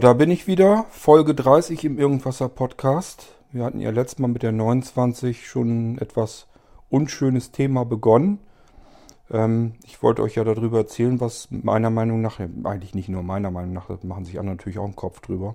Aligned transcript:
Da 0.00 0.12
bin 0.12 0.30
ich 0.30 0.46
wieder. 0.46 0.84
Folge 0.90 1.34
30 1.34 1.84
im 1.84 1.98
Irgendwasser 1.98 2.48
Podcast. 2.48 3.28
Wir 3.50 3.64
hatten 3.64 3.80
ja 3.80 3.90
letztes 3.90 4.18
Mal 4.18 4.28
mit 4.28 4.42
der 4.42 4.52
29 4.52 5.48
schon 5.48 5.96
etwas 5.98 6.48
unschönes 6.90 7.50
Thema 7.50 7.84
begonnen. 7.84 8.40
Ähm, 9.30 9.74
ich 9.84 10.02
wollte 10.02 10.22
euch 10.22 10.34
ja 10.34 10.44
darüber 10.44 10.78
erzählen, 10.78 11.20
was 11.20 11.48
meiner 11.50 11.90
Meinung 11.90 12.20
nach, 12.20 12.40
eigentlich 12.40 12.94
nicht 12.94 13.08
nur 13.08 13.22
meiner 13.22 13.50
Meinung 13.50 13.72
nach, 13.72 13.86
das 13.86 14.02
machen 14.04 14.24
sich 14.24 14.38
andere 14.38 14.56
natürlich 14.56 14.78
auch 14.78 14.84
einen 14.84 14.96
Kopf 14.96 15.20
drüber, 15.20 15.54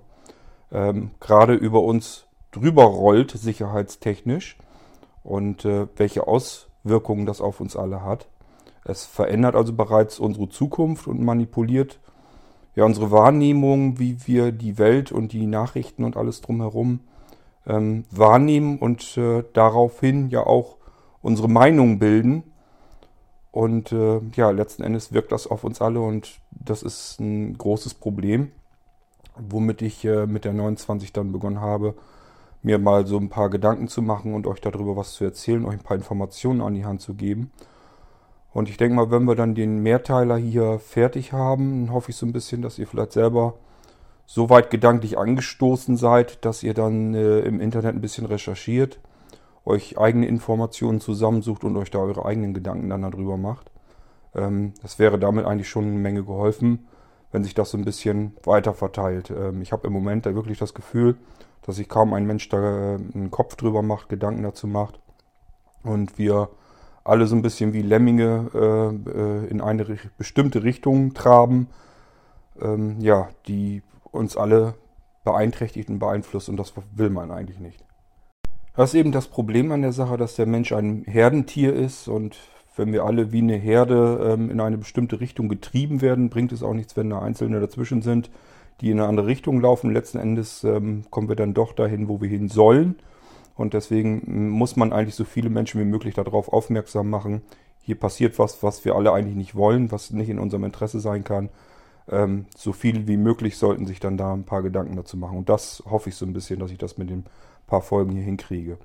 ähm, 0.72 1.12
gerade 1.20 1.54
über 1.54 1.82
uns 1.82 2.26
drüber 2.50 2.84
rollt, 2.84 3.30
sicherheitstechnisch 3.30 4.56
und 5.22 5.64
äh, 5.64 5.86
welche 5.96 6.26
Auswirkungen 6.26 7.26
das 7.26 7.40
auf 7.40 7.60
uns 7.60 7.76
alle 7.76 8.02
hat. 8.02 8.28
Es 8.84 9.04
verändert 9.04 9.54
also 9.54 9.72
bereits 9.72 10.18
unsere 10.18 10.48
Zukunft 10.48 11.06
und 11.06 11.22
manipuliert 11.22 12.00
ja 12.74 12.84
unsere 12.84 13.10
Wahrnehmung, 13.10 13.98
wie 13.98 14.16
wir 14.26 14.52
die 14.52 14.78
Welt 14.78 15.12
und 15.12 15.32
die 15.32 15.46
Nachrichten 15.46 16.04
und 16.04 16.16
alles 16.16 16.40
drumherum 16.40 17.00
ähm, 17.66 18.04
wahrnehmen 18.10 18.78
und 18.78 19.16
äh, 19.16 19.44
daraufhin 19.52 20.30
ja 20.30 20.46
auch 20.46 20.76
unsere 21.20 21.48
Meinung 21.48 21.98
bilden. 21.98 22.44
Und 23.50 23.92
äh, 23.92 24.20
ja, 24.34 24.50
letzten 24.50 24.82
Endes 24.82 25.12
wirkt 25.12 25.30
das 25.30 25.46
auf 25.46 25.62
uns 25.62 25.82
alle 25.82 26.00
und 26.00 26.40
das 26.50 26.82
ist 26.82 27.20
ein 27.20 27.56
großes 27.58 27.94
Problem, 27.94 28.50
womit 29.36 29.82
ich 29.82 30.04
äh, 30.06 30.26
mit 30.26 30.46
der 30.46 30.54
29 30.54 31.12
dann 31.12 31.32
begonnen 31.32 31.60
habe, 31.60 31.94
mir 32.62 32.78
mal 32.78 33.06
so 33.06 33.18
ein 33.18 33.28
paar 33.28 33.50
Gedanken 33.50 33.88
zu 33.88 34.00
machen 34.00 34.34
und 34.34 34.46
euch 34.46 34.60
darüber 34.60 34.96
was 34.96 35.12
zu 35.12 35.24
erzählen, 35.24 35.66
euch 35.66 35.74
ein 35.74 35.80
paar 35.80 35.96
Informationen 35.96 36.62
an 36.62 36.74
die 36.74 36.86
Hand 36.86 37.02
zu 37.02 37.12
geben. 37.12 37.50
Und 38.52 38.68
ich 38.68 38.76
denke 38.76 38.96
mal, 38.96 39.10
wenn 39.10 39.24
wir 39.24 39.34
dann 39.34 39.54
den 39.54 39.82
Mehrteiler 39.82 40.36
hier 40.36 40.78
fertig 40.78 41.32
haben, 41.32 41.90
hoffe 41.92 42.10
ich 42.10 42.16
so 42.16 42.26
ein 42.26 42.32
bisschen, 42.32 42.60
dass 42.62 42.78
ihr 42.78 42.86
vielleicht 42.86 43.12
selber 43.12 43.54
so 44.26 44.50
weit 44.50 44.70
gedanklich 44.70 45.18
angestoßen 45.18 45.96
seid, 45.96 46.44
dass 46.44 46.62
ihr 46.62 46.74
dann 46.74 47.14
äh, 47.14 47.40
im 47.40 47.60
Internet 47.60 47.94
ein 47.94 48.00
bisschen 48.00 48.26
recherchiert, 48.26 49.00
euch 49.64 49.98
eigene 49.98 50.26
Informationen 50.26 51.00
zusammensucht 51.00 51.64
und 51.64 51.76
euch 51.76 51.90
da 51.90 51.98
eure 51.98 52.24
eigenen 52.24 52.54
Gedanken 52.54 52.90
dann 52.90 53.02
darüber 53.02 53.36
macht. 53.36 53.70
Ähm, 54.34 54.74
das 54.82 54.98
wäre 54.98 55.18
damit 55.18 55.46
eigentlich 55.46 55.68
schon 55.68 55.84
eine 55.84 55.98
Menge 55.98 56.24
geholfen, 56.24 56.88
wenn 57.30 57.44
sich 57.44 57.54
das 57.54 57.70
so 57.70 57.78
ein 57.78 57.84
bisschen 57.84 58.36
weiter 58.44 58.74
verteilt. 58.74 59.30
Ähm, 59.30 59.62
ich 59.62 59.72
habe 59.72 59.86
im 59.86 59.92
Moment 59.92 60.26
da 60.26 60.34
wirklich 60.34 60.58
das 60.58 60.74
Gefühl, 60.74 61.16
dass 61.62 61.76
sich 61.76 61.88
kaum 61.88 62.12
ein 62.12 62.26
Mensch 62.26 62.48
da 62.48 62.94
äh, 62.94 62.98
einen 63.14 63.30
Kopf 63.30 63.56
drüber 63.56 63.82
macht, 63.82 64.08
Gedanken 64.08 64.42
dazu 64.42 64.66
macht 64.66 65.00
und 65.82 66.18
wir 66.18 66.50
alle 67.04 67.26
so 67.26 67.34
ein 67.36 67.42
bisschen 67.42 67.72
wie 67.72 67.82
Lemminge 67.82 68.50
äh, 68.54 69.10
äh, 69.10 69.46
in 69.48 69.60
eine 69.60 69.84
bestimmte 70.18 70.62
Richtung 70.62 71.14
traben, 71.14 71.68
ähm, 72.60 73.00
ja, 73.00 73.28
die 73.46 73.82
uns 74.10 74.36
alle 74.36 74.74
beeinträchtigt 75.24 75.88
und 75.88 75.98
beeinflusst 75.98 76.48
und 76.48 76.56
das 76.56 76.74
will 76.94 77.10
man 77.10 77.30
eigentlich 77.30 77.58
nicht. 77.58 77.84
Das 78.74 78.90
ist 78.90 78.98
eben 78.98 79.12
das 79.12 79.28
Problem 79.28 79.70
an 79.72 79.82
der 79.82 79.92
Sache, 79.92 80.16
dass 80.16 80.36
der 80.36 80.46
Mensch 80.46 80.72
ein 80.72 81.04
Herdentier 81.06 81.74
ist 81.74 82.08
und 82.08 82.38
wenn 82.74 82.92
wir 82.92 83.04
alle 83.04 83.32
wie 83.32 83.38
eine 83.38 83.56
Herde 83.56 84.32
ähm, 84.32 84.50
in 84.50 84.60
eine 84.60 84.78
bestimmte 84.78 85.20
Richtung 85.20 85.48
getrieben 85.48 86.00
werden, 86.00 86.30
bringt 86.30 86.52
es 86.52 86.62
auch 86.62 86.72
nichts, 86.72 86.96
wenn 86.96 87.10
da 87.10 87.20
Einzelne 87.20 87.60
dazwischen 87.60 88.00
sind, 88.00 88.30
die 88.80 88.90
in 88.90 88.98
eine 88.98 89.08
andere 89.08 89.26
Richtung 89.26 89.60
laufen. 89.60 89.92
Letzten 89.92 90.18
Endes 90.18 90.64
ähm, 90.64 91.04
kommen 91.10 91.28
wir 91.28 91.36
dann 91.36 91.52
doch 91.52 91.74
dahin, 91.74 92.08
wo 92.08 92.20
wir 92.22 92.28
hin 92.28 92.48
sollen. 92.48 92.96
Und 93.54 93.74
deswegen 93.74 94.50
muss 94.50 94.76
man 94.76 94.92
eigentlich 94.92 95.14
so 95.14 95.24
viele 95.24 95.50
Menschen 95.50 95.80
wie 95.80 95.84
möglich 95.84 96.14
darauf 96.14 96.52
aufmerksam 96.52 97.10
machen. 97.10 97.42
Hier 97.80 97.98
passiert 97.98 98.38
was, 98.38 98.62
was 98.62 98.84
wir 98.84 98.94
alle 98.94 99.12
eigentlich 99.12 99.36
nicht 99.36 99.54
wollen, 99.54 99.90
was 99.90 100.10
nicht 100.10 100.28
in 100.28 100.38
unserem 100.38 100.64
Interesse 100.64 101.00
sein 101.00 101.24
kann. 101.24 101.50
Ähm, 102.08 102.46
so 102.56 102.72
viel 102.72 103.06
wie 103.06 103.16
möglich 103.16 103.56
sollten 103.56 103.86
sich 103.86 104.00
dann 104.00 104.16
da 104.16 104.32
ein 104.32 104.44
paar 104.44 104.62
Gedanken 104.62 104.96
dazu 104.96 105.16
machen. 105.16 105.38
Und 105.38 105.48
das 105.48 105.82
hoffe 105.88 106.08
ich 106.08 106.16
so 106.16 106.24
ein 106.24 106.32
bisschen, 106.32 106.60
dass 106.60 106.70
ich 106.70 106.78
das 106.78 106.98
mit 106.98 107.10
den 107.10 107.24
paar 107.66 107.82
Folgen 107.82 108.12
hier 108.12 108.22
hinkriege. 108.22 108.78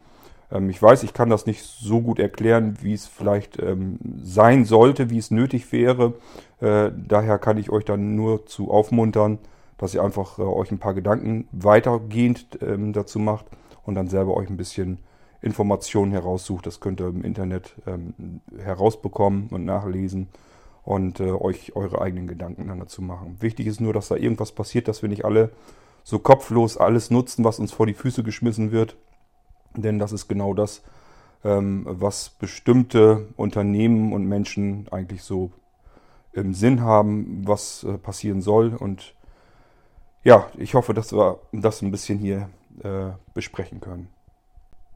Ähm, 0.51 0.69
ich 0.69 0.81
weiß, 0.81 1.03
ich 1.03 1.13
kann 1.13 1.29
das 1.29 1.45
nicht 1.45 1.63
so 1.63 2.01
gut 2.01 2.19
erklären, 2.19 2.77
wie 2.81 2.93
es 2.93 3.07
vielleicht 3.07 3.59
ähm, 3.61 3.99
sein 4.21 4.65
sollte, 4.65 5.09
wie 5.09 5.17
es 5.17 5.31
nötig 5.31 5.71
wäre. 5.71 6.13
Äh, 6.59 6.91
daher 6.95 7.39
kann 7.39 7.57
ich 7.57 7.69
euch 7.69 7.85
dann 7.85 8.15
nur 8.15 8.45
zu 8.45 8.71
aufmuntern, 8.71 9.39
dass 9.77 9.93
ihr 9.93 10.03
einfach 10.03 10.39
äh, 10.39 10.43
euch 10.43 10.71
ein 10.71 10.79
paar 10.79 10.93
Gedanken 10.93 11.47
weitergehend 11.51 12.59
ähm, 12.61 12.93
dazu 12.93 13.19
macht 13.19 13.45
und 13.87 13.95
dann 13.95 14.07
selber 14.07 14.35
euch 14.35 14.49
ein 14.49 14.57
bisschen 14.57 14.99
Informationen 15.41 16.11
heraussucht. 16.11 16.67
Das 16.67 16.79
könnt 16.79 16.99
ihr 17.01 17.07
im 17.07 17.23
Internet 17.23 17.73
ähm, 17.87 18.41
herausbekommen 18.57 19.47
und 19.49 19.65
nachlesen 19.65 20.27
und 20.83 21.19
äh, 21.19 21.31
euch 21.31 21.75
eure 21.75 22.01
eigenen 22.01 22.27
Gedanken 22.27 22.67
dann 22.67 22.79
dazu 22.79 23.01
machen. 23.01 23.37
Wichtig 23.39 23.65
ist 23.65 23.81
nur, 23.81 23.93
dass 23.93 24.09
da 24.09 24.15
irgendwas 24.15 24.51
passiert, 24.51 24.87
dass 24.87 25.01
wir 25.01 25.09
nicht 25.09 25.25
alle 25.25 25.51
so 26.03 26.19
kopflos 26.19 26.77
alles 26.77 27.11
nutzen, 27.11 27.43
was 27.43 27.59
uns 27.59 27.71
vor 27.71 27.87
die 27.87 27.93
Füße 27.93 28.23
geschmissen 28.23 28.71
wird. 28.71 28.95
Denn 29.75 29.99
das 29.99 30.11
ist 30.11 30.27
genau 30.27 30.53
das, 30.53 30.83
ähm, 31.43 31.85
was 31.89 32.29
bestimmte 32.29 33.27
Unternehmen 33.37 34.13
und 34.13 34.25
Menschen 34.25 34.87
eigentlich 34.91 35.23
so 35.23 35.51
im 36.33 36.53
Sinn 36.53 36.81
haben, 36.81 37.43
was 37.45 37.83
äh, 37.83 37.97
passieren 37.97 38.41
soll. 38.41 38.75
Und 38.75 39.13
ja, 40.23 40.47
ich 40.57 40.73
hoffe, 40.73 40.93
dass 40.93 41.13
wir 41.13 41.39
das 41.51 41.81
ein 41.81 41.91
bisschen 41.91 42.19
hier 42.19 42.49
äh, 42.83 43.11
besprechen 43.33 43.81
können. 43.81 44.09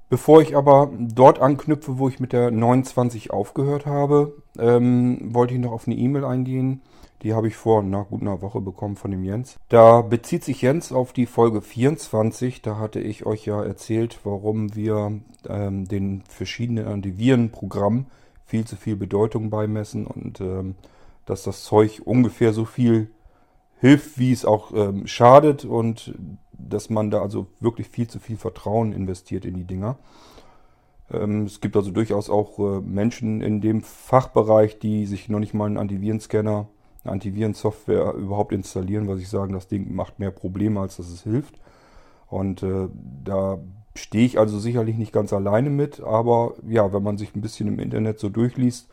Bevor 0.10 0.42
ich 0.42 0.58
aber 0.58 0.92
dort 1.00 1.40
anknüpfe, 1.40 1.98
wo 1.98 2.10
ich 2.10 2.20
mit 2.20 2.34
der 2.34 2.52
29 2.52 3.32
aufgehört 3.32 3.86
habe, 3.86 4.34
ähm, 4.60 5.34
wollte 5.34 5.54
ich 5.54 5.60
noch 5.62 5.72
auf 5.72 5.88
eine 5.88 5.96
E-Mail 5.96 6.26
eingehen. 6.26 6.82
Die 7.22 7.34
habe 7.34 7.48
ich 7.48 7.56
vor 7.56 7.82
einer 7.82 8.04
guten 8.04 8.26
Woche 8.42 8.60
bekommen 8.60 8.98
von 8.98 9.12
dem 9.12 9.24
Jens. 9.24 9.58
Da 9.70 10.02
bezieht 10.02 10.44
sich 10.44 10.64
Jens 10.64 10.92
auf 10.92 11.14
die 11.14 11.28
Folge 11.28 11.62
24. 11.62 12.62
Da 12.62 12.78
hatte 12.78 13.00
ich 13.00 13.26
euch 13.26 13.46
ja 13.46 13.64
erzählt, 13.64 14.20
warum 14.26 14.76
wir 14.76 15.22
ähm, 15.48 15.88
den 15.88 16.24
verschiedenen 16.28 16.88
Antivirenprogrammen 16.88 18.08
viel 18.46 18.66
zu 18.66 18.76
viel 18.76 18.98
Bedeutung 18.98 19.50
beimessen 19.50 20.06
und 20.06 20.42
ähm, 20.42 20.76
dass 21.26 21.44
das 21.44 21.64
Zeug 21.64 22.02
ungefähr 22.04 22.52
so 22.52 22.66
viel 22.66 23.10
hilft, 23.82 24.20
wie 24.20 24.32
es 24.32 24.46
auch 24.46 24.72
ähm, 24.74 25.08
schadet 25.08 25.66
und 25.66 26.14
dass 26.54 26.92
man 26.92 27.10
da 27.10 27.22
also 27.22 27.48
wirklich 27.60 27.90
viel 27.90 28.08
zu 28.08 28.20
viel 28.20 28.38
Vertrauen 28.38 28.94
investiert 28.94 29.44
in 29.44 29.56
die 29.56 29.64
Dinger. 29.64 29.98
Ähm, 31.12 31.46
es 31.46 31.62
gibt 31.62 31.76
also 31.76 31.90
durchaus 31.90 32.30
auch 32.30 32.60
äh, 32.60 32.82
Menschen 32.82 33.42
in 33.42 33.60
dem 33.60 33.82
Fachbereich, 33.82 34.78
die 34.78 35.08
sich 35.08 35.30
noch 35.30 35.40
nicht 35.40 35.56
mal 35.56 35.66
einen 35.66 35.78
Antivirenscanner, 35.78 36.68
eine 37.04 37.12
Antivirensoftware 37.12 38.14
überhaupt 38.14 38.54
installieren, 38.54 39.08
weil 39.08 39.18
sie 39.18 39.26
sagen, 39.26 39.54
das 39.54 39.68
Ding 39.68 39.96
macht 39.96 40.20
mehr 40.20 40.32
Probleme, 40.32 40.80
als 40.80 40.98
dass 40.98 41.10
es 41.10 41.24
hilft. 41.24 41.56
Und 42.28 42.62
äh, 42.62 42.88
da 43.24 43.58
stehe 43.96 44.28
ich 44.28 44.38
also 44.38 44.60
sicherlich 44.60 44.96
nicht 44.96 45.12
ganz 45.12 45.34
alleine 45.34 45.72
mit, 45.72 46.02
aber 46.02 46.54
ja, 46.68 46.94
wenn 46.94 47.02
man 47.02 47.18
sich 47.18 47.36
ein 47.36 47.42
bisschen 47.42 47.68
im 47.68 47.80
Internet 47.80 48.20
so 48.20 48.30
durchliest, 48.30 48.90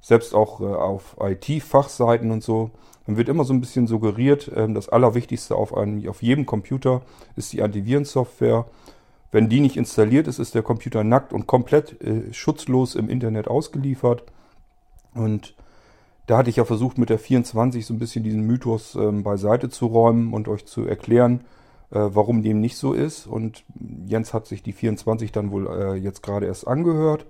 selbst 0.00 0.34
auch 0.34 0.60
äh, 0.60 0.64
auf 0.64 1.16
IT-Fachseiten 1.20 2.30
und 2.30 2.42
so, 2.42 2.70
dann 3.06 3.16
wird 3.16 3.28
immer 3.28 3.44
so 3.44 3.54
ein 3.54 3.60
bisschen 3.60 3.86
suggeriert, 3.86 4.48
äh, 4.48 4.72
das 4.72 4.88
Allerwichtigste 4.88 5.56
auf, 5.56 5.76
einem, 5.76 6.06
auf 6.08 6.22
jedem 6.22 6.46
Computer 6.46 7.02
ist 7.36 7.52
die 7.52 7.62
Antivirensoftware. 7.62 8.66
Wenn 9.30 9.48
die 9.48 9.60
nicht 9.60 9.76
installiert 9.76 10.26
ist, 10.26 10.38
ist 10.38 10.54
der 10.54 10.62
Computer 10.62 11.04
nackt 11.04 11.32
und 11.32 11.46
komplett 11.46 12.00
äh, 12.02 12.32
schutzlos 12.32 12.94
im 12.94 13.08
Internet 13.08 13.48
ausgeliefert. 13.48 14.24
Und 15.14 15.54
da 16.26 16.38
hatte 16.38 16.50
ich 16.50 16.56
ja 16.56 16.64
versucht, 16.64 16.98
mit 16.98 17.10
der 17.10 17.18
24 17.18 17.84
so 17.86 17.94
ein 17.94 17.98
bisschen 17.98 18.24
diesen 18.24 18.42
Mythos 18.42 18.94
ähm, 18.94 19.22
beiseite 19.22 19.70
zu 19.70 19.86
räumen 19.86 20.32
und 20.32 20.46
euch 20.46 20.66
zu 20.66 20.84
erklären, 20.84 21.40
äh, 21.90 21.98
warum 21.98 22.42
dem 22.42 22.60
nicht 22.60 22.76
so 22.76 22.92
ist. 22.92 23.26
Und 23.26 23.64
Jens 24.06 24.34
hat 24.34 24.46
sich 24.46 24.62
die 24.62 24.72
24 24.72 25.32
dann 25.32 25.50
wohl 25.50 25.66
äh, 25.66 25.94
jetzt 25.94 26.22
gerade 26.22 26.46
erst 26.46 26.66
angehört 26.66 27.26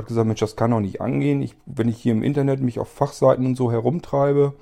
hat 0.00 0.08
gesagt, 0.08 0.26
Mensch, 0.26 0.40
das 0.40 0.56
kann 0.56 0.70
doch 0.70 0.80
nicht 0.80 1.00
angehen. 1.00 1.42
Ich, 1.42 1.56
wenn 1.66 1.88
ich 1.88 1.98
hier 1.98 2.12
im 2.12 2.22
Internet 2.22 2.60
mich 2.60 2.78
auf 2.78 2.88
Fachseiten 2.88 3.46
und 3.46 3.56
so 3.56 3.70
herumtreibe, 3.70 4.54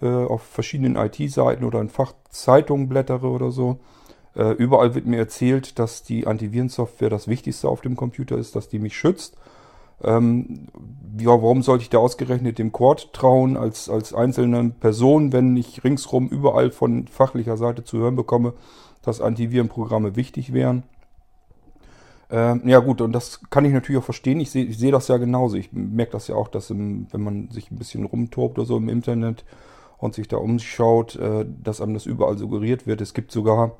äh, 0.00 0.06
auf 0.06 0.42
verschiedenen 0.42 0.96
IT-Seiten 0.96 1.64
oder 1.64 1.80
in 1.80 1.88
Fachzeitungen 1.88 2.88
blättere 2.88 3.28
oder 3.28 3.50
so, 3.50 3.78
äh, 4.34 4.52
überall 4.52 4.94
wird 4.94 5.06
mir 5.06 5.18
erzählt, 5.18 5.78
dass 5.78 6.02
die 6.02 6.26
Antivirensoftware 6.26 7.10
das 7.10 7.28
Wichtigste 7.28 7.68
auf 7.68 7.80
dem 7.80 7.96
Computer 7.96 8.36
ist, 8.36 8.54
dass 8.56 8.68
die 8.68 8.78
mich 8.78 8.96
schützt. 8.96 9.36
Ähm, 10.02 10.68
ja, 11.18 11.30
warum 11.30 11.62
sollte 11.62 11.82
ich 11.82 11.90
da 11.90 11.98
ausgerechnet 11.98 12.58
dem 12.58 12.72
Quad 12.72 13.12
trauen 13.12 13.56
als, 13.56 13.88
als 13.88 14.14
einzelne 14.14 14.70
Person, 14.70 15.32
wenn 15.32 15.56
ich 15.56 15.82
ringsrum 15.82 16.28
überall 16.28 16.70
von 16.70 17.08
fachlicher 17.08 17.56
Seite 17.56 17.82
zu 17.82 17.98
hören 17.98 18.14
bekomme, 18.14 18.52
dass 19.02 19.20
Antivirenprogramme 19.20 20.14
wichtig 20.14 20.52
wären? 20.52 20.84
Ähm, 22.30 22.62
ja 22.66 22.78
gut, 22.80 23.00
und 23.00 23.12
das 23.12 23.40
kann 23.50 23.64
ich 23.64 23.72
natürlich 23.72 24.00
auch 24.00 24.04
verstehen. 24.04 24.40
Ich 24.40 24.50
sehe 24.50 24.72
seh 24.72 24.90
das 24.90 25.08
ja 25.08 25.16
genauso. 25.16 25.56
Ich 25.56 25.72
merke 25.72 26.12
das 26.12 26.28
ja 26.28 26.34
auch, 26.34 26.48
dass 26.48 26.70
im, 26.70 27.06
wenn 27.10 27.22
man 27.22 27.50
sich 27.50 27.70
ein 27.70 27.76
bisschen 27.78 28.04
rumtobt 28.04 28.58
oder 28.58 28.66
so 28.66 28.76
im 28.76 28.88
Internet 28.88 29.44
und 29.98 30.14
sich 30.14 30.28
da 30.28 30.36
umschaut, 30.36 31.16
äh, 31.16 31.46
dass 31.62 31.80
einem 31.80 31.94
das 31.94 32.06
überall 32.06 32.36
suggeriert 32.38 32.86
wird. 32.86 33.00
Es 33.00 33.14
gibt 33.14 33.32
sogar 33.32 33.72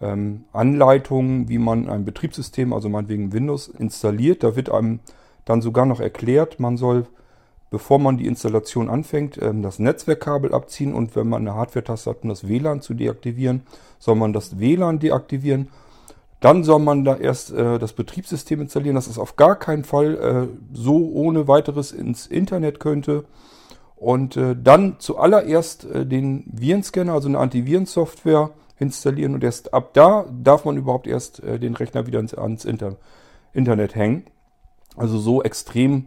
ähm, 0.00 0.44
Anleitungen, 0.52 1.48
wie 1.48 1.58
man 1.58 1.88
ein 1.90 2.04
Betriebssystem, 2.04 2.72
also 2.72 2.88
meinetwegen 2.88 3.32
Windows, 3.32 3.68
installiert. 3.68 4.42
Da 4.42 4.56
wird 4.56 4.70
einem 4.70 5.00
dann 5.44 5.60
sogar 5.60 5.84
noch 5.84 6.00
erklärt, 6.00 6.58
man 6.58 6.76
soll 6.76 7.06
bevor 7.70 8.00
man 8.00 8.18
die 8.18 8.26
Installation 8.26 8.90
anfängt, 8.90 9.40
ähm, 9.40 9.62
das 9.62 9.78
Netzwerkkabel 9.78 10.52
abziehen 10.52 10.92
und 10.92 11.14
wenn 11.16 11.28
man 11.28 11.46
eine 11.46 11.56
Hardware-Taste 11.56 12.10
hat, 12.10 12.22
um 12.22 12.28
das 12.28 12.46
WLAN 12.46 12.82
zu 12.82 12.94
deaktivieren, 12.94 13.62
soll 13.98 14.16
man 14.16 14.32
das 14.32 14.58
WLAN 14.58 14.98
deaktivieren. 14.98 15.68
Dann 16.40 16.64
soll 16.64 16.78
man 16.78 17.04
da 17.04 17.16
erst 17.16 17.52
äh, 17.52 17.78
das 17.78 17.92
Betriebssystem 17.92 18.62
installieren, 18.62 18.94
dass 18.94 19.06
es 19.06 19.18
auf 19.18 19.36
gar 19.36 19.56
keinen 19.56 19.84
Fall 19.84 20.14
äh, 20.16 20.74
so 20.74 21.10
ohne 21.12 21.46
weiteres 21.48 21.92
ins 21.92 22.26
Internet 22.26 22.80
könnte. 22.80 23.24
Und 23.96 24.38
äh, 24.38 24.56
dann 24.60 24.96
zuallererst 24.98 25.84
äh, 25.84 26.06
den 26.06 26.44
Virenscanner, 26.50 27.12
also 27.12 27.28
eine 27.28 27.38
Antivirensoftware 27.38 28.50
installieren 28.78 29.34
und 29.34 29.44
erst 29.44 29.74
ab 29.74 29.92
da 29.92 30.24
darf 30.32 30.64
man 30.64 30.78
überhaupt 30.78 31.06
erst 31.06 31.42
äh, 31.42 31.58
den 31.58 31.74
Rechner 31.74 32.06
wieder 32.06 32.18
ins, 32.18 32.32
ans 32.32 32.64
Inter 32.64 32.96
Internet 33.52 33.94
hängen. 33.94 34.24
Also 34.96 35.18
so 35.18 35.42
extrem 35.42 36.06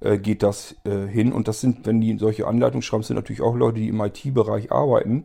äh, 0.00 0.16
geht 0.16 0.42
das 0.42 0.76
hin. 0.84 1.32
Und 1.32 1.48
das 1.48 1.60
sind, 1.60 1.86
wenn 1.86 2.00
die 2.00 2.16
solche 2.18 2.46
Anleitungen 2.46 2.82
schreiben, 2.82 3.02
sind 3.02 3.16
natürlich 3.16 3.42
auch 3.42 3.56
Leute, 3.56 3.80
die 3.80 3.88
im 3.88 4.00
IT-Bereich 4.00 4.70
arbeiten. 4.70 5.24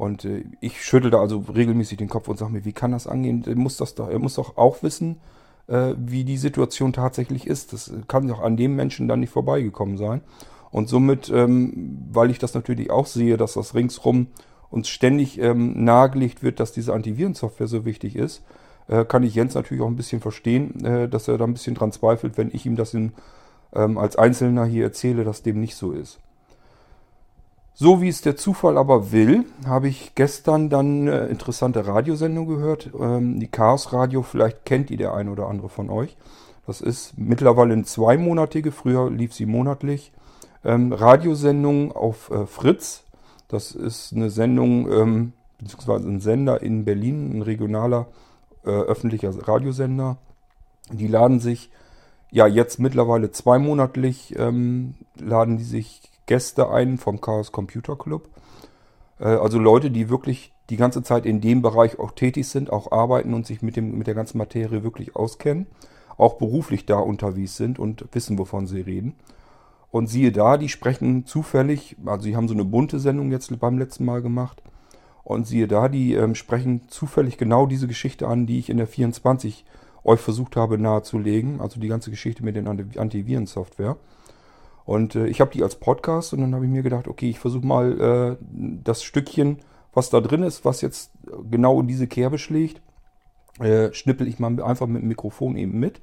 Und 0.00 0.24
äh, 0.24 0.44
ich 0.60 0.82
schüttel 0.82 1.10
da 1.10 1.20
also 1.20 1.44
regelmäßig 1.54 1.98
den 1.98 2.08
Kopf 2.08 2.26
und 2.28 2.38
sage 2.38 2.52
mir, 2.52 2.64
wie 2.64 2.72
kann 2.72 2.92
das 2.92 3.06
angehen? 3.06 3.44
Er 3.46 3.54
muss, 3.54 3.76
das 3.76 3.94
doch, 3.94 4.08
er 4.08 4.18
muss 4.18 4.36
doch 4.36 4.56
auch 4.56 4.82
wissen, 4.82 5.20
äh, 5.66 5.92
wie 5.98 6.24
die 6.24 6.38
Situation 6.38 6.94
tatsächlich 6.94 7.46
ist. 7.46 7.74
Das 7.74 7.92
kann 8.08 8.26
doch 8.26 8.40
an 8.40 8.56
dem 8.56 8.74
Menschen 8.76 9.08
dann 9.08 9.20
nicht 9.20 9.30
vorbeigekommen 9.30 9.98
sein. 9.98 10.22
Und 10.70 10.88
somit, 10.88 11.28
ähm, 11.28 11.98
weil 12.10 12.30
ich 12.30 12.38
das 12.38 12.54
natürlich 12.54 12.90
auch 12.90 13.04
sehe, 13.04 13.36
dass 13.36 13.52
das 13.52 13.74
ringsrum 13.74 14.28
uns 14.70 14.88
ständig 14.88 15.38
ähm, 15.38 15.84
nahegelegt 15.84 16.42
wird, 16.42 16.60
dass 16.60 16.72
diese 16.72 16.94
Antivirensoftware 16.94 17.66
so 17.66 17.84
wichtig 17.84 18.16
ist, 18.16 18.42
äh, 18.88 19.04
kann 19.04 19.22
ich 19.22 19.34
Jens 19.34 19.52
natürlich 19.52 19.82
auch 19.82 19.88
ein 19.88 19.96
bisschen 19.96 20.22
verstehen, 20.22 20.82
äh, 20.82 21.10
dass 21.10 21.28
er 21.28 21.36
da 21.36 21.44
ein 21.44 21.52
bisschen 21.52 21.74
dran 21.74 21.92
zweifelt, 21.92 22.38
wenn 22.38 22.48
ich 22.54 22.64
ihm 22.64 22.76
das 22.76 22.94
in, 22.94 23.12
ähm, 23.74 23.98
als 23.98 24.16
Einzelner 24.16 24.64
hier 24.64 24.84
erzähle, 24.84 25.24
dass 25.24 25.42
dem 25.42 25.60
nicht 25.60 25.74
so 25.74 25.92
ist. 25.92 26.20
So 27.82 28.02
wie 28.02 28.10
es 28.10 28.20
der 28.20 28.36
Zufall 28.36 28.76
aber 28.76 29.10
will, 29.10 29.46
habe 29.64 29.88
ich 29.88 30.14
gestern 30.14 30.68
dann 30.68 31.08
eine 31.08 31.20
interessante 31.28 31.86
Radiosendung 31.86 32.46
gehört. 32.46 32.90
Ähm, 33.00 33.40
die 33.40 33.46
Chaos 33.46 33.94
Radio, 33.94 34.20
vielleicht 34.20 34.66
kennt 34.66 34.90
die 34.90 34.98
der 34.98 35.14
ein 35.14 35.30
oder 35.30 35.48
andere 35.48 35.70
von 35.70 35.88
euch. 35.88 36.18
Das 36.66 36.82
ist 36.82 37.14
mittlerweile 37.16 37.72
eine 37.72 37.84
zweimonatige, 37.84 38.70
früher 38.70 39.10
lief 39.10 39.32
sie 39.32 39.46
monatlich. 39.46 40.12
Ähm, 40.62 40.92
Radiosendung 40.92 41.92
auf 41.92 42.30
äh, 42.30 42.44
Fritz. 42.44 43.04
Das 43.48 43.72
ist 43.72 44.12
eine 44.12 44.28
Sendung, 44.28 44.92
ähm, 44.92 45.32
beziehungsweise 45.58 46.06
ein 46.06 46.20
Sender 46.20 46.60
in 46.60 46.84
Berlin, 46.84 47.38
ein 47.38 47.40
regionaler 47.40 48.08
äh, 48.62 48.68
öffentlicher 48.72 49.32
Radiosender. 49.48 50.18
Die 50.92 51.08
laden 51.08 51.40
sich 51.40 51.70
ja 52.30 52.46
jetzt 52.46 52.78
mittlerweile 52.78 53.30
zweimonatlich, 53.30 54.34
ähm, 54.38 54.96
laden 55.18 55.56
die 55.56 55.64
sich 55.64 56.09
Gäste 56.30 56.70
ein 56.70 56.96
vom 56.96 57.20
Chaos 57.20 57.50
Computer 57.50 57.96
Club. 57.96 58.28
Äh, 59.18 59.24
also 59.24 59.58
Leute, 59.58 59.90
die 59.90 60.08
wirklich 60.08 60.52
die 60.70 60.76
ganze 60.76 61.02
Zeit 61.02 61.26
in 61.26 61.40
dem 61.40 61.60
Bereich 61.60 61.98
auch 61.98 62.12
tätig 62.12 62.46
sind, 62.46 62.70
auch 62.70 62.92
arbeiten 62.92 63.34
und 63.34 63.48
sich 63.48 63.62
mit, 63.62 63.74
dem, 63.74 63.98
mit 63.98 64.06
der 64.06 64.14
ganzen 64.14 64.38
Materie 64.38 64.84
wirklich 64.84 65.16
auskennen, 65.16 65.66
auch 66.16 66.34
beruflich 66.34 66.86
da 66.86 67.00
unterwegs 67.00 67.56
sind 67.56 67.80
und 67.80 68.04
wissen, 68.12 68.38
wovon 68.38 68.68
sie 68.68 68.80
reden. 68.80 69.16
Und 69.90 70.06
siehe 70.06 70.30
da, 70.30 70.56
die 70.56 70.68
sprechen 70.68 71.26
zufällig, 71.26 71.96
also 72.06 72.22
sie 72.22 72.36
haben 72.36 72.46
so 72.46 72.54
eine 72.54 72.64
bunte 72.64 73.00
Sendung 73.00 73.32
jetzt 73.32 73.58
beim 73.58 73.76
letzten 73.76 74.04
Mal 74.04 74.22
gemacht. 74.22 74.62
Und 75.24 75.48
siehe 75.48 75.66
da, 75.66 75.88
die 75.88 76.14
ähm, 76.14 76.36
sprechen 76.36 76.82
zufällig 76.86 77.38
genau 77.38 77.66
diese 77.66 77.88
Geschichte 77.88 78.28
an, 78.28 78.46
die 78.46 78.60
ich 78.60 78.70
in 78.70 78.76
der 78.76 78.86
24 78.86 79.64
euch 80.04 80.20
versucht 80.20 80.54
habe 80.54 80.78
nahezulegen. 80.78 81.60
Also 81.60 81.80
die 81.80 81.88
ganze 81.88 82.10
Geschichte 82.10 82.44
mit 82.44 82.54
den 82.54 82.68
Antivirensoftware. 82.68 83.96
Und 84.84 85.14
äh, 85.14 85.26
ich 85.26 85.40
habe 85.40 85.52
die 85.52 85.62
als 85.62 85.76
Podcast 85.76 86.32
und 86.32 86.40
dann 86.40 86.54
habe 86.54 86.64
ich 86.64 86.70
mir 86.70 86.82
gedacht, 86.82 87.08
okay, 87.08 87.30
ich 87.30 87.38
versuche 87.38 87.66
mal 87.66 88.00
äh, 88.00 88.36
das 88.82 89.02
Stückchen, 89.02 89.58
was 89.92 90.10
da 90.10 90.20
drin 90.20 90.42
ist, 90.42 90.64
was 90.64 90.80
jetzt 90.80 91.12
genau 91.50 91.80
in 91.80 91.88
diese 91.88 92.06
Kerbe 92.06 92.38
schlägt, 92.38 92.80
äh, 93.60 93.92
schnippel 93.92 94.28
ich 94.28 94.38
mal 94.38 94.62
einfach 94.62 94.86
mit 94.86 95.02
dem 95.02 95.08
Mikrofon 95.08 95.56
eben 95.56 95.78
mit. 95.78 96.00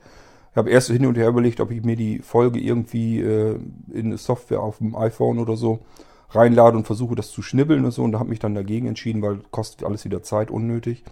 Ich 0.51 0.57
habe 0.57 0.69
erst 0.69 0.89
hin 0.89 1.05
und 1.05 1.17
her 1.17 1.29
überlegt, 1.29 1.59
ob 1.59 1.71
ich 1.71 1.83
mir 1.83 1.95
die 1.95 2.19
Folge 2.19 2.59
irgendwie 2.59 3.19
äh, 3.19 3.59
in 3.91 4.07
eine 4.07 4.17
Software 4.17 4.61
auf 4.61 4.79
dem 4.79 4.95
iPhone 4.95 5.39
oder 5.39 5.55
so 5.55 5.79
reinlade 6.29 6.77
und 6.77 6.85
versuche 6.85 7.15
das 7.15 7.29
zu 7.29 7.41
schnibbeln 7.41 7.85
und 7.85 7.91
so 7.91 8.03
und 8.03 8.17
habe 8.17 8.29
mich 8.29 8.39
dann 8.39 8.55
dagegen 8.55 8.87
entschieden, 8.87 9.21
weil 9.21 9.39
kostet 9.51 9.85
alles 9.85 10.03
wieder 10.03 10.23
Zeit 10.23 10.51
unnötig. 10.51 11.03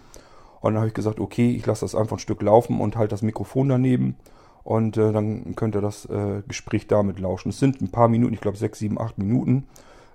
Und 0.61 0.73
dann 0.73 0.79
habe 0.79 0.87
ich 0.87 0.93
gesagt, 0.93 1.19
okay, 1.19 1.51
ich 1.51 1.65
lasse 1.65 1.85
das 1.85 1.95
einfach 1.95 2.17
ein 2.17 2.19
Stück 2.19 2.41
laufen 2.41 2.81
und 2.81 2.97
halte 2.97 3.11
das 3.11 3.21
Mikrofon 3.21 3.69
daneben 3.69 4.15
und 4.65 4.97
äh, 4.97 5.11
dann 5.13 5.55
könnt 5.55 5.75
ihr 5.75 5.81
das 5.81 6.05
äh, 6.05 6.41
Gespräch 6.47 6.87
damit 6.87 7.19
lauschen. 7.19 7.49
Es 7.49 7.59
sind 7.59 7.81
ein 7.81 7.91
paar 7.91 8.07
Minuten, 8.07 8.33
ich 8.33 8.41
glaube 8.41 8.57
sechs, 8.57 8.79
sieben, 8.79 8.99
acht 8.99 9.19
Minuten. 9.19 9.67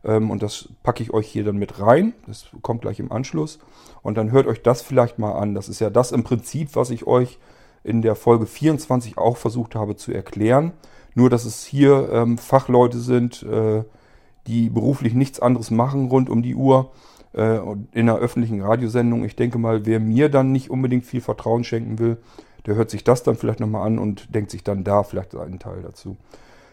Ähm, 0.02 0.28
und 0.28 0.42
das 0.42 0.68
packe 0.82 1.04
ich 1.04 1.14
euch 1.14 1.28
hier 1.28 1.44
dann 1.44 1.56
mit 1.56 1.80
rein. 1.80 2.14
Das 2.26 2.48
kommt 2.60 2.82
gleich 2.82 2.98
im 2.98 3.12
Anschluss. 3.12 3.60
Und 4.02 4.18
dann 4.18 4.32
hört 4.32 4.48
euch 4.48 4.60
das 4.60 4.82
vielleicht 4.82 5.20
mal 5.20 5.34
an. 5.34 5.54
Das 5.54 5.68
ist 5.68 5.80
ja 5.80 5.88
das 5.88 6.10
im 6.10 6.24
Prinzip, 6.24 6.74
was 6.74 6.90
ich 6.90 7.06
euch 7.06 7.38
in 7.84 8.02
der 8.02 8.16
Folge 8.16 8.44
24 8.44 9.18
auch 9.18 9.36
versucht 9.36 9.76
habe 9.76 9.94
zu 9.94 10.12
erklären. 10.12 10.72
Nur, 11.14 11.30
dass 11.30 11.44
es 11.44 11.64
hier 11.64 12.08
ähm, 12.12 12.36
Fachleute 12.36 12.98
sind, 12.98 13.44
äh, 13.44 13.84
die 14.48 14.68
beruflich 14.68 15.14
nichts 15.14 15.38
anderes 15.38 15.70
machen 15.70 16.08
rund 16.08 16.28
um 16.28 16.42
die 16.42 16.56
Uhr 16.56 16.90
äh, 17.34 17.58
in 17.92 18.08
einer 18.08 18.18
öffentlichen 18.18 18.62
Radiosendung. 18.62 19.22
Ich 19.22 19.36
denke 19.36 19.58
mal, 19.58 19.86
wer 19.86 20.00
mir 20.00 20.28
dann 20.28 20.50
nicht 20.50 20.70
unbedingt 20.70 21.04
viel 21.04 21.20
Vertrauen 21.20 21.62
schenken 21.62 22.00
will, 22.00 22.18
der 22.66 22.74
hört 22.74 22.90
sich 22.90 23.04
das 23.04 23.22
dann 23.22 23.36
vielleicht 23.36 23.60
nochmal 23.60 23.86
an 23.86 23.98
und 23.98 24.34
denkt 24.34 24.50
sich 24.50 24.64
dann 24.64 24.84
da 24.84 25.02
vielleicht 25.02 25.34
einen 25.34 25.58
Teil 25.58 25.82
dazu. 25.82 26.16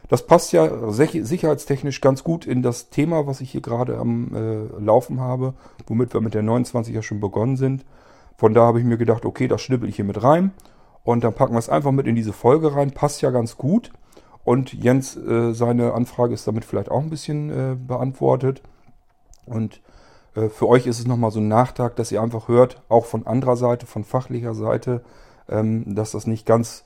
Das 0.09 0.25
passt 0.25 0.53
ja 0.53 0.91
sicherheitstechnisch 0.91 1.99
ganz 1.99 2.23
gut 2.23 2.45
in 2.45 2.63
das 2.63 2.89
Thema, 2.89 3.27
was 3.27 3.41
ich 3.41 3.51
hier 3.51 3.61
gerade 3.61 3.97
am 3.97 4.33
äh, 4.33 4.81
Laufen 4.81 5.19
habe, 5.19 5.53
womit 5.85 6.13
wir 6.13 6.21
mit 6.21 6.33
der 6.33 6.43
29 6.43 6.95
ja 6.95 7.01
schon 7.01 7.19
begonnen 7.19 7.57
sind. 7.57 7.83
Von 8.37 8.53
da 8.53 8.61
habe 8.61 8.79
ich 8.79 8.85
mir 8.85 8.97
gedacht, 8.97 9.25
okay, 9.25 9.47
das 9.47 9.61
schnippel 9.61 9.89
ich 9.89 9.97
hier 9.97 10.05
mit 10.05 10.23
rein. 10.23 10.51
Und 11.03 11.23
dann 11.23 11.33
packen 11.33 11.53
wir 11.53 11.59
es 11.59 11.69
einfach 11.69 11.91
mit 11.91 12.07
in 12.07 12.15
diese 12.15 12.33
Folge 12.33 12.75
rein. 12.75 12.91
Passt 12.91 13.21
ja 13.21 13.31
ganz 13.31 13.57
gut. 13.57 13.91
Und 14.43 14.73
Jens, 14.73 15.17
äh, 15.17 15.53
seine 15.53 15.93
Anfrage 15.93 16.33
ist 16.33 16.47
damit 16.47 16.63
vielleicht 16.63 16.89
auch 16.89 17.01
ein 17.01 17.09
bisschen 17.09 17.49
äh, 17.49 17.75
beantwortet. 17.75 18.61
Und 19.45 19.81
äh, 20.35 20.47
für 20.47 20.69
euch 20.69 20.87
ist 20.87 20.99
es 20.99 21.07
nochmal 21.07 21.31
so 21.31 21.39
ein 21.39 21.49
Nachtrag, 21.49 21.97
dass 21.97 22.11
ihr 22.11 22.21
einfach 22.21 22.47
hört, 22.47 22.81
auch 22.87 23.05
von 23.05 23.27
anderer 23.27 23.57
Seite, 23.57 23.85
von 23.87 24.05
fachlicher 24.05 24.53
Seite, 24.53 25.03
ähm, 25.49 25.95
dass 25.95 26.11
das 26.11 26.27
nicht 26.27 26.45
ganz, 26.45 26.83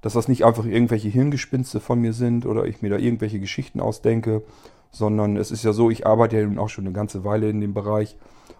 dass 0.00 0.14
das 0.14 0.28
nicht 0.28 0.44
einfach 0.44 0.64
irgendwelche 0.64 1.08
Hirngespinste 1.08 1.80
von 1.80 2.00
mir 2.00 2.12
sind 2.12 2.46
oder 2.46 2.64
ich 2.64 2.82
mir 2.82 2.90
da 2.90 2.96
irgendwelche 2.96 3.40
Geschichten 3.40 3.80
ausdenke, 3.80 4.42
sondern 4.90 5.36
es 5.36 5.50
ist 5.50 5.64
ja 5.64 5.72
so, 5.72 5.90
ich 5.90 6.06
arbeite 6.06 6.36
ja 6.38 6.46
nun 6.46 6.58
auch 6.58 6.68
schon 6.68 6.84
eine 6.84 6.94
ganze 6.94 7.24
Weile 7.24 7.48
in 7.48 7.60
dem 7.60 7.74
Bereich 7.74 8.16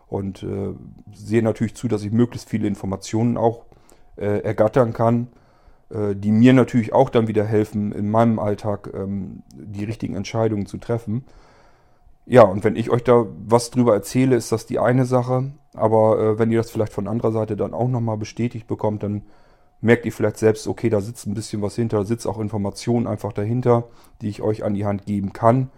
und 0.08 0.42
äh, 0.42 0.75
sehe 1.14 1.42
natürlich 1.42 1.75
zu, 1.75 1.88
dass 1.88 2.02
ich 2.04 2.12
möglichst 2.12 2.49
viele 2.49 2.68
Informationen 2.68 3.37
auch 3.37 3.64
äh, 4.16 4.40
ergattern 4.42 4.92
kann, 4.92 5.28
äh, 5.90 6.14
die 6.14 6.32
mir 6.32 6.52
natürlich 6.52 6.92
auch 6.92 7.11
dann 7.11 7.28
wieder 7.28 7.44
helfen, 7.44 7.92
in 7.92 8.11
meinem 8.11 8.38
Alltag 8.38 8.90
ähm, 8.94 9.42
die 9.54 9.84
richtigen 9.84 10.14
Entscheidungen 10.14 10.66
zu 10.66 10.78
treffen. 10.78 11.25
Ja, 12.26 12.43
und 12.43 12.64
wenn 12.64 12.76
ich 12.76 12.91
euch 12.91 13.02
da 13.05 13.26
was 13.47 13.71
drüber 13.71 13.95
erzähle, 13.95 14.37
ist 14.37 14.52
das 14.52 14.67
die 14.67 14.79
eine 14.79 15.05
Sache. 15.05 15.52
Aber 15.75 16.19
äh, 16.19 16.38
wenn 16.38 16.50
ihr 16.50 16.59
das 16.59 16.71
vielleicht 16.71 16.93
von 16.93 17.09
anderer 17.09 17.33
Seite 17.33 17.57
dann 17.57 17.75
auch 17.75 17.88
nochmal 17.88 18.17
bestätigt 18.17 18.67
bekommt, 18.67 19.02
dann 19.02 19.23
merkt 19.81 20.07
ihr 20.07 20.12
vielleicht 20.12 20.38
selbst, 20.38 20.69
okay, 20.69 20.91
da 20.91 21.00
sitzt 21.00 21.26
ein 21.26 21.35
bisschen 21.35 21.62
was 21.62 21.75
hinter, 21.75 21.99
da 21.99 22.05
sitzt 22.05 22.26
auch 22.26 22.38
Informationen 22.38 23.07
einfach 23.07 23.33
dahinter, 23.33 23.85
die 24.21 24.29
ich 24.29 24.43
euch 24.43 24.62
an 24.64 24.75
die 24.75 24.85
Hand 24.85 25.07
geben 25.07 25.33
kann, 25.33 25.71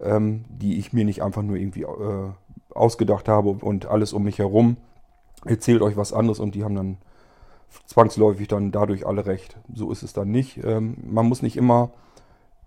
ähm, 0.00 0.44
die 0.48 0.78
ich 0.78 0.92
mir 0.92 1.04
nicht 1.04 1.22
einfach 1.22 1.42
nur 1.42 1.56
irgendwie 1.56 1.82
äh, 1.82 2.30
ausgedacht 2.74 3.28
habe 3.28 3.50
und 3.50 3.86
alles 3.86 4.14
um 4.14 4.22
mich 4.22 4.38
herum 4.38 4.78
erzählt 5.44 5.82
euch 5.82 5.96
was 5.96 6.12
anderes 6.12 6.40
und 6.40 6.54
die 6.54 6.64
haben 6.64 6.74
dann 6.74 6.98
zwangsläufig 7.86 8.48
dann 8.48 8.72
dadurch 8.72 9.06
alle 9.06 9.26
recht. 9.26 9.58
So 9.72 9.90
ist 9.90 10.02
es 10.02 10.12
dann 10.12 10.30
nicht. 10.30 10.62
Ähm, 10.64 10.96
man 11.04 11.26
muss 11.26 11.42
nicht 11.42 11.56
immer 11.56 11.90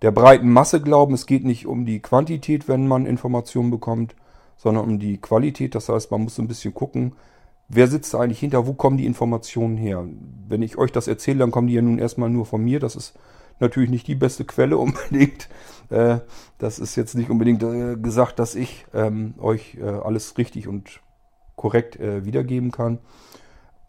der 0.04 0.12
breiten 0.12 0.52
Masse 0.52 0.82
glauben. 0.82 1.14
Es 1.14 1.26
geht 1.26 1.46
nicht 1.46 1.66
um 1.66 1.86
die 1.86 2.02
Quantität, 2.02 2.68
wenn 2.68 2.88
man 2.88 3.06
Informationen 3.06 3.72
bekommt, 3.72 4.16
sondern 4.58 4.84
um 4.84 5.00
die 5.00 5.18
Qualität. 5.18 5.74
Das 5.76 5.88
heißt, 5.90 6.12
man 6.12 6.24
muss 6.24 6.36
so 6.36 6.42
ein 6.42 6.48
bisschen 6.50 6.74
gucken, 6.74 7.14
wer 7.70 7.88
sitzt 7.88 8.14
da 8.14 8.20
eigentlich 8.20 8.40
hinter, 8.40 8.68
wo 8.68 8.74
kommen 8.74 8.98
die 8.98 9.06
Informationen 9.06 9.78
her. 9.78 10.06
Wenn 10.48 10.62
ich 10.62 10.78
euch 10.78 10.92
das 10.92 11.08
erzähle, 11.08 11.40
dann 11.40 11.52
kommen 11.52 11.68
die 11.68 11.74
ja 11.74 11.82
nun 11.82 12.00
erstmal 12.00 12.30
nur 12.30 12.46
von 12.46 12.62
mir. 12.62 12.82
Das 12.82 12.98
ist 12.98 13.18
natürlich 13.62 13.90
nicht 13.90 14.06
die 14.06 14.16
beste 14.16 14.44
Quelle 14.44 14.78
unbedingt. 14.78 15.48
Äh, 15.90 16.18
das 16.58 16.80
ist 16.80 16.98
jetzt 16.98 17.16
nicht 17.16 17.30
unbedingt 17.30 17.64
äh, 17.64 17.96
gesagt, 17.96 18.40
dass 18.40 18.56
ich 18.56 18.86
ähm, 18.94 19.36
euch 19.40 19.78
äh, 19.82 19.86
alles 19.86 20.38
richtig 20.38 20.68
und 20.68 21.00
korrekt 21.56 22.00
wiedergeben 22.00 22.72
kann 22.72 22.98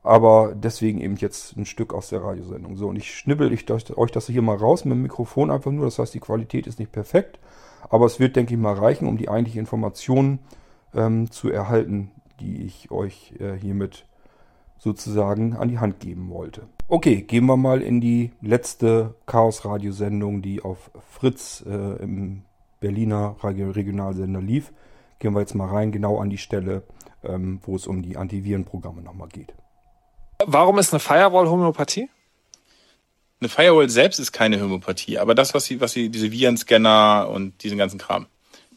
aber 0.04 0.54
deswegen 0.54 1.00
eben 1.00 1.16
jetzt 1.16 1.56
ein 1.56 1.64
Stück 1.64 1.94
aus 1.94 2.10
der 2.10 2.22
Radiosendung. 2.22 2.76
So, 2.76 2.88
und 2.88 2.96
ich 2.96 3.12
schnibbel 3.12 3.52
ich 3.52 3.68
euch 3.70 4.12
das 4.12 4.26
hier 4.26 4.42
mal 4.42 4.56
raus 4.56 4.84
mit 4.84 4.92
dem 4.92 5.02
Mikrofon 5.02 5.50
einfach 5.50 5.72
nur. 5.72 5.86
Das 5.86 5.98
heißt, 5.98 6.12
die 6.12 6.20
Qualität 6.20 6.66
ist 6.66 6.78
nicht 6.78 6.92
perfekt, 6.92 7.40
aber 7.88 8.04
es 8.04 8.20
wird, 8.20 8.36
denke 8.36 8.52
ich 8.52 8.60
mal, 8.60 8.74
reichen, 8.74 9.08
um 9.08 9.16
die 9.16 9.30
eigentliche 9.30 9.58
Informationen 9.58 10.40
ähm, 10.94 11.30
zu 11.30 11.48
erhalten, 11.48 12.10
die 12.38 12.64
ich 12.64 12.90
euch 12.90 13.32
äh, 13.40 13.56
hiermit 13.58 14.04
sozusagen 14.78 15.56
an 15.56 15.68
die 15.68 15.78
Hand 15.78 16.00
geben 16.00 16.28
wollte. 16.28 16.68
Okay, 16.88 17.22
gehen 17.22 17.46
wir 17.46 17.56
mal 17.56 17.80
in 17.80 18.02
die 18.02 18.32
letzte 18.42 19.14
Chaos-Radiosendung, 19.24 20.42
die 20.42 20.60
auf 20.60 20.90
Fritz 21.08 21.64
äh, 21.66 22.02
im 22.02 22.42
Berliner 22.80 23.36
Regionalsender 23.42 24.42
lief. 24.42 24.74
Gehen 25.18 25.32
wir 25.32 25.40
jetzt 25.40 25.54
mal 25.54 25.68
rein, 25.68 25.92
genau 25.92 26.18
an 26.18 26.28
die 26.28 26.36
Stelle, 26.36 26.82
ähm, 27.22 27.60
wo 27.62 27.76
es 27.76 27.86
um 27.86 28.02
die 28.02 28.18
Antivirenprogramme 28.18 29.00
nochmal 29.00 29.28
geht. 29.28 29.54
Warum 30.46 30.78
ist 30.78 30.92
eine 30.92 31.00
Firewall 31.00 31.48
Homöopathie? 31.48 32.08
Eine 33.40 33.48
Firewall 33.48 33.90
selbst 33.90 34.18
ist 34.18 34.32
keine 34.32 34.60
Homöopathie, 34.60 35.18
aber 35.18 35.34
das, 35.34 35.54
was 35.54 35.64
sie, 35.66 35.80
was 35.80 35.92
sie, 35.92 36.08
diese 36.08 36.32
Virenscanner 36.32 37.28
und 37.30 37.62
diesen 37.62 37.76
ganzen 37.76 37.98
Kram, 37.98 38.26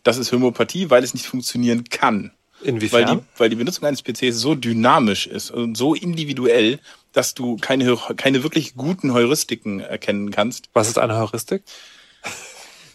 das 0.03 0.17
ist 0.17 0.31
Homöopathie, 0.31 0.89
weil 0.89 1.03
es 1.03 1.13
nicht 1.13 1.25
funktionieren 1.25 1.85
kann. 1.85 2.31
Inwiefern? 2.61 3.07
Weil 3.07 3.15
die, 3.15 3.23
weil 3.37 3.49
die 3.49 3.55
Benutzung 3.55 3.85
eines 3.85 4.01
PCs 4.01 4.39
so 4.39 4.55
dynamisch 4.55 5.27
ist 5.27 5.51
und 5.51 5.77
so 5.77 5.93
individuell, 5.93 6.79
dass 7.13 7.33
du 7.33 7.57
keine, 7.57 7.97
keine 8.15 8.43
wirklich 8.43 8.75
guten 8.75 9.13
Heuristiken 9.13 9.79
erkennen 9.79 10.31
kannst. 10.31 10.69
Was 10.73 10.87
ist 10.87 10.97
eine 10.97 11.17
Heuristik? 11.17 11.63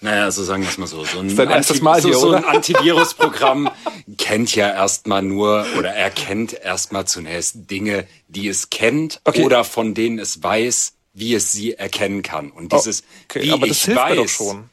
Naja, 0.02 0.24
also 0.24 0.42
sagen 0.42 0.62
wir 0.64 0.68
es 0.68 0.78
mal 0.78 0.86
so. 0.86 1.04
So 1.04 1.20
ein, 1.20 1.28
ist 1.28 1.38
dein 1.38 1.50
erstes 1.50 1.80
Mal 1.80 2.00
hier, 2.00 2.14
so, 2.14 2.30
so 2.30 2.32
ein 2.32 2.44
Antivirusprogramm 2.56 3.70
kennt 4.18 4.54
ja 4.54 4.68
erstmal 4.68 5.22
nur 5.22 5.64
oder 5.78 5.90
erkennt 5.90 6.52
erstmal 6.52 7.06
zunächst 7.06 7.70
Dinge, 7.70 8.06
die 8.28 8.48
es 8.48 8.70
kennt 8.70 9.20
Okay. 9.24 9.44
oder 9.44 9.62
von 9.64 9.94
denen 9.94 10.18
es 10.18 10.42
weiß, 10.42 10.94
wie 11.14 11.34
es 11.34 11.52
sie 11.52 11.74
erkennen 11.74 12.22
kann. 12.22 12.50
Und 12.50 12.72
dieses, 12.72 13.04
Okay, 13.28 13.42
wie 13.44 13.52
aber 13.52 13.66
das 13.68 13.88
ich 13.88 13.94
weiß, 13.94 14.16
doch 14.16 14.28
schon. 14.28 14.70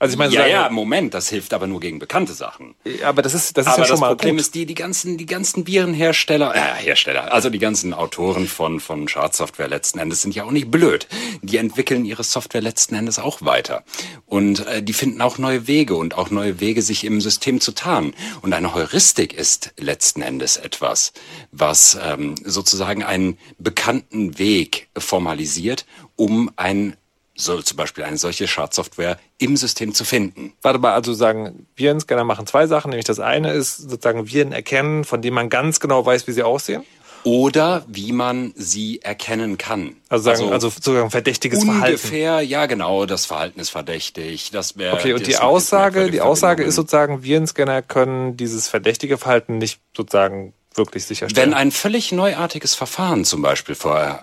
Also 0.00 0.12
ich 0.12 0.18
meine, 0.18 0.32
ja, 0.32 0.42
sagen- 0.42 0.52
ja, 0.52 0.70
Moment, 0.70 1.12
das 1.12 1.28
hilft 1.28 1.52
aber 1.52 1.66
nur 1.66 1.80
gegen 1.80 1.98
bekannte 1.98 2.32
Sachen. 2.32 2.76
aber 3.02 3.20
das 3.20 3.34
ist, 3.34 3.56
das 3.56 3.66
ist 3.66 3.72
Aber 3.72 3.82
ja 3.82 3.84
schon 3.86 3.94
das 3.94 4.00
mal 4.00 4.08
Problem 4.08 4.36
gut. 4.36 4.40
ist, 4.42 4.54
die, 4.54 4.64
die 4.64 4.74
ganzen, 4.76 5.18
die 5.18 5.26
ganzen 5.26 5.66
Virenhersteller, 5.66 6.54
äh, 6.54 6.60
Hersteller, 6.84 7.32
also 7.32 7.50
die 7.50 7.58
ganzen 7.58 7.92
Autoren 7.92 8.46
von, 8.46 8.78
von 8.78 9.08
Schadsoftware 9.08 9.66
letzten 9.66 9.98
Endes 9.98 10.22
sind 10.22 10.36
ja 10.36 10.44
auch 10.44 10.52
nicht 10.52 10.70
blöd. 10.70 11.08
Die 11.42 11.56
entwickeln 11.56 12.04
ihre 12.04 12.22
Software 12.22 12.60
letzten 12.60 12.94
Endes 12.94 13.18
auch 13.18 13.42
weiter. 13.42 13.82
Und 14.26 14.64
äh, 14.68 14.82
die 14.84 14.92
finden 14.92 15.20
auch 15.20 15.36
neue 15.38 15.66
Wege 15.66 15.96
und 15.96 16.14
auch 16.16 16.30
neue 16.30 16.60
Wege, 16.60 16.80
sich 16.82 17.02
im 17.04 17.20
System 17.20 17.60
zu 17.60 17.72
tarnen. 17.72 18.14
Und 18.40 18.52
eine 18.52 18.74
Heuristik 18.74 19.32
ist 19.32 19.72
letzten 19.78 20.22
Endes 20.22 20.56
etwas, 20.58 21.12
was 21.50 21.98
ähm, 22.00 22.36
sozusagen 22.44 23.02
einen 23.02 23.36
bekannten 23.58 24.38
Weg 24.38 24.88
formalisiert, 24.96 25.86
um 26.14 26.50
ein 26.56 26.96
so 27.40 27.62
zum 27.62 27.76
Beispiel 27.76 28.04
eine 28.04 28.18
solche 28.18 28.48
Schadsoftware 28.48 29.18
im 29.38 29.56
System 29.56 29.94
zu 29.94 30.04
finden. 30.04 30.52
Warte 30.60 30.78
mal, 30.80 30.92
also 30.92 31.12
sagen, 31.14 31.66
Virenscanner 31.76 32.24
machen 32.24 32.46
zwei 32.46 32.66
Sachen, 32.66 32.90
nämlich 32.90 33.06
das 33.06 33.20
eine 33.20 33.52
ist 33.52 33.76
sozusagen 33.76 34.28
Viren 34.28 34.52
erkennen, 34.52 35.04
von 35.04 35.22
denen 35.22 35.34
man 35.34 35.48
ganz 35.48 35.80
genau 35.80 36.04
weiß, 36.04 36.26
wie 36.26 36.32
sie 36.32 36.42
aussehen. 36.42 36.84
oder 37.24 37.84
wie 37.88 38.12
man 38.12 38.52
sie 38.56 39.00
erkennen 39.02 39.58
kann. 39.58 39.96
Also 40.08 40.24
sagen, 40.24 40.52
also, 40.52 40.68
sozusagen 40.68 41.10
verdächtiges 41.10 41.64
Verhalten. 41.64 41.96
ungefähr, 41.96 42.40
ja 42.42 42.66
genau, 42.66 43.06
das 43.06 43.26
Verhalten 43.26 43.60
ist 43.60 43.70
verdächtig. 43.70 44.50
Das 44.50 44.76
wäre. 44.76 44.94
Okay, 44.94 45.12
und 45.12 45.26
die 45.26 45.36
Aussage, 45.36 46.10
die 46.10 46.20
Aussage 46.20 46.62
ist 46.62 46.76
sozusagen, 46.76 47.22
Virenscanner 47.22 47.82
können 47.82 48.36
dieses 48.36 48.68
verdächtige 48.68 49.18
Verhalten 49.18 49.58
nicht 49.58 49.80
sozusagen 49.96 50.54
wirklich 50.78 51.04
sicherstellen. 51.04 51.50
Wenn 51.50 51.54
ein 51.54 51.70
völlig 51.70 52.12
neuartiges 52.12 52.74
Verfahren 52.74 53.24
zum 53.24 53.42
Beispiel 53.42 53.76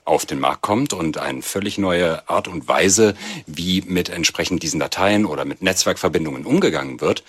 auf 0.05 0.25
den 0.25 0.39
Markt 0.39 0.62
kommt 0.62 0.93
und 0.93 1.17
eine 1.17 1.41
völlig 1.41 1.77
neue 1.77 2.27
Art 2.27 2.47
und 2.47 2.67
Weise, 2.67 3.13
wie 3.45 3.81
mit 3.81 4.09
entsprechend 4.09 4.63
diesen 4.63 4.79
Dateien 4.79 5.25
oder 5.25 5.45
mit 5.45 5.62
Netzwerkverbindungen 5.62 6.45
umgegangen 6.45 7.01
wird, 7.01 7.24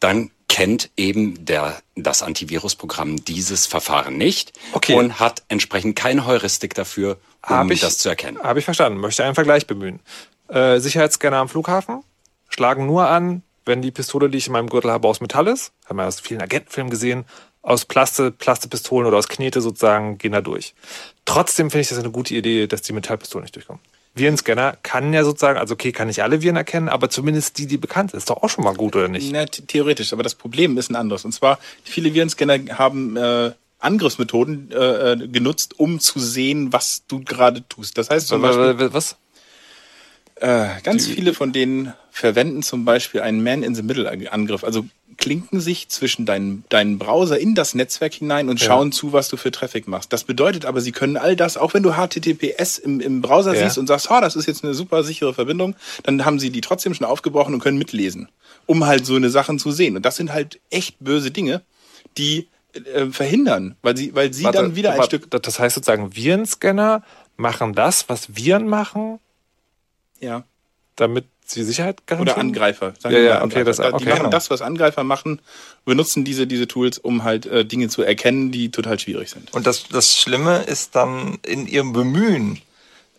dann 0.00 0.30
kennt 0.48 0.90
eben 0.98 1.46
der, 1.46 1.80
das 1.96 2.22
Antivirusprogramm 2.22 3.24
dieses 3.24 3.66
Verfahren 3.66 4.18
nicht 4.18 4.52
Okay. 4.72 4.94
und 4.94 5.18
hat 5.18 5.42
entsprechend 5.48 5.96
keine 5.96 6.26
Heuristik 6.26 6.74
dafür, 6.74 7.16
um 7.48 7.70
ich, 7.70 7.80
das 7.80 7.96
zu 7.96 8.10
erkennen. 8.10 8.38
Habe 8.42 8.58
ich 8.58 8.66
verstanden. 8.66 9.00
Möchte 9.00 9.24
einen 9.24 9.34
Vergleich 9.34 9.66
bemühen. 9.66 10.00
Äh, 10.48 10.78
Sicherheitsscanner 10.78 11.38
am 11.38 11.48
Flughafen 11.48 12.02
schlagen 12.50 12.84
nur 12.86 13.08
an, 13.08 13.42
wenn 13.64 13.80
die 13.80 13.90
Pistole, 13.90 14.28
die 14.28 14.38
ich 14.38 14.48
in 14.48 14.52
meinem 14.52 14.68
Gürtel 14.68 14.90
habe, 14.90 15.08
aus 15.08 15.20
Metall 15.20 15.46
ist. 15.46 15.72
Haben 15.86 15.96
wir 15.96 16.06
aus 16.06 16.20
vielen 16.20 16.42
Agentenfilmen 16.42 16.90
gesehen. 16.90 17.24
Aus 17.62 17.84
Plaste, 17.84 18.32
Plastepistolen 18.32 19.06
oder 19.06 19.16
aus 19.18 19.28
Knete 19.28 19.60
sozusagen 19.60 20.18
gehen 20.18 20.32
da 20.32 20.40
durch. 20.40 20.74
Trotzdem 21.24 21.70
finde 21.70 21.82
ich 21.82 21.88
das 21.88 21.98
eine 21.98 22.10
gute 22.10 22.34
Idee, 22.34 22.66
dass 22.66 22.82
die 22.82 22.92
Metallpistolen 22.92 23.44
nicht 23.44 23.54
durchkommen. 23.54 23.80
Virenscanner 24.14 24.76
kann 24.82 25.14
ja 25.14 25.24
sozusagen, 25.24 25.58
also 25.58 25.74
okay, 25.74 25.92
kann 25.92 26.08
nicht 26.08 26.22
alle 26.22 26.42
Viren 26.42 26.56
erkennen, 26.56 26.88
aber 26.88 27.08
zumindest 27.08 27.56
die, 27.58 27.66
die 27.66 27.78
bekannt 27.78 28.10
sind. 28.10 28.18
Ist 28.18 28.28
doch 28.28 28.42
auch 28.42 28.50
schon 28.50 28.64
mal 28.64 28.74
gut, 28.74 28.94
oder 28.96 29.08
nicht? 29.08 29.32
Na, 29.32 29.46
the- 29.50 29.62
theoretisch, 29.62 30.12
aber 30.12 30.22
das 30.22 30.34
Problem 30.34 30.76
ist 30.76 30.90
ein 30.90 30.96
anderes. 30.96 31.24
Und 31.24 31.32
zwar, 31.32 31.58
viele 31.84 32.12
Virenscanner 32.12 32.78
haben 32.78 33.16
äh, 33.16 33.52
Angriffsmethoden 33.78 34.70
äh, 34.70 35.12
äh, 35.12 35.28
genutzt, 35.28 35.78
um 35.78 35.98
zu 35.98 36.18
sehen, 36.18 36.72
was 36.72 37.04
du 37.08 37.20
gerade 37.24 37.66
tust. 37.68 37.96
Das 37.96 38.10
heißt 38.10 38.28
zum 38.28 38.42
Beispiel, 38.42 38.92
Was? 38.92 39.16
äh, 40.36 40.68
ganz 40.82 41.06
viele 41.06 41.32
von 41.32 41.52
denen 41.52 41.94
verwenden 42.10 42.62
zum 42.62 42.84
Beispiel 42.84 43.22
einen 43.22 43.42
Man-in-the-Middle-Angriff. 43.42 44.62
Also 44.62 44.84
klinken 45.16 45.60
sich 45.60 45.88
zwischen 45.88 46.26
deinen, 46.26 46.64
deinen 46.68 46.98
Browser 46.98 47.38
in 47.38 47.54
das 47.54 47.74
Netzwerk 47.74 48.14
hinein 48.14 48.48
und 48.48 48.60
schauen 48.60 48.92
zu, 48.92 49.12
was 49.12 49.28
du 49.28 49.36
für 49.36 49.50
Traffic 49.50 49.86
machst. 49.88 50.12
Das 50.12 50.24
bedeutet 50.24 50.64
aber, 50.64 50.80
sie 50.80 50.92
können 50.92 51.16
all 51.16 51.36
das, 51.36 51.56
auch 51.56 51.74
wenn 51.74 51.82
du 51.82 51.92
HTTPS 51.92 52.78
im, 52.78 53.00
im 53.00 53.22
Browser 53.22 53.54
Ja. 53.54 53.64
siehst 53.64 53.78
und 53.78 53.86
sagst, 53.86 54.10
ha, 54.10 54.20
das 54.20 54.36
ist 54.36 54.46
jetzt 54.46 54.64
eine 54.64 54.74
super 54.74 55.04
sichere 55.04 55.34
Verbindung, 55.34 55.74
dann 56.02 56.24
haben 56.24 56.38
sie 56.38 56.50
die 56.50 56.60
trotzdem 56.60 56.94
schon 56.94 57.06
aufgebrochen 57.06 57.54
und 57.54 57.60
können 57.60 57.78
mitlesen, 57.78 58.28
um 58.66 58.86
halt 58.86 59.06
so 59.06 59.14
eine 59.16 59.30
Sachen 59.30 59.58
zu 59.58 59.70
sehen. 59.70 59.96
Und 59.96 60.04
das 60.04 60.16
sind 60.16 60.32
halt 60.32 60.60
echt 60.70 60.96
böse 61.00 61.30
Dinge, 61.30 61.62
die 62.18 62.48
äh, 62.72 63.06
verhindern, 63.06 63.76
weil 63.82 63.96
sie, 63.96 64.14
weil 64.14 64.32
sie 64.32 64.44
Warte, 64.44 64.58
dann 64.58 64.76
wieder 64.76 64.92
ein 64.92 64.98
warte, 64.98 65.16
Stück, 65.18 65.30
Das 65.42 65.58
heißt 65.58 65.74
sozusagen, 65.74 66.14
Virenscanner 66.16 67.02
machen 67.36 67.74
das, 67.74 68.08
was 68.08 68.36
Viren 68.36 68.66
machen, 68.68 69.18
ja, 70.20 70.44
damit 70.96 71.26
sie 71.44 71.62
Sicherheit 71.64 72.06
garantieren? 72.06 72.36
oder 72.38 72.40
Angreifer. 72.48 72.94
sagen 72.98 73.14
Ja, 73.14 73.20
wir 73.20 73.22
ja, 73.28 73.34
okay, 73.36 73.42
Angreifer. 73.42 73.64
das- 73.64 73.76
Da- 73.78 73.88
die 73.88 73.94
okay, 73.94 74.04
machen 74.06 74.18
genau. 74.18 74.30
das, 74.30 74.50
was 74.50 74.62
Angreifer 74.62 75.04
machen, 75.04 75.40
benutzen 75.84 76.24
diese, 76.24 76.46
diese 76.46 76.66
Tools, 76.68 76.98
um 76.98 77.24
halt 77.24 77.46
äh, 77.46 77.64
Dinge 77.64 77.88
zu 77.88 78.02
erkennen, 78.02 78.50
die 78.52 78.70
total 78.70 78.98
schwierig 78.98 79.30
sind. 79.30 79.52
Und 79.52 79.66
das, 79.66 79.84
das 79.88 80.16
Schlimme 80.16 80.62
ist 80.62 80.94
dann 80.96 81.38
in 81.46 81.66
ihrem 81.66 81.92
Bemühen, 81.92 82.60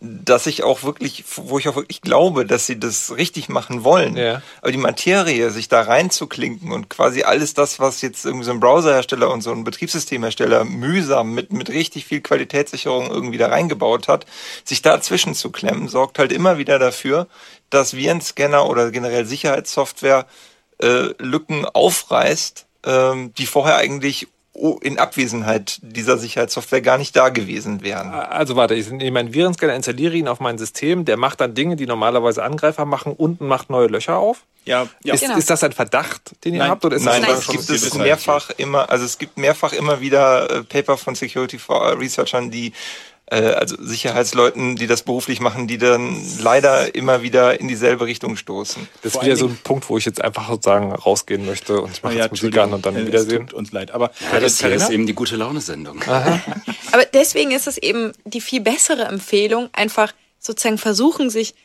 dass 0.03 0.47
ich 0.47 0.63
auch 0.63 0.83
wirklich, 0.83 1.23
wo 1.37 1.57
ich 1.57 1.69
auch 1.69 1.77
wirklich 1.77 2.01
glaube, 2.01 2.45
dass 2.45 2.65
sie 2.65 2.77
das 2.77 3.15
richtig 3.15 3.47
machen 3.47 3.85
wollen. 3.85 4.17
Ja. 4.17 4.41
Aber 4.61 4.71
die 4.73 4.77
Materie, 4.77 5.49
sich 5.49 5.69
da 5.69 5.81
reinzuklinken 5.81 6.73
und 6.73 6.89
quasi 6.89 7.23
alles 7.23 7.53
das, 7.53 7.79
was 7.79 8.01
jetzt 8.01 8.25
irgendwie 8.25 8.43
so 8.43 8.51
ein 8.51 8.59
Browserhersteller 8.59 9.31
und 9.31 9.41
so 9.41 9.51
ein 9.51 9.63
Betriebssystemhersteller 9.63 10.65
mühsam 10.65 11.33
mit, 11.33 11.53
mit 11.53 11.69
richtig 11.69 12.03
viel 12.05 12.19
Qualitätssicherung 12.19 13.09
irgendwie 13.09 13.37
da 13.37 13.47
reingebaut 13.47 14.09
hat, 14.09 14.25
sich 14.65 14.81
dazwischen 14.81 15.35
zu 15.35 15.51
klemmen, 15.51 15.87
sorgt 15.87 16.19
halt 16.19 16.33
immer 16.33 16.57
wieder 16.57 16.79
dafür, 16.79 17.27
dass 17.69 17.93
Virenscanner 17.95 18.69
oder 18.69 18.91
generell 18.91 19.25
Sicherheitssoftware 19.25 20.27
äh, 20.79 21.13
Lücken 21.17 21.65
aufreißt, 21.65 22.65
ähm, 22.85 23.33
die 23.37 23.45
vorher 23.45 23.77
eigentlich 23.77 24.27
in 24.81 24.99
Abwesenheit 24.99 25.79
dieser 25.81 26.17
Sicherheitssoftware 26.17 26.81
gar 26.81 26.99
nicht 26.99 27.15
da 27.15 27.29
gewesen 27.29 27.81
wären. 27.81 28.13
Also 28.13 28.55
warte, 28.55 28.75
ich 28.75 28.89
nehme 28.91 29.19
einen 29.19 29.33
Virenscanner, 29.33 29.73
installiere 29.73 30.15
ihn 30.15 30.27
auf 30.27 30.39
mein 30.39 30.59
System, 30.59 31.05
der 31.05 31.17
macht 31.17 31.41
dann 31.41 31.55
Dinge, 31.55 31.75
die 31.75 31.87
normalerweise 31.87 32.43
Angreifer 32.43 32.85
machen, 32.85 33.13
unten 33.13 33.47
macht 33.47 33.71
neue 33.71 33.87
Löcher 33.87 34.17
auf. 34.17 34.43
Ja, 34.65 34.87
ja. 35.03 35.15
Ist, 35.15 35.21
Genau. 35.21 35.37
ist 35.37 35.49
das 35.49 35.63
ein 35.63 35.71
Verdacht, 35.73 36.35
den 36.45 36.53
ihr 36.53 36.59
Nein. 36.59 36.69
habt? 36.69 36.85
Oder 36.85 36.97
ist 36.97 37.03
Nein, 37.03 37.21
das 37.21 37.29
Nein, 37.29 37.37
das 37.37 37.47
gibt 37.47 37.69
es 37.69 37.93
mehrfach 37.95 38.51
immer, 38.57 38.89
also 38.89 39.05
es 39.05 39.17
gibt 39.17 39.37
mehrfach 39.37 39.73
immer 39.73 39.99
wieder 39.99 40.49
äh, 40.49 40.63
Paper 40.63 40.97
von 40.97 41.15
Security 41.15 41.57
for 41.57 41.99
Researchern, 41.99 42.51
die 42.51 42.67
äh, 42.67 42.73
also 43.27 43.75
Sicherheitsleuten, 43.79 44.75
die 44.75 44.85
das 44.85 45.03
beruflich 45.03 45.39
machen, 45.39 45.67
die 45.67 45.77
dann 45.77 46.21
leider 46.39 46.93
immer 46.93 47.21
wieder 47.21 47.59
in 47.59 47.67
dieselbe 47.67 48.05
Richtung 48.05 48.35
stoßen. 48.35 48.87
Das 49.01 49.15
ist 49.15 49.21
wieder 49.23 49.35
so 49.37 49.47
ein 49.47 49.57
Punkt, 49.63 49.89
wo 49.89 49.97
ich 49.97 50.05
jetzt 50.05 50.21
einfach 50.21 50.49
sozusagen 50.49 50.93
rausgehen 50.93 51.45
möchte 51.45 51.81
und 51.81 51.91
ich 51.91 52.03
mache 52.03 52.15
ja, 52.15 52.23
jetzt 52.23 52.31
Musik 52.31 52.57
an 52.57 52.73
und 52.73 52.85
dann 52.85 52.95
äh, 52.95 53.07
Wiedersehen. 53.07 53.43
Es 53.43 53.49
tut 53.49 53.53
uns 53.53 53.71
leid, 53.71 53.91
aber 53.91 54.11
Ja, 54.31 54.39
das 54.39 54.59
hier 54.59 54.69
Katharina? 54.69 54.85
ist 54.85 54.91
eben 54.91 55.07
die 55.07 55.13
gute 55.13 55.35
Laune-Sendung. 55.35 56.03
Aber 56.91 57.05
deswegen 57.11 57.51
ist 57.51 57.65
es 57.65 57.77
eben 57.79 58.11
die 58.25 58.41
viel 58.41 58.61
bessere 58.61 59.05
Empfehlung, 59.05 59.69
einfach 59.73 60.13
sozusagen 60.39 60.77
versuchen, 60.77 61.29
sich 61.31 61.55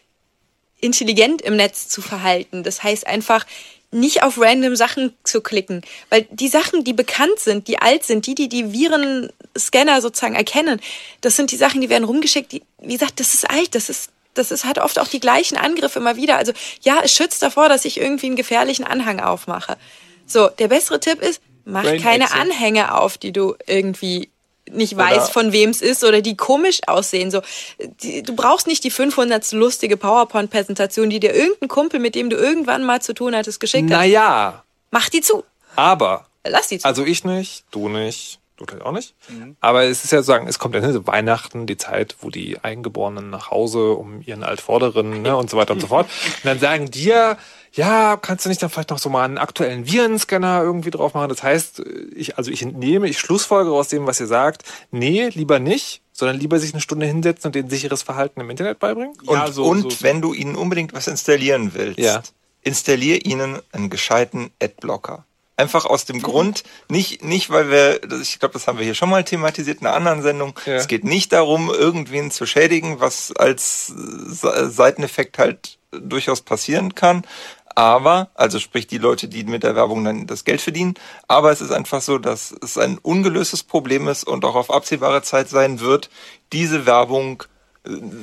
intelligent 0.80 1.42
im 1.42 1.56
Netz 1.56 1.88
zu 1.88 2.00
verhalten. 2.00 2.62
Das 2.62 2.82
heißt 2.82 3.06
einfach 3.06 3.44
nicht 3.90 4.22
auf 4.22 4.38
random 4.38 4.76
Sachen 4.76 5.14
zu 5.24 5.40
klicken, 5.40 5.82
weil 6.10 6.26
die 6.30 6.48
Sachen, 6.48 6.84
die 6.84 6.92
bekannt 6.92 7.38
sind, 7.38 7.68
die 7.68 7.78
alt 7.78 8.04
sind, 8.04 8.26
die, 8.26 8.34
die 8.34 8.48
die 8.48 8.72
Virenscanner 8.72 10.00
sozusagen 10.00 10.34
erkennen, 10.34 10.80
das 11.20 11.36
sind 11.36 11.52
die 11.52 11.56
Sachen, 11.56 11.80
die 11.80 11.88
werden 11.88 12.04
rumgeschickt. 12.04 12.52
Die, 12.52 12.62
wie 12.80 12.92
gesagt, 12.94 13.20
das 13.20 13.34
ist 13.34 13.48
alt, 13.48 13.74
das 13.74 13.88
ist 13.88 14.10
das 14.34 14.52
ist, 14.52 14.64
hat 14.64 14.78
oft 14.78 14.98
auch 14.98 15.08
die 15.08 15.20
gleichen 15.20 15.56
Angriffe 15.56 15.98
immer 15.98 16.16
wieder. 16.16 16.36
Also 16.36 16.52
ja, 16.82 17.00
es 17.02 17.12
schützt 17.12 17.42
davor, 17.42 17.68
dass 17.68 17.84
ich 17.84 17.98
irgendwie 17.98 18.26
einen 18.26 18.36
gefährlichen 18.36 18.84
Anhang 18.84 19.20
aufmache. 19.20 19.76
So, 20.26 20.48
der 20.48 20.68
bessere 20.68 21.00
Tipp 21.00 21.20
ist, 21.20 21.42
mach 21.64 21.82
Brain 21.82 22.00
keine 22.00 22.24
Exit. 22.24 22.40
Anhänge 22.40 22.94
auf, 22.94 23.18
die 23.18 23.32
du 23.32 23.56
irgendwie 23.66 24.30
nicht 24.72 24.94
Oder- 24.94 25.04
weiß, 25.04 25.30
von 25.30 25.52
wem 25.52 25.70
es 25.70 25.82
ist 25.82 26.04
oder 26.04 26.20
die 26.22 26.36
komisch 26.36 26.80
aussehen. 26.86 27.30
So, 27.30 27.40
die, 28.02 28.22
du 28.22 28.34
brauchst 28.34 28.66
nicht 28.66 28.84
die 28.84 28.90
500 28.90 29.52
lustige 29.52 29.96
PowerPoint-Präsentation, 29.96 31.10
die 31.10 31.20
dir 31.20 31.34
irgendein 31.34 31.68
Kumpel, 31.68 32.00
mit 32.00 32.14
dem 32.14 32.30
du 32.30 32.36
irgendwann 32.36 32.84
mal 32.84 33.00
zu 33.02 33.14
tun 33.14 33.34
hattest, 33.34 33.60
geschickt 33.60 33.90
hat. 33.90 33.98
Naja, 33.98 34.64
Mach 34.90 35.08
die 35.08 35.20
zu. 35.20 35.44
aber, 35.76 36.26
Lass 36.46 36.68
die 36.68 36.78
zu. 36.78 36.86
also 36.86 37.04
ich 37.04 37.24
nicht, 37.24 37.64
du 37.70 37.88
nicht, 37.88 38.38
vielleicht 38.56 38.82
auch 38.84 38.92
nicht. 38.92 39.14
Aber 39.60 39.84
es 39.84 40.04
ist 40.04 40.10
ja 40.12 40.18
sozusagen, 40.18 40.48
es 40.48 40.58
kommt 40.58 40.74
ja 40.74 40.80
ne, 40.80 41.06
Weihnachten, 41.06 41.66
die 41.66 41.76
Zeit, 41.76 42.16
wo 42.20 42.30
die 42.30 42.58
Eingeborenen 42.62 43.30
nach 43.30 43.50
Hause 43.50 43.92
um 43.92 44.22
ihren 44.22 44.42
Altvorderen 44.42 45.22
ne, 45.22 45.36
und 45.36 45.50
so 45.50 45.56
weiter 45.56 45.74
und 45.74 45.80
so 45.80 45.86
fort. 45.88 46.08
Und 46.42 46.44
dann 46.44 46.58
sagen 46.58 46.90
dir, 46.90 47.36
ja, 47.72 48.16
kannst 48.16 48.44
du 48.44 48.48
nicht 48.48 48.62
dann 48.62 48.70
vielleicht 48.70 48.90
noch 48.90 48.98
so 48.98 49.08
mal 49.10 49.24
einen 49.24 49.38
aktuellen 49.38 49.86
Virenscanner 49.90 50.62
irgendwie 50.62 50.90
drauf 50.90 51.14
machen? 51.14 51.28
Das 51.28 51.42
heißt, 51.42 51.82
ich, 52.14 52.38
also 52.38 52.50
ich 52.50 52.62
entnehme, 52.62 53.08
ich 53.08 53.18
schlussfolgere 53.18 53.74
aus 53.74 53.88
dem, 53.88 54.06
was 54.06 54.20
ihr 54.20 54.26
sagt, 54.26 54.62
nee, 54.90 55.28
lieber 55.28 55.58
nicht, 55.58 56.00
sondern 56.12 56.38
lieber 56.38 56.58
sich 56.58 56.72
eine 56.72 56.80
Stunde 56.80 57.06
hinsetzen 57.06 57.48
und 57.48 57.54
denen 57.54 57.70
sicheres 57.70 58.02
Verhalten 58.02 58.40
im 58.40 58.50
Internet 58.50 58.78
beibringen? 58.78 59.14
Und, 59.26 59.36
Ja, 59.36 59.50
so- 59.52 59.64
und 59.64 59.82
so- 59.82 59.90
so. 59.90 60.02
wenn 60.02 60.20
du 60.20 60.32
ihnen 60.34 60.56
unbedingt 60.56 60.92
was 60.92 61.06
installieren 61.06 61.72
willst, 61.74 61.98
Ja. 62.00 62.22
installier 62.62 63.24
ihnen 63.24 63.60
einen 63.72 63.90
gescheiten 63.90 64.50
Adblocker. 64.62 65.24
Einfach 65.56 65.86
aus 65.86 66.04
dem 66.04 66.22
Grund, 66.22 66.62
nicht, 66.88 67.24
nicht 67.24 67.50
weil 67.50 67.68
wir, 67.70 67.98
das- 67.98 68.20
ich 68.22 68.38
glaube, 68.38 68.52
das 68.52 68.66
haben 68.68 68.78
wir 68.78 68.84
hier 68.84 68.94
schon 68.94 69.10
mal 69.10 69.24
thematisiert 69.24 69.80
in 69.80 69.86
einer 69.88 69.96
anderen 69.96 70.22
Sendung. 70.22 70.54
Ja. 70.66 70.74
Es 70.74 70.86
geht 70.86 71.02
nicht 71.04 71.32
darum, 71.32 71.68
irgendwen 71.70 72.30
zu 72.30 72.46
schädigen, 72.46 73.00
was 73.00 73.32
als 73.34 73.88
Se- 73.88 74.70
Seiteneffekt 74.70 75.38
halt 75.38 75.78
durchaus 75.90 76.42
passieren 76.42 76.94
kann. 76.94 77.22
Aber, 77.78 78.30
also 78.34 78.58
sprich 78.58 78.88
die 78.88 78.98
Leute, 78.98 79.28
die 79.28 79.44
mit 79.44 79.62
der 79.62 79.76
Werbung 79.76 80.02
dann 80.02 80.26
das 80.26 80.42
Geld 80.42 80.60
verdienen. 80.60 80.94
Aber 81.28 81.52
es 81.52 81.60
ist 81.60 81.70
einfach 81.70 82.00
so, 82.00 82.18
dass 82.18 82.52
es 82.60 82.76
ein 82.76 82.98
ungelöstes 82.98 83.62
Problem 83.62 84.08
ist 84.08 84.24
und 84.24 84.44
auch 84.44 84.56
auf 84.56 84.72
absehbare 84.72 85.22
Zeit 85.22 85.48
sein 85.48 85.78
wird, 85.78 86.10
diese 86.52 86.86
Werbung 86.86 87.44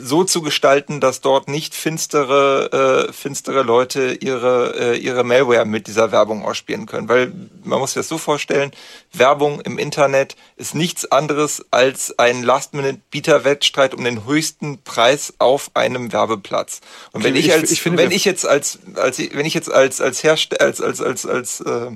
so 0.01 0.23
zu 0.23 0.41
gestalten, 0.41 0.99
dass 0.99 1.21
dort 1.21 1.47
nicht 1.47 1.73
finstere, 1.73 3.07
äh, 3.09 3.13
finstere 3.13 3.63
Leute 3.63 4.13
ihre, 4.13 4.75
äh, 4.93 4.97
ihre 4.97 5.23
Malware 5.23 5.65
mit 5.65 5.87
dieser 5.87 6.11
Werbung 6.11 6.45
ausspielen 6.45 6.85
können. 6.85 7.09
Weil 7.09 7.31
man 7.63 7.79
muss 7.79 7.93
sich 7.93 8.01
das 8.01 8.07
so 8.07 8.17
vorstellen, 8.19 8.71
Werbung 9.11 9.61
im 9.61 9.79
Internet 9.79 10.35
ist 10.55 10.75
nichts 10.75 11.11
anderes 11.11 11.65
als 11.71 12.19
ein 12.19 12.43
Last-Minute-Bieter-Wettstreit 12.43 13.93
um 13.95 14.03
den 14.03 14.25
höchsten 14.25 14.83
Preis 14.83 15.33
auf 15.39 15.71
einem 15.73 16.11
Werbeplatz. 16.13 16.81
Und 17.11 17.23
wenn 17.23 17.35
ich, 17.35 17.47
ich- 17.47 17.53
als, 17.53 17.71
ich 17.71 17.81
finde, 17.81 18.03
wenn 18.03 18.11
ich 18.11 18.25
jetzt 18.25 18.45
als, 18.45 18.79
als 18.95 19.17
wenn 19.17 19.45
ich 19.45 19.53
jetzt 19.55 19.71
als, 19.71 19.99
als 19.99 20.23
Hersteller, 20.23 20.61
als, 20.61 20.79
als, 20.81 21.01
als, 21.01 21.25
als, 21.25 21.61
äh, 21.61 21.91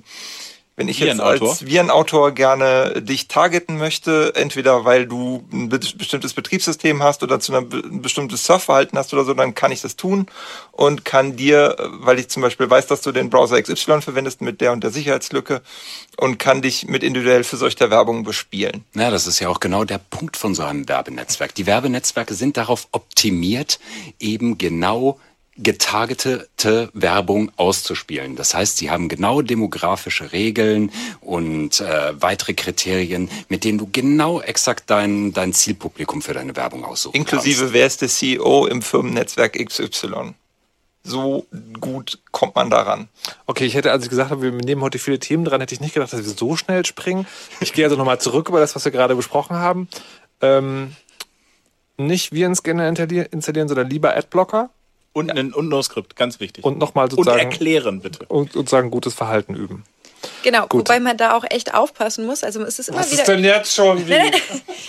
wenn 0.80 0.88
ich 0.88 1.00
jetzt 1.00 1.20
als 1.20 1.66
Virenautor 1.66 2.32
gerne 2.32 3.02
dich 3.02 3.28
targeten 3.28 3.78
möchte, 3.78 4.34
entweder 4.36 4.86
weil 4.86 5.08
du 5.08 5.44
ein 5.52 5.68
be 5.68 5.78
bestimmtes 5.78 6.34
Betriebssystem 6.34 7.04
hast 7.04 7.22
oder 7.22 7.42
zu 7.42 7.52
einer 7.52 7.64
be 7.64 7.84
ein 7.84 8.02
bestimmtes 8.02 8.46
Surfverhalten 8.46 8.98
hast 8.98 9.14
oder 9.14 9.26
so, 9.26 9.34
dann 9.34 9.56
kann 9.56 9.74
ich 9.74 9.82
das 9.82 9.98
tun 9.98 10.28
und 10.72 11.04
kann 11.04 11.36
dir, 11.36 11.76
weil 12.00 12.18
ich 12.18 12.30
zum 12.30 12.42
Beispiel 12.44 12.70
weiß, 12.70 12.88
dass 12.88 13.02
du 13.02 13.12
den 13.12 13.30
Browser 13.30 13.62
XY 13.62 14.02
verwendest 14.02 14.40
mit 14.40 14.62
der 14.62 14.72
und 14.72 14.82
der 14.82 14.92
Sicherheitslücke 14.92 15.62
und 16.16 16.40
kann 16.40 16.62
dich 16.62 16.88
mit 16.88 17.04
individuell 17.04 17.44
für 17.44 17.58
solche 17.58 17.92
Werbung 17.92 18.24
bespielen. 18.24 18.86
Ja, 18.96 19.12
das 19.12 19.28
ist 19.28 19.40
ja 19.40 19.50
auch 19.50 19.60
genau 19.60 19.84
der 19.84 19.98
Punkt 19.98 20.38
von 20.38 20.56
so 20.56 20.64
einem 20.64 20.88
Werbenetzwerk. 20.88 21.54
Die 21.56 21.66
Werbenetzwerke 21.66 22.36
sind 22.36 22.56
darauf 22.56 22.88
optimiert, 22.94 23.80
eben 24.18 24.58
genau 24.58 25.20
getargetete 25.62 26.90
Werbung 26.94 27.52
auszuspielen. 27.58 28.36
Das 28.36 28.54
heißt, 28.54 28.78
sie 28.78 28.90
haben 28.90 29.10
genau 29.10 29.42
demografische 29.42 30.32
Regeln 30.32 30.92
und 31.22 31.82
äh, 31.82 32.14
weitere 32.22 32.54
Kriterien, 32.54 33.30
mit 33.50 33.64
denen 33.64 33.78
du 33.78 33.90
genau 33.92 34.42
exakt 34.42 34.90
dein, 34.90 35.34
dein 35.34 35.54
Zielpublikum 35.54 36.22
für 36.22 36.34
deine 36.34 36.56
Werbung 36.56 36.86
aussuchen 36.86 37.16
Inklusive 37.16 37.60
kannst. 37.60 37.74
wer 37.74 37.88
ist 37.88 38.02
der 38.02 38.10
CEO 38.10 38.66
im 38.68 38.82
Firmennetzwerk 38.82 39.54
XY. 39.54 40.34
So 41.04 41.46
gut 41.80 42.20
kommt 42.32 42.56
man 42.56 42.70
daran. 42.70 43.08
Okay, 43.46 43.66
ich 43.66 43.74
hätte, 43.74 43.92
als 43.92 44.04
ich 44.04 44.10
gesagt 44.10 44.32
habe, 44.32 44.42
wir 44.42 44.52
nehmen 44.52 44.82
heute 44.82 45.00
viele 45.00 45.20
Themen 45.20 45.46
dran, 45.46 45.62
hätte 45.62 45.74
ich 45.74 45.82
nicht 45.82 45.94
gedacht, 45.94 46.12
dass 46.12 46.24
wir 46.24 46.30
so 46.30 46.56
schnell 46.56 46.86
springen. 46.86 47.26
Ich 47.62 47.74
gehe 47.74 47.86
also 47.86 47.96
nochmal 47.96 48.20
zurück 48.20 48.50
über 48.50 48.60
das, 48.60 48.76
was 48.76 48.86
wir 48.86 48.92
gerade 48.92 49.16
besprochen 49.16 49.56
haben. 49.56 49.88
Ähm, 50.42 50.96
nicht 51.98 52.32
Virenscanner 52.32 52.88
installieren, 52.88 53.68
sondern 53.68 53.90
lieber 53.90 54.16
Adblocker 54.16 54.70
Und 55.14 55.32
ein 55.32 55.54
und 55.54 55.70
No-Skript, 55.70 56.16
ganz 56.16 56.40
wichtig. 56.40 56.64
und 56.64 56.78
nochmal 56.78 57.06
und 57.06 57.12
sozusagen 57.12 57.40
erklären, 57.40 58.02
bitte. 58.02 58.26
und 58.28 58.54
sozusagen 58.54 58.92
gutes 58.92 59.14
Verhalten 59.14 59.56
üben. 59.56 59.84
Genau, 60.44 60.68
Gut. 60.68 60.88
wobei 60.88 61.00
man 61.00 61.18
da 61.18 61.34
auch 61.34 61.44
echt 61.50 61.74
aufpassen 61.74 62.26
muss. 62.26 62.44
Also 62.44 62.62
es 62.64 62.80
ist 62.80 62.90
immer 62.90 63.00
wieder. 63.10 63.24
jetzt 63.44 63.74
schon 63.74 64.06
nein, 64.08 64.34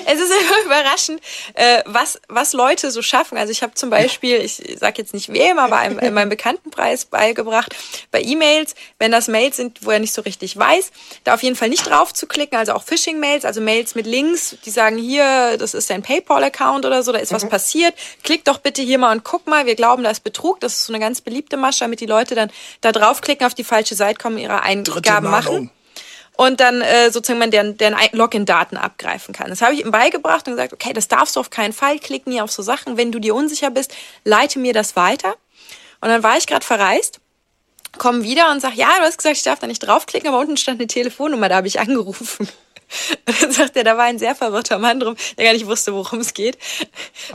es 0.06 0.20
ist 0.20 0.30
immer 0.30 0.64
überraschend, 0.64 1.20
äh, 1.54 1.82
was, 1.86 2.20
was 2.28 2.52
Leute 2.52 2.90
so 2.90 3.02
schaffen. 3.02 3.36
Also 3.36 3.50
ich 3.50 3.62
habe 3.62 3.74
zum 3.74 3.90
Beispiel, 3.90 4.36
ich 4.36 4.62
sage 4.78 4.94
jetzt 4.98 5.14
nicht 5.14 5.32
wem, 5.32 5.58
aber 5.58 5.76
einem, 5.76 5.98
in 5.98 6.14
meinem 6.14 6.28
Bekanntenpreis 6.28 7.04
beigebracht, 7.04 7.74
bei 8.10 8.22
E-Mails, 8.22 8.74
wenn 8.98 9.10
das 9.10 9.28
Mails 9.28 9.56
sind, 9.56 9.84
wo 9.84 9.90
er 9.90 9.98
nicht 9.98 10.12
so 10.12 10.22
richtig 10.22 10.56
weiß, 10.56 10.90
da 11.24 11.34
auf 11.34 11.42
jeden 11.42 11.56
Fall 11.56 11.68
nicht 11.68 11.88
drauf 11.88 12.12
zu 12.12 12.26
klicken, 12.26 12.58
also 12.58 12.72
auch 12.72 12.82
Phishing-Mails, 12.82 13.44
also 13.44 13.60
Mails 13.60 13.94
mit 13.94 14.06
Links, 14.06 14.56
die 14.64 14.70
sagen 14.70 14.98
hier, 14.98 15.56
das 15.58 15.74
ist 15.74 15.90
dein 15.90 16.02
PayPal-Account 16.02 16.86
oder 16.86 17.02
so, 17.02 17.12
da 17.12 17.18
ist 17.18 17.32
was 17.32 17.48
passiert, 17.48 17.94
klick 18.22 18.44
doch 18.44 18.58
bitte 18.58 18.82
hier 18.82 18.98
mal 18.98 19.12
und 19.12 19.24
guck 19.24 19.46
mal, 19.46 19.66
wir 19.66 19.74
glauben, 19.74 20.02
da 20.02 20.10
ist 20.10 20.24
Betrug, 20.24 20.60
das 20.60 20.74
ist 20.74 20.86
so 20.86 20.92
eine 20.92 21.00
ganz 21.00 21.20
beliebte 21.20 21.56
Masche, 21.56 21.80
damit 21.80 22.00
die 22.00 22.06
Leute 22.06 22.34
dann 22.34 22.50
da 22.80 22.92
draufklicken, 22.92 23.46
auf 23.46 23.54
die 23.54 23.64
falsche 23.64 23.94
Seite 23.94 24.18
kommen, 24.18 24.38
ihre 24.38 24.62
Eingaben 25.26 25.52
machen 25.54 25.70
und 26.40 26.58
dann 26.60 26.80
äh, 26.80 27.10
sozusagen 27.10 27.38
man 27.38 27.50
deren, 27.50 27.76
deren 27.76 27.96
Login-Daten 28.12 28.78
abgreifen 28.78 29.34
kann. 29.34 29.50
Das 29.50 29.60
habe 29.60 29.74
ich 29.74 29.84
ihm 29.84 29.90
beigebracht 29.90 30.48
und 30.48 30.54
gesagt, 30.54 30.72
okay, 30.72 30.94
das 30.94 31.06
darfst 31.06 31.36
du 31.36 31.40
auf 31.40 31.50
keinen 31.50 31.74
Fall, 31.74 31.98
klick 31.98 32.26
nie 32.26 32.40
auf 32.40 32.50
so 32.50 32.62
Sachen. 32.62 32.96
Wenn 32.96 33.12
du 33.12 33.18
dir 33.18 33.34
unsicher 33.34 33.70
bist, 33.70 33.94
leite 34.24 34.58
mir 34.58 34.72
das 34.72 34.96
weiter. 34.96 35.34
Und 36.00 36.08
dann 36.08 36.22
war 36.22 36.38
ich 36.38 36.46
gerade 36.46 36.64
verreist, 36.64 37.20
komme 37.98 38.22
wieder 38.22 38.50
und 38.52 38.60
sag, 38.60 38.74
ja, 38.74 38.88
du 38.96 39.04
hast 39.04 39.18
gesagt, 39.18 39.36
ich 39.36 39.42
darf 39.42 39.58
da 39.58 39.66
nicht 39.66 39.80
draufklicken, 39.80 40.30
aber 40.30 40.38
unten 40.38 40.56
stand 40.56 40.80
eine 40.80 40.86
Telefonnummer, 40.86 41.50
da 41.50 41.56
habe 41.56 41.66
ich 41.66 41.78
angerufen. 41.78 42.48
Und 43.26 43.42
dann 43.42 43.52
sagt 43.52 43.76
er, 43.76 43.84
da 43.84 43.96
war 43.96 44.04
ein 44.04 44.18
sehr 44.18 44.34
verwirrter 44.34 44.78
Mann 44.78 45.00
drum, 45.00 45.16
der 45.38 45.44
gar 45.46 45.52
nicht 45.52 45.66
wusste, 45.66 45.92
worum 45.94 46.20
es 46.20 46.34
geht. 46.34 46.58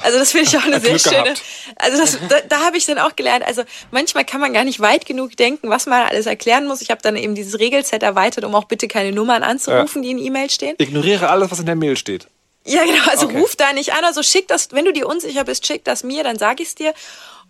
Also 0.01 0.19
das 0.19 0.31
finde 0.31 0.49
ich 0.49 0.57
auch 0.57 0.63
eine 0.65 0.79
sehr 0.79 0.89
Glück 0.91 1.01
schöne. 1.01 1.23
gehabt. 1.23 1.41
Also 1.77 1.97
das, 1.97 2.17
da, 2.29 2.41
da 2.41 2.59
habe 2.61 2.77
ich 2.77 2.85
dann 2.85 2.99
auch 2.99 3.15
gelernt. 3.15 3.45
Also 3.45 3.63
manchmal 3.91 4.25
kann 4.25 4.41
man 4.41 4.53
gar 4.53 4.63
nicht 4.63 4.79
weit 4.79 5.05
genug 5.05 5.37
denken, 5.37 5.69
was 5.69 5.85
man 5.85 6.07
alles 6.07 6.25
erklären 6.25 6.67
muss. 6.67 6.81
Ich 6.81 6.91
habe 6.91 7.01
dann 7.01 7.15
eben 7.15 7.35
dieses 7.35 7.59
Regelset 7.59 8.03
erweitert, 8.03 8.43
um 8.43 8.53
auch 8.55 8.65
bitte 8.65 8.87
keine 8.87 9.11
Nummern 9.11 9.43
anzurufen, 9.43 10.01
die 10.01 10.11
in 10.11 10.17
E-Mail 10.17 10.49
stehen. 10.49 10.75
Ignoriere 10.77 11.29
alles, 11.29 11.51
was 11.51 11.59
in 11.59 11.65
der 11.65 11.75
Mail 11.75 11.95
steht. 11.97 12.27
Ja, 12.65 12.83
genau. 12.83 13.03
Also 13.09 13.27
Okay. 13.27 13.39
ruf 13.39 13.55
da 13.55 13.73
nicht 13.73 13.93
an. 13.93 14.03
Also 14.03 14.23
schick 14.23 14.47
das, 14.47 14.69
wenn 14.71 14.85
du 14.85 14.91
dir 14.91 15.07
unsicher 15.07 15.43
bist, 15.43 15.65
schick 15.67 15.83
das 15.85 16.03
mir, 16.03 16.23
dann 16.23 16.37
sag 16.37 16.59
ich's 16.59 16.75
dir. 16.75 16.93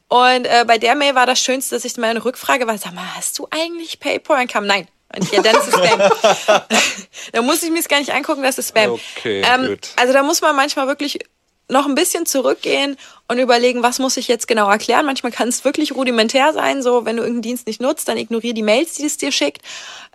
Und 0.07 0.45
äh, 0.45 0.65
bei 0.67 0.77
der 0.77 0.93
Mail 0.93 1.15
war 1.15 1.25
das 1.25 1.39
Schönste, 1.39 1.75
dass 1.75 1.85
ich 1.85 1.97
meine 1.97 2.23
Rückfrage 2.23 2.67
war, 2.67 2.77
sag 2.77 2.93
mal, 2.93 3.15
hast 3.15 3.39
du 3.39 3.47
eigentlich 3.49 3.99
PayPal? 3.99 4.41
Und 4.41 4.51
kam, 4.51 4.67
nein. 4.67 4.87
Ja, 5.31 5.41
dann 5.41 5.55
ist 5.55 5.67
es 5.67 5.73
Spam. 5.73 6.61
da 7.31 7.41
muss 7.41 7.63
ich 7.63 7.71
mir 7.71 7.79
es 7.79 7.87
gar 7.87 7.99
nicht 7.99 8.13
angucken, 8.13 8.43
das 8.43 8.57
ist 8.57 8.69
Spam. 8.69 8.91
Okay, 8.91 9.41
ähm, 9.45 9.67
gut. 9.67 9.89
Also 9.95 10.13
da 10.13 10.23
muss 10.23 10.41
man 10.41 10.55
manchmal 10.55 10.87
wirklich 10.87 11.19
noch 11.67 11.87
ein 11.87 11.95
bisschen 11.95 12.25
zurückgehen 12.25 12.95
und 13.27 13.39
überlegen, 13.39 13.81
was 13.81 13.99
muss 13.99 14.17
ich 14.17 14.27
jetzt 14.27 14.47
genau 14.47 14.69
erklären. 14.69 15.05
Manchmal 15.05 15.31
kann 15.31 15.47
es 15.47 15.65
wirklich 15.65 15.95
rudimentär 15.95 16.53
sein, 16.53 16.83
so 16.83 17.05
wenn 17.05 17.17
du 17.17 17.23
irgendeinen 17.23 17.41
Dienst 17.41 17.67
nicht 17.67 17.81
nutzt, 17.81 18.07
dann 18.07 18.17
ignoriere 18.17 18.53
die 18.53 18.61
Mails, 18.61 18.93
die 18.95 19.05
es 19.05 19.17
dir 19.17 19.31
schickt. 19.31 19.61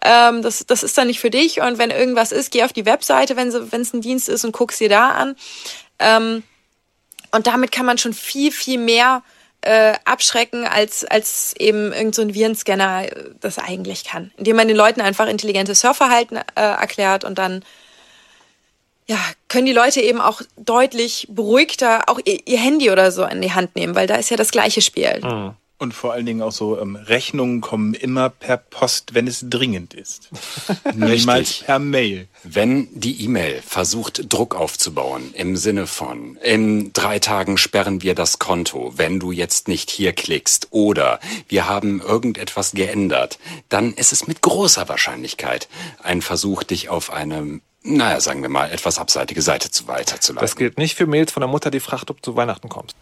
Ähm, 0.04 0.42
das, 0.42 0.64
das 0.66 0.82
ist 0.82 0.96
dann 0.96 1.08
nicht 1.08 1.18
für 1.18 1.30
dich. 1.30 1.60
Und 1.60 1.78
wenn 1.78 1.90
irgendwas 1.90 2.30
ist, 2.30 2.52
geh 2.52 2.62
auf 2.62 2.72
die 2.72 2.86
Webseite, 2.86 3.36
wenn 3.36 3.48
es 3.48 3.94
ein 3.94 4.00
Dienst 4.00 4.28
ist 4.28 4.44
und 4.44 4.52
guck's 4.52 4.78
dir 4.78 4.88
da 4.88 5.10
an. 5.10 5.36
Ähm, 5.98 6.44
und 7.32 7.46
damit 7.46 7.72
kann 7.72 7.86
man 7.86 7.98
schon 7.98 8.14
viel, 8.14 8.52
viel 8.52 8.78
mehr 8.78 9.22
äh, 9.62 9.94
abschrecken, 10.04 10.66
als, 10.66 11.04
als 11.04 11.54
eben 11.58 11.92
irgend 11.92 12.14
so 12.14 12.22
Virenscanner 12.34 13.04
äh, 13.04 13.30
das 13.40 13.58
eigentlich 13.58 14.04
kann. 14.04 14.32
Indem 14.36 14.56
man 14.56 14.68
den 14.68 14.76
Leuten 14.76 15.00
einfach 15.00 15.28
intelligentes 15.28 15.80
Surfverhalten 15.80 16.38
äh, 16.38 16.42
erklärt 16.54 17.24
und 17.24 17.38
dann 17.38 17.64
ja, 19.06 19.18
können 19.48 19.66
die 19.66 19.72
Leute 19.72 20.00
eben 20.00 20.20
auch 20.20 20.40
deutlich 20.56 21.26
beruhigter 21.28 22.08
auch 22.08 22.20
ihr, 22.24 22.38
ihr 22.46 22.58
Handy 22.58 22.90
oder 22.90 23.10
so 23.10 23.24
in 23.24 23.42
die 23.42 23.52
Hand 23.52 23.74
nehmen, 23.74 23.96
weil 23.96 24.06
da 24.06 24.14
ist 24.14 24.30
ja 24.30 24.36
das 24.36 24.52
gleiche 24.52 24.82
Spiel. 24.82 25.20
Und 25.80 25.94
vor 25.94 26.12
allen 26.12 26.26
Dingen 26.26 26.42
auch 26.42 26.52
so, 26.52 26.78
ähm, 26.78 26.94
Rechnungen 26.94 27.62
kommen 27.62 27.94
immer 27.94 28.28
per 28.28 28.58
Post, 28.58 29.14
wenn 29.14 29.26
es 29.26 29.46
dringend 29.48 29.94
ist. 29.94 30.28
Niemals 30.94 31.60
per 31.60 31.78
Mail. 31.78 32.28
Wenn 32.44 32.88
die 32.92 33.24
E-Mail 33.24 33.62
versucht, 33.66 34.30
Druck 34.30 34.54
aufzubauen, 34.54 35.32
im 35.32 35.56
Sinne 35.56 35.86
von, 35.86 36.36
in 36.42 36.92
drei 36.92 37.18
Tagen 37.18 37.56
sperren 37.56 38.02
wir 38.02 38.14
das 38.14 38.38
Konto, 38.38 38.92
wenn 38.96 39.20
du 39.20 39.32
jetzt 39.32 39.68
nicht 39.68 39.90
hier 39.90 40.12
klickst, 40.12 40.68
oder 40.70 41.18
wir 41.48 41.66
haben 41.66 42.02
irgendetwas 42.02 42.72
geändert, 42.72 43.38
dann 43.70 43.94
ist 43.94 44.12
es 44.12 44.26
mit 44.26 44.42
großer 44.42 44.86
Wahrscheinlichkeit 44.86 45.66
ein 46.02 46.20
Versuch, 46.20 46.62
dich 46.62 46.90
auf 46.90 47.10
eine, 47.10 47.62
naja, 47.82 48.20
sagen 48.20 48.42
wir 48.42 48.50
mal, 48.50 48.70
etwas 48.70 48.98
abseitige 48.98 49.40
Seite 49.40 49.70
zu 49.70 49.88
weiterzuleiten. 49.88 50.46
Das 50.46 50.56
gilt 50.56 50.76
nicht 50.76 50.94
für 50.94 51.06
Mails 51.06 51.32
von 51.32 51.40
der 51.40 51.48
Mutter, 51.48 51.70
die 51.70 51.80
fragt, 51.80 52.10
ob 52.10 52.20
du 52.20 52.32
zu 52.32 52.36
Weihnachten 52.36 52.68
kommst. 52.68 52.96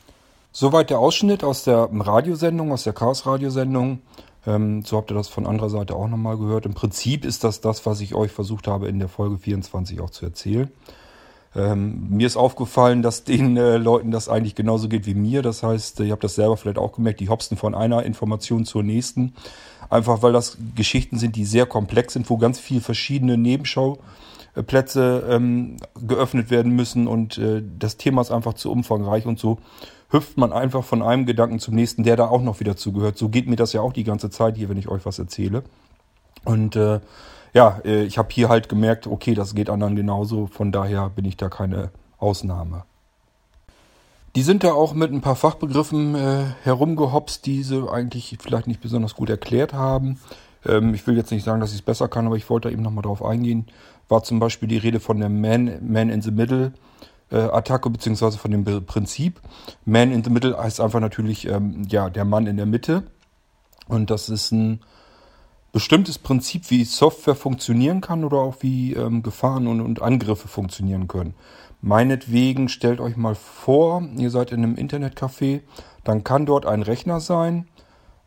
Soweit 0.60 0.90
der 0.90 0.98
Ausschnitt 0.98 1.44
aus 1.44 1.62
der 1.62 1.88
Radiosendung, 1.92 2.72
aus 2.72 2.82
der 2.82 2.92
Chaos-Radiosendung. 2.92 4.00
Ähm, 4.44 4.82
so 4.84 4.96
habt 4.96 5.08
ihr 5.08 5.14
das 5.14 5.28
von 5.28 5.46
anderer 5.46 5.70
Seite 5.70 5.94
auch 5.94 6.08
nochmal 6.08 6.36
gehört. 6.36 6.66
Im 6.66 6.74
Prinzip 6.74 7.24
ist 7.24 7.44
das 7.44 7.60
das, 7.60 7.86
was 7.86 8.00
ich 8.00 8.16
euch 8.16 8.32
versucht 8.32 8.66
habe 8.66 8.88
in 8.88 8.98
der 8.98 9.06
Folge 9.06 9.38
24 9.38 10.00
auch 10.00 10.10
zu 10.10 10.24
erzählen. 10.24 10.68
Ähm, 11.54 12.08
mir 12.10 12.26
ist 12.26 12.36
aufgefallen, 12.36 13.02
dass 13.02 13.22
den 13.22 13.56
äh, 13.56 13.76
Leuten 13.76 14.10
das 14.10 14.28
eigentlich 14.28 14.56
genauso 14.56 14.88
geht 14.88 15.06
wie 15.06 15.14
mir. 15.14 15.42
Das 15.42 15.62
heißt, 15.62 16.00
ihr 16.00 16.10
habt 16.10 16.24
das 16.24 16.34
selber 16.34 16.56
vielleicht 16.56 16.78
auch 16.78 16.90
gemerkt, 16.90 17.20
die 17.20 17.28
hopsen 17.28 17.56
von 17.56 17.76
einer 17.76 18.02
Information 18.02 18.64
zur 18.64 18.82
nächsten. 18.82 19.34
Einfach 19.90 20.22
weil 20.22 20.32
das 20.32 20.58
Geschichten 20.74 21.18
sind, 21.18 21.36
die 21.36 21.44
sehr 21.44 21.66
komplex 21.66 22.14
sind, 22.14 22.28
wo 22.30 22.36
ganz 22.36 22.58
viel 22.58 22.80
verschiedene 22.80 23.38
Nebenschau 23.38 23.98
äh, 24.56 24.64
Plätze 24.64 25.22
ähm, 25.30 25.76
geöffnet 26.04 26.50
werden 26.50 26.74
müssen 26.74 27.06
und 27.06 27.38
äh, 27.38 27.62
das 27.78 27.96
Thema 27.96 28.22
ist 28.22 28.32
einfach 28.32 28.54
zu 28.54 28.72
umfangreich 28.72 29.24
und 29.24 29.38
so 29.38 29.58
hüpft 30.10 30.38
man 30.38 30.52
einfach 30.52 30.84
von 30.84 31.02
einem 31.02 31.26
Gedanken 31.26 31.58
zum 31.58 31.74
nächsten, 31.74 32.02
der 32.02 32.16
da 32.16 32.28
auch 32.28 32.42
noch 32.42 32.60
wieder 32.60 32.76
zugehört. 32.76 33.18
So 33.18 33.28
geht 33.28 33.48
mir 33.48 33.56
das 33.56 33.72
ja 33.72 33.80
auch 33.80 33.92
die 33.92 34.04
ganze 34.04 34.30
Zeit 34.30 34.56
hier, 34.56 34.68
wenn 34.68 34.78
ich 34.78 34.88
euch 34.88 35.04
was 35.04 35.18
erzähle. 35.18 35.62
Und 36.44 36.76
äh, 36.76 37.00
ja, 37.52 37.80
äh, 37.84 38.04
ich 38.04 38.18
habe 38.18 38.28
hier 38.32 38.48
halt 38.48 38.68
gemerkt, 38.68 39.06
okay, 39.06 39.34
das 39.34 39.54
geht 39.54 39.70
anderen 39.70 39.96
genauso, 39.96 40.46
von 40.46 40.72
daher 40.72 41.10
bin 41.10 41.24
ich 41.24 41.36
da 41.36 41.48
keine 41.48 41.90
Ausnahme. 42.18 42.84
Die 44.36 44.42
sind 44.42 44.62
da 44.64 44.72
auch 44.72 44.94
mit 44.94 45.12
ein 45.12 45.20
paar 45.20 45.36
Fachbegriffen 45.36 46.14
äh, 46.14 46.44
herumgehopst, 46.62 47.44
die 47.46 47.62
sie 47.62 47.90
eigentlich 47.90 48.36
vielleicht 48.40 48.66
nicht 48.66 48.80
besonders 48.80 49.14
gut 49.14 49.30
erklärt 49.30 49.72
haben. 49.72 50.20
Ähm, 50.64 50.94
ich 50.94 51.06
will 51.06 51.16
jetzt 51.16 51.32
nicht 51.32 51.44
sagen, 51.44 51.60
dass 51.60 51.70
ich 51.70 51.78
es 51.78 51.82
besser 51.82 52.08
kann, 52.08 52.26
aber 52.26 52.36
ich 52.36 52.48
wollte 52.48 52.68
da 52.68 52.72
eben 52.72 52.82
nochmal 52.82 53.02
drauf 53.02 53.24
eingehen. 53.24 53.66
War 54.08 54.22
zum 54.22 54.38
Beispiel 54.38 54.68
die 54.68 54.78
Rede 54.78 55.00
von 55.00 55.18
der 55.18 55.28
Man, 55.28 55.78
Man 55.80 56.08
in 56.08 56.22
the 56.22 56.30
Middle 56.30 56.72
Attacke, 57.36 57.90
beziehungsweise 57.90 58.38
von 58.38 58.50
dem 58.50 58.64
Prinzip. 58.86 59.40
Man 59.84 60.12
in 60.12 60.24
the 60.24 60.30
Middle 60.30 60.56
heißt 60.56 60.80
einfach 60.80 61.00
natürlich, 61.00 61.46
ähm, 61.46 61.82
ja, 61.88 62.10
der 62.10 62.24
Mann 62.24 62.46
in 62.46 62.56
der 62.56 62.66
Mitte. 62.66 63.04
Und 63.86 64.10
das 64.10 64.28
ist 64.28 64.52
ein 64.52 64.80
bestimmtes 65.72 66.18
Prinzip, 66.18 66.70
wie 66.70 66.84
Software 66.84 67.34
funktionieren 67.34 68.00
kann 68.00 68.24
oder 68.24 68.38
auch 68.38 68.56
wie 68.60 68.94
ähm, 68.94 69.22
Gefahren 69.22 69.66
und, 69.66 69.80
und 69.80 70.02
Angriffe 70.02 70.48
funktionieren 70.48 71.08
können. 71.08 71.34
Meinetwegen 71.80 72.68
stellt 72.68 73.00
euch 73.00 73.16
mal 73.16 73.34
vor, 73.34 74.02
ihr 74.16 74.30
seid 74.30 74.50
in 74.50 74.64
einem 74.64 74.74
Internetcafé, 74.74 75.60
dann 76.04 76.24
kann 76.24 76.46
dort 76.46 76.66
ein 76.66 76.82
Rechner 76.82 77.20
sein, 77.20 77.68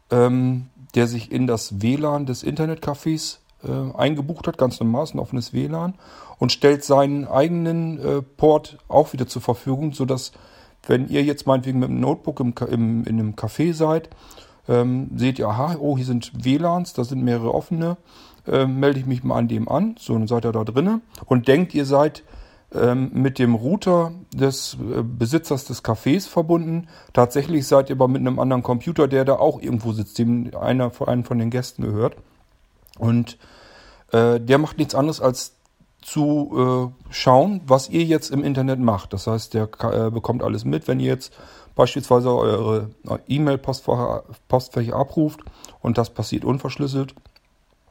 ähm, 0.09 0.69
der 0.95 1.07
sich 1.07 1.31
in 1.31 1.47
das 1.47 1.81
WLAN 1.81 2.25
des 2.25 2.43
Internetcafés 2.43 3.39
äh, 3.63 3.97
eingebucht 3.97 4.47
hat, 4.47 4.57
ganz 4.57 4.79
normal, 4.79 5.07
ein 5.13 5.19
offenes 5.19 5.53
WLAN, 5.53 5.95
und 6.41 6.51
stellt 6.51 6.83
seinen 6.83 7.27
eigenen 7.27 7.99
äh, 7.99 8.21
Port 8.23 8.79
auch 8.87 9.13
wieder 9.13 9.27
zur 9.27 9.43
Verfügung, 9.43 9.93
sodass, 9.93 10.31
wenn 10.87 11.07
ihr 11.07 11.23
jetzt 11.23 11.45
meinetwegen 11.45 11.77
mit 11.77 11.89
dem 11.89 11.99
Notebook 11.99 12.39
im, 12.39 12.55
im, 12.67 13.03
in 13.03 13.19
einem 13.19 13.33
Café 13.35 13.75
seid, 13.75 14.09
ähm, 14.67 15.11
seht 15.15 15.37
ihr, 15.37 15.47
aha, 15.47 15.75
oh, 15.79 15.97
hier 15.97 16.05
sind 16.07 16.31
WLANs, 16.43 16.93
da 16.93 17.03
sind 17.03 17.23
mehrere 17.23 17.53
offene, 17.53 17.97
äh, 18.47 18.65
melde 18.65 18.99
ich 18.99 19.05
mich 19.05 19.23
mal 19.23 19.37
an 19.37 19.49
dem 19.49 19.69
an, 19.69 19.97
so, 19.99 20.13
dann 20.13 20.27
seid 20.27 20.43
ihr 20.43 20.51
da 20.51 20.63
drinnen 20.63 21.03
und 21.27 21.47
denkt, 21.47 21.75
ihr 21.75 21.85
seid 21.85 22.23
ähm, 22.73 23.11
mit 23.13 23.37
dem 23.37 23.53
Router 23.53 24.11
des 24.33 24.77
äh, 24.79 25.03
Besitzers 25.03 25.65
des 25.65 25.83
Cafés 25.83 26.27
verbunden. 26.27 26.87
Tatsächlich 27.13 27.67
seid 27.67 27.91
ihr 27.91 27.95
aber 27.95 28.07
mit 28.07 28.21
einem 28.21 28.39
anderen 28.39 28.63
Computer, 28.63 29.07
der 29.07 29.25
da 29.25 29.35
auch 29.35 29.61
irgendwo 29.61 29.91
sitzt, 29.91 30.17
dem 30.17 30.49
einer 30.59 30.89
von 30.89 31.07
einem 31.07 31.23
von 31.23 31.37
den 31.37 31.51
Gästen 31.51 31.83
gehört. 31.83 32.15
Und 32.97 33.37
äh, 34.11 34.39
der 34.39 34.57
macht 34.57 34.79
nichts 34.79 34.95
anderes 34.95 35.21
als 35.21 35.60
zu 36.01 36.93
äh, 37.09 37.13
schauen, 37.13 37.61
was 37.65 37.89
ihr 37.89 38.03
jetzt 38.03 38.31
im 38.31 38.43
Internet 38.43 38.79
macht. 38.79 39.13
Das 39.13 39.27
heißt, 39.27 39.53
der 39.53 39.69
äh, 39.81 40.09
bekommt 40.09 40.43
alles 40.43 40.65
mit, 40.65 40.87
wenn 40.87 40.99
ihr 40.99 41.07
jetzt 41.07 41.33
beispielsweise 41.75 42.33
eure 42.33 42.89
E-Mail-Postfächer 43.27 44.95
abruft 44.95 45.41
und 45.81 45.97
das 45.97 46.09
passiert 46.09 46.43
unverschlüsselt, 46.43 47.15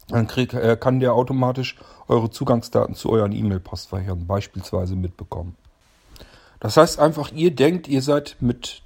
dann 0.09 0.27
krieg, 0.27 0.53
äh, 0.55 0.77
kann 0.77 1.01
der 1.01 1.15
automatisch 1.15 1.77
eure 2.09 2.31
Zugangsdaten 2.31 2.95
zu 2.95 3.11
euren 3.11 3.33
E-Mail-Postfächern 3.33 4.27
beispielsweise 4.27 4.97
mitbekommen. 4.97 5.57
Das 6.59 6.77
heißt 6.77 6.99
einfach, 6.99 7.33
ihr 7.33 7.55
denkt, 7.55 7.89
ihr 7.89 8.03
seid 8.03 8.37
mit 8.41 8.83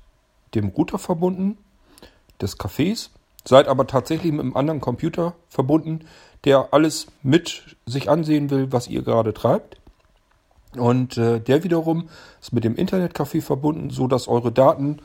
dem 0.55 0.69
Router 0.69 0.99
verbunden 0.99 1.59
des 2.41 2.59
Cafés, 2.59 3.11
seid 3.45 3.69
aber 3.69 3.87
tatsächlich 3.87 4.33
mit 4.33 4.43
einem 4.43 4.57
anderen 4.57 4.81
Computer 4.81 5.35
verbunden, 5.49 6.07
der 6.45 6.69
alles 6.73 7.07
mit 7.23 7.77
sich 7.87 8.09
ansehen 8.11 8.51
will, 8.51 8.73
was 8.73 8.89
ihr 8.89 9.03
gerade 9.03 9.35
treibt. 9.35 9.77
Und 10.77 11.17
äh, 11.17 11.41
der 11.41 11.65
wiederum 11.65 12.09
ist 12.41 12.53
mit 12.53 12.65
dem 12.65 12.75
Internetcafé 12.75 13.41
verbunden, 13.43 13.91
so 13.91 14.09
dass 14.09 14.29
eure 14.29 14.53
Daten 14.53 14.99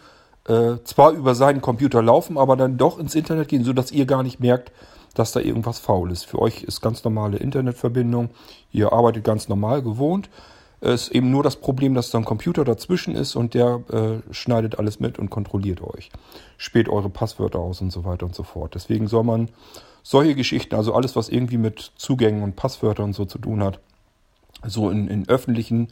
äh, 0.48 0.78
zwar 0.84 1.12
über 1.12 1.36
seinen 1.36 1.62
Computer 1.62 2.02
laufen, 2.02 2.38
aber 2.38 2.58
dann 2.58 2.78
doch 2.78 2.98
ins 2.98 3.16
Internet 3.16 3.50
gehen, 3.50 3.64
so 3.64 3.74
dass 3.74 3.92
ihr 3.92 4.06
gar 4.06 4.24
nicht 4.24 4.40
merkt, 4.40 4.72
dass 5.14 5.32
da 5.32 5.40
irgendwas 5.40 5.80
faul 5.80 6.12
ist. 6.12 6.26
Für 6.26 6.40
euch 6.40 6.64
ist 6.64 6.82
ganz 6.82 7.04
normale 7.04 7.38
Internetverbindung. 7.38 8.30
Ihr 8.72 8.92
arbeitet 8.94 9.24
ganz 9.24 9.48
normal 9.48 9.82
gewohnt. 9.82 10.30
Es 10.82 11.04
ist 11.04 11.12
eben 11.12 11.30
nur 11.30 11.44
das 11.44 11.58
Problem, 11.58 11.94
dass 11.94 12.10
da 12.10 12.20
ein 12.20 12.26
Computer 12.26 12.64
dazwischen 12.64 13.14
ist 13.16 13.36
und 13.36 13.54
der 13.54 13.82
äh, 13.92 14.34
schneidet 14.34 14.80
alles 14.80 15.00
mit 15.00 15.20
und 15.20 15.30
kontrolliert 15.30 15.82
euch. 15.82 16.10
Späht 16.58 16.88
eure 16.88 17.10
Passwörter 17.10 17.60
aus 17.60 17.82
und 17.82 17.92
so 17.92 18.06
weiter 18.06 18.26
und 18.26 18.34
so 18.34 18.44
fort. 18.44 18.76
Deswegen 18.76 19.08
soll 19.08 19.24
man 19.24 19.50
solche 20.04 20.36
Geschichten, 20.36 20.76
also 20.76 20.94
alles, 20.94 21.16
was 21.16 21.30
irgendwie 21.30 21.58
mit 21.58 21.92
Zugängen 21.96 22.44
und 22.44 22.56
Passwörtern 22.56 23.06
und 23.06 23.14
so 23.14 23.26
zu 23.26 23.38
tun 23.38 23.64
hat, 23.64 23.80
so 24.66 24.90
in, 24.90 25.08
in 25.08 25.28
öffentlichen 25.28 25.90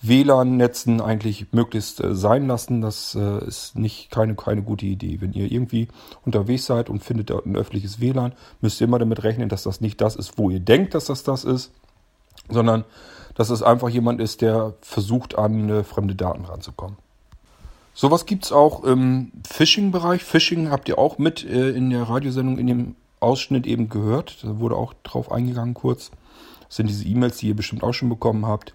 WLAN-Netzen 0.00 1.00
eigentlich 1.00 1.52
möglichst 1.52 2.02
äh, 2.02 2.14
sein 2.14 2.46
lassen. 2.46 2.80
Das 2.80 3.14
äh, 3.14 3.44
ist 3.46 3.76
nicht 3.76 4.10
keine, 4.10 4.34
keine 4.34 4.62
gute 4.62 4.86
Idee. 4.86 5.20
Wenn 5.20 5.32
ihr 5.32 5.50
irgendwie 5.50 5.88
unterwegs 6.24 6.66
seid 6.66 6.88
und 6.88 7.02
findet 7.02 7.30
ein 7.30 7.56
öffentliches 7.56 8.00
WLAN, 8.00 8.32
müsst 8.60 8.80
ihr 8.80 8.86
immer 8.86 8.98
damit 8.98 9.24
rechnen, 9.24 9.48
dass 9.48 9.64
das 9.64 9.80
nicht 9.80 10.00
das 10.00 10.16
ist, 10.16 10.38
wo 10.38 10.50
ihr 10.50 10.60
denkt, 10.60 10.94
dass 10.94 11.06
das 11.06 11.24
das 11.24 11.44
ist, 11.44 11.72
sondern 12.48 12.84
dass 13.34 13.50
es 13.50 13.62
einfach 13.62 13.88
jemand 13.88 14.20
ist, 14.20 14.40
der 14.40 14.74
versucht, 14.80 15.36
an 15.36 15.68
äh, 15.68 15.84
fremde 15.84 16.14
Daten 16.14 16.44
ranzukommen. 16.44 16.96
Sowas 17.94 18.26
gibt 18.26 18.44
es 18.44 18.52
auch 18.52 18.84
im 18.84 19.32
Phishing-Bereich. 19.48 20.22
Phishing 20.22 20.70
habt 20.70 20.88
ihr 20.88 20.98
auch 20.98 21.18
mit 21.18 21.44
äh, 21.44 21.70
in 21.70 21.90
der 21.90 22.04
Radiosendung 22.04 22.58
in 22.58 22.66
dem 22.68 22.96
Ausschnitt 23.20 23.66
eben 23.66 23.88
gehört. 23.88 24.42
Da 24.42 24.58
wurde 24.60 24.76
auch 24.76 24.94
drauf 25.02 25.30
eingegangen 25.32 25.74
kurz. 25.74 26.10
Das 26.66 26.76
sind 26.76 26.88
diese 26.88 27.06
E-Mails, 27.06 27.38
die 27.38 27.48
ihr 27.48 27.56
bestimmt 27.56 27.82
auch 27.82 27.94
schon 27.94 28.08
bekommen 28.08 28.46
habt 28.46 28.74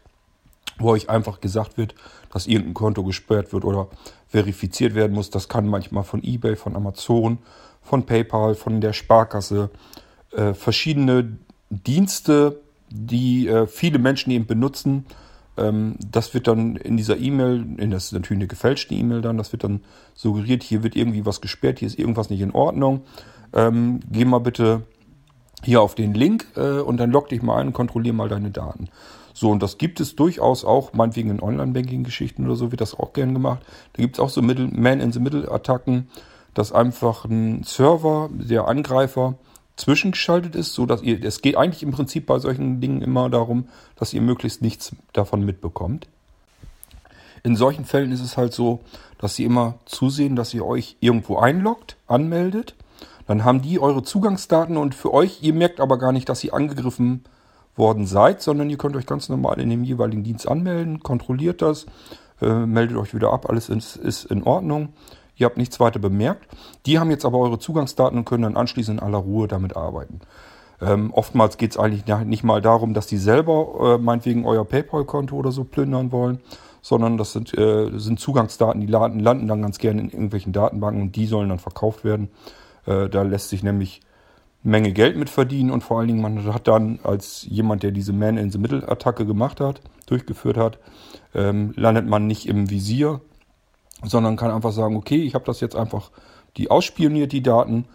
wo 0.78 0.90
euch 0.90 1.10
einfach 1.10 1.42
gesagt 1.42 1.78
wird, 1.78 1.96
dass 2.32 2.48
irgendein 2.48 2.74
Konto 2.74 3.04
gesperrt 3.04 3.54
wird 3.54 3.66
oder 3.66 3.88
verifiziert 4.28 4.96
werden 4.96 5.14
muss. 5.14 5.30
Das 5.30 5.48
kann 5.48 5.68
manchmal 5.68 6.04
von 6.04 6.24
eBay, 6.24 6.56
von 6.56 6.76
Amazon, 6.76 7.40
von 7.82 8.06
PayPal, 8.06 8.56
von 8.56 8.82
der 8.82 8.94
Sparkasse, 8.94 9.70
äh, 10.32 10.54
verschiedene 10.54 11.38
Dienste, 11.70 12.60
die 12.90 13.48
äh, 13.48 13.68
viele 13.68 14.00
Menschen 14.00 14.32
eben 14.32 14.46
benutzen. 14.46 15.06
Ähm, 15.58 15.96
das 16.00 16.34
wird 16.34 16.48
dann 16.48 16.76
in 16.76 16.98
dieser 16.98 17.18
E-Mail, 17.18 17.66
das 17.90 18.06
ist 18.06 18.14
natürlich 18.14 18.40
eine 18.40 18.48
gefälschte 18.48 18.96
E-Mail 18.96 19.22
dann, 19.22 19.38
das 19.38 19.52
wird 19.52 19.64
dann 19.64 19.82
suggeriert, 20.16 20.64
hier 20.64 20.84
wird 20.84 20.96
irgendwie 20.96 21.26
was 21.26 21.42
gesperrt, 21.42 21.80
hier 21.80 21.88
ist 21.88 22.00
irgendwas 22.00 22.30
nicht 22.30 22.42
in 22.42 22.52
Ordnung. 22.52 23.02
Ähm, 23.54 24.00
geh 24.12 24.26
mal 24.26 24.39
bitte 24.39 24.84
hier 25.63 25.82
auf 25.82 25.96
den 25.96 26.13
Link 26.13 26.48
äh, 26.56 26.80
und 26.80 26.98
dann 26.98 27.12
log 27.12 27.30
dich 27.30 27.42
mal 27.42 27.58
ein 27.58 27.68
und 27.68 27.74
kontrolliere 27.74 28.16
mal 28.16 28.30
deine 28.30 28.52
Daten. 28.52 28.89
So, 29.34 29.50
und 29.50 29.63
das 29.63 29.78
gibt 29.78 30.00
es 30.00 30.16
durchaus 30.16 30.63
auch, 30.63 30.94
meinetwegen 30.94 31.32
in 31.32 31.42
Online-Banking-Geschichten 31.42 32.46
oder 32.46 32.56
so 32.56 32.72
wird 32.72 32.82
das 32.82 32.98
auch 32.98 33.13
gern 33.13 33.34
gemacht. 33.34 33.62
Da 33.94 34.04
gibt 34.04 34.16
es 34.16 34.20
auch 34.20 34.30
so 34.30 34.42
Man-in-the-Middle-Attacken, 34.42 36.08
dass 36.54 36.72
einfach 36.72 37.26
ein 37.26 37.63
Server, 37.63 38.30
der 38.32 38.68
Angreifer, 38.68 39.36
zwischengeschaltet 39.76 40.56
ist, 40.56 40.74
so 40.74 40.86
dass 40.86 41.02
ihr, 41.02 41.24
es 41.24 41.42
geht 41.42 41.58
eigentlich 41.58 41.82
im 41.82 41.92
Prinzip 41.92 42.28
bei 42.28 42.38
solchen 42.38 42.80
Dingen 42.80 43.02
immer 43.02 43.30
darum, 43.30 43.68
dass 43.96 44.13
ihr 44.13 44.22
möglichst 44.22 44.62
nichts 44.62 44.96
davon 45.13 45.44
mitbekommt. 45.44 46.08
In 47.42 47.56
solchen 47.56 47.86
Fällen 47.86 48.12
ist 48.12 48.22
es 48.22 48.38
halt 48.38 48.54
so, 48.54 48.82
dass 49.18 49.36
sie 49.36 49.44
immer 49.44 49.76
zusehen, 49.86 50.36
dass 50.36 50.54
ihr 50.54 50.66
euch 50.66 50.96
irgendwo 51.00 51.38
einloggt, 51.38 51.98
anmeldet. 52.08 52.76
Dann 53.28 53.44
haben 53.44 53.62
die 53.62 53.80
eure 53.80 54.04
Zugangsdaten 54.04 54.78
und 54.78 54.96
für 54.96 55.14
euch, 55.14 55.42
ihr 55.42 55.54
merkt 55.54 55.80
aber 55.80 55.98
gar 55.98 56.12
nicht, 56.12 56.28
dass 56.30 56.44
ihr 56.44 56.54
angegriffen 56.54 57.24
worden 57.76 58.06
seid, 58.06 58.42
sondern 58.42 58.70
ihr 58.70 58.78
könnt 58.78 58.96
euch 58.96 59.06
ganz 59.06 59.30
normal 59.30 59.60
in 59.60 59.70
dem 59.70 59.84
jeweiligen 59.84 60.24
Dienst 60.24 60.48
anmelden, 60.48 61.00
kontrolliert 61.02 61.62
das, 61.62 61.86
äh, 62.42 62.66
meldet 62.66 62.98
euch 62.98 63.16
wieder 63.16 63.32
ab, 63.32 63.50
alles 63.50 63.70
ist, 63.70 63.96
ist 63.96 64.26
in 64.26 64.44
Ordnung. 64.44 64.90
Ihr 65.36 65.46
habt 65.46 65.58
nichts 65.58 65.80
weiter 65.80 66.00
bemerkt. 66.00 66.48
Die 66.86 67.00
haben 67.00 67.10
jetzt 67.10 67.26
aber 67.26 67.40
eure 67.40 67.58
Zugangsdaten 67.58 68.20
und 68.20 68.26
können 68.26 68.44
dann 68.44 68.58
anschließend 68.58 69.00
in 69.00 69.06
aller 69.06 69.18
Ruhe 69.18 69.48
damit 69.48 69.76
arbeiten. 69.76 70.20
Ähm, 70.80 71.12
oftmals 71.14 71.58
geht 71.58 71.72
es 71.72 71.78
eigentlich 71.78 72.06
nicht 72.26 72.44
mal 72.44 72.62
darum, 72.62 72.94
dass 72.94 73.08
die 73.08 73.18
selber 73.18 73.96
äh, 73.96 73.98
meinetwegen 73.98 74.46
euer 74.46 74.66
PayPal-Konto 74.66 75.36
oder 75.36 75.52
so 75.52 75.64
plündern 75.64 76.12
wollen, 76.12 76.40
sondern 76.82 77.18
das 77.18 77.32
sind, 77.32 77.58
äh, 77.58 77.90
sind 77.98 78.20
Zugangsdaten, 78.20 78.82
die 78.82 78.88
landen, 78.88 79.20
landen, 79.20 79.48
dann 79.48 79.62
ganz 79.62 79.80
gerne 79.80 80.02
in 80.02 80.10
irgendwelchen 80.10 80.54
Datenbanken 80.54 81.02
und 81.02 81.16
die 81.16 81.26
sollen 81.26 81.50
dann 81.50 81.60
verkauft 81.60 82.04
werden. 82.04 82.30
Äh, 82.86 83.10
da 83.10 83.22
lässt 83.24 83.50
sich 83.50 83.63
nämlich 83.63 84.02
Menge 84.63 84.93
Geld 84.93 85.17
mit 85.17 85.30
verdienen 85.30 85.72
und 85.72 85.84
vor 85.84 86.00
allen 86.00 86.08
Dingen 86.08 86.22
man 86.22 86.54
hat 86.54 86.67
dann 86.67 87.00
als 87.04 87.46
jemand, 87.50 87.84
der 87.84 87.91
diese 87.91 88.13
Man-in-the-Middle-Attacke 88.13 89.26
gemacht 89.26 89.60
hat, 89.60 89.82
durchgeführt 90.06 90.56
hat, 90.56 90.80
ähm, 91.36 91.74
landet 91.76 92.08
man 92.08 92.28
nicht 92.28 92.48
im 92.48 92.69
Visier, 92.69 93.19
sondern 94.04 94.38
kann 94.38 94.52
einfach 94.52 94.72
sagen, 94.72 94.96
okay, 94.96 95.22
ich 95.22 95.36
habe 95.36 95.46
das 95.46 95.60
jetzt 95.60 95.76
einfach 95.76 96.12
die 96.56 96.72
ausspioniert, 96.72 97.34
die 97.34 97.43
Daten, 97.43 97.86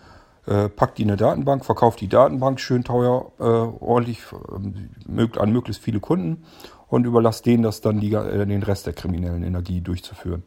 äh, 0.46 0.68
packt 0.68 0.98
die 0.98 1.02
in 1.02 1.10
eine 1.10 1.16
Datenbank, 1.16 1.64
verkauft 1.64 2.00
die 2.00 2.08
Datenbank 2.08 2.60
schön 2.60 2.84
teuer, 2.84 3.32
äh, 3.38 3.42
ordentlich 3.42 4.20
äh, 4.32 5.38
an 5.38 5.52
möglichst 5.52 5.82
viele 5.82 6.00
Kunden 6.00 6.44
und 6.88 7.04
überlasst 7.04 7.46
denen 7.46 7.62
das 7.62 7.80
dann 7.80 8.00
die, 8.00 8.12
äh, 8.12 8.46
den 8.46 8.62
Rest 8.62 8.86
der 8.86 8.94
kriminellen 8.94 9.42
Energie 9.42 9.80
durchzuführen. 9.80 10.42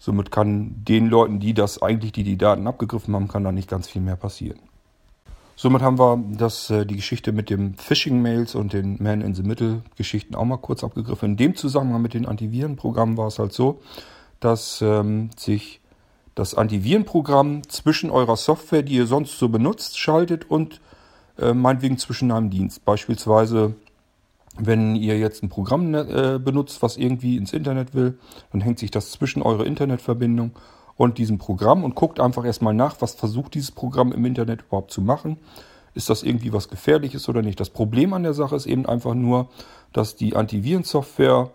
Somit 0.00 0.30
kann 0.30 0.82
den 0.82 1.08
Leuten, 1.08 1.40
die 1.40 1.52
das 1.52 1.80
eigentlich, 1.80 2.12
die 2.12 2.24
die 2.24 2.38
Daten 2.38 2.66
abgegriffen 2.66 3.14
haben, 3.14 3.28
kann 3.28 3.44
da 3.44 3.52
nicht 3.52 3.68
ganz 3.68 3.86
viel 3.86 4.00
mehr 4.00 4.16
passieren. 4.16 4.58
Somit 5.56 5.82
haben 5.82 5.98
wir 5.98 6.24
das, 6.38 6.70
äh, 6.70 6.86
die 6.86 6.96
Geschichte 6.96 7.32
mit 7.32 7.50
dem 7.50 7.74
Phishing-Mails 7.74 8.54
und 8.54 8.72
den 8.72 8.96
Man-in-the-Middle-Geschichten 9.02 10.34
auch 10.34 10.46
mal 10.46 10.56
kurz 10.56 10.82
abgegriffen. 10.82 11.32
In 11.32 11.36
dem 11.36 11.54
Zusammenhang 11.54 12.00
mit 12.00 12.14
den 12.14 12.24
Antivirenprogrammen 12.24 13.18
war 13.18 13.26
es 13.26 13.38
halt 13.38 13.52
so, 13.52 13.82
dass 14.40 14.80
ähm, 14.80 15.28
sich 15.36 15.82
das 16.34 16.54
Antivirenprogramm 16.54 17.68
zwischen 17.68 18.08
eurer 18.10 18.36
Software, 18.36 18.82
die 18.82 18.94
ihr 18.94 19.06
sonst 19.06 19.38
so 19.38 19.50
benutzt, 19.50 19.98
schaltet 19.98 20.50
und 20.50 20.80
äh, 21.38 21.52
meinetwegen 21.52 21.98
zwischen 21.98 22.32
einem 22.32 22.48
Dienst. 22.48 22.86
Beispielsweise, 22.86 23.74
wenn 24.58 24.96
ihr 24.96 25.18
jetzt 25.18 25.42
ein 25.42 25.48
Programm 25.48 25.94
äh, 25.94 26.38
benutzt, 26.42 26.82
was 26.82 26.96
irgendwie 26.96 27.36
ins 27.36 27.52
Internet 27.52 27.94
will, 27.94 28.18
dann 28.52 28.60
hängt 28.60 28.78
sich 28.78 28.90
das 28.90 29.12
zwischen 29.12 29.42
eure 29.42 29.64
Internetverbindung 29.64 30.52
und 30.96 31.18
diesem 31.18 31.38
Programm 31.38 31.84
und 31.84 31.94
guckt 31.94 32.20
einfach 32.20 32.44
erstmal 32.44 32.74
nach, 32.74 32.96
was 33.00 33.14
versucht 33.14 33.54
dieses 33.54 33.70
Programm 33.70 34.12
im 34.12 34.24
Internet 34.24 34.62
überhaupt 34.62 34.90
zu 34.90 35.00
machen. 35.00 35.38
Ist 35.94 36.10
das 36.10 36.22
irgendwie 36.22 36.52
was 36.52 36.68
Gefährliches 36.68 37.28
oder 37.28 37.42
nicht? 37.42 37.58
Das 37.58 37.70
Problem 37.70 38.12
an 38.12 38.22
der 38.22 38.34
Sache 38.34 38.56
ist 38.56 38.66
eben 38.66 38.86
einfach 38.86 39.14
nur, 39.14 39.48
dass 39.92 40.14
die 40.14 40.36
Antivirensoftware 40.36 41.50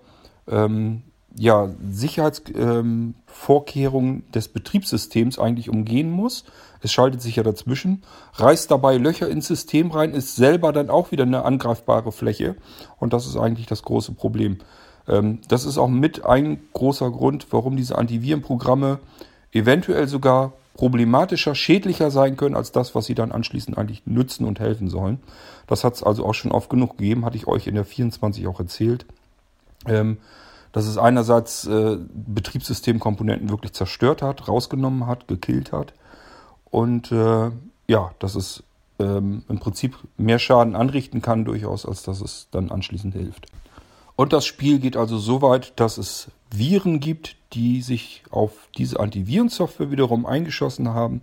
ähm, 0.47 1.03
ja, 1.37 1.69
Sicherheitsvorkehrungen 1.89 4.15
ähm, 4.15 4.23
des 4.31 4.47
Betriebssystems 4.47 5.37
eigentlich 5.37 5.69
umgehen 5.69 6.09
muss. 6.09 6.45
Es 6.81 6.91
schaltet 6.91 7.21
sich 7.21 7.37
ja 7.37 7.43
dazwischen, 7.43 8.03
reißt 8.33 8.69
dabei 8.69 8.97
Löcher 8.97 9.29
ins 9.29 9.47
System 9.47 9.91
rein, 9.91 10.13
ist 10.13 10.35
selber 10.35 10.73
dann 10.73 10.89
auch 10.89 11.11
wieder 11.11 11.23
eine 11.23 11.45
angreifbare 11.45 12.11
Fläche. 12.11 12.55
Und 12.97 13.13
das 13.13 13.25
ist 13.25 13.37
eigentlich 13.37 13.67
das 13.67 13.83
große 13.83 14.13
Problem. 14.13 14.59
Ähm, 15.07 15.39
das 15.47 15.65
ist 15.65 15.77
auch 15.77 15.87
mit 15.87 16.25
ein 16.25 16.59
großer 16.73 17.09
Grund, 17.11 17.47
warum 17.51 17.77
diese 17.77 17.97
Antivirenprogramme 17.97 18.99
eventuell 19.51 20.07
sogar 20.07 20.53
problematischer, 20.75 21.55
schädlicher 21.55 22.11
sein 22.11 22.35
können 22.35 22.55
als 22.55 22.71
das, 22.71 22.95
was 22.95 23.05
sie 23.05 23.15
dann 23.15 23.31
anschließend 23.31 23.77
eigentlich 23.77 24.05
nützen 24.05 24.45
und 24.45 24.59
helfen 24.59 24.89
sollen. 24.89 25.19
Das 25.67 25.83
hat 25.83 25.95
es 25.95 26.03
also 26.03 26.25
auch 26.25 26.33
schon 26.33 26.51
oft 26.51 26.69
genug 26.69 26.97
gegeben, 26.97 27.25
hatte 27.25 27.37
ich 27.37 27.47
euch 27.47 27.67
in 27.67 27.75
der 27.75 27.85
24 27.85 28.45
auch 28.47 28.59
erzählt. 28.59 29.05
Ähm, 29.87 30.17
dass 30.75 30.87
es 30.87 30.97
einerseits 30.97 31.65
äh, 31.67 31.97
Betriebssystemkomponenten 32.13 33.49
wirklich 33.49 33.71
zerstört 33.71 34.21
hat, 34.21 34.49
rausgenommen 34.49 35.07
hat, 35.07 35.25
gekillt 35.29 35.71
hat. 35.71 35.93
Und 36.75 37.09
äh, 37.13 37.51
ja, 37.87 38.11
dass 38.19 38.35
es 38.35 38.61
ähm, 38.99 39.45
im 39.47 39.59
Prinzip 39.59 39.97
mehr 40.17 40.39
Schaden 40.39 40.75
anrichten 40.75 41.21
kann 41.21 41.45
durchaus, 41.45 41.85
als 41.85 42.03
dass 42.03 42.19
es 42.19 42.49
dann 42.51 42.69
anschließend 42.69 43.13
hilft. 43.13 43.45
Und 44.17 44.33
das 44.33 44.45
Spiel 44.45 44.79
geht 44.79 44.97
also 44.97 45.17
so 45.17 45.41
weit, 45.41 45.79
dass 45.79 45.97
es 45.97 46.27
Viren 46.51 46.99
gibt, 46.99 47.37
die 47.53 47.81
sich 47.81 48.23
auf 48.29 48.51
diese 48.77 48.99
Antivirensoftware 48.99 49.89
wiederum 49.89 50.25
eingeschossen 50.25 50.89
haben, 50.89 51.21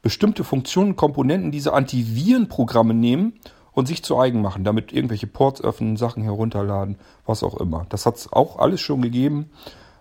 bestimmte 0.00 0.44
Funktionen, 0.44 0.94
Komponenten 0.94 1.50
dieser 1.50 1.74
Antivirenprogramme 1.74 2.94
nehmen 2.94 3.32
und 3.72 3.88
sich 3.88 4.04
zu 4.04 4.16
eigen 4.16 4.42
machen, 4.42 4.62
damit 4.62 4.92
irgendwelche 4.92 5.26
Ports 5.26 5.60
öffnen, 5.60 5.96
Sachen 5.96 6.22
herunterladen, 6.22 6.98
was 7.26 7.42
auch 7.42 7.56
immer. 7.56 7.84
Das 7.88 8.06
hat 8.06 8.14
es 8.14 8.32
auch 8.32 8.60
alles 8.60 8.80
schon 8.80 9.02
gegeben 9.02 9.50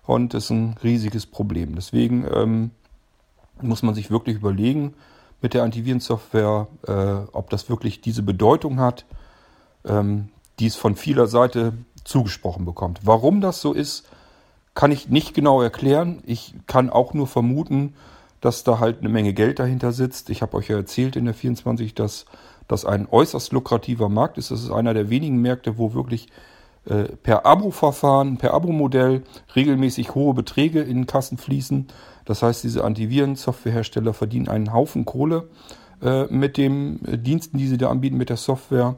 und 0.04 0.36
ist 0.36 0.52
ein 0.52 0.76
riesiges 0.84 1.26
Problem. 1.26 1.74
Deswegen 1.74 2.28
ähm, 2.32 2.72
muss 3.62 3.84
man 3.84 3.96
sich 3.96 4.12
wirklich 4.12 4.38
überlegen 4.38 4.93
mit 5.41 5.54
der 5.54 5.63
Antivirensoftware, 5.63 6.67
äh, 6.88 7.32
ob 7.32 7.50
das 7.50 7.70
wirklich 7.70 8.02
diese 8.02 8.24
Bedeutung 8.24 8.80
hat, 8.80 9.06
ähm, 9.86 10.30
die 10.60 10.67
es 10.67 10.76
von 10.76 10.96
vieler 10.96 11.28
Seite 11.28 11.74
zugesprochen 12.04 12.65
bekommt. 12.65 13.02
Warum 13.04 13.41
das 13.41 13.62
so 13.62 13.74
ist, 13.74 14.10
kann 14.74 14.91
ich 14.91 15.10
nicht 15.10 15.34
genau 15.34 15.62
erklären. 15.62 16.22
Ich 16.26 16.56
kann 16.67 16.89
auch 16.89 17.13
nur 17.13 17.28
vermuten, 17.28 17.93
dass 18.41 18.63
da 18.63 18.80
halt 18.80 19.00
eine 19.00 19.10
Menge 19.10 19.34
Geld 19.34 19.60
dahinter 19.60 19.91
sitzt. 19.91 20.30
Ich 20.30 20.41
habe 20.41 20.56
euch 20.58 20.70
ja 20.70 20.78
erzählt 20.78 21.15
in 21.15 21.26
der 21.26 21.34
24, 21.34 21.96
dass 21.96 22.26
das 22.67 22.86
ein 22.86 23.08
äußerst 23.10 23.52
lukrativer 23.54 24.10
Markt 24.10 24.38
ist. 24.38 24.52
Das 24.52 24.62
ist 24.62 24.72
einer 24.72 24.93
der 24.93 25.10
wenigen 25.10 25.41
Märkte, 25.41 25.78
wo 25.78 25.93
wirklich 25.93 26.28
äh, 26.86 27.04
per 27.04 27.46
Abo-Verfahren, 27.46 28.38
per 28.38 28.54
Abo-Modell 28.54 29.24
regelmäßig 29.56 30.15
hohe 30.15 30.34
Beträge 30.34 30.82
in 30.82 31.08
Kassen 31.08 31.38
fließen. 31.38 31.88
Das 32.28 32.44
heißt, 32.44 32.63
diese 32.63 32.84
Antiviren-Softwarehersteller 32.84 34.13
verdienen 34.13 34.50
einen 34.50 34.74
Haufen 34.74 35.06
Kohle 35.06 35.48
äh, 36.02 36.26
mit 36.26 36.58
den 36.58 37.04
äh, 37.06 37.18
Diensten, 37.18 37.58
die 37.58 37.68
sie 37.68 37.78
da 37.78 37.90
anbieten, 37.90 38.18
mit 38.18 38.30
der 38.30 38.38
Software 38.38 38.96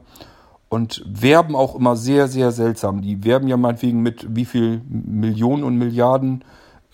und 0.68 1.02
werben 1.06 1.54
auch 1.54 1.76
immer 1.76 1.96
sehr, 1.96 2.26
sehr 2.26 2.50
seltsam. 2.50 3.02
Die 3.02 3.24
werben 3.24 3.46
ja 3.46 3.56
meinetwegen 3.56 4.02
mit 4.02 4.34
wie 4.34 4.44
viel 4.44 4.82
Millionen 4.88 5.62
und 5.62 5.76
Milliarden 5.76 6.44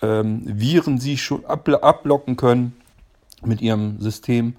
ähm, 0.03 0.43
Viren 0.45 0.99
sie 0.99 1.17
schon 1.17 1.43
abblocken 1.45 2.37
können 2.37 2.73
mit 3.43 3.61
ihrem 3.61 3.99
System. 3.99 4.55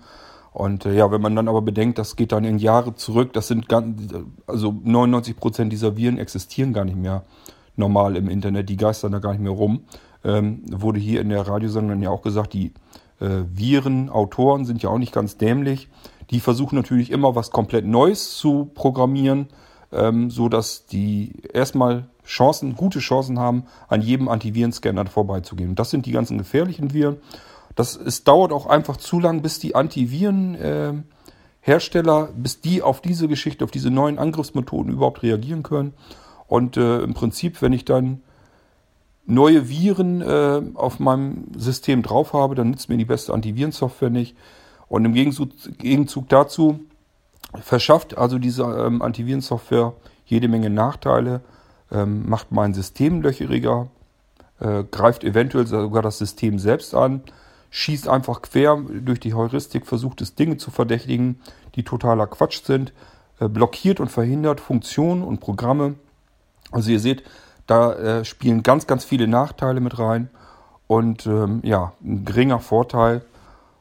Und 0.52 0.84
äh, 0.84 0.94
ja, 0.94 1.12
wenn 1.12 1.20
man 1.20 1.36
dann 1.36 1.48
aber 1.48 1.62
bedenkt, 1.62 1.98
das 1.98 2.16
geht 2.16 2.32
dann 2.32 2.44
in 2.44 2.58
Jahre 2.58 2.96
zurück, 2.96 3.32
das 3.34 3.46
sind 3.46 3.68
ganz, 3.68 4.12
also 4.48 4.74
99 4.82 5.36
Prozent 5.36 5.72
dieser 5.72 5.96
Viren 5.96 6.18
existieren 6.18 6.72
gar 6.72 6.84
nicht 6.84 6.98
mehr 6.98 7.22
normal 7.76 8.16
im 8.16 8.28
Internet, 8.28 8.68
die 8.68 8.76
geistern 8.76 9.12
da 9.12 9.20
gar 9.20 9.30
nicht 9.30 9.42
mehr 9.42 9.52
rum. 9.52 9.84
Ähm, 10.28 10.62
wurde 10.70 11.00
hier 11.00 11.22
in 11.22 11.30
der 11.30 11.48
Radiosendung 11.48 12.02
ja 12.02 12.10
auch 12.10 12.20
gesagt, 12.20 12.52
die 12.52 12.74
äh, 13.18 13.44
Virenautoren 13.50 14.66
sind 14.66 14.82
ja 14.82 14.90
auch 14.90 14.98
nicht 14.98 15.14
ganz 15.14 15.38
dämlich. 15.38 15.88
Die 16.30 16.40
versuchen 16.40 16.76
natürlich 16.76 17.10
immer 17.10 17.34
was 17.34 17.50
komplett 17.50 17.86
Neues 17.86 18.36
zu 18.36 18.70
programmieren, 18.74 19.46
ähm, 19.90 20.30
so 20.30 20.50
die 20.92 21.32
erstmal 21.54 22.10
Chancen, 22.26 22.76
gute 22.76 22.98
Chancen 22.98 23.38
haben, 23.38 23.64
an 23.88 24.02
jedem 24.02 24.28
Antivirenscanner 24.28 25.06
vorbeizugehen. 25.06 25.74
Das 25.74 25.88
sind 25.88 26.04
die 26.04 26.12
ganzen 26.12 26.36
gefährlichen 26.36 26.92
Viren. 26.92 27.16
Das, 27.74 27.96
es 27.96 28.24
dauert 28.24 28.52
auch 28.52 28.66
einfach 28.66 28.98
zu 28.98 29.20
lang, 29.20 29.40
bis 29.40 29.58
die 29.60 29.74
Antivirenhersteller, 29.74 32.28
äh, 32.28 32.32
bis 32.36 32.60
die 32.60 32.82
auf 32.82 33.00
diese 33.00 33.28
Geschichte, 33.28 33.64
auf 33.64 33.70
diese 33.70 33.90
neuen 33.90 34.18
Angriffsmethoden 34.18 34.92
überhaupt 34.92 35.22
reagieren 35.22 35.62
können. 35.62 35.94
Und 36.48 36.76
äh, 36.76 37.00
im 37.00 37.14
Prinzip, 37.14 37.62
wenn 37.62 37.72
ich 37.72 37.86
dann 37.86 38.20
neue 39.28 39.68
Viren 39.68 40.22
äh, 40.22 40.62
auf 40.74 40.98
meinem 40.98 41.44
System 41.54 42.02
drauf 42.02 42.32
habe, 42.32 42.54
dann 42.54 42.70
nützt 42.70 42.88
mir 42.88 42.96
die 42.96 43.04
beste 43.04 43.32
Antivirensoftware 43.34 44.10
nicht. 44.10 44.36
Und 44.88 45.04
im 45.04 45.12
Gegenzug, 45.12 45.50
Gegenzug 45.76 46.28
dazu 46.30 46.80
verschafft 47.60 48.16
also 48.16 48.38
diese 48.38 48.62
ähm, 48.62 49.02
Antivirensoftware 49.02 49.92
jede 50.24 50.48
Menge 50.48 50.70
Nachteile, 50.70 51.42
ähm, 51.92 52.28
macht 52.28 52.52
mein 52.52 52.72
System 52.72 53.20
löcheriger, 53.20 53.88
äh, 54.60 54.84
greift 54.90 55.24
eventuell 55.24 55.66
sogar 55.66 56.02
das 56.02 56.18
System 56.18 56.58
selbst 56.58 56.94
an, 56.94 57.22
schießt 57.70 58.08
einfach 58.08 58.40
quer 58.40 58.76
durch 58.76 59.20
die 59.20 59.34
Heuristik, 59.34 59.86
versucht 59.86 60.22
es 60.22 60.36
Dinge 60.36 60.56
zu 60.56 60.70
verdächtigen, 60.70 61.38
die 61.74 61.82
totaler 61.82 62.26
Quatsch 62.26 62.64
sind, 62.64 62.94
äh, 63.40 63.48
blockiert 63.48 64.00
und 64.00 64.10
verhindert 64.10 64.60
Funktionen 64.60 65.22
und 65.22 65.40
Programme. 65.40 65.96
Also 66.70 66.90
ihr 66.90 67.00
seht, 67.00 67.24
da 67.68 67.92
äh, 67.92 68.24
spielen 68.24 68.64
ganz, 68.64 68.88
ganz 68.88 69.04
viele 69.04 69.28
Nachteile 69.28 69.80
mit 69.80 69.98
rein 70.00 70.30
und 70.88 71.26
ähm, 71.26 71.60
ja, 71.62 71.92
ein 72.02 72.24
geringer 72.24 72.58
Vorteil 72.58 73.22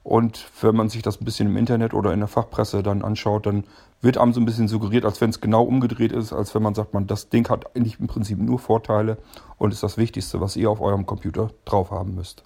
und 0.04 0.45
wenn 0.62 0.76
man 0.76 0.89
sich 0.89 1.02
das 1.02 1.19
ein 1.19 1.26
bisschen 1.26 1.47
im 1.47 1.58
Internet 1.58 1.93
oder 1.93 2.13
in 2.13 2.19
der 2.19 2.28
Fachpresse 2.28 2.84
dann 2.84 3.02
anschaut, 3.02 3.45
dann 3.45 3.63
wird 4.02 4.17
einem 4.17 4.34
so 4.34 4.39
ein 4.39 4.45
bisschen 4.45 4.67
suggeriert, 4.67 5.06
als 5.06 5.19
wenn 5.21 5.32
es 5.32 5.41
genau 5.41 5.63
umgedreht 5.63 6.12
ist, 6.12 6.32
als 6.32 6.54
wenn 6.54 6.62
man 6.62 6.76
sagt, 6.76 6.93
man, 6.93 7.08
das 7.08 7.30
Ding 7.30 7.50
hat 7.50 7.76
eigentlich 7.76 8.00
im 8.00 8.08
Prinzip 8.08 8.38
nur 8.38 8.60
Vorteile 8.60 9.17
und 9.58 9.73
ist 9.73 9.84
das 9.84 9.97
Wichtigste, 9.97 10.39
was 10.39 10.56
ihr 10.56 10.69
auf 10.69 10.82
eurem 10.82 11.06
Computer 11.06 11.50
drauf 11.65 11.89
haben 11.91 12.15
müsst. 12.15 12.43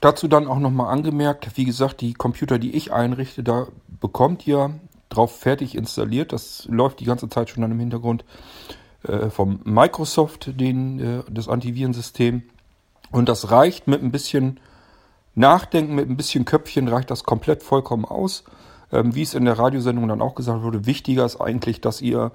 Dazu 0.00 0.26
dann 0.26 0.48
auch 0.48 0.58
nochmal 0.58 0.92
angemerkt, 0.92 1.56
wie 1.56 1.64
gesagt, 1.64 2.00
die 2.00 2.14
Computer, 2.14 2.58
die 2.58 2.74
ich 2.74 2.92
einrichte, 2.92 3.42
da 3.42 3.66
bekommt 4.00 4.46
ihr 4.46 4.78
drauf 5.08 5.34
fertig 5.38 5.76
installiert. 5.76 6.32
Das 6.32 6.66
läuft 6.70 7.00
die 7.00 7.04
ganze 7.04 7.28
Zeit 7.28 7.50
schon 7.50 7.62
dann 7.62 7.72
im 7.72 7.80
Hintergrund 7.80 8.24
äh, 9.08 9.30
vom 9.30 9.60
Microsoft, 9.64 10.60
den, 10.60 10.98
äh, 10.98 11.22
das 11.30 11.48
Antivirensystem. 11.48 12.42
Und 13.12 13.28
das 13.28 13.50
reicht 13.50 13.86
mit 13.86 14.02
ein 14.02 14.10
bisschen 14.10 14.60
Nachdenken 15.36 15.94
mit 15.94 16.08
ein 16.08 16.16
bisschen 16.16 16.46
Köpfchen 16.46 16.88
reicht 16.88 17.10
das 17.10 17.24
komplett 17.24 17.62
vollkommen 17.62 18.06
aus. 18.06 18.44
Ähm, 18.90 19.14
wie 19.14 19.22
es 19.22 19.34
in 19.34 19.44
der 19.44 19.58
Radiosendung 19.58 20.08
dann 20.08 20.22
auch 20.22 20.34
gesagt 20.34 20.62
wurde, 20.62 20.86
wichtiger 20.86 21.24
ist 21.24 21.40
eigentlich, 21.40 21.80
dass 21.80 22.00
ihr 22.00 22.32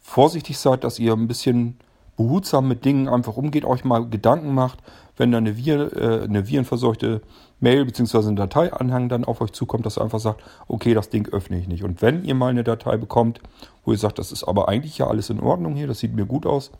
vorsichtig 0.00 0.58
seid, 0.58 0.84
dass 0.84 0.98
ihr 0.98 1.14
ein 1.14 1.28
bisschen 1.28 1.78
behutsam 2.16 2.68
mit 2.68 2.84
Dingen 2.84 3.08
einfach 3.08 3.36
umgeht, 3.36 3.64
euch 3.64 3.84
mal 3.84 4.06
Gedanken 4.08 4.54
macht, 4.54 4.80
wenn 5.16 5.32
da 5.32 5.38
eine, 5.38 5.56
Vir, 5.56 5.96
äh, 5.96 6.24
eine 6.24 6.48
virenverseuchte 6.48 7.22
Mail 7.60 7.84
bzw. 7.84 8.28
ein 8.28 8.36
Dateianhang 8.36 9.08
dann 9.08 9.24
auf 9.24 9.40
euch 9.40 9.52
zukommt, 9.52 9.86
dass 9.86 9.98
ihr 9.98 10.02
einfach 10.02 10.20
sagt, 10.20 10.42
okay, 10.68 10.94
das 10.94 11.10
Ding 11.10 11.28
öffne 11.28 11.58
ich 11.58 11.68
nicht. 11.68 11.84
Und 11.84 12.02
wenn 12.02 12.24
ihr 12.24 12.34
mal 12.34 12.50
eine 12.50 12.64
Datei 12.64 12.96
bekommt, 12.96 13.40
wo 13.84 13.92
ihr 13.92 13.98
sagt, 13.98 14.18
das 14.18 14.32
ist 14.32 14.44
aber 14.44 14.68
eigentlich 14.68 14.98
ja 14.98 15.06
alles 15.06 15.30
in 15.30 15.40
Ordnung 15.40 15.74
hier, 15.74 15.86
das 15.86 15.98
sieht 15.98 16.14
mir 16.14 16.26
gut 16.26 16.46
aus, 16.46 16.72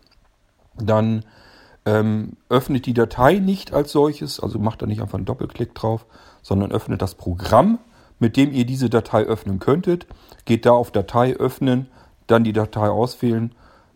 dann 0.76 1.24
ähm, 1.84 2.36
öffnet 2.48 2.86
die 2.86 2.94
Datei 2.94 3.38
nicht 3.38 3.72
als 3.72 3.92
solches, 3.92 4.40
also 4.40 4.58
macht 4.58 4.82
da 4.82 4.86
nicht 4.86 5.00
einfach 5.00 5.18
einen 5.18 5.24
Doppelklick 5.24 5.74
drauf, 5.74 6.06
sondern 6.42 6.72
öffnet 6.72 7.02
das 7.02 7.14
Programm, 7.14 7.78
mit 8.18 8.36
dem 8.36 8.52
ihr 8.52 8.64
diese 8.64 8.88
Datei 8.88 9.24
öffnen 9.24 9.58
könntet, 9.58 10.06
geht 10.44 10.64
da 10.64 10.72
auf 10.72 10.90
Datei 10.90 11.34
öffnen, 11.34 11.88
dann 12.28 12.44
die 12.44 12.52
Datei 12.52 12.88
auswählen, 12.88 13.52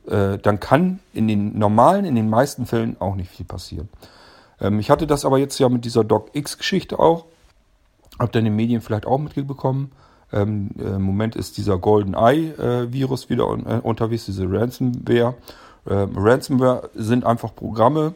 äh, 0.09 0.39
dann 0.39 0.61
kann 0.61 1.01
in 1.13 1.29
den 1.29 1.59
normalen, 1.59 2.05
in 2.05 2.15
den 2.15 2.29
meisten 2.29 2.67
Fällen 2.67 2.97
auch 3.01 3.15
nicht 3.15 3.31
viel 3.31 3.47
passieren. 3.47 3.89
Ähm, 4.61 4.79
ich 4.79 4.91
hatte 4.91 5.07
das 5.07 5.25
aber 5.25 5.39
jetzt 5.39 5.59
ja 5.59 5.69
mit 5.69 5.85
dieser 5.85 6.05
DocX-Geschichte 6.05 6.99
auch, 6.99 7.27
habt 8.19 8.35
ihr 8.35 8.41
in 8.41 8.47
den 8.47 8.57
Medien 8.57 8.81
vielleicht 8.81 9.07
auch 9.07 9.19
mitbekommen. 9.19 9.93
Ähm, 10.33 10.71
Im 10.79 11.03
Moment 11.03 11.37
ist 11.37 11.57
dieser 11.57 11.79
Golden 11.79 12.15
Eye-Virus 12.15 13.27
äh, 13.27 13.29
wieder 13.31 13.49
un 13.49 13.65
äh, 13.67 13.81
unterwegs, 13.83 14.27
diese 14.27 14.51
Ransomware. 14.51 15.35
Ähm, 15.89 16.11
Ransomware 16.17 16.91
sind 16.95 17.25
einfach 17.25 17.55
Programme, 17.55 18.15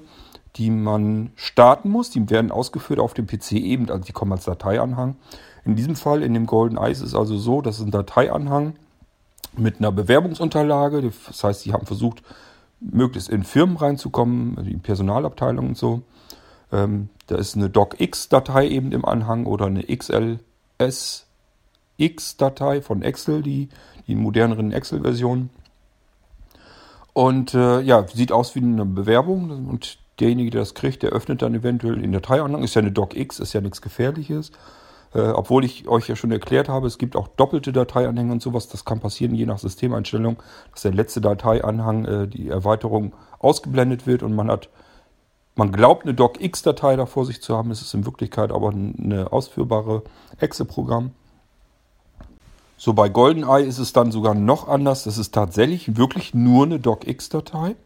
die 0.57 0.71
man 0.71 1.31
starten 1.37 1.91
muss. 1.91 2.11
Die 2.11 2.29
werden 2.29 2.51
ausgeführt 2.51 2.99
auf 2.99 3.15
dem 3.15 3.27
PC 3.27 3.53
eben, 3.53 3.89
also 3.91 4.05
die 4.05 4.13
kommen 4.13 4.33
als 4.33 4.45
Dateianhang. 4.45 5.17
In 5.65 5.77
diesem 5.77 5.95
Fall, 5.95 6.23
in 6.23 6.35
dem 6.35 6.47
Golden 6.47 6.79
Eye, 6.79 6.91
ist 6.91 7.03
es 7.03 7.15
also 7.15 7.37
so, 7.37 7.63
dass 7.63 7.81
ein 7.81 7.91
Dateianhang 7.91 8.75
mit 9.57 9.79
einer 9.79 9.93
Bewerbungsunterlage, 9.93 11.03
das 11.03 11.45
heißt, 11.45 11.63
sie 11.63 11.73
haben 11.73 11.87
versucht, 11.87 12.23
möglichst 12.81 13.29
in 13.29 13.45
Firmen 13.45 13.77
reinzukommen, 13.77 14.57
also 14.57 14.71
in 14.71 14.81
Personalabteilungen 14.81 15.71
und 15.71 15.79
so. 15.79 16.03
Ähm, 16.73 17.09
da 17.27 17.37
ist 17.37 17.57
eine 17.57 17.71
docx-Datei 17.71 18.69
eben 18.69 18.93
im 18.93 19.05
Anhang 19.05 19.47
oder 19.47 19.67
eine 19.67 19.83
XLSX-Datei 19.85 22.83
von 22.83 23.03
Excel, 23.03 23.43
die, 23.43 23.69
die 24.07 24.15
moderneren 24.15 24.73
Excel-Versionen. 24.73 25.51
Und 27.13 27.55
äh, 27.55 27.81
ja, 27.81 28.07
sieht 28.07 28.31
aus 28.33 28.55
wie 28.55 28.61
eine 28.61 28.87
Bewerbung 28.87 29.69
und 29.69 29.99
derjenige, 30.21 30.51
der 30.51 30.61
das 30.61 30.75
kriegt, 30.75 31.03
der 31.03 31.11
öffnet 31.11 31.43
dann 31.43 31.55
eventuell 31.55 32.01
den 32.01 32.13
Dateianhang. 32.13 32.63
Ist 32.63 32.75
ja 32.75 32.83
eine 32.83 32.93
docx, 32.93 33.41
ist 33.41 33.53
ja 33.53 33.61
nichts 33.61 33.83
Gefährliches. 33.83 34.53
Äh, 35.13 35.21
obwohl 35.21 35.65
ich 35.65 35.89
euch 35.89 36.09
ja 36.09 36.15
schon 36.15 36.31
erklärt 36.31 36.69
habe, 36.69 36.87
es 36.87 36.99
gibt 36.99 37.17
auch 37.17 37.29
doppelte 37.29 37.73
Dateianhänge 37.73 38.33
und 38.33 38.43
sowas. 38.43 38.69
Das 38.69 38.85
kann 38.85 39.01
passieren, 39.01 39.35
je 39.35 39.47
nach 39.47 39.59
Systemeinstellung, 39.59 40.37
dass 40.73 40.83
der 40.83 40.93
letzte 40.93 41.21
Dateianhang, 41.21 42.05
äh, 42.05 42.29
die 42.29 42.49
Erweiterung 42.49 43.13
ausgeblendet 43.41 44.07
wird 44.07 44.23
und 44.23 44.35
man 44.35 44.51
hat, 44.51 44.69
man 45.61 45.73
glaubt, 45.73 46.05
eine 46.05 46.15
docx-Datei 46.15 46.97
da 46.97 47.05
vor 47.05 47.27
sich 47.27 47.43
zu 47.43 47.55
haben. 47.55 47.71
Es 47.71 47.83
ist 47.83 47.93
in 47.93 48.07
Wirklichkeit 48.07 48.51
aber 48.51 48.71
eine 48.71 49.31
ausführbare 49.31 50.03
Exe-Programm. 50.39 51.11
So, 52.79 52.95
bei 52.95 53.11
GoldenEye 53.11 53.67
ist 53.67 53.79
es 53.79 53.93
dann 53.93 54.11
sogar 54.11 54.35
noch 54.35 54.69
anders. 54.69 55.05
Das 55.05 55.19
ist 55.19 55.35
tatsächlich 55.35 55.99
wirklich 55.99 56.33
nur 56.33 56.65
eine 56.65 56.81
docx-Datei. 56.81 57.77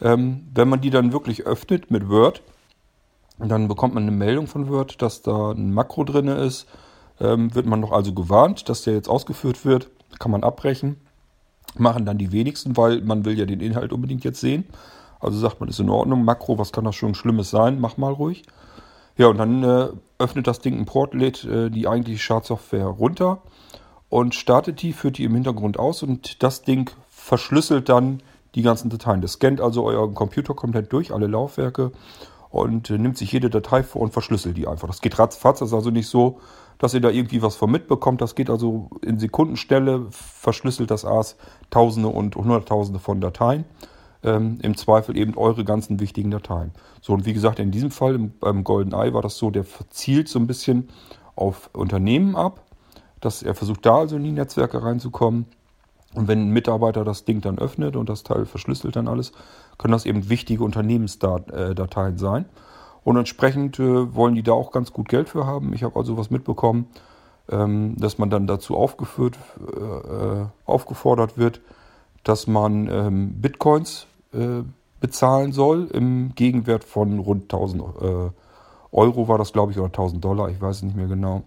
Ähm, 0.00 0.46
wenn 0.54 0.68
man 0.68 0.80
die 0.80 0.90
dann 0.90 1.12
wirklich 1.12 1.44
öffnet 1.44 1.90
mit 1.90 2.08
Word, 2.08 2.40
dann 3.40 3.66
bekommt 3.66 3.94
man 3.94 4.04
eine 4.04 4.12
Meldung 4.12 4.46
von 4.46 4.68
Word, 4.68 5.02
dass 5.02 5.22
da 5.22 5.50
ein 5.50 5.74
Makro 5.74 6.04
drin 6.04 6.28
ist. 6.28 6.68
Ähm, 7.20 7.52
wird 7.52 7.66
man 7.66 7.82
doch 7.82 7.90
also 7.90 8.14
gewarnt, 8.14 8.68
dass 8.68 8.82
der 8.82 8.94
jetzt 8.94 9.08
ausgeführt 9.08 9.64
wird. 9.64 9.90
Kann 10.20 10.30
man 10.30 10.44
abbrechen. 10.44 10.98
Machen 11.76 12.06
dann 12.06 12.16
die 12.16 12.30
wenigsten, 12.30 12.76
weil 12.76 13.00
man 13.00 13.24
will 13.24 13.36
ja 13.36 13.44
den 13.44 13.58
Inhalt 13.58 13.92
unbedingt 13.92 14.22
jetzt 14.22 14.38
sehen. 14.38 14.66
Also 15.20 15.38
sagt 15.38 15.60
man, 15.60 15.68
ist 15.68 15.80
in 15.80 15.90
Ordnung. 15.90 16.24
Makro, 16.24 16.58
was 16.58 16.72
kann 16.72 16.84
das 16.84 16.94
schon 16.94 17.14
Schlimmes 17.14 17.50
sein? 17.50 17.80
Mach 17.80 17.96
mal 17.96 18.12
ruhig. 18.12 18.44
Ja, 19.16 19.26
und 19.26 19.38
dann 19.38 19.64
äh, 19.64 19.88
öffnet 20.18 20.46
das 20.46 20.60
Ding 20.60 20.78
ein 20.78 20.86
Port, 20.86 21.12
lädt 21.12 21.44
äh, 21.44 21.70
die 21.70 21.88
eigentliche 21.88 22.20
Schadsoftware 22.20 22.86
runter 22.86 23.42
und 24.08 24.34
startet 24.34 24.80
die, 24.82 24.92
führt 24.92 25.18
die 25.18 25.24
im 25.24 25.34
Hintergrund 25.34 25.78
aus 25.78 26.02
und 26.02 26.42
das 26.42 26.62
Ding 26.62 26.90
verschlüsselt 27.08 27.88
dann 27.88 28.22
die 28.54 28.62
ganzen 28.62 28.90
Dateien. 28.90 29.20
Das 29.20 29.34
scannt 29.34 29.60
also 29.60 29.84
euren 29.84 30.14
Computer 30.14 30.54
komplett 30.54 30.92
durch, 30.92 31.12
alle 31.12 31.26
Laufwerke 31.26 31.92
und 32.50 32.90
äh, 32.90 32.98
nimmt 32.98 33.18
sich 33.18 33.32
jede 33.32 33.50
Datei 33.50 33.82
vor 33.82 34.02
und 34.02 34.12
verschlüsselt 34.12 34.56
die 34.56 34.66
einfach. 34.66 34.86
Das 34.86 35.00
geht 35.00 35.18
ratzfatz, 35.18 35.58
das 35.58 35.70
ist 35.70 35.74
also 35.74 35.90
nicht 35.90 36.08
so, 36.08 36.38
dass 36.78 36.94
ihr 36.94 37.00
da 37.00 37.10
irgendwie 37.10 37.42
was 37.42 37.56
von 37.56 37.70
mitbekommt. 37.70 38.20
Das 38.20 38.34
geht 38.34 38.50
also 38.50 38.88
in 39.02 39.18
Sekundenstelle, 39.18 40.06
verschlüsselt 40.10 40.90
das 40.90 41.04
AS 41.04 41.36
Tausende 41.70 42.08
und 42.08 42.36
Hunderttausende 42.36 43.00
von 43.00 43.20
Dateien. 43.20 43.64
Ähm, 44.24 44.58
Im 44.62 44.76
Zweifel 44.76 45.16
eben 45.16 45.36
eure 45.36 45.64
ganzen 45.64 46.00
wichtigen 46.00 46.30
Dateien. 46.30 46.72
So, 47.00 47.12
und 47.12 47.24
wie 47.24 47.32
gesagt, 47.32 47.60
in 47.60 47.70
diesem 47.70 47.90
Fall 47.90 48.14
im, 48.16 48.32
beim 48.38 48.64
Golden 48.64 48.92
Eye 48.92 49.14
war 49.14 49.22
das 49.22 49.36
so, 49.36 49.50
der 49.50 49.64
zielt 49.90 50.28
so 50.28 50.38
ein 50.38 50.46
bisschen 50.46 50.88
auf 51.36 51.70
Unternehmen 51.72 52.34
ab, 52.34 52.62
dass 53.20 53.42
er 53.42 53.54
versucht, 53.54 53.86
da 53.86 53.98
also 53.98 54.16
in 54.16 54.24
die 54.24 54.32
Netzwerke 54.32 54.82
reinzukommen. 54.82 55.46
Und 56.14 56.26
wenn 56.26 56.48
ein 56.48 56.50
Mitarbeiter 56.50 57.04
das 57.04 57.24
Ding 57.24 57.40
dann 57.42 57.58
öffnet 57.58 57.94
und 57.94 58.08
das 58.08 58.22
Teil 58.22 58.46
verschlüsselt 58.46 58.96
dann 58.96 59.08
alles, 59.08 59.32
können 59.76 59.92
das 59.92 60.06
eben 60.06 60.28
wichtige 60.28 60.64
Unternehmensdateien 60.64 62.14
äh, 62.14 62.18
sein. 62.18 62.46
Und 63.04 63.16
entsprechend 63.16 63.78
äh, 63.78 64.14
wollen 64.14 64.34
die 64.34 64.42
da 64.42 64.52
auch 64.52 64.72
ganz 64.72 64.92
gut 64.92 65.08
Geld 65.08 65.28
für 65.28 65.46
haben. 65.46 65.72
Ich 65.74 65.82
habe 65.82 65.96
also 65.96 66.16
was 66.16 66.30
mitbekommen, 66.30 66.88
ähm, 67.50 67.94
dass 67.96 68.18
man 68.18 68.30
dann 68.30 68.46
dazu 68.46 68.76
aufgeführt, 68.76 69.38
äh, 69.60 70.44
aufgefordert 70.66 71.38
wird, 71.38 71.60
dass 72.24 72.46
man 72.46 72.88
ähm, 72.90 73.40
Bitcoins 73.40 74.06
bezahlen 75.00 75.52
soll 75.52 75.86
im 75.86 76.34
Gegenwert 76.34 76.84
von 76.84 77.18
rund 77.18 77.44
1000 77.44 77.82
Euro 78.92 79.26
war 79.26 79.38
das, 79.38 79.54
glaube 79.54 79.72
ich, 79.72 79.78
oder 79.78 79.86
1000 79.86 80.22
Dollar, 80.22 80.50
ich 80.50 80.60
weiß 80.60 80.76
es 80.76 80.82
nicht 80.82 80.96
mehr 80.96 81.06
genau. 81.06 81.44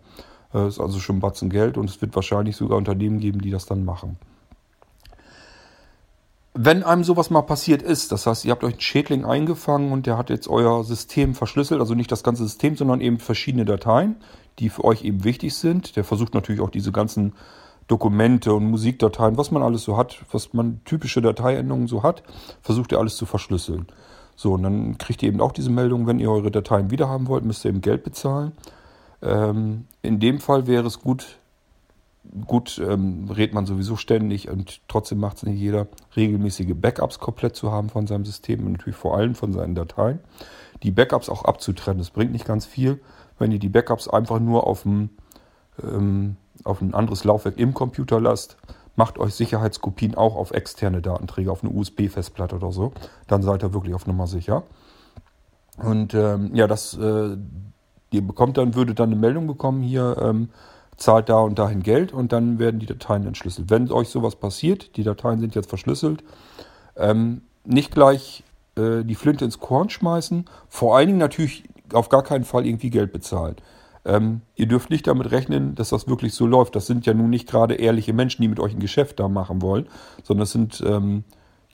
Das 0.51 0.73
ist 0.73 0.79
also 0.79 0.99
schon 0.99 1.17
ein 1.17 1.19
Batzen 1.19 1.51
Geld 1.51 1.77
und 1.77 1.87
es 1.87 2.01
wird 2.01 2.15
wahrscheinlich 2.15 2.55
sogar 2.55 2.79
Unternehmen 2.79 3.19
geben, 3.19 3.39
die 3.39 3.51
das 3.51 3.67
dann 3.67 3.85
machen 3.85 4.17
wenn 6.53 6.83
einem 6.83 7.03
sowas 7.03 7.29
mal 7.29 7.43
passiert 7.43 7.81
ist, 7.81 8.11
das 8.11 8.27
heißt, 8.27 8.43
ihr 8.43 8.51
habt 8.51 8.63
euch 8.63 8.73
einen 8.73 8.81
Schädling 8.81 9.23
eingefangen 9.23 9.91
und 9.91 10.05
der 10.05 10.17
hat 10.17 10.29
jetzt 10.29 10.49
euer 10.49 10.83
System 10.83 11.33
verschlüsselt, 11.33 11.79
also 11.79 11.95
nicht 11.95 12.11
das 12.11 12.23
ganze 12.23 12.43
System, 12.43 12.75
sondern 12.75 12.99
eben 12.99 13.19
verschiedene 13.19 13.63
Dateien, 13.63 14.17
die 14.59 14.69
für 14.69 14.83
euch 14.83 15.03
eben 15.03 15.23
wichtig 15.23 15.55
sind. 15.55 15.95
Der 15.95 16.03
versucht 16.03 16.33
natürlich 16.33 16.59
auch 16.59 16.69
diese 16.69 16.91
ganzen 16.91 17.33
Dokumente 17.91 18.53
und 18.53 18.71
Musikdateien, 18.71 19.37
was 19.37 19.51
man 19.51 19.61
alles 19.61 19.83
so 19.83 19.97
hat, 19.97 20.23
was 20.31 20.53
man 20.53 20.79
typische 20.85 21.21
Dateiendungen 21.21 21.87
so 21.87 22.03
hat, 22.03 22.23
versucht 22.61 22.93
er 22.93 22.99
alles 22.99 23.17
zu 23.17 23.25
verschlüsseln. 23.25 23.85
So, 24.37 24.53
und 24.53 24.63
dann 24.63 24.97
kriegt 24.97 25.21
ihr 25.21 25.27
eben 25.27 25.41
auch 25.41 25.51
diese 25.51 25.69
Meldung, 25.69 26.07
wenn 26.07 26.17
ihr 26.17 26.31
eure 26.31 26.51
Dateien 26.51 26.89
wiederhaben 26.89 27.27
wollt, 27.27 27.43
müsst 27.43 27.65
ihr 27.65 27.69
eben 27.69 27.81
Geld 27.81 28.05
bezahlen. 28.05 28.53
Ähm, 29.21 29.87
in 30.01 30.21
dem 30.21 30.39
Fall 30.39 30.67
wäre 30.67 30.87
es 30.87 31.01
gut, 31.01 31.37
gut, 32.47 32.81
ähm, 32.81 33.29
redet 33.29 33.53
man 33.53 33.65
sowieso 33.65 33.97
ständig 33.97 34.49
und 34.49 34.79
trotzdem 34.87 35.19
macht 35.19 35.37
es 35.37 35.43
nicht 35.43 35.59
jeder, 35.59 35.87
regelmäßige 36.15 36.73
Backups 36.75 37.19
komplett 37.19 37.57
zu 37.57 37.73
haben 37.73 37.89
von 37.89 38.07
seinem 38.07 38.23
System 38.23 38.65
und 38.65 38.71
natürlich 38.71 38.97
vor 38.97 39.17
allem 39.17 39.35
von 39.35 39.51
seinen 39.51 39.75
Dateien. 39.75 40.19
Die 40.81 40.91
Backups 40.91 41.27
auch 41.27 41.43
abzutrennen, 41.43 41.99
das 41.99 42.11
bringt 42.11 42.31
nicht 42.31 42.45
ganz 42.45 42.65
viel, 42.65 43.01
wenn 43.37 43.51
ihr 43.51 43.59
die 43.59 43.67
Backups 43.67 44.07
einfach 44.07 44.39
nur 44.39 44.65
auf 44.65 44.85
ein, 44.85 45.09
ähm, 45.83 46.37
auf 46.63 46.81
ein 46.81 46.93
anderes 46.93 47.23
Laufwerk 47.23 47.57
im 47.57 47.73
Computer 47.73 48.19
lasst. 48.19 48.57
Macht 48.95 49.17
euch 49.17 49.33
Sicherheitskopien 49.33 50.15
auch 50.15 50.35
auf 50.35 50.51
externe 50.51 51.01
Datenträger, 51.01 51.51
auf 51.51 51.63
eine 51.63 51.71
USB-Festplatte 51.71 52.55
oder 52.55 52.71
so. 52.71 52.91
Dann 53.27 53.41
seid 53.41 53.63
ihr 53.63 53.73
wirklich 53.73 53.95
auf 53.95 54.05
Nummer 54.05 54.27
sicher. 54.27 54.63
Und 55.77 56.13
ähm, 56.13 56.53
ja, 56.53 56.67
das, 56.67 56.97
äh, 56.97 57.37
ihr 58.11 58.21
bekommt 58.21 58.57
dann, 58.57 58.75
würdet 58.75 58.99
dann 58.99 59.09
eine 59.09 59.19
Meldung 59.19 59.47
bekommen 59.47 59.81
hier, 59.81 60.17
ähm, 60.21 60.49
zahlt 60.97 61.29
da 61.29 61.39
und 61.39 61.57
dahin 61.57 61.81
Geld 61.81 62.13
und 62.13 62.31
dann 62.31 62.59
werden 62.59 62.79
die 62.79 62.85
Dateien 62.85 63.25
entschlüsselt. 63.25 63.69
Wenn 63.69 63.91
euch 63.91 64.09
sowas 64.09 64.35
passiert, 64.35 64.95
die 64.97 65.03
Dateien 65.03 65.39
sind 65.39 65.55
jetzt 65.55 65.69
verschlüsselt, 65.69 66.23
ähm, 66.95 67.41
nicht 67.63 67.91
gleich 67.91 68.43
äh, 68.75 69.03
die 69.03 69.15
Flinte 69.15 69.45
ins 69.45 69.59
Korn 69.59 69.89
schmeißen, 69.89 70.45
vor 70.67 70.95
allen 70.95 71.07
Dingen 71.07 71.19
natürlich 71.19 71.63
auf 71.93 72.09
gar 72.09 72.23
keinen 72.23 72.43
Fall 72.43 72.65
irgendwie 72.65 72.89
Geld 72.89 73.11
bezahlen. 73.11 73.55
Ähm, 74.03 74.41
ihr 74.55 74.67
dürft 74.67 74.89
nicht 74.89 75.07
damit 75.07 75.31
rechnen, 75.31 75.75
dass 75.75 75.89
das 75.89 76.07
wirklich 76.07 76.33
so 76.33 76.47
läuft. 76.47 76.75
Das 76.75 76.87
sind 76.87 77.05
ja 77.05 77.13
nun 77.13 77.29
nicht 77.29 77.47
gerade 77.47 77.75
ehrliche 77.75 78.13
Menschen, 78.13 78.41
die 78.41 78.47
mit 78.47 78.59
euch 78.59 78.73
ein 78.73 78.79
Geschäft 78.79 79.19
da 79.19 79.27
machen 79.27 79.61
wollen, 79.61 79.87
sondern 80.23 80.41
das 80.41 80.51
sind 80.51 80.83
ähm, 80.85 81.23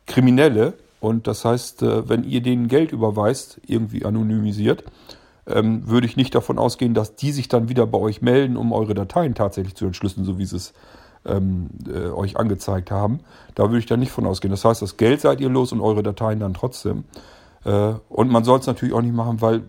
Kriminelle. 0.05 0.73
Und 0.99 1.27
das 1.27 1.45
heißt, 1.45 1.83
äh, 1.83 2.09
wenn 2.09 2.23
ihr 2.23 2.41
denen 2.41 2.67
Geld 2.67 2.91
überweist, 2.91 3.61
irgendwie 3.65 4.03
anonymisiert, 4.03 4.83
ähm, 5.45 5.87
würde 5.87 6.07
ich 6.07 6.17
nicht 6.17 6.35
davon 6.35 6.57
ausgehen, 6.57 6.93
dass 6.93 7.15
die 7.15 7.31
sich 7.31 7.47
dann 7.47 7.69
wieder 7.69 7.87
bei 7.87 7.97
euch 7.97 8.21
melden, 8.21 8.57
um 8.57 8.73
eure 8.73 8.93
Dateien 8.93 9.33
tatsächlich 9.33 9.75
zu 9.75 9.85
entschlüsseln, 9.85 10.25
so 10.25 10.37
wie 10.37 10.45
sie 10.45 10.57
es 10.57 10.73
ähm, 11.25 11.69
äh, 11.87 12.09
euch 12.09 12.37
angezeigt 12.37 12.91
haben. 12.91 13.19
Da 13.55 13.63
würde 13.63 13.79
ich 13.79 13.85
dann 13.85 13.99
nicht 13.99 14.11
von 14.11 14.25
ausgehen. 14.25 14.51
Das 14.51 14.65
heißt, 14.65 14.81
das 14.81 14.97
Geld 14.97 15.21
seid 15.21 15.39
ihr 15.39 15.49
los 15.49 15.71
und 15.71 15.81
eure 15.81 16.03
Dateien 16.03 16.39
dann 16.39 16.53
trotzdem. 16.53 17.05
Äh, 17.63 17.93
und 18.09 18.29
man 18.29 18.43
soll 18.43 18.59
es 18.59 18.67
natürlich 18.67 18.93
auch 18.93 19.01
nicht 19.01 19.15
machen, 19.15 19.41
weil 19.41 19.63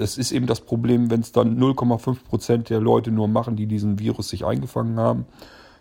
das 0.00 0.16
ist 0.16 0.32
eben 0.32 0.46
das 0.46 0.62
Problem, 0.62 1.10
wenn 1.10 1.20
es 1.20 1.32
dann 1.32 1.60
0,5% 1.60 2.68
der 2.68 2.80
Leute 2.80 3.10
nur 3.10 3.28
machen, 3.28 3.56
die 3.56 3.66
diesen 3.66 3.98
Virus 3.98 4.28
sich 4.30 4.44
eingefangen 4.44 4.98
haben. 4.98 5.26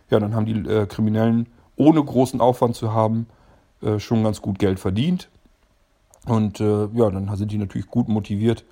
Ja, 0.10 0.20
dann 0.20 0.36
haben 0.36 0.46
die 0.46 0.70
äh, 0.70 0.86
Kriminellen, 0.86 1.48
ohne 1.76 2.04
großen 2.04 2.42
Aufwand 2.42 2.76
zu 2.76 2.94
haben, 2.94 3.28
äh, 3.82 4.00
schon 4.00 4.24
ganz 4.24 4.42
gut 4.42 4.60
Geld 4.60 4.80
verdient. 4.80 5.30
Und 6.26 6.60
äh, 6.60 6.88
ja, 6.94 7.10
dann 7.10 7.34
sind 7.38 7.52
die 7.52 7.58
natürlich 7.58 7.88
gut 7.88 8.10
motiviert, 8.10 8.66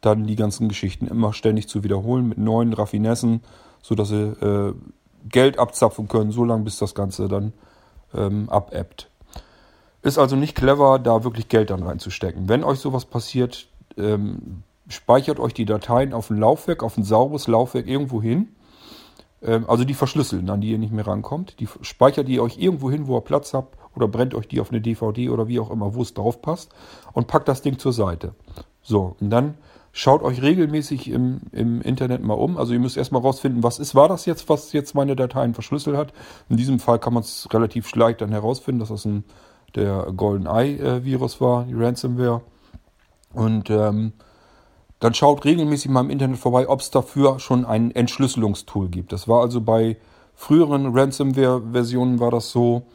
dann 0.00 0.26
die 0.26 0.36
ganzen 0.36 0.68
Geschichten 0.68 1.06
immer 1.06 1.32
ständig 1.32 1.68
zu 1.68 1.82
wiederholen 1.82 2.28
mit 2.28 2.38
neuen 2.38 2.72
Raffinessen, 2.72 3.40
sodass 3.82 4.10
sie 4.10 4.22
äh, 4.22 4.74
Geld 5.28 5.58
abzapfen 5.58 6.06
können, 6.06 6.30
so 6.30 6.44
lange 6.44 6.64
bis 6.64 6.78
das 6.78 6.94
Ganze 6.94 7.28
dann 7.28 7.52
ähm, 8.14 8.48
abebbt. 8.48 9.10
Ist 10.02 10.18
also 10.18 10.36
nicht 10.36 10.54
clever, 10.54 10.98
da 10.98 11.24
wirklich 11.24 11.48
Geld 11.48 11.70
dann 11.70 11.82
reinzustecken. 11.82 12.48
Wenn 12.48 12.62
euch 12.62 12.78
sowas 12.78 13.06
passiert, 13.06 13.68
ähm, 13.96 14.62
speichert 14.88 15.40
euch 15.40 15.54
die 15.54 15.64
Dateien 15.64 16.12
auf 16.12 16.30
ein 16.30 16.38
Laufwerk, 16.38 16.82
auf 16.82 16.96
ein 16.96 17.04
sauberes 17.04 17.46
Laufwerk 17.46 17.86
irgendwo 17.86 18.20
hin. 18.22 18.48
Ähm, 19.42 19.64
also 19.68 19.84
die 19.84 19.94
verschlüsseln, 19.94 20.48
an 20.50 20.60
die 20.60 20.70
ihr 20.70 20.78
nicht 20.78 20.92
mehr 20.92 21.06
rankommt. 21.06 21.60
Die 21.60 21.68
speichert 21.82 22.28
ihr 22.28 22.42
euch 22.42 22.58
irgendwo 22.58 22.90
hin, 22.90 23.06
wo 23.06 23.16
ihr 23.16 23.22
Platz 23.22 23.54
habt 23.54 23.78
oder 23.94 24.08
brennt 24.08 24.34
euch 24.34 24.48
die 24.48 24.60
auf 24.60 24.70
eine 24.70 24.80
DVD 24.80 25.30
oder 25.30 25.48
wie 25.48 25.60
auch 25.60 25.70
immer, 25.70 25.94
wo 25.94 26.02
es 26.02 26.14
drauf 26.14 26.42
passt 26.42 26.70
und 27.12 27.26
packt 27.26 27.48
das 27.48 27.62
Ding 27.62 27.78
zur 27.78 27.92
Seite. 27.92 28.34
So, 28.82 29.16
und 29.20 29.30
dann 29.30 29.54
Schaut 29.96 30.24
euch 30.24 30.42
regelmäßig 30.42 31.08
im, 31.08 31.42
im 31.52 31.80
Internet 31.80 32.20
mal 32.20 32.34
um. 32.34 32.58
Also 32.58 32.72
ihr 32.72 32.80
müsst 32.80 32.96
erstmal 32.96 33.22
rausfinden, 33.22 33.62
was 33.62 33.78
ist, 33.78 33.94
war 33.94 34.08
das 34.08 34.26
jetzt, 34.26 34.48
was 34.48 34.72
jetzt 34.72 34.96
meine 34.96 35.14
Dateien 35.14 35.54
verschlüsselt 35.54 35.96
hat. 35.96 36.12
In 36.48 36.56
diesem 36.56 36.80
Fall 36.80 36.98
kann 36.98 37.14
man 37.14 37.22
es 37.22 37.46
relativ 37.52 37.94
leicht 37.94 38.20
dann 38.20 38.32
herausfinden, 38.32 38.80
dass 38.80 38.88
das 38.88 39.04
ein, 39.04 39.22
der 39.76 40.12
Golden 40.16 40.46
Eye 40.46 41.04
Virus 41.04 41.40
war, 41.40 41.62
die 41.66 41.74
Ransomware. 41.74 42.40
Und 43.34 43.70
ähm, 43.70 44.14
dann 45.00 45.14
schaut 45.14 45.44
regelmäßig 45.44 45.90
mal 45.90 46.00
im 46.00 46.10
Internet 46.10 46.38
vorbei, 46.38 46.68
ob 46.68 46.80
es 46.80 46.90
dafür 46.90 47.38
schon 47.38 47.64
ein 47.64 47.90
Entschlüsselungstool 47.90 48.88
gibt. 48.88 49.12
Das 49.12 49.28
war 49.28 49.40
also 49.42 49.60
bei 49.60 49.96
früheren 50.34 50.96
Ransomware-Versionen 50.96 52.20
war 52.20 52.30
das 52.30 52.50
so, 52.50 52.86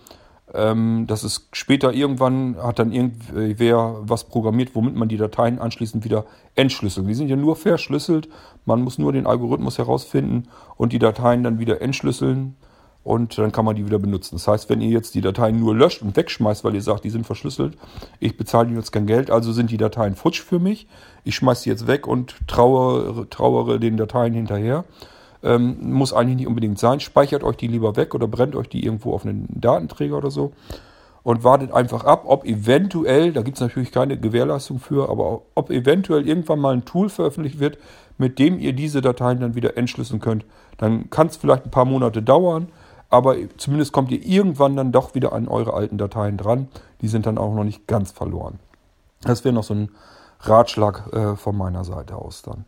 ähm, 0.54 1.06
dass 1.08 1.24
es 1.24 1.48
später 1.52 1.94
irgendwann 1.94 2.58
hat 2.58 2.80
dann 2.80 2.92
irgendwer 2.92 3.98
was 4.02 4.24
programmiert, 4.24 4.74
womit 4.74 4.96
man 4.96 5.10
die 5.10 5.18
Dateien 5.18 5.60
anschließend 5.60 6.04
wieder 6.04 6.26
entschlüsselt. 6.56 7.08
Die 7.08 7.14
sind 7.14 7.30
ja 7.30 7.36
nur 7.36 7.56
verschlüsselt. 7.56 8.30
Man 8.66 8.82
muss 8.82 8.98
nur 8.98 9.14
den 9.14 9.28
Algorithmus 9.28 9.78
herausfinden 9.78 10.48
und 10.76 10.94
die 10.94 11.00
Dateien 11.00 11.44
dann 11.44 11.60
wieder 11.60 11.82
entschlüsseln 11.82 12.56
und 13.04 13.38
dann 13.38 13.52
kann 13.52 13.66
man 13.66 13.76
die 13.76 13.86
wieder 13.86 14.00
benutzen. 14.00 14.36
Das 14.36 14.48
heißt, 14.48 14.70
wenn 14.70 14.82
ihr 14.82 14.90
jetzt 14.90 15.16
die 15.16 15.22
Dateien 15.22 15.60
nur 15.60 15.76
löscht 15.76 16.02
und 16.02 16.16
wegschmeißt, 16.16 16.64
weil 16.64 16.76
ihr 16.76 16.82
sagt, 16.82 17.04
die 17.04 17.10
sind 17.10 17.26
verschlüsselt, 17.26 17.78
ich 18.20 18.38
bezahle 18.38 18.74
jetzt 18.76 18.92
kein 18.92 19.08
Geld, 19.08 19.32
also 19.32 19.52
sind 19.54 19.72
die 19.72 19.78
Dateien 19.78 20.16
futsch 20.16 20.42
für 20.42 20.60
mich. 20.60 20.88
Ich 21.24 21.36
schmeiße 21.36 21.64
die 21.64 21.70
jetzt 21.70 21.88
weg 21.88 22.08
und 22.08 22.36
trauere, 22.48 23.30
trauere 23.30 23.80
den 23.80 23.98
Dateien 23.98 24.34
hinterher 24.34 24.86
ähm, 25.44 25.78
muss 25.82 26.14
eigentlich 26.14 26.38
nicht 26.38 26.48
unbedingt 26.48 26.80
sein. 26.80 27.00
Speichert 27.00 27.44
euch 27.44 27.58
die 27.58 27.68
lieber 27.68 27.96
weg 27.96 28.14
oder 28.14 28.28
brennt 28.28 28.56
euch 28.56 28.70
die 28.70 28.84
irgendwo 28.84 29.14
auf 29.14 29.26
einen 29.26 29.48
Datenträger 29.50 30.18
oder 30.18 30.32
so. 30.32 30.52
Und 31.24 31.44
wartet 31.44 31.72
einfach 31.74 32.06
ab, 32.06 32.24
ob 32.26 32.46
eventuell, 32.46 33.34
da 33.34 33.42
gibt 33.42 33.58
es 33.58 33.62
natürlich 33.62 33.92
keine 33.92 34.18
Gewährleistung 34.18 34.80
für, 34.80 35.10
aber 35.10 35.42
ob 35.54 35.70
eventuell 35.70 36.28
irgendwann 36.28 36.60
mal 36.60 36.74
ein 36.74 36.86
Tool 36.86 37.10
veröffentlicht 37.10 37.60
wird, 37.60 37.78
mit 38.18 38.40
dem 38.40 38.58
ihr 38.58 38.74
diese 38.74 39.02
Dateien 39.02 39.40
dann 39.40 39.56
wieder 39.56 39.78
entschlüsseln 39.78 40.22
könnt. 40.22 40.46
Dann 40.78 41.10
kann 41.10 41.28
es 41.28 41.38
vielleicht 41.38 41.66
ein 41.66 41.72
paar 41.72 41.86
Monate 41.86 42.22
dauern, 42.22 42.70
aber 43.10 43.36
zumindest 43.58 43.92
kommt 43.92 44.12
ihr 44.12 44.24
irgendwann 44.24 44.76
dann 44.76 44.92
doch 44.92 45.16
wieder 45.16 45.34
an 45.34 45.48
eure 45.48 45.74
alten 45.74 45.98
Dateien 45.98 46.38
dran. 46.38 46.68
Die 47.02 47.08
sind 47.08 47.26
dann 47.26 47.38
auch 47.38 47.54
noch 47.54 47.64
nicht 47.64 47.88
ganz 47.88 48.12
verloren. 48.12 48.60
Das 49.22 49.44
wäre 49.44 49.54
noch 49.54 49.64
so 49.64 49.74
ein 49.74 49.90
Ratschlag 50.42 51.12
äh, 51.14 51.36
von 51.36 51.58
meiner 51.58 51.84
Seite 51.84 52.16
aus 52.16 52.44
dann. 52.44 52.66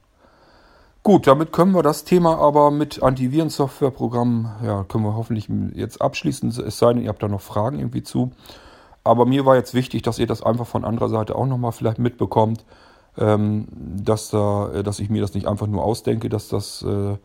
Gut, 1.04 1.26
damit 1.26 1.52
können 1.52 1.74
wir 1.74 1.82
das 1.82 2.04
Thema 2.04 2.38
aber 2.38 2.70
mit 2.70 3.02
Antivirensoftwareprogrammen, 3.02 4.52
ja, 4.64 4.84
können 4.84 5.04
wir 5.04 5.16
hoffentlich 5.16 5.50
jetzt 5.74 6.00
abschließen, 6.00 6.50
es 6.50 6.78
sei 6.78 6.94
denn, 6.94 7.02
ihr 7.02 7.10
habt 7.10 7.24
da 7.24 7.28
noch 7.28 7.42
Fragen 7.42 7.80
irgendwie 7.80 8.04
zu. 8.04 8.32
Aber 9.04 9.26
mir 9.26 9.46
war 9.48 9.56
jetzt 9.56 9.74
wichtig, 9.74 10.04
dass 10.04 10.20
ihr 10.20 10.28
das 10.28 10.44
einfach 10.44 10.68
von 10.68 10.86
anderer 10.86 11.10
Seite 11.10 11.36
auch 11.36 11.48
nochmal 11.48 11.72
vielleicht 11.72 11.98
mitbekommt, 11.98 12.66
ähm, 13.18 13.68
dass, 13.72 14.30
da, 14.30 14.84
dass 14.84 15.00
ich 15.00 15.10
mir 15.10 15.22
das 15.22 15.34
nicht 15.34 15.48
einfach 15.48 15.66
nur 15.66 15.84
ausdenke, 15.84 16.30
dass 16.30 16.50
das 16.50 16.84
äh, 16.84 17.18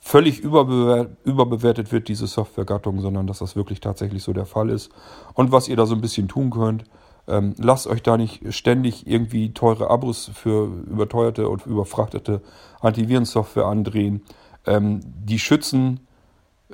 völlig 0.00 0.40
überbewertet, 0.40 1.92
wird, 1.92 2.08
diese 2.08 2.26
Softwaregattung, 2.26 3.00
sondern 3.00 3.26
dass 3.26 3.38
das 3.38 3.54
wirklich 3.54 3.80
tatsächlich 3.80 4.22
so 4.22 4.32
der 4.32 4.46
Fall 4.46 4.70
ist. 4.70 4.90
Und 5.34 5.52
was 5.52 5.68
ihr 5.68 5.76
da 5.76 5.86
so 5.86 5.94
ein 5.94 6.00
bisschen 6.00 6.26
tun 6.26 6.50
könnt, 6.50 6.84
ähm, 7.28 7.54
lasst 7.58 7.86
euch 7.86 8.02
da 8.02 8.16
nicht 8.16 8.52
ständig 8.52 9.06
irgendwie 9.06 9.52
teure 9.52 9.90
Abos 9.90 10.30
für 10.34 10.66
überteuerte 10.90 11.48
und 11.48 11.66
überfrachtete 11.66 12.40
Antivirensoftware 12.80 13.66
andrehen. 13.66 14.22
Ähm, 14.66 15.00
die 15.04 15.38
schützen 15.38 16.00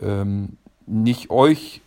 ähm, 0.01 0.57
nicht 0.87 1.31
euch 1.31 1.83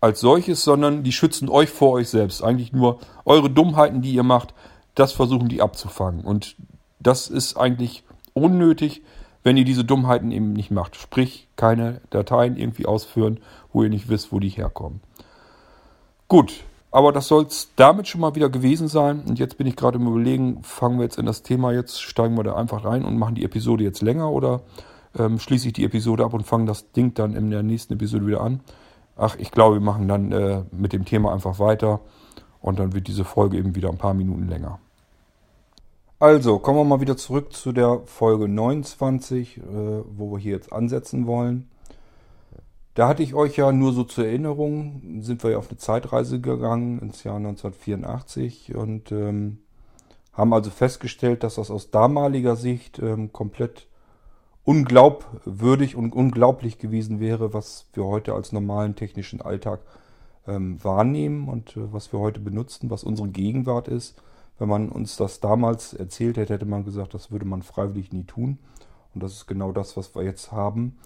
als 0.00 0.20
solches, 0.20 0.64
sondern 0.64 1.02
die 1.02 1.12
schützen 1.12 1.48
euch 1.48 1.70
vor 1.70 1.92
euch 1.92 2.08
selbst. 2.08 2.42
Eigentlich 2.42 2.72
nur 2.72 2.98
eure 3.24 3.48
Dummheiten, 3.48 4.02
die 4.02 4.12
ihr 4.12 4.22
macht, 4.22 4.54
das 4.94 5.12
versuchen 5.12 5.48
die 5.48 5.62
abzufangen. 5.62 6.24
Und 6.24 6.56
das 6.98 7.28
ist 7.28 7.56
eigentlich 7.56 8.02
unnötig, 8.34 9.02
wenn 9.42 9.56
ihr 9.56 9.64
diese 9.64 9.84
Dummheiten 9.84 10.32
eben 10.32 10.52
nicht 10.52 10.70
macht. 10.70 10.96
Sprich, 10.96 11.48
keine 11.56 12.00
Dateien 12.10 12.56
irgendwie 12.56 12.86
ausführen, 12.86 13.40
wo 13.72 13.82
ihr 13.82 13.88
nicht 13.88 14.08
wisst, 14.08 14.32
wo 14.32 14.38
die 14.38 14.48
herkommen. 14.48 15.00
Gut, 16.28 16.64
aber 16.90 17.12
das 17.12 17.28
soll 17.28 17.44
es 17.44 17.72
damit 17.76 18.08
schon 18.08 18.20
mal 18.20 18.34
wieder 18.34 18.48
gewesen 18.48 18.88
sein. 18.88 19.22
Und 19.26 19.38
jetzt 19.38 19.58
bin 19.58 19.66
ich 19.66 19.76
gerade 19.76 19.98
im 19.98 20.06
Überlegen, 20.06 20.62
fangen 20.62 20.98
wir 20.98 21.04
jetzt 21.04 21.18
in 21.18 21.26
das 21.26 21.42
Thema, 21.42 21.72
jetzt 21.72 22.02
steigen 22.02 22.36
wir 22.36 22.44
da 22.44 22.56
einfach 22.56 22.84
rein 22.84 23.04
und 23.04 23.18
machen 23.18 23.34
die 23.34 23.44
Episode 23.44 23.84
jetzt 23.84 24.02
länger 24.02 24.30
oder 24.30 24.62
ähm, 25.18 25.38
schließe 25.38 25.68
ich 25.68 25.72
die 25.72 25.84
Episode 25.84 26.24
ab 26.24 26.34
und 26.34 26.44
fange 26.44 26.66
das 26.66 26.92
Ding 26.92 27.14
dann 27.14 27.34
in 27.34 27.50
der 27.50 27.62
nächsten 27.62 27.94
Episode 27.94 28.26
wieder 28.26 28.40
an. 28.40 28.60
Ach, 29.16 29.36
ich 29.38 29.50
glaube, 29.50 29.76
wir 29.76 29.80
machen 29.80 30.08
dann 30.08 30.32
äh, 30.32 30.62
mit 30.72 30.92
dem 30.92 31.04
Thema 31.04 31.32
einfach 31.32 31.58
weiter 31.58 32.00
und 32.60 32.78
dann 32.78 32.92
wird 32.92 33.06
diese 33.06 33.24
Folge 33.24 33.58
eben 33.58 33.74
wieder 33.74 33.88
ein 33.88 33.98
paar 33.98 34.14
Minuten 34.14 34.48
länger. 34.48 34.78
Also, 36.22 36.58
kommen 36.58 36.78
wir 36.78 36.84
mal 36.84 37.00
wieder 37.00 37.16
zurück 37.16 37.54
zu 37.54 37.72
der 37.72 38.02
Folge 38.04 38.46
29, 38.46 39.56
äh, 39.56 39.62
wo 39.62 40.32
wir 40.32 40.38
hier 40.38 40.52
jetzt 40.52 40.70
ansetzen 40.70 41.26
wollen. 41.26 41.70
Da 42.92 43.08
hatte 43.08 43.22
ich 43.22 43.32
euch 43.32 43.56
ja 43.56 43.72
nur 43.72 43.94
so 43.94 44.04
zur 44.04 44.26
Erinnerung, 44.26 45.22
sind 45.22 45.42
wir 45.42 45.52
ja 45.52 45.56
auf 45.56 45.70
eine 45.70 45.78
Zeitreise 45.78 46.38
gegangen 46.38 46.98
ins 46.98 47.24
Jahr 47.24 47.36
1984 47.36 48.74
und 48.74 49.10
ähm, 49.12 49.60
haben 50.34 50.52
also 50.52 50.68
festgestellt, 50.70 51.42
dass 51.42 51.54
das 51.54 51.70
aus 51.70 51.90
damaliger 51.90 52.54
Sicht 52.54 52.98
ähm, 52.98 53.32
komplett 53.32 53.86
unglaubwürdig 54.64 55.96
und 55.96 56.14
unglaublich 56.14 56.76
gewesen 56.76 57.18
wäre, 57.18 57.54
was 57.54 57.86
wir 57.94 58.04
heute 58.04 58.34
als 58.34 58.52
normalen 58.52 58.94
technischen 58.94 59.40
Alltag 59.40 59.80
ähm, 60.46 60.84
wahrnehmen 60.84 61.48
und 61.48 61.78
äh, 61.78 61.90
was 61.94 62.12
wir 62.12 62.20
heute 62.20 62.40
benutzen, 62.40 62.90
was 62.90 63.04
unsere 63.04 63.28
Gegenwart 63.28 63.88
ist. 63.88 64.20
Wenn 64.60 64.68
man 64.68 64.90
uns 64.90 65.16
das 65.16 65.40
damals 65.40 65.94
erzählt 65.94 66.36
hätte, 66.36 66.52
hätte 66.52 66.66
man 66.66 66.84
gesagt, 66.84 67.14
das 67.14 67.30
würde 67.30 67.46
man 67.46 67.62
freiwillig 67.62 68.12
nie 68.12 68.24
tun. 68.24 68.58
Und 69.14 69.22
das 69.22 69.32
ist 69.32 69.46
genau 69.46 69.72
das, 69.72 69.96
was 69.96 70.14
wir 70.14 70.22
jetzt 70.22 70.52
haben. 70.52 70.98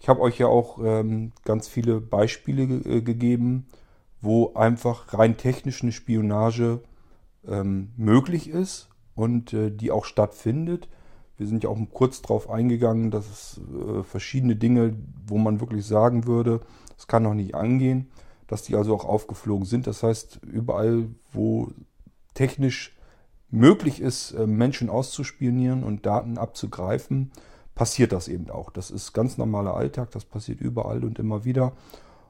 Ich 0.00 0.08
habe 0.08 0.22
euch 0.22 0.38
ja 0.38 0.46
auch 0.46 0.78
ähm, 0.82 1.32
ganz 1.44 1.68
viele 1.68 2.00
Beispiele 2.00 2.66
ge 2.66 2.96
äh, 2.96 3.02
gegeben, 3.02 3.66
wo 4.22 4.54
einfach 4.54 5.12
rein 5.12 5.36
technisch 5.36 5.82
eine 5.82 5.92
Spionage 5.92 6.80
ähm, 7.46 7.92
möglich 7.98 8.48
ist 8.48 8.88
und 9.14 9.52
äh, 9.52 9.70
die 9.70 9.90
auch 9.90 10.06
stattfindet. 10.06 10.88
Wir 11.36 11.46
sind 11.46 11.64
ja 11.64 11.68
auch 11.68 11.78
kurz 11.92 12.22
darauf 12.22 12.48
eingegangen, 12.48 13.10
dass 13.10 13.28
es 13.28 13.60
äh, 13.60 14.02
verschiedene 14.04 14.56
Dinge, 14.56 14.96
wo 15.26 15.36
man 15.36 15.60
wirklich 15.60 15.84
sagen 15.84 16.26
würde, 16.26 16.62
das 16.96 17.08
kann 17.08 17.24
noch 17.24 17.34
nicht 17.34 17.54
angehen, 17.54 18.10
dass 18.46 18.62
die 18.62 18.74
also 18.74 18.94
auch 18.94 19.04
aufgeflogen 19.04 19.66
sind. 19.66 19.86
Das 19.86 20.02
heißt, 20.02 20.40
überall, 20.44 21.08
wo 21.30 21.68
technisch 22.32 22.96
möglich 23.52 24.00
ist, 24.00 24.32
äh, 24.32 24.46
Menschen 24.46 24.90
auszuspionieren 24.90 25.84
und 25.84 26.04
Daten 26.04 26.38
abzugreifen, 26.38 27.30
passiert 27.76 28.12
das 28.12 28.26
eben 28.26 28.50
auch. 28.50 28.70
Das 28.70 28.90
ist 28.90 29.12
ganz 29.12 29.38
normaler 29.38 29.74
Alltag, 29.74 30.10
das 30.10 30.24
passiert 30.24 30.60
überall 30.60 31.04
und 31.04 31.18
immer 31.18 31.44
wieder. 31.44 31.72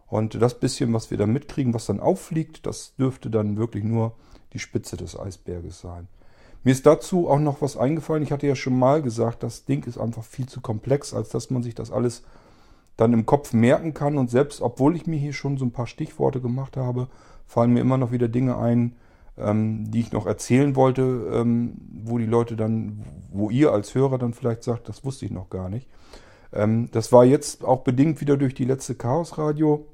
Und 0.06 0.40
das 0.40 0.60
bisschen, 0.60 0.92
was 0.92 1.10
wir 1.10 1.16
da 1.16 1.26
mitkriegen, 1.26 1.72
was 1.72 1.86
dann 1.86 2.00
auffliegt, 2.00 2.66
das 2.66 2.94
dürfte 2.96 3.30
dann 3.30 3.56
wirklich 3.56 3.84
nur 3.84 4.12
die 4.52 4.58
Spitze 4.58 4.98
des 4.98 5.18
Eisberges 5.18 5.80
sein. 5.80 6.06
Mir 6.64 6.72
ist 6.72 6.86
dazu 6.86 7.28
auch 7.28 7.40
noch 7.40 7.62
was 7.62 7.76
eingefallen. 7.76 8.22
Ich 8.22 8.30
hatte 8.30 8.46
ja 8.46 8.54
schon 8.54 8.78
mal 8.78 9.00
gesagt, 9.00 9.42
das 9.42 9.64
Ding 9.64 9.84
ist 9.84 9.98
einfach 9.98 10.22
viel 10.22 10.46
zu 10.46 10.60
komplex, 10.60 11.14
als 11.14 11.30
dass 11.30 11.50
man 11.50 11.62
sich 11.62 11.74
das 11.74 11.90
alles 11.90 12.22
dann 12.96 13.12
im 13.12 13.26
Kopf 13.26 13.52
merken 13.52 13.94
kann. 13.94 14.18
Und 14.18 14.30
selbst 14.30 14.60
obwohl 14.60 14.94
ich 14.94 15.06
mir 15.06 15.18
hier 15.18 15.32
schon 15.32 15.56
so 15.56 15.64
ein 15.64 15.72
paar 15.72 15.86
Stichworte 15.86 16.40
gemacht 16.40 16.76
habe, 16.76 17.08
fallen 17.46 17.72
mir 17.72 17.80
immer 17.80 17.96
noch 17.96 18.12
wieder 18.12 18.28
Dinge 18.28 18.58
ein, 18.58 18.96
ähm, 19.38 19.90
die 19.90 20.00
ich 20.00 20.12
noch 20.12 20.26
erzählen 20.26 20.76
wollte, 20.76 21.02
ähm, 21.32 21.74
wo 22.04 22.18
die 22.18 22.26
Leute 22.26 22.56
dann, 22.56 23.04
wo 23.32 23.50
ihr 23.50 23.72
als 23.72 23.94
Hörer 23.94 24.18
dann 24.18 24.34
vielleicht 24.34 24.62
sagt, 24.62 24.88
das 24.88 25.04
wusste 25.04 25.24
ich 25.24 25.30
noch 25.30 25.50
gar 25.50 25.68
nicht. 25.68 25.88
Ähm, 26.52 26.88
das 26.92 27.12
war 27.12 27.24
jetzt 27.24 27.64
auch 27.64 27.82
bedingt 27.82 28.20
wieder 28.20 28.36
durch 28.36 28.54
die 28.54 28.64
letzte 28.64 28.94
Chaos 28.94 29.38
Radio 29.38 29.86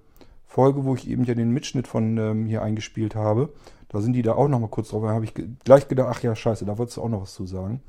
Folge, 0.45 0.85
wo 0.85 0.95
ich 0.95 1.09
eben 1.09 1.25
ja 1.25 1.35
den 1.35 1.51
Mitschnitt 1.51 1.87
von 1.87 2.17
ähm, 2.17 2.47
hier 2.47 2.63
eingespielt 2.63 3.15
habe. 3.15 3.53
Da 3.89 4.01
sind 4.01 4.15
die 4.15 4.23
da 4.23 4.33
auch 4.33 4.49
noch 4.49 4.59
mal 4.59 4.69
kurz 4.69 4.89
drauf. 4.89 5.03
Da 5.03 5.11
habe 5.11 5.25
ich 5.25 5.35
gleich 5.65 5.89
gedacht, 5.89 6.09
ach 6.11 6.23
ja, 6.23 6.35
scheiße, 6.35 6.65
da 6.65 6.79
wolltest 6.79 6.97
du 6.97 7.03
auch 7.03 7.09
noch 7.09 7.23
was 7.23 7.35
zu 7.35 7.47
sagen. 7.47 7.81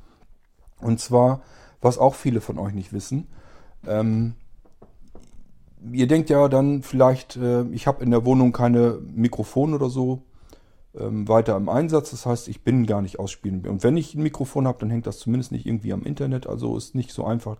Und 0.80 1.00
zwar, 1.00 1.42
was 1.80 1.98
auch 1.98 2.14
viele 2.14 2.40
von 2.40 2.58
euch 2.58 2.74
nicht 2.74 2.92
wissen. 2.92 3.28
Ähm, 3.86 4.34
ihr 5.90 6.06
denkt 6.06 6.30
ja 6.30 6.48
dann 6.48 6.82
vielleicht, 6.82 7.36
äh, 7.36 7.64
ich 7.70 7.86
habe 7.86 8.04
in 8.04 8.10
der 8.10 8.24
Wohnung 8.24 8.52
keine 8.52 8.98
Mikrofone 9.14 9.74
oder 9.74 9.90
so 9.90 10.22
ähm, 10.98 11.28
weiter 11.28 11.56
im 11.56 11.68
Einsatz. 11.68 12.10
Das 12.10 12.26
heißt, 12.26 12.48
ich 12.48 12.62
bin 12.62 12.86
gar 12.86 13.02
nicht 13.02 13.18
ausspielen. 13.18 13.66
Und 13.66 13.84
wenn 13.84 13.96
ich 13.96 14.14
ein 14.14 14.22
Mikrofon 14.22 14.66
habe, 14.66 14.78
dann 14.80 14.90
hängt 14.90 15.06
das 15.06 15.18
zumindest 15.18 15.52
nicht 15.52 15.66
irgendwie 15.66 15.92
am 15.92 16.02
Internet. 16.02 16.46
Also 16.46 16.76
ist 16.76 16.94
nicht 16.94 17.12
so 17.12 17.24
einfach, 17.24 17.56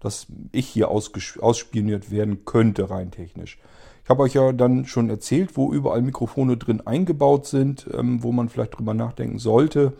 dass 0.00 0.26
ich 0.52 0.66
hier 0.66 0.90
ausspioniert 0.90 2.10
werden 2.10 2.44
könnte, 2.44 2.90
rein 2.90 3.10
technisch. 3.10 3.58
Ich 4.02 4.10
habe 4.10 4.22
euch 4.22 4.34
ja 4.34 4.52
dann 4.52 4.86
schon 4.86 5.10
erzählt, 5.10 5.56
wo 5.56 5.72
überall 5.72 6.02
Mikrofone 6.02 6.56
drin 6.56 6.80
eingebaut 6.84 7.46
sind, 7.46 7.88
ähm, 7.92 8.22
wo 8.22 8.32
man 8.32 8.48
vielleicht 8.48 8.78
drüber 8.78 8.94
nachdenken 8.94 9.38
sollte. 9.38 9.92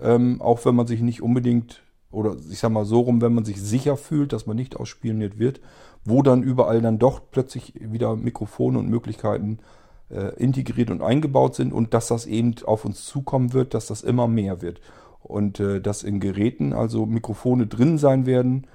Ähm, 0.00 0.42
auch 0.42 0.64
wenn 0.64 0.74
man 0.74 0.86
sich 0.86 1.00
nicht 1.00 1.22
unbedingt, 1.22 1.82
oder 2.10 2.36
ich 2.50 2.58
sag 2.58 2.70
mal 2.70 2.84
so 2.84 3.00
rum, 3.00 3.22
wenn 3.22 3.32
man 3.32 3.44
sich 3.44 3.62
sicher 3.62 3.96
fühlt, 3.96 4.32
dass 4.32 4.46
man 4.46 4.56
nicht 4.56 4.76
ausspioniert 4.76 5.38
wird, 5.38 5.60
wo 6.04 6.22
dann 6.22 6.42
überall 6.42 6.82
dann 6.82 6.98
doch 6.98 7.22
plötzlich 7.30 7.74
wieder 7.80 8.16
Mikrofone 8.16 8.78
und 8.78 8.88
Möglichkeiten 8.88 9.58
äh, 9.60 9.83
integriert 10.36 10.90
und 10.90 11.02
eingebaut 11.02 11.54
sind 11.54 11.72
und 11.72 11.94
dass 11.94 12.08
das 12.08 12.26
eben 12.26 12.54
auf 12.66 12.84
uns 12.84 13.04
zukommen 13.04 13.52
wird, 13.52 13.74
dass 13.74 13.86
das 13.86 14.02
immer 14.02 14.28
mehr 14.28 14.62
wird. 14.62 14.80
und 15.24 15.58
äh, 15.58 15.80
dass 15.80 16.02
in 16.02 16.20
Geräten 16.20 16.72
also 16.72 17.06
Mikrofone 17.06 17.66
drin 17.66 17.98
sein 17.98 18.26
werden, 18.26 18.66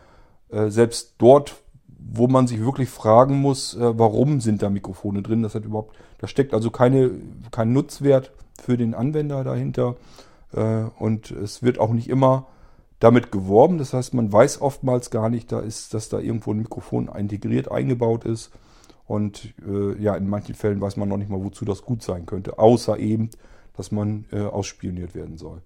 äh, 0.50 0.70
selbst 0.70 1.16
dort, 1.20 1.56
wo 1.86 2.28
man 2.28 2.48
sich 2.48 2.60
wirklich 2.60 2.90
fragen 2.90 3.40
muss, 3.40 3.76
äh, 3.76 3.98
warum 3.98 4.42
sind 4.42 4.62
da 4.62 4.70
Mikrofone 4.70 5.22
drin? 5.22 5.44
Das 5.44 5.56
hat 5.56 5.64
überhaupt, 5.64 5.96
da 6.18 6.28
steckt 6.28 6.54
also 6.54 6.72
keine, 6.72 7.12
kein 7.52 7.72
Nutzwert 7.72 8.32
für 8.60 8.78
den 8.78 8.94
Anwender 8.94 9.44
dahinter 9.44 9.96
äh, 10.54 10.84
und 10.98 11.32
es 11.32 11.62
wird 11.62 11.80
auch 11.80 11.92
nicht 11.92 12.10
immer 12.10 12.48
damit 13.00 13.32
geworben. 13.32 13.78
Das 13.78 13.94
heißt, 13.94 14.14
man 14.14 14.34
weiß 14.34 14.62
oftmals 14.62 15.12
gar 15.12 15.30
nicht, 15.30 15.52
da 15.52 15.60
ist, 15.60 15.94
dass 15.94 16.10
da 16.10 16.20
irgendwo 16.20 16.52
ein 16.52 16.58
Mikrofon 16.58 17.10
integriert 17.16 17.72
eingebaut 17.72 18.26
ist. 18.26 18.52
Und 19.10 19.56
äh, 19.68 20.00
ja, 20.00 20.16
in 20.16 20.30
manchen 20.30 20.54
Fällen 20.54 20.80
weiß 20.80 20.96
man 20.96 21.10
noch 21.10 21.18
nicht 21.18 21.32
mal, 21.32 21.44
wozu 21.44 21.66
das 21.66 21.82
gut 21.82 22.04
sein 22.04 22.28
könnte, 22.28 22.60
außer 22.60 23.00
eben, 23.00 23.32
dass 23.76 23.92
man 23.92 24.26
äh, 24.32 24.42
ausspioniert 24.42 25.16
werden 25.16 25.36
soll. 25.40 25.64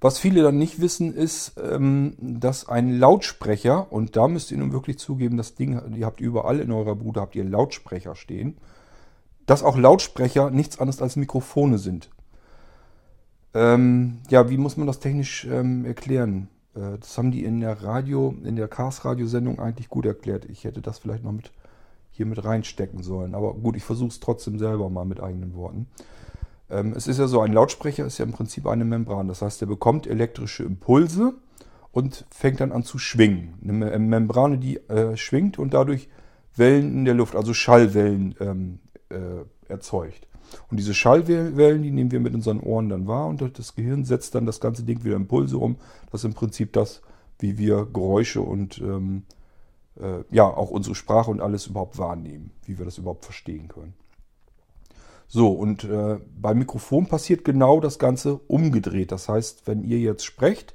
Was 0.00 0.20
viele 0.20 0.44
dann 0.44 0.56
nicht 0.56 0.80
wissen, 0.80 1.12
ist, 1.12 1.54
ähm, 1.60 2.14
dass 2.20 2.68
ein 2.68 2.96
Lautsprecher, 2.96 3.90
und 3.90 4.14
da 4.14 4.28
müsst 4.28 4.52
ihr 4.52 4.58
nun 4.58 4.72
wirklich 4.72 5.00
zugeben, 5.00 5.36
das 5.36 5.56
Ding, 5.56 5.80
ihr 5.96 6.06
habt 6.06 6.20
überall 6.20 6.60
in 6.60 6.70
eurer 6.70 6.94
Bude, 6.94 7.20
habt 7.20 7.34
ihr 7.34 7.42
Lautsprecher 7.42 8.14
stehen, 8.14 8.56
dass 9.46 9.64
auch 9.64 9.76
Lautsprecher 9.76 10.50
nichts 10.50 10.78
anderes 10.78 11.02
als 11.02 11.16
Mikrofone 11.16 11.78
sind. 11.78 12.08
Ähm, 13.52 14.18
ja, 14.30 14.48
wie 14.48 14.58
muss 14.58 14.76
man 14.76 14.86
das 14.86 15.00
technisch 15.00 15.44
ähm, 15.50 15.84
erklären? 15.84 16.50
Äh, 16.76 16.98
das 17.00 17.18
haben 17.18 17.32
die 17.32 17.42
in 17.42 17.58
der 17.58 17.82
Radio, 17.82 18.32
in 18.44 18.54
der 18.54 18.68
Cars-Radiosendung 18.68 19.58
eigentlich 19.58 19.88
gut 19.88 20.06
erklärt. 20.06 20.44
Ich 20.44 20.62
hätte 20.62 20.82
das 20.82 21.00
vielleicht 21.00 21.24
noch 21.24 21.32
mit 21.32 21.50
hier 22.16 22.26
mit 22.26 22.44
reinstecken 22.44 23.02
sollen. 23.02 23.34
Aber 23.34 23.54
gut, 23.54 23.76
ich 23.76 23.84
versuche 23.84 24.08
es 24.08 24.20
trotzdem 24.20 24.58
selber 24.58 24.90
mal 24.90 25.04
mit 25.04 25.20
eigenen 25.20 25.54
Worten. 25.54 25.86
Ähm, 26.70 26.94
es 26.96 27.06
ist 27.06 27.18
ja 27.18 27.26
so, 27.26 27.40
ein 27.40 27.52
Lautsprecher 27.52 28.06
ist 28.06 28.18
ja 28.18 28.24
im 28.24 28.32
Prinzip 28.32 28.66
eine 28.66 28.84
Membran. 28.84 29.28
Das 29.28 29.42
heißt, 29.42 29.60
er 29.62 29.68
bekommt 29.68 30.06
elektrische 30.06 30.64
Impulse 30.64 31.34
und 31.92 32.26
fängt 32.30 32.60
dann 32.60 32.72
an 32.72 32.82
zu 32.82 32.98
schwingen. 32.98 33.54
Eine 33.62 33.98
Membrane, 33.98 34.58
die 34.58 34.76
äh, 34.88 35.16
schwingt 35.16 35.58
und 35.58 35.74
dadurch 35.74 36.08
Wellen 36.54 36.92
in 36.92 37.04
der 37.04 37.14
Luft, 37.14 37.36
also 37.36 37.54
Schallwellen 37.54 38.34
ähm, 38.40 38.78
äh, 39.08 39.44
erzeugt. 39.68 40.26
Und 40.70 40.78
diese 40.78 40.94
Schallwellen, 40.94 41.82
die 41.82 41.90
nehmen 41.90 42.10
wir 42.10 42.20
mit 42.20 42.34
unseren 42.34 42.60
Ohren 42.60 42.88
dann 42.88 43.06
wahr 43.06 43.26
und 43.26 43.58
das 43.58 43.74
Gehirn 43.74 44.04
setzt 44.04 44.34
dann 44.34 44.46
das 44.46 44.60
ganze 44.60 44.84
Ding 44.84 45.04
wieder 45.04 45.16
Impulse 45.16 45.58
um. 45.58 45.76
Das 46.10 46.20
ist 46.20 46.24
im 46.24 46.34
Prinzip 46.34 46.72
das, 46.72 47.02
wie 47.38 47.58
wir 47.58 47.86
Geräusche 47.92 48.40
und 48.40 48.78
ähm, 48.78 49.24
äh, 50.00 50.24
ja 50.30 50.44
auch 50.44 50.70
unsere 50.70 50.94
Sprache 50.94 51.30
und 51.30 51.40
alles 51.40 51.66
überhaupt 51.66 51.98
wahrnehmen, 51.98 52.52
wie 52.64 52.78
wir 52.78 52.84
das 52.84 52.98
überhaupt 52.98 53.24
verstehen 53.24 53.68
können. 53.68 53.94
So, 55.28 55.52
und 55.52 55.84
äh, 55.84 56.18
beim 56.36 56.58
Mikrofon 56.58 57.06
passiert 57.06 57.44
genau 57.44 57.80
das 57.80 57.98
Ganze 57.98 58.34
umgedreht. 58.46 59.10
Das 59.10 59.28
heißt, 59.28 59.66
wenn 59.66 59.82
ihr 59.82 59.98
jetzt 59.98 60.24
sprecht, 60.24 60.74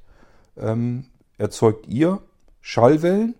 ähm, 0.57 1.05
erzeugt 1.37 1.87
ihr 1.87 2.19
Schallwellen, 2.59 3.35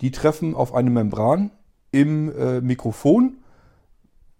die 0.00 0.10
treffen 0.10 0.54
auf 0.54 0.74
eine 0.74 0.90
Membran 0.90 1.50
im 1.92 2.34
äh, 2.36 2.60
Mikrofon 2.60 3.38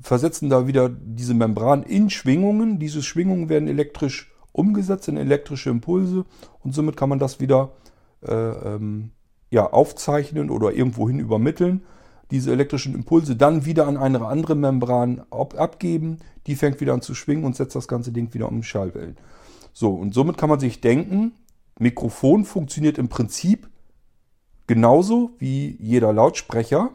versetzen 0.00 0.50
da 0.50 0.66
wieder 0.66 0.88
diese 0.88 1.34
Membran 1.34 1.82
in 1.82 2.10
Schwingungen. 2.10 2.78
Diese 2.78 3.02
Schwingungen 3.02 3.48
werden 3.48 3.68
elektrisch 3.68 4.32
umgesetzt 4.52 5.08
in 5.08 5.16
elektrische 5.16 5.70
Impulse 5.70 6.24
und 6.60 6.74
somit 6.74 6.96
kann 6.96 7.08
man 7.08 7.18
das 7.18 7.40
wieder 7.40 7.72
äh, 8.22 8.34
ähm, 8.34 9.10
ja, 9.50 9.70
aufzeichnen 9.72 10.50
oder 10.50 10.72
irgendwohin 10.72 11.18
übermitteln. 11.18 11.82
Diese 12.30 12.50
elektrischen 12.52 12.94
Impulse 12.94 13.36
dann 13.36 13.64
wieder 13.64 13.86
an 13.86 13.96
eine 13.96 14.24
andere 14.26 14.56
Membran 14.56 15.24
ab 15.30 15.54
abgeben. 15.58 16.18
Die 16.46 16.56
fängt 16.56 16.80
wieder 16.80 16.94
an 16.94 17.02
zu 17.02 17.14
schwingen 17.14 17.44
und 17.44 17.54
setzt 17.54 17.76
das 17.76 17.88
ganze 17.88 18.12
Ding 18.12 18.34
wieder 18.34 18.48
um 18.48 18.62
Schallwellen. 18.62 19.16
So, 19.72 19.94
und 19.94 20.14
somit 20.14 20.36
kann 20.36 20.48
man 20.48 20.58
sich 20.58 20.80
denken, 20.80 21.32
Mikrofon 21.78 22.44
funktioniert 22.44 22.98
im 22.98 23.08
Prinzip 23.08 23.68
genauso 24.66 25.32
wie 25.38 25.76
jeder 25.78 26.12
Lautsprecher, 26.12 26.90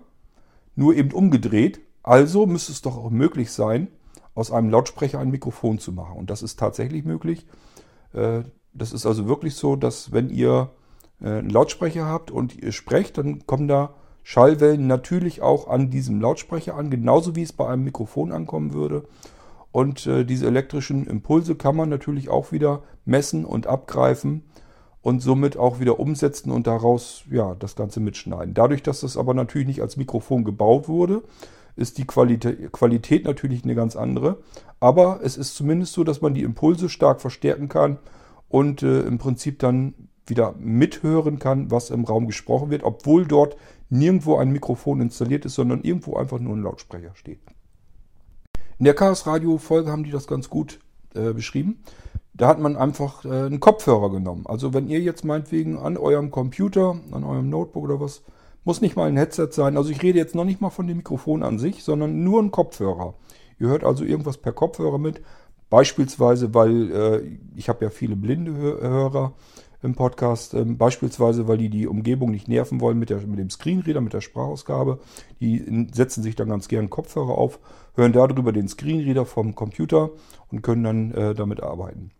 nur 0.75 0.95
eben 0.95 1.11
umgedreht. 1.11 1.79
Also 2.03 2.45
müsste 2.45 2.71
es 2.71 2.81
doch 2.81 2.97
auch 2.97 3.11
möglich 3.11 3.51
sein, 3.51 3.87
aus 4.33 4.51
einem 4.51 4.69
Lautsprecher 4.69 5.19
ein 5.19 5.29
Mikrofon 5.29 5.79
zu 5.79 5.91
machen. 5.91 6.17
Und 6.17 6.29
das 6.29 6.41
ist 6.41 6.57
tatsächlich 6.59 7.05
möglich. 7.05 7.45
Äh, 8.13 8.41
das 8.73 8.93
ist 8.93 9.05
also 9.05 9.27
wirklich 9.27 9.55
so, 9.55 9.75
dass 9.75 10.11
wenn 10.11 10.29
ihr 10.29 10.71
einen 11.21 11.49
Lautsprecher 11.49 12.05
habt 12.05 12.31
und 12.31 12.61
ihr 12.61 12.71
sprecht, 12.71 13.17
dann 13.17 13.45
kommen 13.45 13.67
da 13.67 13.93
Schallwellen 14.23 14.87
natürlich 14.87 15.41
auch 15.41 15.67
an 15.67 15.89
diesem 15.89 16.21
Lautsprecher 16.21 16.75
an, 16.75 16.89
genauso 16.89 17.35
wie 17.35 17.43
es 17.43 17.53
bei 17.53 17.67
einem 17.67 17.83
Mikrofon 17.83 18.31
ankommen 18.31 18.73
würde. 18.73 19.03
Und 19.71 20.05
äh, 20.05 20.25
diese 20.25 20.47
elektrischen 20.47 21.07
Impulse 21.07 21.55
kann 21.55 21.75
man 21.75 21.89
natürlich 21.89 22.29
auch 22.29 22.51
wieder 22.51 22.83
messen 23.05 23.45
und 23.45 23.67
abgreifen 23.67 24.43
und 25.01 25.21
somit 25.21 25.57
auch 25.57 25.79
wieder 25.79 25.99
umsetzen 25.99 26.51
und 26.51 26.67
daraus 26.67 27.23
ja 27.31 27.55
das 27.55 27.75
Ganze 27.75 27.99
mitschneiden. 27.99 28.53
Dadurch, 28.53 28.83
dass 28.83 29.01
das 29.01 29.17
aber 29.17 29.33
natürlich 29.33 29.67
nicht 29.67 29.81
als 29.81 29.97
Mikrofon 29.97 30.43
gebaut 30.43 30.87
wurde, 30.87 31.23
ist 31.75 31.97
die 31.97 32.05
Qualität, 32.05 32.71
Qualität 32.71 33.25
natürlich 33.25 33.63
eine 33.63 33.75
ganz 33.75 33.95
andere. 33.95 34.37
Aber 34.79 35.21
es 35.23 35.37
ist 35.37 35.55
zumindest 35.55 35.93
so, 35.93 36.03
dass 36.03 36.21
man 36.21 36.33
die 36.33 36.43
Impulse 36.43 36.89
stark 36.89 37.21
verstärken 37.21 37.69
kann 37.69 37.97
und 38.49 38.83
äh, 38.83 39.01
im 39.01 39.17
Prinzip 39.17 39.59
dann 39.59 39.93
wieder 40.27 40.55
mithören 40.59 41.39
kann, 41.39 41.71
was 41.71 41.89
im 41.89 42.05
Raum 42.05 42.27
gesprochen 42.27 42.69
wird, 42.69 42.83
obwohl 42.83 43.25
dort 43.25 43.57
nirgendwo 43.89 44.37
ein 44.37 44.51
Mikrofon 44.51 45.01
installiert 45.01 45.45
ist, 45.45 45.55
sondern 45.55 45.81
irgendwo 45.81 46.15
einfach 46.15 46.39
nur 46.39 46.55
ein 46.55 46.63
Lautsprecher 46.63 47.15
steht. 47.15 47.41
In 48.79 48.85
der 48.85 48.95
Chaos 48.95 49.27
Radio 49.27 49.57
Folge 49.57 49.91
haben 49.91 50.03
die 50.03 50.11
das 50.11 50.27
ganz 50.27 50.49
gut 50.49 50.79
äh, 51.13 51.33
beschrieben. 51.33 51.83
Da 52.33 52.47
hat 52.47 52.59
man 52.59 52.77
einfach 52.77 53.25
äh, 53.25 53.29
einen 53.29 53.59
Kopfhörer 53.59 54.09
genommen. 54.09 54.45
Also 54.47 54.73
wenn 54.73 54.87
ihr 54.87 55.01
jetzt 55.01 55.25
meinetwegen 55.25 55.77
an 55.77 55.97
eurem 55.97 56.31
Computer, 56.31 56.95
an 57.11 57.23
eurem 57.23 57.49
Notebook 57.49 57.83
oder 57.83 57.99
was 57.99 58.23
muss 58.63 58.81
nicht 58.81 58.95
mal 58.95 59.07
ein 59.07 59.17
Headset 59.17 59.49
sein. 59.51 59.77
Also 59.77 59.89
ich 59.89 60.01
rede 60.03 60.19
jetzt 60.19 60.35
noch 60.35 60.45
nicht 60.45 60.61
mal 60.61 60.69
von 60.69 60.87
dem 60.87 60.97
Mikrofon 60.97 61.43
an 61.43 61.59
sich, 61.59 61.83
sondern 61.83 62.23
nur 62.23 62.41
ein 62.41 62.51
Kopfhörer. 62.51 63.15
Ihr 63.59 63.67
hört 63.67 63.83
also 63.83 64.03
irgendwas 64.03 64.37
per 64.37 64.53
Kopfhörer 64.53 64.97
mit. 64.97 65.21
Beispielsweise, 65.69 66.53
weil 66.53 66.91
äh, 66.91 67.21
ich 67.55 67.69
habe 67.69 67.85
ja 67.85 67.89
viele 67.89 68.15
blinde 68.15 68.51
Hörer 68.53 69.33
im 69.83 69.95
Podcast, 69.95 70.53
ähm, 70.53 70.77
beispielsweise, 70.77 71.47
weil 71.47 71.57
die 71.57 71.69
die 71.69 71.87
Umgebung 71.87 72.31
nicht 72.31 72.47
nerven 72.47 72.81
wollen 72.81 72.99
mit, 72.99 73.09
der, 73.09 73.19
mit 73.21 73.39
dem 73.39 73.49
Screenreader, 73.49 74.01
mit 74.01 74.13
der 74.13 74.21
Sprachausgabe. 74.21 74.99
Die 75.39 75.87
setzen 75.93 76.23
sich 76.23 76.35
dann 76.35 76.49
ganz 76.49 76.67
gern 76.67 76.89
Kopfhörer 76.89 77.37
auf, 77.37 77.59
hören 77.95 78.13
darüber 78.13 78.51
den 78.51 78.67
Screenreader 78.67 79.25
vom 79.25 79.55
Computer 79.55 80.11
und 80.51 80.61
können 80.61 80.83
dann 80.83 81.11
äh, 81.11 81.33
damit 81.33 81.63
arbeiten. 81.63 82.11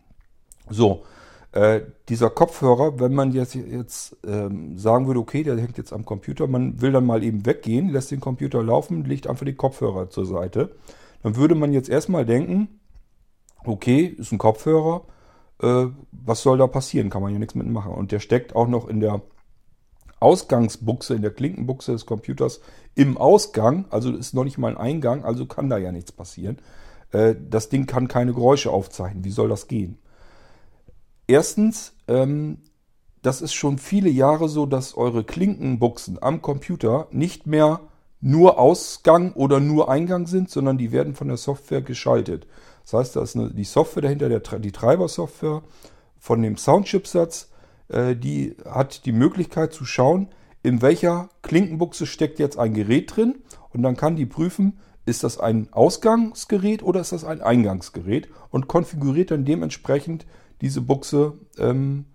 So, 0.69 1.03
äh, 1.51 1.81
dieser 2.07 2.29
Kopfhörer, 2.29 2.99
wenn 2.99 3.13
man 3.13 3.33
jetzt, 3.33 3.55
jetzt 3.55 4.17
ähm, 4.25 4.77
sagen 4.77 5.07
würde, 5.07 5.19
okay, 5.19 5.43
der 5.43 5.57
hängt 5.57 5.77
jetzt 5.77 5.91
am 5.91 6.05
Computer, 6.05 6.47
man 6.47 6.81
will 6.81 6.91
dann 6.93 7.05
mal 7.05 7.23
eben 7.23 7.45
weggehen, 7.45 7.89
lässt 7.89 8.11
den 8.11 8.21
Computer 8.21 8.63
laufen, 8.63 9.03
legt 9.03 9.27
einfach 9.27 9.45
den 9.45 9.57
Kopfhörer 9.57 10.09
zur 10.09 10.25
Seite, 10.25 10.71
dann 11.23 11.35
würde 11.35 11.55
man 11.55 11.73
jetzt 11.73 11.89
erstmal 11.89 12.25
denken, 12.25 12.79
okay, 13.65 14.05
ist 14.05 14.31
ein 14.31 14.37
Kopfhörer, 14.37 15.03
äh, 15.61 15.87
was 16.11 16.41
soll 16.41 16.57
da 16.57 16.67
passieren? 16.67 17.09
Kann 17.09 17.21
man 17.21 17.33
ja 17.33 17.39
nichts 17.39 17.55
mitmachen. 17.55 17.93
Und 17.93 18.11
der 18.11 18.19
steckt 18.19 18.55
auch 18.55 18.67
noch 18.67 18.87
in 18.87 18.99
der 18.99 19.21
Ausgangsbuchse, 20.19 21.15
in 21.15 21.21
der 21.21 21.31
Klinkenbuchse 21.31 21.91
des 21.93 22.05
Computers 22.05 22.61
im 22.93 23.17
Ausgang, 23.17 23.85
also 23.89 24.11
ist 24.11 24.33
noch 24.33 24.43
nicht 24.43 24.57
mal 24.57 24.69
ein 24.69 24.77
Eingang, 24.77 25.25
also 25.25 25.45
kann 25.45 25.69
da 25.69 25.77
ja 25.77 25.91
nichts 25.91 26.11
passieren. 26.11 26.59
Äh, 27.11 27.35
das 27.49 27.69
Ding 27.69 27.87
kann 27.87 28.07
keine 28.07 28.33
Geräusche 28.33 28.71
aufzeichnen. 28.71 29.23
Wie 29.23 29.31
soll 29.31 29.49
das 29.49 29.67
gehen? 29.67 29.97
Erstens, 31.27 31.93
ähm, 32.07 32.59
das 33.21 33.41
ist 33.41 33.53
schon 33.53 33.77
viele 33.77 34.09
Jahre 34.09 34.49
so, 34.49 34.65
dass 34.65 34.95
eure 34.95 35.23
Klinkenbuchsen 35.23 36.21
am 36.21 36.41
Computer 36.41 37.07
nicht 37.11 37.47
mehr 37.47 37.81
nur 38.19 38.59
Ausgang 38.59 39.33
oder 39.33 39.59
nur 39.59 39.89
Eingang 39.89 40.27
sind, 40.27 40.49
sondern 40.49 40.77
die 40.77 40.91
werden 40.91 41.15
von 41.15 41.27
der 41.27 41.37
Software 41.37 41.81
geschaltet. 41.81 42.47
Das 42.83 42.93
heißt, 42.93 43.15
da 43.15 43.21
ist 43.21 43.35
eine, 43.35 43.51
die 43.51 43.63
Software 43.63 44.03
dahinter, 44.03 44.29
der, 44.29 44.39
die 44.59 44.71
Treibersoftware 44.71 45.61
von 46.19 46.41
dem 46.41 46.57
Soundchipsatz, 46.57 47.49
äh, 47.89 48.15
die 48.15 48.55
hat 48.65 49.05
die 49.05 49.11
Möglichkeit 49.11 49.73
zu 49.73 49.85
schauen, 49.85 50.29
in 50.63 50.81
welcher 50.81 51.29
Klinkenbuchse 51.41 52.05
steckt 52.05 52.39
jetzt 52.39 52.57
ein 52.57 52.73
Gerät 52.73 53.15
drin 53.15 53.35
und 53.69 53.81
dann 53.81 53.97
kann 53.97 54.15
die 54.15 54.25
prüfen, 54.25 54.79
ist 55.05 55.23
das 55.23 55.39
ein 55.39 55.67
Ausgangsgerät 55.71 56.83
oder 56.83 57.01
ist 57.01 57.11
das 57.11 57.23
ein 57.23 57.41
Eingangsgerät 57.41 58.29
und 58.49 58.67
konfiguriert 58.67 59.31
dann 59.31 59.45
dementsprechend 59.45 60.25
diese 60.61 60.81
Buchse 60.81 61.33
ähm, 61.57 62.05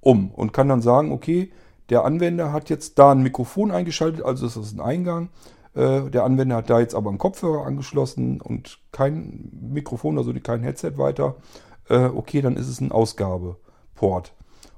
um 0.00 0.30
und 0.30 0.52
kann 0.52 0.68
dann 0.68 0.82
sagen, 0.82 1.12
okay, 1.12 1.50
der 1.88 2.04
Anwender 2.04 2.52
hat 2.52 2.70
jetzt 2.70 2.98
da 2.98 3.12
ein 3.12 3.22
Mikrofon 3.22 3.70
eingeschaltet, 3.70 4.24
also 4.24 4.46
ist 4.46 4.56
das 4.56 4.72
ein 4.72 4.80
Eingang. 4.80 5.30
Äh, 5.74 6.10
der 6.10 6.24
Anwender 6.24 6.56
hat 6.56 6.70
da 6.70 6.80
jetzt 6.80 6.94
aber 6.94 7.10
einen 7.10 7.18
Kopfhörer 7.18 7.66
angeschlossen 7.66 8.40
und 8.40 8.78
kein 8.92 9.50
Mikrofon, 9.72 10.18
also 10.18 10.32
kein 10.42 10.62
Headset 10.62 10.92
weiter. 10.96 11.36
Äh, 11.88 12.06
okay, 12.06 12.40
dann 12.40 12.56
ist 12.56 12.68
es 12.68 12.80
ein 12.80 12.92
Ausgabeport. 12.92 14.32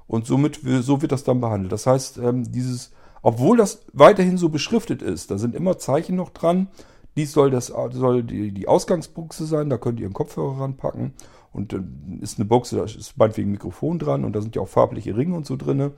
Und 0.07 0.25
somit, 0.25 0.61
so 0.63 1.01
wird 1.01 1.11
das 1.11 1.23
dann 1.23 1.41
behandelt. 1.41 1.71
Das 1.71 1.85
heißt, 1.85 2.17
ähm, 2.17 2.51
dieses, 2.51 2.91
obwohl 3.21 3.57
das 3.57 3.85
weiterhin 3.93 4.37
so 4.37 4.49
beschriftet 4.49 5.01
ist, 5.01 5.31
da 5.31 5.37
sind 5.37 5.53
immer 5.53 5.77
Zeichen 5.77 6.15
noch 6.15 6.29
dran. 6.29 6.69
Dies 7.15 7.31
soll, 7.31 7.51
das, 7.51 7.67
soll 7.67 8.23
die, 8.23 8.51
die 8.51 8.67
Ausgangsbuchse 8.67 9.45
sein, 9.45 9.69
da 9.69 9.77
könnt 9.77 9.99
ihr 9.99 10.05
einen 10.05 10.13
Kopfhörer 10.13 10.61
ranpacken. 10.61 11.13
und 11.51 11.73
dann 11.73 12.19
ist 12.21 12.37
eine 12.37 12.45
Box, 12.45 12.69
da 12.69 12.83
ist 12.83 13.17
meinetwegen 13.17 13.49
ein 13.49 13.53
Mikrofon 13.53 13.99
dran 13.99 14.23
und 14.23 14.33
da 14.33 14.41
sind 14.41 14.55
ja 14.55 14.61
auch 14.61 14.67
farbliche 14.67 15.17
Ringe 15.17 15.35
und 15.35 15.45
so 15.45 15.55
drin. 15.57 15.91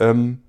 Ähm, 0.00 0.42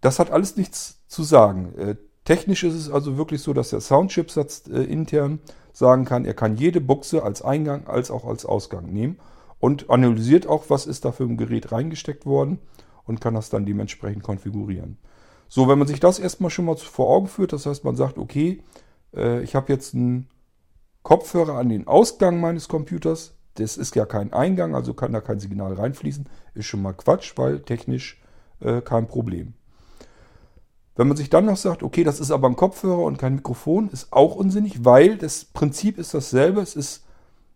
das 0.00 0.18
hat 0.18 0.30
alles 0.30 0.56
nichts 0.56 1.02
zu 1.08 1.24
sagen. 1.24 1.98
Technisch 2.28 2.62
ist 2.62 2.74
es 2.74 2.90
also 2.90 3.16
wirklich 3.16 3.40
so, 3.40 3.54
dass 3.54 3.70
der 3.70 3.80
Soundchipsatz 3.80 4.64
äh, 4.68 4.82
intern 4.82 5.40
sagen 5.72 6.04
kann, 6.04 6.26
er 6.26 6.34
kann 6.34 6.58
jede 6.58 6.78
Buchse 6.78 7.22
als 7.22 7.40
Eingang 7.40 7.86
als 7.86 8.10
auch 8.10 8.26
als 8.26 8.44
Ausgang 8.44 8.92
nehmen 8.92 9.16
und 9.60 9.88
analysiert 9.88 10.46
auch, 10.46 10.68
was 10.68 10.86
ist 10.86 11.06
da 11.06 11.12
für 11.12 11.22
ein 11.22 11.38
Gerät 11.38 11.72
reingesteckt 11.72 12.26
worden 12.26 12.58
und 13.06 13.22
kann 13.22 13.32
das 13.32 13.48
dann 13.48 13.64
dementsprechend 13.64 14.24
konfigurieren. 14.24 14.98
So, 15.48 15.68
wenn 15.68 15.78
man 15.78 15.88
sich 15.88 16.00
das 16.00 16.18
erstmal 16.18 16.50
schon 16.50 16.66
mal 16.66 16.76
vor 16.76 17.08
Augen 17.08 17.28
führt, 17.28 17.54
das 17.54 17.64
heißt, 17.64 17.82
man 17.82 17.96
sagt, 17.96 18.18
okay, 18.18 18.62
äh, 19.16 19.42
ich 19.42 19.54
habe 19.54 19.72
jetzt 19.72 19.94
einen 19.94 20.28
Kopfhörer 21.02 21.54
an 21.54 21.70
den 21.70 21.86
Ausgang 21.86 22.42
meines 22.42 22.68
Computers, 22.68 23.38
das 23.54 23.78
ist 23.78 23.96
ja 23.96 24.04
kein 24.04 24.34
Eingang, 24.34 24.74
also 24.74 24.92
kann 24.92 25.14
da 25.14 25.22
kein 25.22 25.40
Signal 25.40 25.72
reinfließen, 25.72 26.28
ist 26.52 26.66
schon 26.66 26.82
mal 26.82 26.92
Quatsch, 26.92 27.32
weil 27.36 27.60
technisch 27.60 28.20
äh, 28.60 28.82
kein 28.82 29.08
Problem. 29.08 29.54
Wenn 30.98 31.06
man 31.06 31.16
sich 31.16 31.30
dann 31.30 31.44
noch 31.44 31.56
sagt, 31.56 31.84
okay, 31.84 32.02
das 32.02 32.18
ist 32.18 32.32
aber 32.32 32.48
ein 32.48 32.56
Kopfhörer 32.56 33.04
und 33.04 33.18
kein 33.18 33.36
Mikrofon, 33.36 33.88
ist 33.92 34.12
auch 34.12 34.34
unsinnig, 34.34 34.84
weil 34.84 35.16
das 35.16 35.44
Prinzip 35.44 35.96
ist 35.96 36.12
dasselbe. 36.12 36.60
Es 36.60 36.74
ist 36.74 37.04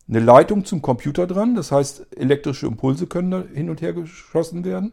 eine 0.08 0.20
Leitung 0.20 0.64
zum 0.64 0.80
Computer 0.80 1.26
dran, 1.26 1.56
das 1.56 1.72
heißt, 1.72 2.06
elektrische 2.16 2.68
Impulse 2.68 3.08
können 3.08 3.32
da 3.32 3.42
hin 3.52 3.68
und 3.68 3.82
her 3.82 3.94
geschossen 3.94 4.64
werden. 4.64 4.92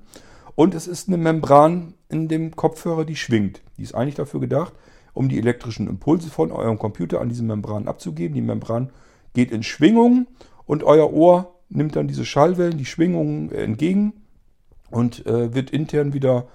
Und 0.56 0.74
es 0.74 0.88
ist 0.88 1.08
eine 1.08 1.18
Membran 1.18 1.94
in 2.10 2.28
dem 2.28 2.56
Kopfhörer, 2.56 3.06
die 3.06 3.16
schwingt. 3.16 3.62
Die 3.78 3.84
ist 3.84 3.94
eigentlich 3.94 4.16
dafür 4.16 4.40
gedacht, 4.40 4.74
um 5.14 5.30
die 5.30 5.38
elektrischen 5.38 5.88
Impulse 5.88 6.32
von 6.32 6.52
eurem 6.52 6.80
Computer 6.80 7.22
an 7.22 7.30
diese 7.30 7.44
Membran 7.44 7.88
abzugeben. 7.88 8.34
Die 8.34 8.42
Membran 8.42 8.90
geht 9.36 9.52
in 9.52 9.62
Schwingung 9.62 10.26
und 10.66 10.84
euer 10.84 11.14
Ohr 11.14 11.54
nimmt 11.70 11.96
dann 11.96 12.08
diese 12.08 12.26
Schallwellen, 12.26 12.80
die 12.80 12.86
Schwingungen 12.86 13.52
entgegen 13.52 14.14
und 14.90 15.24
äh, 15.28 15.54
wird 15.54 15.70
intern 15.70 16.14
wieder 16.14 16.48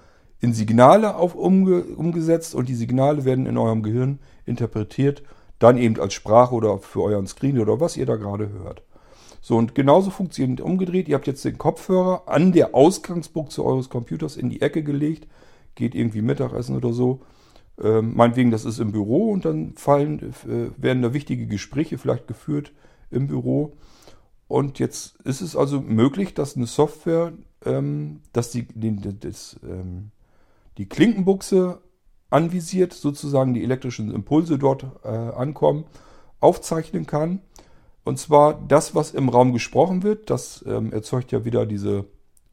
in 0.45 0.53
Signale 0.53 1.17
auf, 1.17 1.35
umge, 1.35 1.83
umgesetzt 1.83 2.55
und 2.55 2.69
die 2.69 2.75
Signale 2.75 3.25
werden 3.25 3.47
in 3.47 3.57
eurem 3.57 3.83
Gehirn 3.83 4.19
interpretiert, 4.45 5.23
dann 5.59 5.79
eben 5.79 5.99
als 5.99 6.13
Sprache 6.13 6.55
oder 6.55 6.79
für 6.79 7.03
euren 7.03 7.27
Screen 7.27 7.59
oder 7.59 7.81
was 7.81 7.97
ihr 7.97 8.05
da 8.05 8.17
gerade 8.17 8.51
hört. 8.51 8.83
So, 9.41 9.57
und 9.57 9.75
genauso 9.75 10.11
funktioniert 10.11 10.61
umgedreht. 10.61 11.09
Ihr 11.09 11.17
habt 11.17 11.27
jetzt 11.27 11.45
den 11.47 11.57
Kopfhörer 11.57 12.25
an 12.27 12.53
der 12.53 12.75
Ausgangsbuchse 12.75 13.65
eures 13.65 13.89
Computers 13.89 14.37
in 14.37 14.51
die 14.51 14.61
Ecke 14.61 14.83
gelegt. 14.83 15.27
Geht 15.75 15.95
irgendwie 15.95 16.23
Mittagessen 16.23 16.77
oder 16.77 16.93
so. 16.93 17.21
Ähm, 17.83 18.13
meinetwegen, 18.15 18.51
das 18.51 18.67
ist 18.67 18.79
im 18.79 18.93
Büro 18.93 19.31
und 19.31 19.47
dann 19.47 19.73
fallen, 19.77 20.35
äh, 20.47 20.83
werden 20.83 21.03
da 21.03 21.15
wichtige 21.15 21.47
Gespräche 21.47 21.97
vielleicht 21.97 22.27
geführt 22.27 22.73
im 23.11 23.29
Büro. 23.29 23.73
Und 24.47 24.79
jetzt 24.79 25.17
ist 25.23 25.41
es 25.41 25.57
also 25.57 25.81
möglich, 25.81 26.35
dass 26.35 26.55
eine 26.55 26.67
Software, 26.67 27.33
ähm, 27.65 28.21
dass 28.35 28.51
die, 28.51 28.67
die, 28.75 29.19
das, 29.19 29.59
ähm, 29.65 30.11
die 30.79 30.89
Klinkenbuchse 30.89 31.81
anvisiert, 32.31 32.93
sozusagen 32.93 33.55
die 33.55 33.63
elektrischen 33.63 34.13
Impulse 34.13 34.59
dort 34.59 34.87
äh, 35.05 35.09
ankommen, 35.09 35.85
aufzeichnen 36.41 37.07
kann 37.07 37.41
und 38.05 38.19
zwar 38.19 38.55
das, 38.69 38.95
was 38.95 39.13
im 39.13 39.31
Raum 39.31 39.53
gesprochen 39.53 40.03
wird, 40.03 40.29
das 40.31 40.65
ähm, 40.69 40.93
erzeugt 40.93 41.33
ja 41.33 41.45
wieder 41.45 41.65
diese 41.67 42.05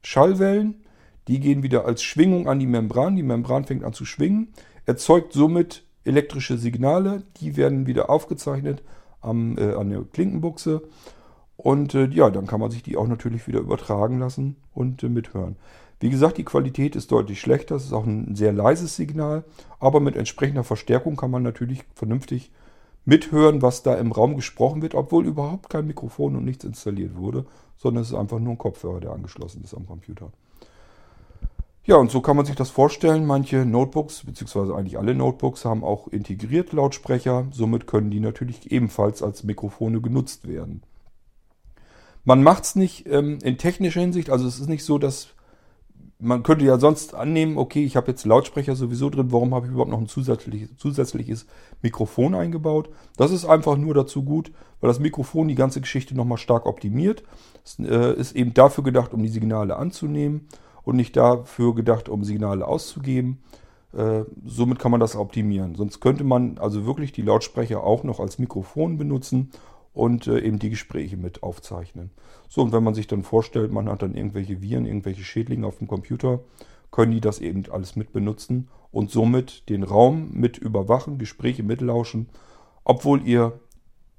Schallwellen. 0.01 0.85
Die 1.27 1.39
gehen 1.39 1.61
wieder 1.61 1.85
als 1.85 2.01
Schwingung 2.01 2.47
an 2.47 2.59
die 2.59 2.67
Membran. 2.67 3.15
Die 3.15 3.23
Membran 3.23 3.65
fängt 3.65 3.83
an 3.83 3.93
zu 3.93 4.05
schwingen, 4.05 4.53
erzeugt 4.85 5.33
somit 5.33 5.83
elektrische 6.03 6.57
Signale. 6.57 7.23
Die 7.37 7.57
werden 7.57 7.85
wieder 7.85 8.09
aufgezeichnet 8.09 8.81
am, 9.19 9.57
äh, 9.57 9.73
an 9.73 9.89
der 9.89 10.01
Klinkenbuchse. 10.03 10.83
Und 11.57 11.93
äh, 11.93 12.07
ja, 12.07 12.29
dann 12.29 12.47
kann 12.47 12.61
man 12.61 12.71
sich 12.71 12.81
die 12.81 12.97
auch 12.97 13.07
natürlich 13.07 13.45
wieder 13.45 13.59
übertragen 13.59 14.19
lassen 14.19 14.55
und 14.73 15.03
äh, 15.03 15.09
mithören. 15.09 15.57
Wie 16.01 16.09
gesagt, 16.09 16.37
die 16.37 16.43
Qualität 16.43 16.95
ist 16.95 17.11
deutlich 17.11 17.39
schlechter. 17.39 17.75
Es 17.75 17.85
ist 17.85 17.93
auch 17.93 18.05
ein 18.05 18.35
sehr 18.35 18.51
leises 18.51 18.95
Signal. 18.95 19.43
Aber 19.79 19.99
mit 19.99 20.15
entsprechender 20.15 20.63
Verstärkung 20.63 21.15
kann 21.15 21.29
man 21.29 21.43
natürlich 21.43 21.83
vernünftig 21.93 22.51
mithören, 23.05 23.61
was 23.61 23.83
da 23.83 23.93
im 23.95 24.11
Raum 24.11 24.35
gesprochen 24.35 24.81
wird, 24.81 24.95
obwohl 24.95 25.27
überhaupt 25.27 25.69
kein 25.69 25.85
Mikrofon 25.85 26.35
und 26.35 26.43
nichts 26.43 26.63
installiert 26.63 27.15
wurde, 27.15 27.45
sondern 27.77 28.01
es 28.01 28.09
ist 28.09 28.15
einfach 28.15 28.39
nur 28.39 28.53
ein 28.53 28.57
Kopfhörer, 28.57 28.99
der 28.99 29.11
angeschlossen 29.11 29.63
ist 29.63 29.75
am 29.75 29.85
Computer. 29.85 30.31
Ja, 31.83 31.97
und 31.97 32.09
so 32.09 32.21
kann 32.21 32.35
man 32.35 32.45
sich 32.45 32.55
das 32.55 32.69
vorstellen. 32.71 33.25
Manche 33.25 33.65
Notebooks, 33.65 34.23
beziehungsweise 34.23 34.75
eigentlich 34.75 34.97
alle 34.97 35.13
Notebooks, 35.13 35.65
haben 35.65 35.83
auch 35.83 36.07
integriert 36.07 36.73
Lautsprecher. 36.73 37.47
Somit 37.51 37.85
können 37.85 38.09
die 38.09 38.19
natürlich 38.19 38.71
ebenfalls 38.71 39.21
als 39.21 39.43
Mikrofone 39.43 40.01
genutzt 40.01 40.47
werden. 40.47 40.81
Man 42.23 42.43
macht 42.43 42.63
es 42.63 42.75
nicht 42.75 43.07
ähm, 43.07 43.39
in 43.43 43.57
technischer 43.57 44.01
Hinsicht, 44.01 44.29
also 44.29 44.47
es 44.47 44.59
ist 44.59 44.69
nicht 44.69 44.83
so, 44.83 44.99
dass 44.99 45.29
man 46.21 46.43
könnte 46.43 46.65
ja 46.65 46.77
sonst 46.77 47.15
annehmen, 47.15 47.57
okay, 47.57 47.83
ich 47.83 47.95
habe 47.95 48.11
jetzt 48.11 48.25
Lautsprecher 48.25 48.75
sowieso 48.75 49.09
drin, 49.09 49.31
warum 49.31 49.53
habe 49.53 49.65
ich 49.65 49.71
überhaupt 49.71 49.91
noch 49.91 49.99
ein 49.99 50.07
zusätzliches, 50.07 50.69
zusätzliches 50.77 51.47
Mikrofon 51.81 52.35
eingebaut? 52.35 52.89
Das 53.17 53.31
ist 53.31 53.45
einfach 53.45 53.75
nur 53.75 53.93
dazu 53.93 54.23
gut, 54.23 54.51
weil 54.79 54.87
das 54.87 54.99
Mikrofon 54.99 55.47
die 55.47 55.55
ganze 55.55 55.81
Geschichte 55.81 56.15
nochmal 56.15 56.37
stark 56.37 56.65
optimiert. 56.67 57.23
Es 57.65 57.79
äh, 57.79 58.13
ist 58.13 58.35
eben 58.35 58.53
dafür 58.53 58.83
gedacht, 58.83 59.13
um 59.13 59.23
die 59.23 59.29
Signale 59.29 59.75
anzunehmen 59.75 60.47
und 60.83 60.95
nicht 60.95 61.17
dafür 61.17 61.73
gedacht, 61.73 62.07
um 62.07 62.23
Signale 62.23 62.67
auszugeben. 62.67 63.39
Äh, 63.93 64.23
somit 64.45 64.79
kann 64.79 64.91
man 64.91 64.99
das 64.99 65.15
optimieren. 65.15 65.75
Sonst 65.75 65.99
könnte 65.99 66.23
man 66.23 66.59
also 66.59 66.85
wirklich 66.85 67.11
die 67.11 67.23
Lautsprecher 67.23 67.83
auch 67.83 68.03
noch 68.03 68.19
als 68.19 68.39
Mikrofon 68.39 68.97
benutzen 68.97 69.49
und 69.93 70.27
äh, 70.27 70.39
eben 70.39 70.59
die 70.59 70.69
Gespräche 70.69 71.17
mit 71.17 71.43
aufzeichnen. 71.43 72.11
So, 72.47 72.61
und 72.61 72.71
wenn 72.71 72.83
man 72.83 72.93
sich 72.93 73.07
dann 73.07 73.23
vorstellt, 73.23 73.71
man 73.71 73.89
hat 73.89 74.01
dann 74.01 74.15
irgendwelche 74.15 74.61
Viren, 74.61 74.85
irgendwelche 74.85 75.23
Schädlinge 75.23 75.67
auf 75.67 75.77
dem 75.77 75.87
Computer, 75.87 76.39
können 76.91 77.11
die 77.11 77.21
das 77.21 77.39
eben 77.39 77.63
alles 77.71 77.95
mit 77.95 78.11
benutzen 78.11 78.67
und 78.91 79.11
somit 79.11 79.69
den 79.69 79.83
Raum 79.83 80.31
mit 80.33 80.57
überwachen, 80.57 81.17
Gespräche 81.17 81.63
mitlauschen, 81.63 82.29
obwohl 82.83 83.25
ihr 83.25 83.59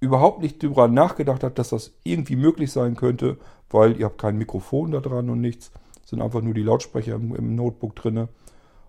überhaupt 0.01 0.43
nicht 0.43 0.63
darüber 0.63 0.89
nachgedacht 0.89 1.45
habt, 1.45 1.59
dass 1.59 1.69
das 1.69 1.93
irgendwie 2.03 2.37
möglich 2.37 2.73
sein 2.73 2.97
könnte, 2.97 3.39
weil 3.71 3.99
ihr 3.99 4.07
habt 4.07 4.19
kein 4.19 4.39
Mikrofon 4.39 4.91
da 4.91 5.01
dran 5.01 5.31
und 5.31 5.41
nichts, 5.41 5.71
sind 6.05 6.23
einfach 6.23 6.43
nur 6.43 6.55
die 6.55 6.63
Lautsprecher 6.63 7.15
im, 7.15 7.35
im 7.35 7.55
Notebook 7.55 7.95
drinne 7.95 8.29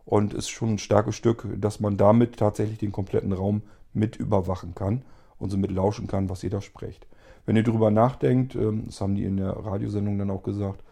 und 0.06 0.34
ist 0.34 0.50
schon 0.50 0.72
ein 0.72 0.80
starkes 0.80 1.16
Stück, 1.16 1.48
dass 1.58 1.80
man 1.80 1.98
damit 1.98 2.38
tatsächlich 2.38 2.80
den 2.80 2.92
kompletten 2.92 3.32
Raum 3.32 3.62
mit 3.94 4.16
überwachen 4.16 4.74
kann 4.74 5.04
und 5.44 5.50
somit 5.50 5.72
lauschen 5.72 6.08
kann, 6.08 6.30
was 6.30 6.44
ihr 6.44 6.50
da 6.50 6.62
sprecht. 6.62 7.06
Wenn 7.46 7.56
ihr 7.56 7.64
darüber 7.64 7.92
nachdenkt, 7.92 8.56
ähm, 8.56 8.84
das 8.86 9.02
haben 9.02 9.16
die 9.16 9.26
in 9.26 9.38
der 9.38 9.52
Radiosendung 9.52 10.18
dann 10.18 10.32
auch 10.32 10.44
gesagt, 10.44 10.84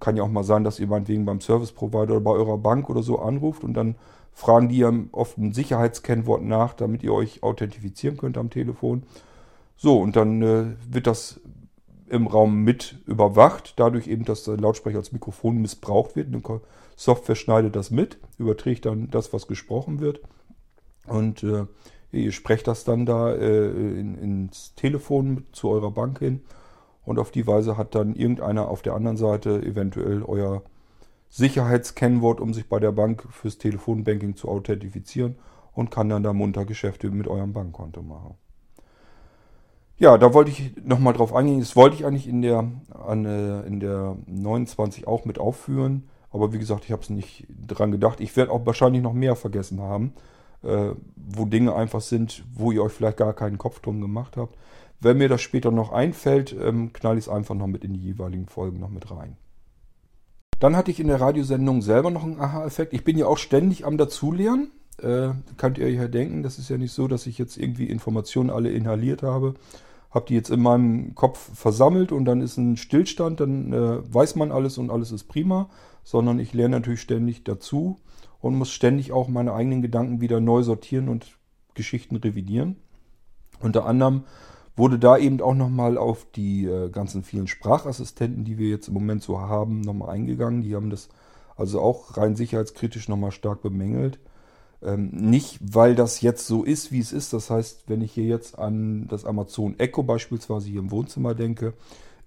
kann 0.00 0.16
ja 0.16 0.22
auch 0.22 0.30
mal 0.30 0.44
sein, 0.44 0.64
dass 0.64 0.80
ihr 0.80 0.86
meinetwegen 0.86 1.24
beim 1.24 1.40
Service 1.40 1.72
Provider 1.72 2.14
oder 2.14 2.20
bei 2.20 2.32
eurer 2.32 2.58
Bank 2.58 2.90
oder 2.90 3.02
so 3.02 3.18
anruft 3.18 3.64
und 3.64 3.74
dann 3.74 3.94
fragen 4.32 4.68
die 4.68 4.78
ja 4.78 4.92
oft 5.12 5.38
ein 5.38 5.52
Sicherheitskennwort 5.52 6.42
nach, 6.42 6.74
damit 6.74 7.02
ihr 7.02 7.12
euch 7.12 7.42
authentifizieren 7.42 8.16
könnt 8.16 8.38
am 8.38 8.50
Telefon. 8.50 9.04
So, 9.76 9.98
und 9.98 10.16
dann 10.16 10.42
äh, 10.42 10.64
wird 10.88 11.06
das 11.06 11.40
im 12.08 12.26
Raum 12.26 12.62
mit 12.62 12.98
überwacht, 13.06 13.74
dadurch 13.76 14.06
eben, 14.06 14.24
dass 14.24 14.44
der 14.44 14.56
Lautsprecher 14.56 14.98
als 14.98 15.12
Mikrofon 15.12 15.58
missbraucht 15.58 16.16
wird. 16.16 16.28
Eine 16.28 16.60
Software 16.96 17.34
schneidet 17.34 17.76
das 17.76 17.90
mit, 17.90 18.18
überträgt 18.38 18.86
dann 18.86 19.10
das, 19.10 19.32
was 19.32 19.46
gesprochen 19.46 20.00
wird. 20.00 20.20
Und 21.06 21.42
äh, 21.42 21.66
Ihr 22.10 22.32
sprecht 22.32 22.66
das 22.66 22.84
dann 22.84 23.04
da 23.04 23.32
äh, 23.32 23.68
in, 23.68 24.16
ins 24.16 24.74
Telefon 24.74 25.44
zu 25.52 25.68
eurer 25.68 25.90
Bank 25.90 26.20
hin 26.20 26.40
und 27.04 27.18
auf 27.18 27.30
die 27.30 27.46
Weise 27.46 27.76
hat 27.76 27.94
dann 27.94 28.14
irgendeiner 28.14 28.68
auf 28.68 28.82
der 28.82 28.94
anderen 28.94 29.16
Seite 29.16 29.62
eventuell 29.62 30.22
euer 30.22 30.62
Sicherheitskennwort, 31.28 32.40
um 32.40 32.54
sich 32.54 32.68
bei 32.68 32.80
der 32.80 32.92
Bank 32.92 33.26
fürs 33.30 33.58
Telefonbanking 33.58 34.36
zu 34.36 34.48
authentifizieren 34.48 35.36
und 35.74 35.90
kann 35.90 36.08
dann 36.08 36.22
da 36.22 36.32
munter 36.32 36.64
Geschäfte 36.64 37.10
mit 37.10 37.28
eurem 37.28 37.52
Bankkonto 37.52 38.02
machen. 38.02 38.34
Ja, 39.98 40.16
da 40.16 40.32
wollte 40.32 40.50
ich 40.50 40.76
nochmal 40.82 41.12
drauf 41.12 41.34
eingehen. 41.34 41.60
Das 41.60 41.76
wollte 41.76 41.96
ich 41.96 42.06
eigentlich 42.06 42.28
in 42.28 42.40
der, 42.40 42.70
an, 42.90 43.24
äh, 43.24 43.62
in 43.62 43.80
der 43.80 44.16
29 44.26 45.06
auch 45.06 45.24
mit 45.24 45.38
aufführen. 45.38 46.08
Aber 46.30 46.52
wie 46.52 46.58
gesagt, 46.58 46.84
ich 46.84 46.92
habe 46.92 47.02
es 47.02 47.10
nicht 47.10 47.46
dran 47.66 47.90
gedacht. 47.90 48.20
Ich 48.20 48.36
werde 48.36 48.52
auch 48.52 48.64
wahrscheinlich 48.64 49.02
noch 49.02 49.12
mehr 49.12 49.34
vergessen 49.34 49.80
haben 49.80 50.14
äh, 50.62 50.90
wo 51.16 51.44
Dinge 51.44 51.74
einfach 51.74 52.00
sind, 52.00 52.44
wo 52.54 52.72
ihr 52.72 52.82
euch 52.82 52.92
vielleicht 52.92 53.18
gar 53.18 53.34
keinen 53.34 53.58
Kopf 53.58 53.80
drum 53.80 54.00
gemacht 54.00 54.36
habt. 54.36 54.56
Wenn 55.00 55.18
mir 55.18 55.28
das 55.28 55.42
später 55.42 55.70
noch 55.70 55.92
einfällt, 55.92 56.54
ähm, 56.60 56.92
knall 56.92 57.18
ich 57.18 57.24
es 57.24 57.28
einfach 57.28 57.54
noch 57.54 57.68
mit 57.68 57.84
in 57.84 57.94
die 57.94 58.00
jeweiligen 58.00 58.46
Folgen 58.46 58.80
noch 58.80 58.90
mit 58.90 59.10
rein. 59.10 59.36
Dann 60.58 60.76
hatte 60.76 60.90
ich 60.90 60.98
in 60.98 61.06
der 61.06 61.20
Radiosendung 61.20 61.82
selber 61.82 62.10
noch 62.10 62.24
einen 62.24 62.40
Aha-Effekt. 62.40 62.92
Ich 62.92 63.04
bin 63.04 63.16
ja 63.16 63.26
auch 63.26 63.38
ständig 63.38 63.86
am 63.86 63.96
Dazulernen. 63.96 64.72
Äh, 65.00 65.30
könnt 65.56 65.78
ihr 65.78 65.88
ja 65.90 66.08
denken, 66.08 66.42
das 66.42 66.58
ist 66.58 66.68
ja 66.68 66.76
nicht 66.76 66.92
so, 66.92 67.06
dass 67.06 67.28
ich 67.28 67.38
jetzt 67.38 67.56
irgendwie 67.56 67.88
Informationen 67.88 68.50
alle 68.50 68.72
inhaliert 68.72 69.22
habe. 69.22 69.54
Hab 70.10 70.26
die 70.26 70.34
jetzt 70.34 70.50
in 70.50 70.60
meinem 70.60 71.14
Kopf 71.14 71.50
versammelt 71.54 72.10
und 72.10 72.24
dann 72.24 72.40
ist 72.40 72.56
ein 72.56 72.76
Stillstand, 72.76 73.38
dann 73.38 73.72
äh, 73.72 74.12
weiß 74.12 74.34
man 74.34 74.50
alles 74.50 74.78
und 74.78 74.90
alles 74.90 75.12
ist 75.12 75.24
prima, 75.24 75.68
sondern 76.02 76.40
ich 76.40 76.54
lerne 76.54 76.76
natürlich 76.76 77.02
ständig 77.02 77.44
dazu 77.44 78.00
und 78.40 78.56
muss 78.56 78.70
ständig 78.70 79.12
auch 79.12 79.28
meine 79.28 79.52
eigenen 79.52 79.82
Gedanken 79.82 80.20
wieder 80.20 80.40
neu 80.40 80.62
sortieren 80.62 81.08
und 81.08 81.26
Geschichten 81.74 82.16
revidieren. 82.16 82.76
Unter 83.60 83.86
anderem 83.86 84.24
wurde 84.76 84.98
da 84.98 85.18
eben 85.18 85.40
auch 85.40 85.54
nochmal 85.54 85.98
auf 85.98 86.26
die 86.34 86.64
äh, 86.64 86.90
ganzen 86.90 87.24
vielen 87.24 87.48
Sprachassistenten, 87.48 88.44
die 88.44 88.58
wir 88.58 88.68
jetzt 88.68 88.88
im 88.88 88.94
Moment 88.94 89.22
so 89.22 89.40
haben, 89.40 89.80
nochmal 89.80 90.10
eingegangen. 90.10 90.62
Die 90.62 90.76
haben 90.76 90.90
das 90.90 91.08
also 91.56 91.80
auch 91.80 92.16
rein 92.16 92.36
sicherheitskritisch 92.36 93.08
nochmal 93.08 93.32
stark 93.32 93.60
bemängelt. 93.60 94.20
Ähm, 94.80 95.10
nicht, 95.10 95.58
weil 95.60 95.96
das 95.96 96.20
jetzt 96.20 96.46
so 96.46 96.62
ist, 96.62 96.92
wie 96.92 97.00
es 97.00 97.12
ist. 97.12 97.32
Das 97.32 97.50
heißt, 97.50 97.84
wenn 97.88 98.00
ich 98.00 98.12
hier 98.12 98.24
jetzt 98.24 98.56
an 98.56 99.08
das 99.08 99.24
Amazon 99.24 99.76
Echo 99.78 100.04
beispielsweise 100.04 100.68
hier 100.68 100.78
im 100.78 100.92
Wohnzimmer 100.92 101.34
denke, 101.34 101.74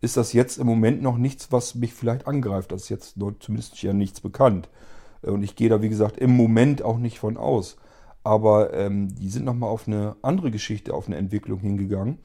ist 0.01 0.17
das 0.17 0.33
jetzt 0.33 0.57
im 0.57 0.67
Moment 0.67 1.01
noch 1.01 1.17
nichts, 1.17 1.51
was 1.51 1.75
mich 1.75 1.93
vielleicht 1.93 2.27
angreift. 2.27 2.73
Das 2.73 2.83
ist 2.83 2.89
jetzt 2.89 3.15
zumindest 3.39 3.81
ja 3.81 3.93
nichts 3.93 4.19
bekannt. 4.19 4.67
Äh, 5.23 5.31
und 5.31 5.43
ich 5.43 5.55
gehe 5.55 5.69
da, 5.69 5.81
wie 5.81 5.89
gesagt, 5.89 6.17
im 6.17 6.35
Moment 6.35 6.81
auch 6.81 6.97
nicht 6.97 7.19
von 7.19 7.37
aus. 7.37 7.77
Aber 8.23 8.73
ähm, 8.73 9.15
die 9.15 9.29
sind 9.29 9.45
nochmal 9.45 9.69
auf 9.69 9.87
eine 9.87 10.15
andere 10.21 10.51
Geschichte, 10.51 10.93
auf 10.93 11.07
eine 11.07 11.17
Entwicklung 11.17 11.59
hingegangen, 11.59 12.19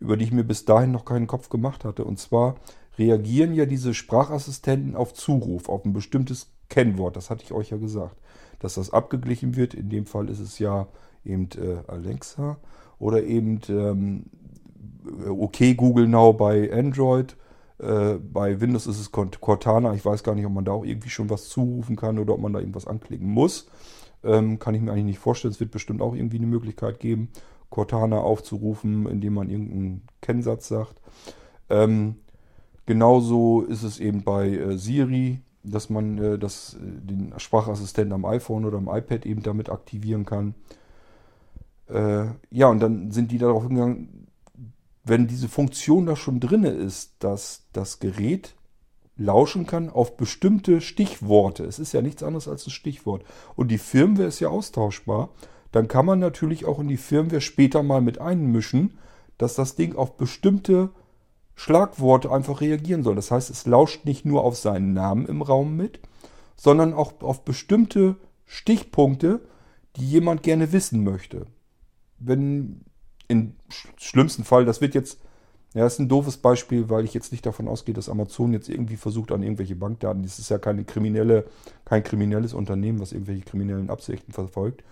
über 0.00 0.16
die 0.16 0.24
ich 0.24 0.32
mir 0.32 0.44
bis 0.44 0.64
dahin 0.64 0.90
noch 0.90 1.04
keinen 1.04 1.28
Kopf 1.28 1.48
gemacht 1.48 1.84
hatte. 1.84 2.04
Und 2.04 2.18
zwar 2.18 2.56
reagieren 2.98 3.54
ja 3.54 3.66
diese 3.66 3.94
Sprachassistenten 3.94 4.96
auf 4.96 5.14
Zuruf, 5.14 5.68
auf 5.68 5.84
ein 5.84 5.92
bestimmtes 5.92 6.50
Kennwort. 6.68 7.16
Das 7.16 7.30
hatte 7.30 7.44
ich 7.44 7.52
euch 7.52 7.70
ja 7.70 7.76
gesagt, 7.76 8.16
dass 8.58 8.74
das 8.74 8.90
abgeglichen 8.90 9.54
wird. 9.56 9.74
In 9.74 9.88
dem 9.88 10.06
Fall 10.06 10.28
ist 10.28 10.40
es 10.40 10.58
ja 10.58 10.88
eben 11.24 11.48
äh, 11.56 11.90
Alexa 11.90 12.58
oder 12.98 13.22
eben 13.22 13.60
ähm, 13.68 14.24
okay 15.28 15.74
Google 15.74 16.08
Now 16.08 16.32
bei 16.32 16.72
Android. 16.72 17.36
Äh, 17.78 18.14
bei 18.14 18.60
Windows 18.60 18.86
ist 18.86 19.00
es 19.00 19.12
Cortana. 19.12 19.94
Ich 19.94 20.04
weiß 20.04 20.22
gar 20.22 20.34
nicht, 20.34 20.46
ob 20.46 20.52
man 20.52 20.64
da 20.64 20.72
auch 20.72 20.84
irgendwie 20.84 21.10
schon 21.10 21.30
was 21.30 21.48
zurufen 21.48 21.96
kann 21.96 22.18
oder 22.18 22.34
ob 22.34 22.40
man 22.40 22.52
da 22.52 22.60
irgendwas 22.60 22.86
anklicken 22.86 23.28
muss. 23.28 23.68
Ähm, 24.24 24.58
kann 24.58 24.74
ich 24.74 24.80
mir 24.80 24.92
eigentlich 24.92 25.04
nicht 25.04 25.18
vorstellen. 25.18 25.52
Es 25.52 25.60
wird 25.60 25.70
bestimmt 25.70 26.00
auch 26.00 26.14
irgendwie 26.14 26.38
eine 26.38 26.46
Möglichkeit 26.46 27.00
geben, 27.00 27.28
Cortana 27.70 28.18
aufzurufen, 28.18 29.06
indem 29.06 29.34
man 29.34 29.50
irgendeinen 29.50 30.02
Kennsatz 30.20 30.68
sagt. 30.68 31.00
Ähm, 31.68 32.16
genauso 32.86 33.62
ist 33.62 33.82
es 33.82 34.00
eben 34.00 34.22
bei 34.22 34.48
äh, 34.48 34.78
Siri, 34.78 35.40
dass 35.62 35.90
man 35.90 36.18
äh, 36.18 36.38
das, 36.38 36.74
äh, 36.74 36.78
den 36.80 37.34
Sprachassistenten 37.36 38.12
am 38.12 38.24
iPhone 38.24 38.64
oder 38.64 38.78
am 38.78 38.88
iPad 38.88 39.26
eben 39.26 39.42
damit 39.42 39.68
aktivieren 39.68 40.24
kann. 40.24 40.54
Äh, 41.88 42.26
ja, 42.50 42.68
und 42.68 42.80
dann 42.80 43.10
sind 43.10 43.30
die 43.30 43.38
darauf 43.38 43.68
gegangen, 43.68 44.25
wenn 45.06 45.28
diese 45.28 45.48
Funktion 45.48 46.04
da 46.06 46.16
schon 46.16 46.40
drin 46.40 46.64
ist, 46.64 47.14
dass 47.20 47.68
das 47.72 48.00
Gerät 48.00 48.56
lauschen 49.16 49.64
kann 49.64 49.88
auf 49.88 50.16
bestimmte 50.16 50.80
Stichworte. 50.80 51.64
Es 51.64 51.78
ist 51.78 51.92
ja 51.92 52.02
nichts 52.02 52.24
anderes 52.24 52.48
als 52.48 52.66
ein 52.66 52.70
Stichwort. 52.70 53.24
Und 53.54 53.68
die 53.68 53.78
Firmware 53.78 54.26
ist 54.26 54.40
ja 54.40 54.48
austauschbar. 54.48 55.30
Dann 55.70 55.86
kann 55.86 56.06
man 56.06 56.18
natürlich 56.18 56.64
auch 56.64 56.80
in 56.80 56.88
die 56.88 56.96
Firmware 56.96 57.40
später 57.40 57.84
mal 57.84 58.00
mit 58.00 58.20
einmischen, 58.20 58.98
dass 59.38 59.54
das 59.54 59.76
Ding 59.76 59.94
auf 59.94 60.16
bestimmte 60.16 60.90
Schlagworte 61.54 62.32
einfach 62.32 62.60
reagieren 62.60 63.04
soll. 63.04 63.14
Das 63.14 63.30
heißt, 63.30 63.48
es 63.48 63.64
lauscht 63.64 64.04
nicht 64.04 64.24
nur 64.24 64.42
auf 64.42 64.56
seinen 64.56 64.92
Namen 64.92 65.26
im 65.26 65.40
Raum 65.40 65.76
mit, 65.76 66.00
sondern 66.56 66.92
auch 66.92 67.20
auf 67.20 67.44
bestimmte 67.44 68.16
Stichpunkte, 68.44 69.40
die 69.94 70.06
jemand 70.06 70.42
gerne 70.42 70.72
wissen 70.72 71.04
möchte. 71.04 71.46
Wenn 72.18 72.85
im 73.28 73.54
schlimmsten 73.96 74.44
Fall, 74.44 74.64
das 74.64 74.80
wird 74.80 74.94
jetzt 74.94 75.18
ja, 75.76 75.84
ist 75.84 75.98
ein 75.98 76.08
doofes 76.08 76.38
Beispiel, 76.38 76.88
weil 76.88 77.04
ich 77.04 77.12
jetzt 77.12 77.32
nicht 77.32 77.44
davon 77.44 77.68
ausgehe, 77.68 77.94
dass 77.94 78.08
Amazon 78.08 78.54
jetzt 78.54 78.70
irgendwie 78.70 78.96
versucht 78.96 79.30
an 79.30 79.42
irgendwelche 79.42 79.76
Bankdaten. 79.76 80.22
Das 80.22 80.38
ist 80.38 80.48
ja 80.48 80.56
keine 80.56 80.84
kriminelle, 80.84 81.44
kein 81.84 82.02
kriminelles 82.02 82.54
Unternehmen, 82.54 82.98
was 82.98 83.12
irgendwelche 83.12 83.42
kriminellen 83.42 83.90
Absichten 83.90 84.32
verfolgt. 84.32 84.82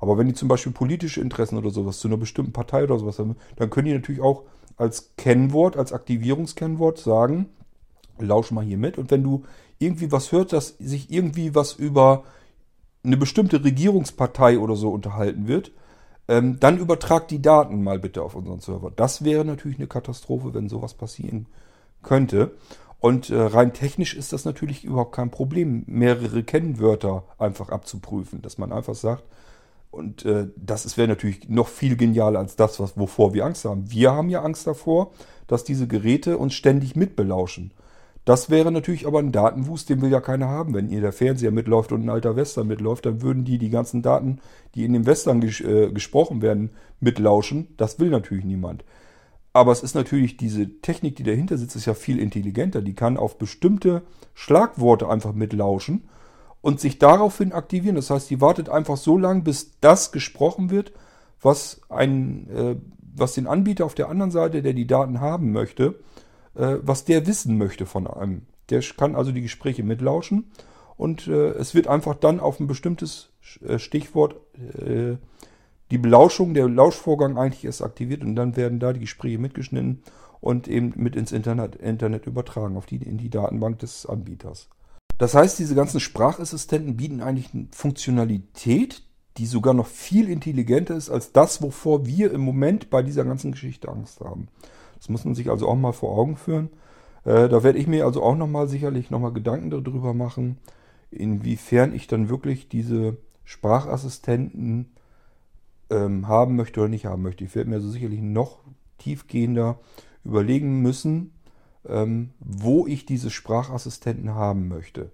Aber 0.00 0.18
wenn 0.18 0.26
die 0.26 0.34
zum 0.34 0.48
Beispiel 0.48 0.72
politische 0.72 1.20
Interessen 1.20 1.58
oder 1.58 1.70
sowas 1.70 2.00
zu 2.00 2.08
einer 2.08 2.16
bestimmten 2.16 2.52
Partei 2.52 2.82
oder 2.82 2.98
sowas 2.98 3.20
haben, 3.20 3.36
dann 3.54 3.70
können 3.70 3.86
die 3.86 3.94
natürlich 3.94 4.20
auch 4.20 4.42
als 4.76 5.12
Kennwort, 5.16 5.76
als 5.76 5.92
Aktivierungskennwort 5.92 6.98
sagen, 6.98 7.48
lausch 8.18 8.50
mal 8.50 8.64
hier 8.64 8.78
mit. 8.78 8.98
Und 8.98 9.12
wenn 9.12 9.22
du 9.22 9.44
irgendwie 9.78 10.10
was 10.10 10.32
hörst, 10.32 10.52
dass 10.52 10.76
sich 10.78 11.12
irgendwie 11.12 11.54
was 11.54 11.74
über 11.74 12.24
eine 13.04 13.16
bestimmte 13.16 13.62
Regierungspartei 13.62 14.58
oder 14.58 14.74
so 14.74 14.90
unterhalten 14.90 15.46
wird, 15.46 15.70
ähm, 16.32 16.58
dann 16.58 16.78
übertragt 16.78 17.30
die 17.30 17.42
Daten 17.42 17.82
mal 17.82 17.98
bitte 17.98 18.22
auf 18.22 18.34
unseren 18.34 18.60
Server. 18.60 18.90
Das 18.90 19.22
wäre 19.22 19.44
natürlich 19.44 19.76
eine 19.76 19.86
Katastrophe, 19.86 20.54
wenn 20.54 20.70
sowas 20.70 20.94
passieren 20.94 21.46
könnte. 22.02 22.52
Und 23.00 23.28
äh, 23.28 23.38
rein 23.38 23.74
technisch 23.74 24.14
ist 24.14 24.32
das 24.32 24.46
natürlich 24.46 24.82
überhaupt 24.82 25.14
kein 25.14 25.30
Problem, 25.30 25.84
mehrere 25.86 26.42
Kennwörter 26.42 27.24
einfach 27.36 27.68
abzuprüfen. 27.68 28.40
Dass 28.40 28.56
man 28.56 28.72
einfach 28.72 28.94
sagt, 28.94 29.24
und 29.90 30.24
äh, 30.24 30.48
das 30.56 30.96
wäre 30.96 31.08
natürlich 31.08 31.50
noch 31.50 31.68
viel 31.68 31.96
genialer 31.96 32.38
als 32.38 32.56
das, 32.56 32.80
was, 32.80 32.96
wovor 32.96 33.34
wir 33.34 33.44
Angst 33.44 33.66
haben. 33.66 33.90
Wir 33.90 34.12
haben 34.12 34.30
ja 34.30 34.40
Angst 34.42 34.66
davor, 34.66 35.12
dass 35.48 35.64
diese 35.64 35.86
Geräte 35.86 36.38
uns 36.38 36.54
ständig 36.54 36.96
mitbelauschen. 36.96 37.72
Das 38.24 38.50
wäre 38.50 38.70
natürlich 38.70 39.06
aber 39.06 39.18
ein 39.18 39.32
Datenwust, 39.32 39.88
den 39.88 40.00
will 40.00 40.10
ja 40.10 40.20
keiner 40.20 40.48
haben. 40.48 40.74
Wenn 40.74 40.88
ihr 40.88 41.00
der 41.00 41.12
Fernseher 41.12 41.50
mitläuft 41.50 41.90
und 41.90 42.04
ein 42.04 42.10
alter 42.10 42.36
Western 42.36 42.68
mitläuft, 42.68 43.04
dann 43.04 43.20
würden 43.20 43.44
die 43.44 43.58
die 43.58 43.70
ganzen 43.70 44.00
Daten, 44.02 44.38
die 44.74 44.84
in 44.84 44.92
dem 44.92 45.06
Western 45.06 45.40
ges 45.40 45.60
äh, 45.60 45.90
gesprochen 45.90 46.40
werden, 46.40 46.70
mitlauschen. 47.00 47.74
Das 47.76 47.98
will 47.98 48.10
natürlich 48.10 48.44
niemand. 48.44 48.84
Aber 49.52 49.72
es 49.72 49.82
ist 49.82 49.94
natürlich 49.94 50.36
diese 50.36 50.80
Technik, 50.80 51.16
die 51.16 51.24
dahinter 51.24 51.58
sitzt, 51.58 51.76
ist 51.76 51.86
ja 51.86 51.94
viel 51.94 52.18
intelligenter. 52.18 52.80
Die 52.80 52.94
kann 52.94 53.16
auf 53.16 53.38
bestimmte 53.38 54.02
Schlagworte 54.34 55.08
einfach 55.08 55.34
mitlauschen 55.34 56.04
und 56.62 56.80
sich 56.80 56.98
daraufhin 56.98 57.52
aktivieren. 57.52 57.96
Das 57.96 58.08
heißt, 58.08 58.30
die 58.30 58.40
wartet 58.40 58.68
einfach 58.68 58.96
so 58.96 59.18
lange, 59.18 59.42
bis 59.42 59.78
das 59.80 60.12
gesprochen 60.12 60.70
wird, 60.70 60.92
was, 61.42 61.80
ein, 61.88 62.48
äh, 62.50 62.76
was 63.14 63.34
den 63.34 63.48
Anbieter 63.48 63.84
auf 63.84 63.94
der 63.94 64.08
anderen 64.08 64.30
Seite, 64.30 64.62
der 64.62 64.72
die 64.72 64.86
Daten 64.86 65.20
haben 65.20 65.50
möchte, 65.50 65.96
äh, 66.54 66.76
was 66.82 67.04
der 67.04 67.26
wissen 67.26 67.58
möchte 67.58 67.86
von 67.86 68.06
einem. 68.06 68.42
Der 68.70 68.80
kann 68.96 69.16
also 69.16 69.32
die 69.32 69.42
Gespräche 69.42 69.82
mitlauschen 69.82 70.50
und 70.96 71.26
äh, 71.26 71.50
es 71.50 71.74
wird 71.74 71.88
einfach 71.88 72.14
dann 72.14 72.40
auf 72.40 72.60
ein 72.60 72.66
bestimmtes 72.66 73.30
äh, 73.66 73.78
Stichwort 73.78 74.36
äh, 74.56 75.16
die 75.90 75.98
Belauschung, 75.98 76.54
der 76.54 76.68
Lauschvorgang 76.68 77.36
eigentlich 77.36 77.64
erst 77.64 77.82
aktiviert 77.82 78.22
und 78.22 78.34
dann 78.34 78.56
werden 78.56 78.80
da 78.80 78.92
die 78.92 79.00
Gespräche 79.00 79.38
mitgeschnitten 79.38 80.02
und 80.40 80.66
eben 80.66 80.92
mit 80.96 81.16
ins 81.16 81.32
Internet, 81.32 81.76
Internet 81.76 82.26
übertragen, 82.26 82.76
auf 82.76 82.86
die, 82.86 82.96
in 82.96 83.18
die 83.18 83.30
Datenbank 83.30 83.78
des 83.80 84.06
Anbieters. 84.06 84.68
Das 85.18 85.34
heißt, 85.34 85.58
diese 85.58 85.74
ganzen 85.74 86.00
Sprachassistenten 86.00 86.96
bieten 86.96 87.20
eigentlich 87.20 87.54
eine 87.54 87.68
Funktionalität, 87.70 89.02
die 89.36 89.46
sogar 89.46 89.74
noch 89.74 89.86
viel 89.86 90.28
intelligenter 90.28 90.96
ist 90.96 91.10
als 91.10 91.32
das, 91.32 91.62
wovor 91.62 92.06
wir 92.06 92.32
im 92.32 92.40
Moment 92.40 92.90
bei 92.90 93.02
dieser 93.02 93.24
ganzen 93.24 93.52
Geschichte 93.52 93.88
Angst 93.88 94.20
haben. 94.20 94.48
Das 95.02 95.08
muss 95.08 95.24
man 95.24 95.34
sich 95.34 95.50
also 95.50 95.66
auch 95.66 95.74
mal 95.74 95.90
vor 95.90 96.16
Augen 96.16 96.36
führen. 96.36 96.70
Äh, 97.24 97.48
da 97.48 97.64
werde 97.64 97.80
ich 97.80 97.88
mir 97.88 98.06
also 98.06 98.22
auch 98.22 98.36
nochmal 98.36 98.68
sicherlich 98.68 99.10
nochmal 99.10 99.32
Gedanken 99.32 99.68
darüber 99.68 100.14
machen, 100.14 100.58
inwiefern 101.10 101.92
ich 101.92 102.06
dann 102.06 102.28
wirklich 102.28 102.68
diese 102.68 103.16
Sprachassistenten 103.42 104.92
ähm, 105.90 106.28
haben 106.28 106.54
möchte 106.54 106.78
oder 106.78 106.88
nicht 106.88 107.06
haben 107.06 107.22
möchte. 107.22 107.42
Ich 107.42 107.52
werde 107.56 107.68
mir 107.68 107.76
also 107.76 107.90
sicherlich 107.90 108.20
noch 108.20 108.60
tiefgehender 108.98 109.80
überlegen 110.24 110.82
müssen, 110.82 111.32
ähm, 111.88 112.30
wo 112.38 112.86
ich 112.86 113.04
diese 113.04 113.30
Sprachassistenten 113.30 114.36
haben 114.36 114.68
möchte. 114.68 115.10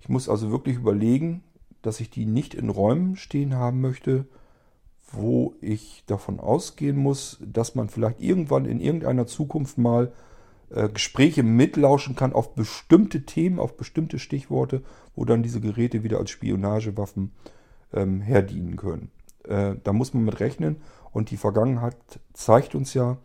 Ich 0.00 0.08
muss 0.08 0.30
also 0.30 0.50
wirklich 0.50 0.76
überlegen, 0.76 1.42
dass 1.82 2.00
ich 2.00 2.08
die 2.08 2.24
nicht 2.24 2.54
in 2.54 2.70
Räumen 2.70 3.16
stehen 3.16 3.54
haben 3.54 3.82
möchte, 3.82 4.24
wo 5.12 5.54
ich 5.60 6.04
davon 6.06 6.38
ausgehen 6.40 6.96
muss, 6.96 7.38
dass 7.40 7.74
man 7.74 7.88
vielleicht 7.88 8.20
irgendwann 8.20 8.66
in 8.66 8.80
irgendeiner 8.80 9.26
Zukunft 9.26 9.78
mal 9.78 10.12
äh, 10.70 10.88
Gespräche 10.88 11.42
mitlauschen 11.42 12.14
kann 12.14 12.32
auf 12.32 12.54
bestimmte 12.54 13.24
Themen, 13.24 13.58
auf 13.58 13.76
bestimmte 13.76 14.18
Stichworte, 14.18 14.82
wo 15.14 15.24
dann 15.24 15.42
diese 15.42 15.60
Geräte 15.60 16.02
wieder 16.02 16.18
als 16.18 16.30
Spionagewaffen 16.30 17.32
ähm, 17.92 18.20
herdienen 18.20 18.76
können. 18.76 19.10
Äh, 19.44 19.76
da 19.82 19.92
muss 19.92 20.12
man 20.12 20.24
mit 20.24 20.40
rechnen 20.40 20.76
und 21.12 21.30
die 21.30 21.38
Vergangenheit 21.38 21.96
zeigt 22.34 22.74
uns 22.74 22.92
ja, 22.94 23.16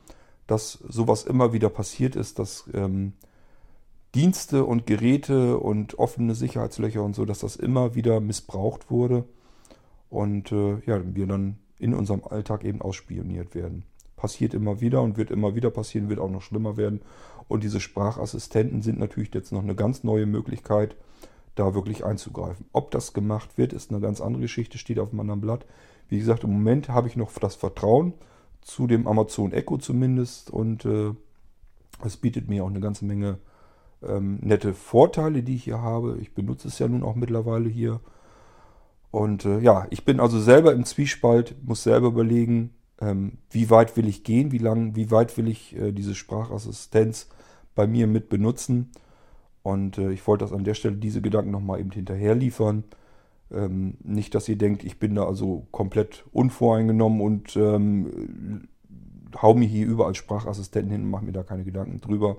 dass 0.47 0.73
sowas 0.73 1.23
immer 1.23 1.53
wieder 1.53 1.69
passiert 1.69 2.15
ist, 2.15 2.39
dass 2.39 2.65
ähm, 2.73 3.13
Dienste 4.15 4.63
und 4.63 4.85
Geräte 4.85 5.57
und 5.57 5.97
offene 5.99 6.35
Sicherheitslöcher 6.35 7.03
und 7.03 7.15
so, 7.15 7.25
dass 7.25 7.39
das 7.39 7.55
immer 7.55 7.95
wieder 7.95 8.19
missbraucht 8.19 8.89
wurde 8.91 9.25
und 10.09 10.51
äh, 10.51 10.79
ja, 10.85 11.01
wir 11.03 11.27
dann 11.27 11.57
in 11.83 11.93
unserem 11.93 12.23
Alltag 12.23 12.63
eben 12.63 12.81
ausspioniert 12.81 13.53
werden. 13.55 13.83
Passiert 14.15 14.53
immer 14.53 14.79
wieder 14.79 15.01
und 15.01 15.17
wird 15.17 15.31
immer 15.31 15.53
wieder 15.53 15.69
passieren, 15.69 16.09
wird 16.09 16.19
auch 16.19 16.31
noch 16.31 16.41
schlimmer 16.41 16.77
werden. 16.77 17.01
Und 17.49 17.63
diese 17.63 17.81
Sprachassistenten 17.81 18.81
sind 18.81 18.97
natürlich 18.99 19.33
jetzt 19.33 19.51
noch 19.51 19.61
eine 19.61 19.75
ganz 19.75 20.03
neue 20.03 20.25
Möglichkeit, 20.25 20.95
da 21.55 21.75
wirklich 21.75 22.05
einzugreifen. 22.05 22.65
Ob 22.71 22.89
das 22.91 23.11
gemacht 23.11 23.57
wird, 23.57 23.73
ist 23.73 23.91
eine 23.91 23.99
ganz 23.99 24.21
andere 24.21 24.43
Geschichte, 24.43 24.77
steht 24.77 24.97
auf 24.97 25.11
einem 25.11 25.19
anderen 25.19 25.41
Blatt. 25.41 25.65
Wie 26.07 26.17
gesagt, 26.17 26.45
im 26.45 26.51
Moment 26.51 26.87
habe 26.87 27.09
ich 27.09 27.17
noch 27.17 27.31
das 27.33 27.55
Vertrauen 27.55 28.13
zu 28.61 28.87
dem 28.87 29.05
Amazon 29.05 29.51
Echo 29.51 29.77
zumindest 29.77 30.49
und 30.49 30.85
äh, 30.85 31.11
es 32.05 32.15
bietet 32.15 32.47
mir 32.47 32.63
auch 32.63 32.69
eine 32.69 32.79
ganze 32.79 33.03
Menge 33.03 33.39
ähm, 34.01 34.39
nette 34.41 34.73
Vorteile, 34.73 35.43
die 35.43 35.55
ich 35.55 35.65
hier 35.65 35.81
habe. 35.81 36.17
Ich 36.21 36.33
benutze 36.33 36.69
es 36.69 36.79
ja 36.79 36.87
nun 36.87 37.03
auch 37.03 37.15
mittlerweile 37.15 37.67
hier 37.67 37.99
und 39.13 39.45
äh, 39.45 39.59
ja, 39.59 39.85
ich 39.91 40.05
bin 40.05 40.19
also 40.19 40.39
selber 40.39 40.73
im 40.73 40.85
Zwiespalt, 40.85 41.55
muss 41.63 41.83
selber 41.83 42.07
überlegen, 42.07 42.71
ähm, 42.99 43.33
wie 43.51 43.69
weit 43.69 43.95
will 43.95 44.07
ich 44.07 44.23
gehen, 44.23 44.51
wie 44.51 44.57
lang, 44.57 44.95
wie 44.95 45.11
weit 45.11 45.37
will 45.37 45.47
ich 45.47 45.77
äh, 45.77 45.91
diese 45.91 46.15
Sprachassistenz 46.15 47.29
bei 47.75 47.85
mir 47.85 48.07
mit 48.07 48.27
benutzen. 48.27 48.89
Und 49.61 49.99
äh, 49.99 50.11
ich 50.11 50.25
wollte 50.25 50.45
das 50.45 50.51
an 50.51 50.63
der 50.63 50.73
Stelle 50.73 50.95
diese 50.95 51.21
Gedanken 51.21 51.51
nochmal 51.51 51.79
eben 51.79 51.91
hinterher 51.91 52.33
liefern. 52.33 52.85
Ähm, 53.51 53.99
nicht, 54.03 54.33
dass 54.33 54.49
ihr 54.49 54.57
denkt, 54.57 54.83
ich 54.83 54.97
bin 54.97 55.13
da 55.13 55.27
also 55.27 55.67
komplett 55.69 56.25
unvoreingenommen 56.31 57.21
und 57.21 57.55
ähm, 57.55 58.67
hau 59.39 59.53
mir 59.53 59.67
hier 59.67 59.85
überall 59.85 60.15
Sprachassistenten 60.15 60.91
hin 60.91 61.03
und 61.03 61.11
mache 61.11 61.25
mir 61.25 61.33
da 61.33 61.43
keine 61.43 61.65
Gedanken 61.65 62.01
drüber. 62.01 62.37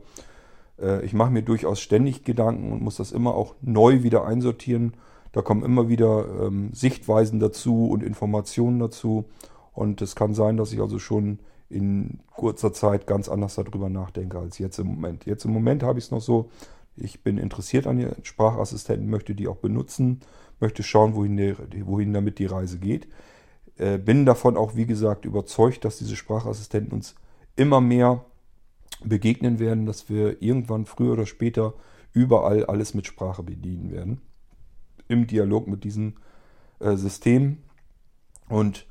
Äh, 0.82 1.04
ich 1.04 1.12
mache 1.12 1.30
mir 1.30 1.42
durchaus 1.42 1.78
ständig 1.78 2.24
Gedanken 2.24 2.72
und 2.72 2.82
muss 2.82 2.96
das 2.96 3.12
immer 3.12 3.36
auch 3.36 3.54
neu 3.62 4.02
wieder 4.02 4.26
einsortieren. 4.26 4.94
Da 5.34 5.42
kommen 5.42 5.64
immer 5.64 5.88
wieder 5.88 6.46
ähm, 6.46 6.72
Sichtweisen 6.72 7.40
dazu 7.40 7.88
und 7.88 8.04
Informationen 8.04 8.78
dazu. 8.78 9.24
Und 9.72 10.00
es 10.00 10.14
kann 10.14 10.32
sein, 10.32 10.56
dass 10.56 10.72
ich 10.72 10.80
also 10.80 11.00
schon 11.00 11.40
in 11.68 12.20
kurzer 12.36 12.72
Zeit 12.72 13.08
ganz 13.08 13.28
anders 13.28 13.56
darüber 13.56 13.88
nachdenke 13.88 14.38
als 14.38 14.58
jetzt 14.58 14.78
im 14.78 14.86
Moment. 14.86 15.26
Jetzt 15.26 15.44
im 15.44 15.50
Moment 15.50 15.82
habe 15.82 15.98
ich 15.98 16.04
es 16.04 16.10
noch 16.12 16.20
so, 16.20 16.50
ich 16.94 17.24
bin 17.24 17.36
interessiert 17.36 17.88
an 17.88 17.98
den 17.98 18.14
Sprachassistenten, 18.22 19.10
möchte 19.10 19.34
die 19.34 19.48
auch 19.48 19.56
benutzen, 19.56 20.20
möchte 20.60 20.84
schauen, 20.84 21.16
wohin, 21.16 21.36
der, 21.36 21.56
wohin 21.84 22.12
damit 22.12 22.38
die 22.38 22.46
Reise 22.46 22.78
geht. 22.78 23.08
Äh, 23.76 23.98
bin 23.98 24.26
davon 24.26 24.56
auch, 24.56 24.76
wie 24.76 24.86
gesagt, 24.86 25.24
überzeugt, 25.24 25.84
dass 25.84 25.98
diese 25.98 26.14
Sprachassistenten 26.14 26.92
uns 26.92 27.16
immer 27.56 27.80
mehr 27.80 28.24
begegnen 29.02 29.58
werden, 29.58 29.84
dass 29.84 30.08
wir 30.08 30.40
irgendwann 30.40 30.86
früher 30.86 31.14
oder 31.14 31.26
später 31.26 31.74
überall 32.12 32.64
alles 32.66 32.94
mit 32.94 33.08
Sprache 33.08 33.42
bedienen 33.42 33.90
werden. 33.90 34.20
Im 35.08 35.26
Dialog 35.26 35.66
mit 35.66 35.84
diesem 35.84 36.14
äh, 36.80 36.96
System. 36.96 37.58
Und 38.48 38.86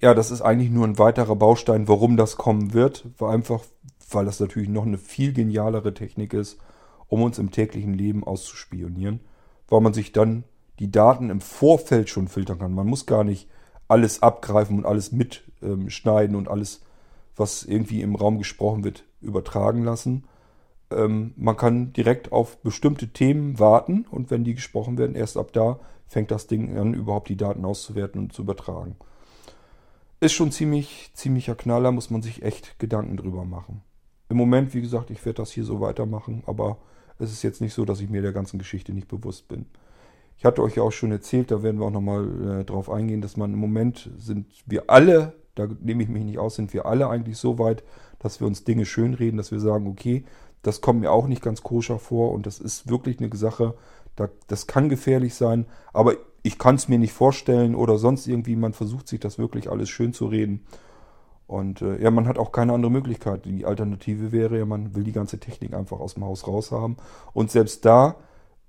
ja, 0.00 0.14
das 0.14 0.30
ist 0.30 0.42
eigentlich 0.42 0.70
nur 0.70 0.86
ein 0.86 0.98
weiterer 0.98 1.36
Baustein, 1.36 1.88
warum 1.88 2.16
das 2.16 2.36
kommen 2.36 2.74
wird. 2.74 3.06
War 3.18 3.32
einfach, 3.32 3.64
weil 4.10 4.24
das 4.26 4.40
natürlich 4.40 4.68
noch 4.68 4.86
eine 4.86 4.98
viel 4.98 5.32
genialere 5.32 5.94
Technik 5.94 6.32
ist, 6.34 6.58
um 7.08 7.22
uns 7.22 7.38
im 7.38 7.50
täglichen 7.50 7.94
Leben 7.94 8.24
auszuspionieren. 8.24 9.20
Weil 9.68 9.80
man 9.80 9.94
sich 9.94 10.12
dann 10.12 10.44
die 10.78 10.90
Daten 10.90 11.30
im 11.30 11.40
Vorfeld 11.40 12.10
schon 12.10 12.28
filtern 12.28 12.58
kann. 12.58 12.74
Man 12.74 12.86
muss 12.86 13.06
gar 13.06 13.24
nicht 13.24 13.48
alles 13.88 14.22
abgreifen 14.22 14.78
und 14.78 14.86
alles 14.86 15.12
mitschneiden 15.12 16.36
und 16.36 16.48
alles, 16.48 16.82
was 17.36 17.62
irgendwie 17.62 18.02
im 18.02 18.14
Raum 18.14 18.38
gesprochen 18.38 18.84
wird, 18.84 19.04
übertragen 19.20 19.84
lassen. 19.84 20.24
Ähm, 20.90 21.32
man 21.36 21.56
kann 21.56 21.92
direkt 21.92 22.32
auf 22.32 22.58
bestimmte 22.58 23.08
Themen 23.08 23.58
warten 23.58 24.06
und 24.10 24.30
wenn 24.30 24.44
die 24.44 24.54
gesprochen 24.54 24.98
werden, 24.98 25.16
erst 25.16 25.36
ab 25.36 25.52
da 25.52 25.78
fängt 26.06 26.30
das 26.30 26.46
Ding 26.46 26.76
an, 26.78 26.94
überhaupt 26.94 27.28
die 27.28 27.36
Daten 27.36 27.64
auszuwerten 27.64 28.20
und 28.20 28.32
zu 28.32 28.42
übertragen. 28.42 28.96
Ist 30.20 30.32
schon 30.32 30.52
ziemlich, 30.52 31.10
ziemlicher 31.14 31.54
Knaller, 31.54 31.92
muss 31.92 32.10
man 32.10 32.22
sich 32.22 32.42
echt 32.42 32.78
Gedanken 32.78 33.16
drüber 33.16 33.44
machen. 33.44 33.82
Im 34.28 34.36
Moment, 34.36 34.74
wie 34.74 34.80
gesagt, 34.80 35.10
ich 35.10 35.24
werde 35.24 35.38
das 35.38 35.50
hier 35.50 35.64
so 35.64 35.80
weitermachen, 35.80 36.42
aber 36.46 36.78
es 37.18 37.32
ist 37.32 37.42
jetzt 37.42 37.60
nicht 37.60 37.74
so, 37.74 37.84
dass 37.84 38.00
ich 38.00 38.08
mir 38.08 38.22
der 38.22 38.32
ganzen 38.32 38.58
Geschichte 38.58 38.92
nicht 38.92 39.08
bewusst 39.08 39.48
bin. 39.48 39.66
Ich 40.36 40.44
hatte 40.44 40.62
euch 40.62 40.76
ja 40.76 40.82
auch 40.82 40.92
schon 40.92 41.12
erzählt, 41.12 41.50
da 41.50 41.62
werden 41.62 41.78
wir 41.78 41.86
auch 41.86 41.90
nochmal 41.90 42.60
äh, 42.60 42.64
drauf 42.64 42.90
eingehen, 42.90 43.20
dass 43.20 43.36
man 43.36 43.52
im 43.52 43.58
Moment 43.58 44.10
sind 44.16 44.46
wir 44.66 44.84
alle, 44.88 45.34
da 45.54 45.68
nehme 45.80 46.02
ich 46.02 46.08
mich 46.08 46.24
nicht 46.24 46.38
aus, 46.38 46.56
sind 46.56 46.72
wir 46.72 46.86
alle 46.86 47.08
eigentlich 47.08 47.36
so 47.36 47.58
weit, 47.58 47.84
dass 48.18 48.40
wir 48.40 48.46
uns 48.46 48.64
Dinge 48.64 48.86
schönreden, 48.86 49.36
dass 49.36 49.52
wir 49.52 49.60
sagen, 49.60 49.86
okay, 49.86 50.24
das 50.66 50.80
kommt 50.80 51.00
mir 51.00 51.12
auch 51.12 51.26
nicht 51.26 51.42
ganz 51.42 51.62
koscher 51.62 51.98
vor 51.98 52.32
und 52.32 52.46
das 52.46 52.58
ist 52.58 52.88
wirklich 52.88 53.20
eine 53.20 53.34
Sache, 53.36 53.74
da, 54.16 54.28
das 54.48 54.66
kann 54.66 54.88
gefährlich 54.88 55.34
sein, 55.34 55.66
aber 55.92 56.14
ich 56.42 56.58
kann 56.58 56.74
es 56.74 56.88
mir 56.88 56.98
nicht 56.98 57.12
vorstellen 57.12 57.74
oder 57.74 57.98
sonst 57.98 58.26
irgendwie, 58.26 58.56
man 58.56 58.72
versucht 58.72 59.08
sich 59.08 59.20
das 59.20 59.38
wirklich 59.38 59.70
alles 59.70 59.88
schön 59.88 60.12
zu 60.12 60.26
reden. 60.26 60.66
Und 61.46 61.82
äh, 61.82 62.00
ja, 62.02 62.10
man 62.10 62.26
hat 62.26 62.38
auch 62.38 62.52
keine 62.52 62.72
andere 62.72 62.90
Möglichkeit. 62.90 63.44
Die 63.44 63.64
Alternative 63.64 64.32
wäre 64.32 64.58
ja, 64.58 64.64
man 64.64 64.94
will 64.94 65.04
die 65.04 65.12
ganze 65.12 65.38
Technik 65.38 65.74
einfach 65.74 66.00
aus 66.00 66.14
dem 66.14 66.24
Haus 66.24 66.46
raus 66.46 66.70
haben. 66.70 66.96
Und 67.32 67.50
selbst 67.50 67.84
da 67.84 68.16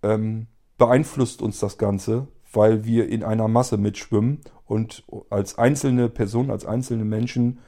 ähm, 0.04 0.48
beeinflusst 0.78 1.42
uns 1.42 1.60
das 1.60 1.78
Ganze, 1.78 2.28
weil 2.52 2.86
wir 2.86 3.10
in 3.10 3.24
einer 3.24 3.48
Masse 3.48 3.78
mitschwimmen 3.78 4.42
und 4.66 5.04
als 5.30 5.58
einzelne 5.58 6.10
Person, 6.10 6.50
als 6.52 6.66
einzelne 6.66 7.06
Menschen 7.06 7.60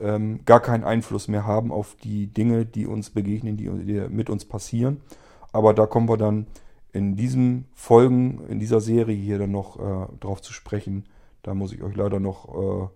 ähm, 0.00 0.40
gar 0.44 0.60
keinen 0.60 0.84
Einfluss 0.84 1.28
mehr 1.28 1.46
haben 1.46 1.72
auf 1.72 1.96
die 2.02 2.26
Dinge, 2.26 2.66
die 2.66 2.86
uns 2.86 3.10
begegnen, 3.10 3.56
die, 3.56 3.68
die 3.68 4.08
mit 4.08 4.30
uns 4.30 4.44
passieren. 4.44 5.00
Aber 5.52 5.74
da 5.74 5.86
kommen 5.86 6.08
wir 6.08 6.16
dann 6.16 6.46
in 6.92 7.16
diesen 7.16 7.66
Folgen, 7.74 8.44
in 8.48 8.58
dieser 8.58 8.80
Serie 8.80 9.16
hier 9.16 9.38
dann 9.38 9.52
noch 9.52 9.78
äh, 9.78 10.06
drauf 10.20 10.42
zu 10.42 10.52
sprechen. 10.52 11.04
Da 11.42 11.54
muss 11.54 11.72
ich 11.72 11.82
euch 11.82 11.96
leider 11.96 12.20
noch, 12.20 12.48
äh, 12.82 12.88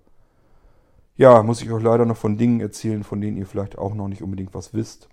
ja, 1.16 1.42
muss 1.42 1.62
ich 1.62 1.70
euch 1.70 1.82
leider 1.82 2.04
noch 2.04 2.16
von 2.16 2.36
Dingen 2.36 2.60
erzählen, 2.60 3.04
von 3.04 3.20
denen 3.20 3.36
ihr 3.36 3.46
vielleicht 3.46 3.78
auch 3.78 3.94
noch 3.94 4.08
nicht 4.08 4.22
unbedingt 4.22 4.54
was 4.54 4.74
wisst 4.74 5.08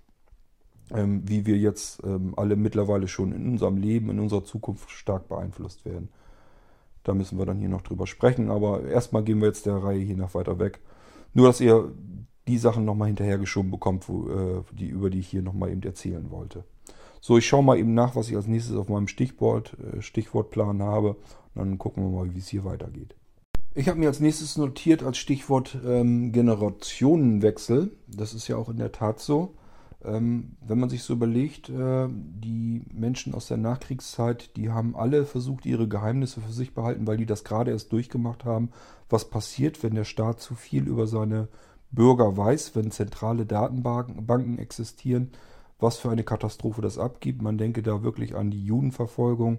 ähm, 0.94 1.22
wie 1.24 1.46
wir 1.46 1.56
jetzt 1.56 2.02
ähm, 2.04 2.34
alle 2.36 2.56
mittlerweile 2.56 3.08
schon 3.08 3.32
in 3.32 3.48
unserem 3.48 3.76
Leben, 3.76 4.10
in 4.10 4.20
unserer 4.20 4.44
Zukunft 4.44 4.90
stark 4.90 5.28
beeinflusst 5.28 5.84
werden. 5.84 6.08
Da 7.04 7.14
müssen 7.14 7.38
wir 7.38 7.46
dann 7.46 7.58
hier 7.58 7.68
noch 7.68 7.82
drüber 7.82 8.06
sprechen, 8.06 8.50
aber 8.50 8.84
erstmal 8.84 9.24
gehen 9.24 9.40
wir 9.40 9.48
jetzt 9.48 9.66
der 9.66 9.76
Reihe 9.76 10.00
hier 10.00 10.16
nach 10.16 10.34
weiter 10.34 10.58
weg. 10.58 10.80
Nur, 11.34 11.46
dass 11.46 11.60
ihr 11.60 11.92
die 12.46 12.58
Sachen 12.58 12.84
nochmal 12.84 13.08
hinterhergeschoben 13.08 13.70
bekommt, 13.70 14.08
wo, 14.08 14.28
äh, 14.28 14.62
die, 14.72 14.88
über 14.88 15.10
die 15.10 15.20
ich 15.20 15.28
hier 15.28 15.42
nochmal 15.42 15.70
eben 15.70 15.82
erzählen 15.82 16.30
wollte. 16.30 16.64
So, 17.20 17.38
ich 17.38 17.46
schaue 17.46 17.62
mal 17.62 17.78
eben 17.78 17.94
nach, 17.94 18.16
was 18.16 18.28
ich 18.28 18.36
als 18.36 18.48
nächstes 18.48 18.76
auf 18.76 18.88
meinem 18.88 19.06
Stichwort, 19.06 19.76
äh, 19.78 20.02
Stichwortplan 20.02 20.82
habe. 20.82 21.16
Dann 21.54 21.78
gucken 21.78 22.02
wir 22.02 22.10
mal, 22.10 22.34
wie 22.34 22.38
es 22.38 22.48
hier 22.48 22.64
weitergeht. 22.64 23.14
Ich 23.74 23.88
habe 23.88 23.98
mir 23.98 24.08
als 24.08 24.20
nächstes 24.20 24.58
notiert 24.58 25.02
als 25.02 25.18
Stichwort 25.18 25.78
ähm, 25.86 26.32
Generationenwechsel. 26.32 27.92
Das 28.08 28.34
ist 28.34 28.48
ja 28.48 28.56
auch 28.56 28.68
in 28.68 28.76
der 28.76 28.92
Tat 28.92 29.20
so. 29.20 29.54
Ähm, 30.04 30.56
wenn 30.66 30.80
man 30.80 30.88
sich 30.88 31.02
so 31.02 31.12
überlegt, 31.12 31.68
äh, 31.68 32.08
die 32.08 32.82
Menschen 32.92 33.34
aus 33.34 33.46
der 33.46 33.56
Nachkriegszeit, 33.56 34.56
die 34.56 34.70
haben 34.70 34.96
alle 34.96 35.24
versucht, 35.24 35.64
ihre 35.64 35.88
Geheimnisse 35.88 36.40
für 36.40 36.52
sich 36.52 36.74
behalten, 36.74 37.06
weil 37.06 37.16
die 37.16 37.26
das 37.26 37.44
gerade 37.44 37.70
erst 37.70 37.92
durchgemacht 37.92 38.44
haben. 38.44 38.70
Was 39.08 39.30
passiert, 39.30 39.82
wenn 39.82 39.94
der 39.94 40.04
Staat 40.04 40.40
zu 40.40 40.54
viel 40.54 40.88
über 40.88 41.06
seine 41.06 41.48
Bürger 41.92 42.36
weiß, 42.36 42.74
wenn 42.74 42.90
zentrale 42.90 43.46
Datenbanken 43.46 44.58
existieren, 44.58 45.30
was 45.78 45.98
für 45.98 46.10
eine 46.10 46.24
Katastrophe 46.24 46.80
das 46.80 46.98
abgibt. 46.98 47.42
Man 47.42 47.58
denke 47.58 47.82
da 47.82 48.02
wirklich 48.02 48.34
an 48.34 48.50
die 48.50 48.64
Judenverfolgung 48.64 49.58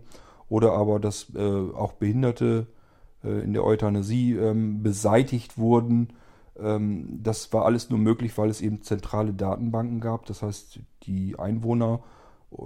oder 0.50 0.74
aber, 0.74 1.00
dass 1.00 1.28
äh, 1.36 1.40
auch 1.40 1.94
Behinderte 1.94 2.68
äh, 3.24 3.44
in 3.44 3.54
der 3.54 3.64
Euthanasie 3.64 4.34
ähm, 4.34 4.82
beseitigt 4.82 5.58
wurden 5.58 6.10
das 6.56 7.52
war 7.52 7.66
alles 7.66 7.90
nur 7.90 7.98
möglich, 8.00 8.38
weil 8.38 8.50
es 8.50 8.62
eben 8.62 8.84
zentrale 8.84 9.34
Datenbanken 9.34 10.00
gab. 10.00 10.28
Das 10.28 10.44
heißt, 10.44 10.80
die 11.04 11.38
Einwohner 11.40 12.04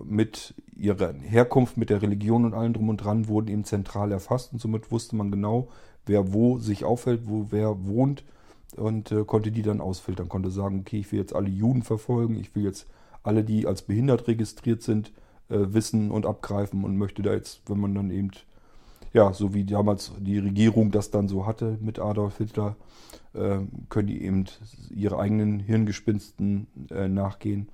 mit 0.04 0.54
ihrer 0.76 1.14
Herkunft, 1.14 1.78
mit 1.78 1.90
der 1.90 2.02
Religion 2.02 2.46
und 2.46 2.54
allem 2.54 2.74
drum 2.74 2.90
und 2.90 2.98
dran 2.98 3.28
wurden 3.28 3.48
eben 3.48 3.64
zentral 3.64 4.12
erfasst 4.12 4.54
und 4.54 4.60
somit 4.60 4.92
wusste 4.92 5.16
man 5.16 5.32
genau, 5.32 5.70
wer 6.06 6.34
wo 6.34 6.58
sich 6.58 6.84
aufhält, 6.84 7.22
wo 7.26 7.48
wer 7.50 7.86
wohnt 7.86 8.24
und 8.76 9.12
äh, 9.12 9.24
konnte 9.24 9.52
die 9.52 9.62
dann 9.62 9.82
ausfiltern, 9.82 10.30
konnte 10.30 10.52
sagen, 10.52 10.82
okay, 10.82 11.00
ich 11.00 11.12
will 11.12 11.20
jetzt 11.20 11.36
alle 11.36 11.50
Juden 11.50 11.84
verfolgen, 11.84 12.36
ich 12.36 12.54
will 12.56 12.64
jetzt 12.64 12.88
alle, 13.24 13.44
die 13.44 13.68
als 13.68 13.82
behindert 13.82 14.28
registriert 14.28 14.82
sind, 14.82 15.12
äh, 15.50 15.58
wissen 15.60 16.12
und 16.12 16.26
abgreifen 16.26 16.84
und 16.84 16.98
möchte 16.98 17.22
da 17.22 17.34
jetzt, 17.34 17.62
wenn 17.68 17.80
man 17.80 17.96
dann 17.96 18.12
eben 18.12 18.32
ja, 19.18 19.34
so 19.34 19.56
wie 19.56 19.64
damals 19.64 20.12
die 20.20 20.38
Regierung 20.38 20.92
das 20.92 21.10
dann 21.10 21.28
so 21.28 21.48
hatte 21.48 21.80
mit 21.82 21.98
Adolf 21.98 22.38
Hitler, 22.38 22.76
äh, 23.34 23.62
können 23.90 24.08
die 24.08 24.22
eben 24.22 24.46
ihre 24.92 25.18
eigenen 25.18 25.60
Hirngespinsten 25.60 26.68
äh, 26.92 27.08
nachgehen 27.08 27.70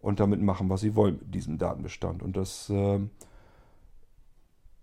und 0.00 0.20
damit 0.20 0.40
machen, 0.40 0.70
was 0.70 0.80
sie 0.80 0.96
wollen 0.96 1.18
mit 1.18 1.34
diesem 1.34 1.58
Datenbestand. 1.58 2.22
Und 2.22 2.34
das 2.34 2.70
äh, 2.70 2.98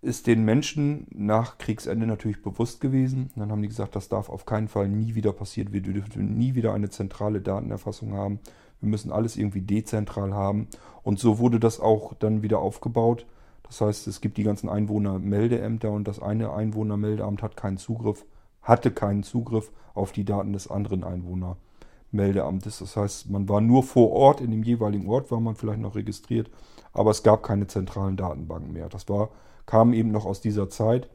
ist 0.03 0.27
den 0.27 0.45
Menschen 0.45 1.07
nach 1.09 1.57
Kriegsende 1.57 2.05
natürlich 2.05 2.43
bewusst 2.43 2.79
gewesen. 2.79 3.31
Und 3.33 3.39
dann 3.39 3.51
haben 3.51 3.63
die 3.63 3.67
gesagt, 3.67 3.95
das 3.95 4.07
darf 4.07 4.29
auf 4.29 4.45
keinen 4.45 4.67
Fall 4.67 4.87
nie 4.89 5.15
wieder 5.15 5.33
passieren. 5.33 5.73
Wir 5.73 5.81
dürfen 5.81 6.37
nie 6.37 6.53
wieder 6.53 6.75
eine 6.75 6.91
zentrale 6.91 7.41
Datenerfassung 7.41 8.13
haben. 8.13 8.39
Wir 8.81 8.89
müssen 8.89 9.11
alles 9.11 9.35
irgendwie 9.35 9.61
dezentral 9.61 10.35
haben. 10.35 10.67
Und 11.01 11.17
so 11.17 11.39
wurde 11.39 11.59
das 11.59 11.79
auch 11.79 12.13
dann 12.13 12.43
wieder 12.43 12.59
aufgebaut 12.59 13.25
das 13.67 13.81
heißt, 13.81 14.07
es 14.07 14.21
gibt 14.21 14.37
die 14.37 14.43
ganzen 14.43 14.69
Einwohnermeldeämter 14.69 15.91
und 15.91 16.07
das 16.07 16.21
eine 16.21 16.53
Einwohnermeldeamt 16.53 17.43
hat 17.43 17.57
keinen 17.57 17.77
Zugriff, 17.77 18.25
hatte 18.61 18.91
keinen 18.91 19.23
Zugriff 19.23 19.71
auf 19.93 20.11
die 20.11 20.25
Daten 20.25 20.53
des 20.53 20.69
anderen 20.69 21.03
Einwohnermeldeamtes. 21.03 22.79
Das 22.79 22.95
heißt, 22.95 23.29
man 23.29 23.49
war 23.49 23.61
nur 23.61 23.83
vor 23.83 24.11
Ort, 24.11 24.41
in 24.41 24.51
dem 24.51 24.63
jeweiligen 24.63 25.09
Ort 25.09 25.31
war 25.31 25.39
man 25.39 25.55
vielleicht 25.55 25.81
noch 25.81 25.95
registriert, 25.95 26.49
aber 26.93 27.11
es 27.11 27.23
gab 27.23 27.43
keine 27.43 27.67
zentralen 27.67 28.15
Datenbanken 28.15 28.71
mehr. 28.71 28.89
Das 28.89 29.09
war, 29.09 29.29
kam 29.65 29.93
eben 29.93 30.11
noch 30.11 30.25
aus 30.25 30.39
dieser 30.39 30.69
Zeit. 30.69 31.09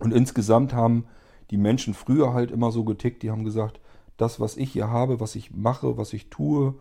Und 0.00 0.12
insgesamt 0.12 0.72
haben 0.72 1.04
die 1.50 1.58
Menschen 1.58 1.94
früher 1.94 2.32
halt 2.32 2.50
immer 2.50 2.72
so 2.72 2.84
getickt, 2.84 3.22
die 3.22 3.30
haben 3.30 3.44
gesagt, 3.44 3.80
das, 4.16 4.40
was 4.40 4.56
ich 4.56 4.72
hier 4.72 4.90
habe, 4.90 5.20
was 5.20 5.34
ich 5.34 5.54
mache, 5.54 5.98
was 5.98 6.12
ich 6.12 6.30
tue, 6.30 6.74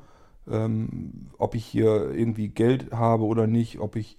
ähm, 0.50 1.30
ob 1.38 1.56
ich 1.56 1.66
hier 1.66 2.12
irgendwie 2.12 2.48
Geld 2.48 2.92
habe 2.92 3.26
oder 3.26 3.48
nicht, 3.48 3.80
ob 3.80 3.96
ich 3.96 4.18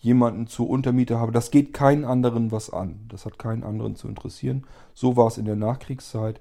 jemanden 0.00 0.46
zur 0.46 0.68
Untermiete 0.68 1.18
habe. 1.18 1.32
Das 1.32 1.50
geht 1.50 1.72
keinen 1.72 2.04
anderen 2.04 2.52
was 2.52 2.70
an. 2.70 3.00
Das 3.08 3.26
hat 3.26 3.38
keinen 3.38 3.64
anderen 3.64 3.96
zu 3.96 4.08
interessieren. 4.08 4.64
So 4.94 5.16
war 5.16 5.26
es 5.26 5.38
in 5.38 5.44
der 5.46 5.56
Nachkriegszeit. 5.56 6.40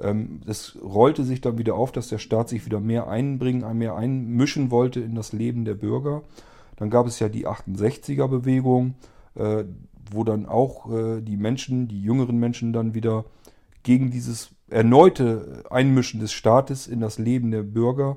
Ähm, 0.00 0.40
es 0.46 0.76
rollte 0.82 1.24
sich 1.24 1.40
dann 1.40 1.58
wieder 1.58 1.74
auf, 1.74 1.92
dass 1.92 2.08
der 2.08 2.18
Staat 2.18 2.48
sich 2.48 2.66
wieder 2.66 2.80
mehr 2.80 3.08
einbringen, 3.08 3.78
mehr 3.78 3.94
einmischen 3.94 4.70
wollte 4.70 5.00
in 5.00 5.14
das 5.14 5.32
Leben 5.32 5.64
der 5.64 5.74
Bürger. 5.74 6.22
Dann 6.76 6.90
gab 6.90 7.06
es 7.06 7.20
ja 7.20 7.28
die 7.28 7.46
68er-Bewegung, 7.46 8.94
äh, 9.36 9.64
wo 10.10 10.24
dann 10.24 10.46
auch 10.46 10.90
äh, 10.92 11.20
die 11.20 11.36
Menschen, 11.36 11.88
die 11.88 12.02
jüngeren 12.02 12.38
Menschen 12.38 12.72
dann 12.72 12.94
wieder 12.94 13.24
gegen 13.82 14.10
dieses 14.10 14.50
erneute 14.68 15.62
Einmischen 15.70 16.20
des 16.20 16.32
Staates 16.32 16.86
in 16.86 17.00
das 17.00 17.18
Leben 17.18 17.50
der 17.50 17.62
Bürger 17.62 18.16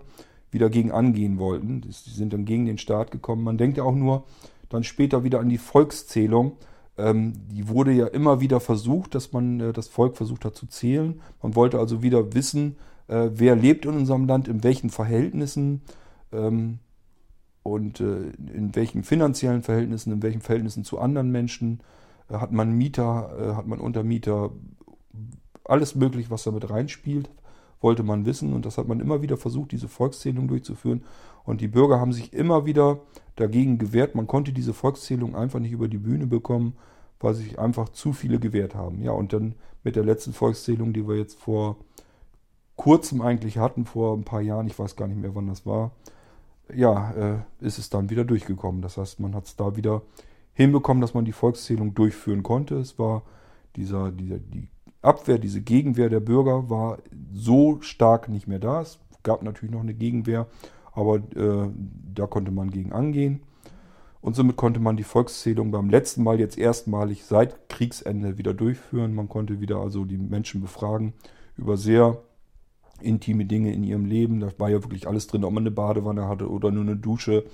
wieder 0.49 0.69
gegen 0.69 0.91
angehen 0.91 1.37
wollten. 1.39 1.83
Sie 1.83 2.09
sind 2.11 2.33
dann 2.33 2.45
gegen 2.45 2.65
den 2.65 2.77
Staat 2.77 3.11
gekommen. 3.11 3.43
Man 3.43 3.57
denkt 3.57 3.77
ja 3.77 3.83
auch 3.83 3.95
nur 3.95 4.23
dann 4.69 4.83
später 4.83 5.23
wieder 5.23 5.39
an 5.39 5.49
die 5.49 5.57
Volkszählung. 5.57 6.57
Ähm, 6.97 7.33
die 7.51 7.67
wurde 7.67 7.91
ja 7.91 8.07
immer 8.07 8.41
wieder 8.41 8.59
versucht, 8.59 9.15
dass 9.15 9.31
man 9.31 9.59
äh, 9.59 9.73
das 9.73 9.87
Volk 9.87 10.17
versucht 10.17 10.45
hat 10.45 10.55
zu 10.55 10.67
zählen. 10.67 11.21
Man 11.41 11.55
wollte 11.55 11.79
also 11.79 12.01
wieder 12.01 12.33
wissen, 12.33 12.77
äh, 13.07 13.29
wer 13.33 13.55
lebt 13.55 13.85
in 13.85 13.95
unserem 13.95 14.25
Land, 14.27 14.47
in 14.47 14.63
welchen 14.63 14.89
Verhältnissen 14.89 15.81
ähm, 16.31 16.79
und 17.63 17.99
äh, 17.99 18.31
in 18.53 18.75
welchen 18.75 19.03
finanziellen 19.03 19.61
Verhältnissen, 19.61 20.11
in 20.11 20.23
welchen 20.23 20.41
Verhältnissen 20.41 20.83
zu 20.83 20.99
anderen 20.99 21.31
Menschen. 21.31 21.81
Äh, 22.29 22.35
hat 22.35 22.51
man 22.51 22.71
Mieter, 22.71 23.37
äh, 23.39 23.55
hat 23.55 23.67
man 23.67 23.79
Untermieter, 23.79 24.51
alles 25.63 25.95
möglich, 25.95 26.31
was 26.31 26.43
damit 26.43 26.69
reinspielt, 26.69 27.29
wollte 27.81 28.03
man 28.03 28.25
wissen. 28.25 28.53
Und 28.53 28.65
das 28.65 28.77
hat 28.77 28.87
man 28.87 28.99
immer 28.99 29.21
wieder 29.21 29.37
versucht, 29.37 29.71
diese 29.71 29.87
Volkszählung 29.87 30.47
durchzuführen. 30.47 31.03
Und 31.47 31.61
die 31.61 31.69
Bürger 31.69 32.01
haben 32.01 32.11
sich 32.11 32.33
immer 32.33 32.65
wieder 32.65 32.99
dagegen 33.37 33.77
gewehrt. 33.77 34.15
Man 34.15 34.27
konnte 34.27 34.51
diese 34.51 34.73
Volkszählung 34.73 35.33
einfach 35.33 35.59
nicht 35.59 35.71
über 35.71 35.87
die 35.87 35.97
Bühne 35.97 36.27
bekommen, 36.27 36.75
weil 37.21 37.33
sich 37.35 37.57
einfach 37.57 37.87
zu 37.87 38.11
viele 38.11 38.37
gewehrt 38.37 38.75
haben. 38.75 39.01
Ja, 39.01 39.13
und 39.13 39.31
dann 39.31 39.55
mit 39.81 39.95
der 39.95 40.03
letzten 40.03 40.33
Volkszählung, 40.33 40.91
die 40.91 41.07
wir 41.07 41.15
jetzt 41.15 41.39
vor 41.39 41.77
kurzem 42.75 43.21
eigentlich 43.21 43.57
hatten, 43.57 43.85
vor 43.85 44.17
ein 44.17 44.25
paar 44.25 44.41
Jahren, 44.41 44.67
ich 44.67 44.77
weiß 44.77 44.97
gar 44.97 45.07
nicht 45.07 45.21
mehr, 45.21 45.35
wann 45.35 45.47
das 45.47 45.65
war, 45.65 45.91
ja, 46.75 47.11
äh, 47.11 47.37
ist 47.65 47.79
es 47.79 47.89
dann 47.89 48.09
wieder 48.09 48.25
durchgekommen. 48.25 48.81
Das 48.81 48.97
heißt, 48.97 49.21
man 49.21 49.33
hat 49.33 49.45
es 49.45 49.55
da 49.55 49.77
wieder 49.77 50.01
hinbekommen, 50.51 50.99
dass 50.99 51.13
man 51.13 51.23
die 51.23 51.31
Volkszählung 51.31 51.93
durchführen 51.93 52.43
konnte. 52.43 52.75
Es 52.75 52.99
war 52.99 53.23
dieser, 53.77 54.11
dieser, 54.11 54.39
die 54.39 54.67
Abwehr, 55.01 55.37
diese 55.37 55.61
Gegenwehr 55.61 56.09
der 56.09 56.19
Bürger 56.19 56.69
war 56.69 56.97
so 57.31 57.79
stark 57.79 58.27
nicht 58.27 58.49
mehr 58.49 58.59
da. 58.59 58.81
Es 58.81 58.99
gab 59.23 59.43
natürlich 59.43 59.73
noch 59.73 59.79
eine 59.79 59.93
Gegenwehr, 59.93 60.47
aber 60.97 61.17
äh, 61.35 61.69
da 62.15 62.25
konnte 62.25 62.49
man 62.49 62.71
gegen 62.71 62.91
angehen. 62.91 63.41
Und 64.19 64.35
somit 64.35 64.55
konnte 64.55 64.79
man 64.79 64.97
die 64.97 65.03
Volkszählung 65.03 65.69
beim 65.69 65.91
letzten 65.91 66.23
Mal 66.23 66.39
jetzt 66.39 66.57
erstmalig 66.57 67.23
seit 67.23 67.69
Kriegsende 67.69 68.39
wieder 68.39 68.55
durchführen. 68.55 69.13
Man 69.13 69.29
konnte 69.29 69.61
wieder 69.61 69.77
also 69.77 70.05
die 70.05 70.17
Menschen 70.17 70.59
befragen 70.59 71.13
über 71.55 71.77
sehr 71.77 72.17
intime 72.99 73.45
Dinge 73.45 73.71
in 73.73 73.83
ihrem 73.83 74.05
Leben. 74.05 74.39
Da 74.39 74.49
war 74.57 74.69
ja 74.69 74.83
wirklich 74.83 75.07
alles 75.07 75.27
drin, 75.27 75.43
ob 75.43 75.53
man 75.53 75.61
eine 75.61 75.71
Badewanne 75.71 76.27
hatte 76.27 76.49
oder 76.49 76.71
nur 76.71 76.81
eine 76.81 76.95
Dusche 76.95 77.45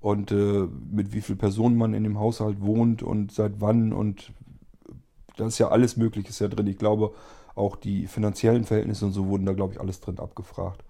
und 0.00 0.32
äh, 0.32 0.66
mit 0.90 1.12
wie 1.12 1.20
vielen 1.20 1.38
Personen 1.38 1.76
man 1.76 1.92
in 1.92 2.04
dem 2.04 2.18
Haushalt 2.18 2.62
wohnt 2.62 3.02
und 3.02 3.32
seit 3.32 3.60
wann 3.60 3.92
und 3.92 4.32
da 5.36 5.46
ist 5.46 5.58
ja 5.58 5.68
alles 5.68 5.98
Mögliche 5.98 6.30
ist 6.30 6.38
ja 6.38 6.48
drin. 6.48 6.66
Ich 6.68 6.78
glaube, 6.78 7.12
auch 7.54 7.76
die 7.76 8.06
finanziellen 8.06 8.64
Verhältnisse 8.64 9.04
und 9.04 9.12
so 9.12 9.26
wurden 9.26 9.44
da, 9.44 9.52
glaube 9.52 9.74
ich, 9.74 9.80
alles 9.80 10.00
drin 10.00 10.18
abgefragt. 10.18 10.82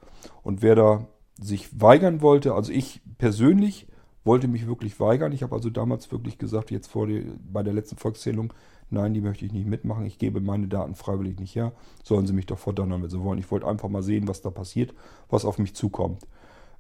Und 0.44 0.62
wer 0.62 0.76
da 0.76 1.06
sich 1.38 1.80
weigern 1.80 2.20
wollte, 2.20 2.54
also 2.54 2.72
ich 2.72 3.00
persönlich 3.18 3.86
wollte 4.24 4.48
mich 4.48 4.66
wirklich 4.66 4.98
weigern. 5.00 5.32
Ich 5.32 5.42
habe 5.42 5.54
also 5.54 5.70
damals 5.70 6.10
wirklich 6.12 6.38
gesagt, 6.38 6.70
jetzt 6.70 6.88
vor 6.88 7.06
die, 7.06 7.24
bei 7.50 7.62
der 7.62 7.72
letzten 7.72 7.96
Volkszählung, 7.96 8.52
nein, 8.90 9.14
die 9.14 9.20
möchte 9.20 9.46
ich 9.46 9.52
nicht 9.52 9.66
mitmachen. 9.66 10.04
Ich 10.04 10.18
gebe 10.18 10.40
meine 10.40 10.68
Daten 10.68 10.94
freiwillig 10.94 11.38
nicht 11.38 11.54
her. 11.54 11.72
Sollen 12.02 12.26
sie 12.26 12.32
mich 12.32 12.46
doch 12.46 12.58
verdonnern, 12.58 13.02
wenn 13.02 13.10
sie 13.10 13.22
wollen. 13.22 13.38
Ich 13.38 13.50
wollte 13.50 13.66
einfach 13.66 13.88
mal 13.88 14.02
sehen, 14.02 14.28
was 14.28 14.42
da 14.42 14.50
passiert, 14.50 14.92
was 15.30 15.44
auf 15.44 15.58
mich 15.58 15.74
zukommt. 15.74 16.26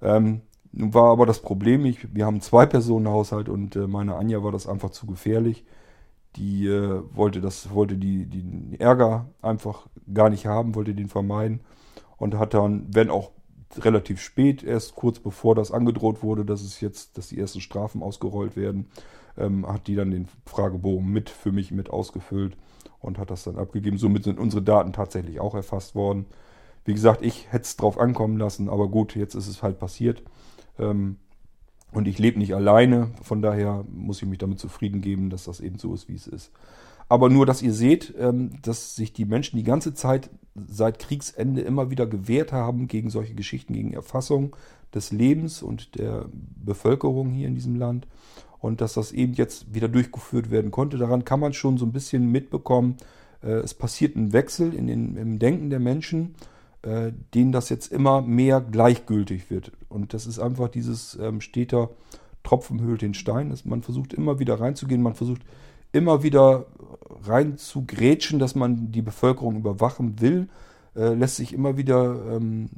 Ähm, 0.02 0.42
nun 0.72 0.92
war 0.92 1.10
aber 1.10 1.24
das 1.24 1.40
Problem, 1.40 1.86
ich, 1.86 2.14
wir 2.14 2.26
haben 2.26 2.40
zwei 2.40 2.66
Personen 2.66 3.08
Haushalt 3.08 3.48
und 3.48 3.76
äh, 3.76 3.86
meine 3.86 4.16
Anja 4.16 4.42
war 4.42 4.52
das 4.52 4.66
einfach 4.66 4.90
zu 4.90 5.06
gefährlich 5.06 5.64
die 6.36 6.66
äh, 6.66 7.02
wollte 7.12 7.40
das, 7.40 7.70
wollte 7.72 7.96
die, 7.96 8.26
die 8.26 8.80
Ärger 8.80 9.26
einfach 9.42 9.88
gar 10.12 10.30
nicht 10.30 10.46
haben, 10.46 10.74
wollte 10.74 10.94
den 10.94 11.08
vermeiden 11.08 11.60
und 12.16 12.36
hat 12.36 12.54
dann, 12.54 12.86
wenn 12.92 13.10
auch 13.10 13.32
relativ 13.76 14.20
spät, 14.20 14.62
erst 14.62 14.94
kurz 14.94 15.18
bevor 15.18 15.54
das 15.54 15.72
angedroht 15.72 16.22
wurde, 16.22 16.44
dass 16.44 16.62
es 16.62 16.80
jetzt, 16.80 17.18
dass 17.18 17.28
die 17.28 17.38
ersten 17.38 17.60
Strafen 17.60 18.02
ausgerollt 18.02 18.56
werden, 18.56 18.86
ähm, 19.36 19.66
hat 19.66 19.86
die 19.86 19.94
dann 19.94 20.10
den 20.10 20.28
Fragebogen 20.46 21.10
mit 21.10 21.30
für 21.30 21.52
mich 21.52 21.70
mit 21.70 21.90
ausgefüllt 21.90 22.56
und 23.00 23.18
hat 23.18 23.30
das 23.30 23.44
dann 23.44 23.58
abgegeben. 23.58 23.98
Somit 23.98 24.24
sind 24.24 24.38
unsere 24.38 24.62
Daten 24.62 24.92
tatsächlich 24.92 25.40
auch 25.40 25.54
erfasst 25.54 25.94
worden. 25.94 26.26
Wie 26.84 26.94
gesagt, 26.94 27.22
ich 27.22 27.52
hätte 27.52 27.64
es 27.64 27.76
drauf 27.76 27.98
ankommen 27.98 28.38
lassen, 28.38 28.68
aber 28.68 28.88
gut, 28.88 29.14
jetzt 29.14 29.34
ist 29.34 29.48
es 29.48 29.62
halt 29.62 29.78
passiert. 29.78 30.22
Ähm, 30.78 31.16
und 31.92 32.06
ich 32.06 32.18
lebe 32.18 32.38
nicht 32.38 32.54
alleine, 32.54 33.12
von 33.22 33.40
daher 33.40 33.84
muss 33.90 34.20
ich 34.20 34.28
mich 34.28 34.38
damit 34.38 34.58
zufrieden 34.58 35.00
geben, 35.00 35.30
dass 35.30 35.44
das 35.44 35.60
eben 35.60 35.78
so 35.78 35.94
ist, 35.94 36.08
wie 36.08 36.14
es 36.14 36.26
ist. 36.26 36.52
Aber 37.08 37.30
nur, 37.30 37.46
dass 37.46 37.62
ihr 37.62 37.72
seht, 37.72 38.14
ähm, 38.18 38.50
dass 38.62 38.94
sich 38.96 39.12
die 39.12 39.24
Menschen 39.24 39.56
die 39.56 39.64
ganze 39.64 39.94
Zeit 39.94 40.30
seit 40.66 40.98
Kriegsende 40.98 41.62
immer 41.62 41.90
wieder 41.90 42.06
gewehrt 42.06 42.52
haben 42.52 42.88
gegen 42.88 43.10
solche 43.10 43.34
Geschichten, 43.34 43.72
gegen 43.72 43.92
Erfassung 43.92 44.56
des 44.94 45.12
Lebens 45.12 45.62
und 45.62 45.98
der 45.98 46.26
Bevölkerung 46.32 47.30
hier 47.30 47.48
in 47.48 47.54
diesem 47.54 47.76
Land. 47.76 48.06
Und 48.58 48.80
dass 48.80 48.94
das 48.94 49.12
eben 49.12 49.34
jetzt 49.34 49.72
wieder 49.72 49.88
durchgeführt 49.88 50.50
werden 50.50 50.70
konnte. 50.70 50.98
Daran 50.98 51.24
kann 51.24 51.40
man 51.40 51.52
schon 51.52 51.78
so 51.78 51.86
ein 51.86 51.92
bisschen 51.92 52.30
mitbekommen. 52.30 52.96
Äh, 53.42 53.60
es 53.60 53.72
passiert 53.72 54.16
ein 54.16 54.32
Wechsel 54.32 54.74
in 54.74 54.86
den, 54.88 55.16
im 55.16 55.38
Denken 55.38 55.70
der 55.70 55.80
Menschen 55.80 56.34
äh, 56.82 57.12
denen 57.34 57.52
das 57.52 57.68
jetzt 57.68 57.92
immer 57.92 58.22
mehr 58.22 58.60
gleichgültig 58.60 59.50
wird. 59.50 59.72
Und 59.88 60.14
das 60.14 60.26
ist 60.26 60.38
einfach 60.38 60.68
dieses 60.68 61.18
ähm, 61.20 61.40
steter 61.40 61.90
Tropfen 62.44 62.80
höhlt 62.80 63.02
den 63.02 63.14
Stein. 63.14 63.52
Man 63.64 63.82
versucht 63.82 64.14
immer 64.14 64.38
wieder 64.38 64.60
reinzugehen, 64.60 65.02
man 65.02 65.14
versucht 65.14 65.42
immer 65.92 66.22
wieder 66.22 66.66
rein 67.24 67.56
zu 67.56 67.84
grätschen, 67.86 68.38
dass 68.38 68.54
man 68.54 68.92
die 68.92 69.02
Bevölkerung 69.02 69.56
überwachen 69.56 70.20
will, 70.20 70.48
äh, 70.94 71.14
lässt 71.14 71.36
sich 71.36 71.52
immer 71.52 71.76
wieder, 71.76 72.36
ähm, 72.36 72.70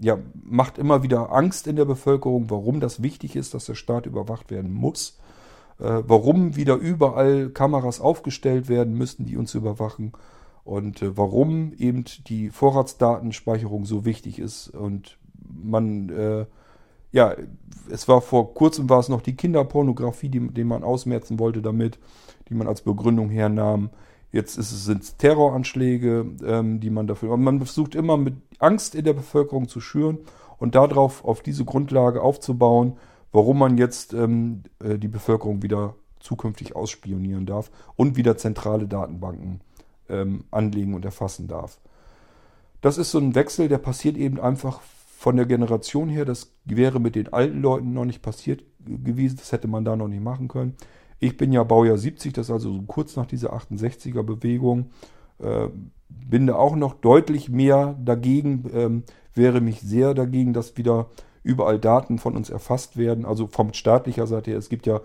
ja, 0.00 0.18
macht 0.42 0.78
immer 0.78 1.02
wieder 1.02 1.32
Angst 1.32 1.66
in 1.66 1.76
der 1.76 1.84
Bevölkerung, 1.84 2.50
warum 2.50 2.80
das 2.80 3.02
wichtig 3.02 3.36
ist, 3.36 3.54
dass 3.54 3.66
der 3.66 3.74
Staat 3.74 4.06
überwacht 4.06 4.50
werden 4.50 4.72
muss, 4.72 5.18
äh, 5.78 6.02
warum 6.06 6.56
wieder 6.56 6.76
überall 6.76 7.50
Kameras 7.50 8.00
aufgestellt 8.00 8.68
werden 8.68 8.94
müssen, 8.94 9.26
die 9.26 9.36
uns 9.36 9.54
überwachen 9.54 10.12
und 10.64 11.02
äh, 11.02 11.16
warum 11.16 11.72
eben 11.74 12.04
die 12.26 12.50
Vorratsdatenspeicherung 12.50 13.84
so 13.84 14.04
wichtig 14.04 14.38
ist. 14.38 14.68
Und 14.68 15.18
man, 15.34 16.08
äh, 16.08 16.46
ja, 17.14 17.36
es 17.90 18.08
war 18.08 18.20
vor 18.20 18.54
kurzem 18.54 18.90
war 18.90 18.98
es 18.98 19.08
noch 19.08 19.22
die 19.22 19.36
Kinderpornografie, 19.36 20.28
die, 20.28 20.48
die 20.48 20.64
man 20.64 20.82
ausmerzen 20.82 21.38
wollte 21.38 21.62
damit, 21.62 22.00
die 22.48 22.54
man 22.54 22.66
als 22.66 22.80
Begründung 22.80 23.30
hernahm. 23.30 23.90
Jetzt 24.32 24.54
sind 24.54 25.02
es 25.02 25.16
Terroranschläge, 25.16 26.26
ähm, 26.44 26.80
die 26.80 26.90
man 26.90 27.06
dafür. 27.06 27.36
Man 27.36 27.58
versucht 27.58 27.94
immer 27.94 28.16
mit 28.16 28.34
Angst 28.58 28.96
in 28.96 29.04
der 29.04 29.12
Bevölkerung 29.12 29.68
zu 29.68 29.80
schüren 29.80 30.18
und 30.58 30.74
darauf, 30.74 31.24
auf 31.24 31.40
diese 31.40 31.64
Grundlage 31.64 32.20
aufzubauen, 32.20 32.94
warum 33.30 33.60
man 33.60 33.78
jetzt 33.78 34.12
ähm, 34.12 34.64
äh, 34.82 34.98
die 34.98 35.06
Bevölkerung 35.06 35.62
wieder 35.62 35.94
zukünftig 36.18 36.74
ausspionieren 36.74 37.46
darf 37.46 37.70
und 37.94 38.16
wieder 38.16 38.36
zentrale 38.36 38.88
Datenbanken 38.88 39.60
ähm, 40.08 40.44
anlegen 40.50 40.94
und 40.94 41.04
erfassen 41.04 41.46
darf. 41.46 41.78
Das 42.80 42.98
ist 42.98 43.12
so 43.12 43.18
ein 43.18 43.36
Wechsel, 43.36 43.68
der 43.68 43.78
passiert 43.78 44.16
eben 44.16 44.40
einfach 44.40 44.80
von 45.24 45.36
der 45.36 45.46
Generation 45.46 46.10
her. 46.10 46.26
Das 46.26 46.52
wäre 46.66 47.00
mit 47.00 47.14
den 47.14 47.32
alten 47.32 47.62
Leuten 47.62 47.94
noch 47.94 48.04
nicht 48.04 48.20
passiert 48.20 48.62
gewesen. 48.84 49.38
Das 49.38 49.52
hätte 49.52 49.68
man 49.68 49.82
da 49.82 49.96
noch 49.96 50.06
nicht 50.06 50.22
machen 50.22 50.48
können. 50.48 50.76
Ich 51.18 51.38
bin 51.38 51.50
ja 51.50 51.64
Baujahr 51.64 51.96
70, 51.96 52.34
das 52.34 52.48
ist 52.48 52.50
also 52.50 52.74
so 52.74 52.82
kurz 52.82 53.16
nach 53.16 53.24
dieser 53.24 53.54
68er 53.54 54.22
Bewegung. 54.22 54.90
Äh, 55.38 55.68
bin 56.10 56.46
da 56.46 56.56
auch 56.56 56.76
noch 56.76 56.92
deutlich 56.92 57.48
mehr 57.48 57.98
dagegen, 58.04 58.70
ähm, 58.74 59.04
wäre 59.32 59.62
mich 59.62 59.80
sehr 59.80 60.12
dagegen, 60.12 60.52
dass 60.52 60.76
wieder 60.76 61.06
überall 61.42 61.78
Daten 61.78 62.18
von 62.18 62.36
uns 62.36 62.50
erfasst 62.50 62.98
werden. 62.98 63.24
Also 63.24 63.46
von 63.46 63.72
staatlicher 63.72 64.26
Seite 64.26 64.50
her. 64.50 64.58
Es 64.58 64.68
gibt 64.68 64.84
ja 64.84 65.00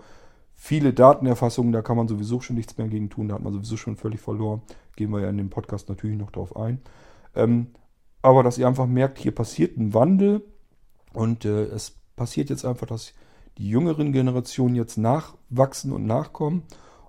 viele 0.54 0.92
Datenerfassungen, 0.92 1.72
da 1.72 1.80
kann 1.80 1.96
man 1.96 2.08
sowieso 2.08 2.42
schon 2.42 2.56
nichts 2.56 2.76
mehr 2.76 2.88
gegen 2.88 3.08
tun, 3.08 3.28
da 3.28 3.36
hat 3.36 3.42
man 3.42 3.54
sowieso 3.54 3.78
schon 3.78 3.96
völlig 3.96 4.20
verloren. 4.20 4.60
Gehen 4.96 5.12
wir 5.12 5.20
ja 5.22 5.30
in 5.30 5.38
dem 5.38 5.48
Podcast 5.48 5.88
natürlich 5.88 6.18
noch 6.18 6.30
drauf 6.30 6.56
ein. 6.56 6.82
Ähm, 7.34 7.68
aber 8.22 8.42
dass 8.42 8.58
ihr 8.58 8.66
einfach 8.66 8.86
merkt, 8.86 9.18
hier 9.18 9.34
passiert 9.34 9.76
ein 9.76 9.94
Wandel 9.94 10.42
und 11.12 11.44
äh, 11.44 11.64
es 11.64 11.96
passiert 12.16 12.50
jetzt 12.50 12.64
einfach, 12.64 12.86
dass 12.86 13.14
die 13.58 13.68
jüngeren 13.68 14.12
Generationen 14.12 14.74
jetzt 14.74 14.96
nachwachsen 14.96 15.92
und 15.92 16.06
nachkommen 16.06 16.62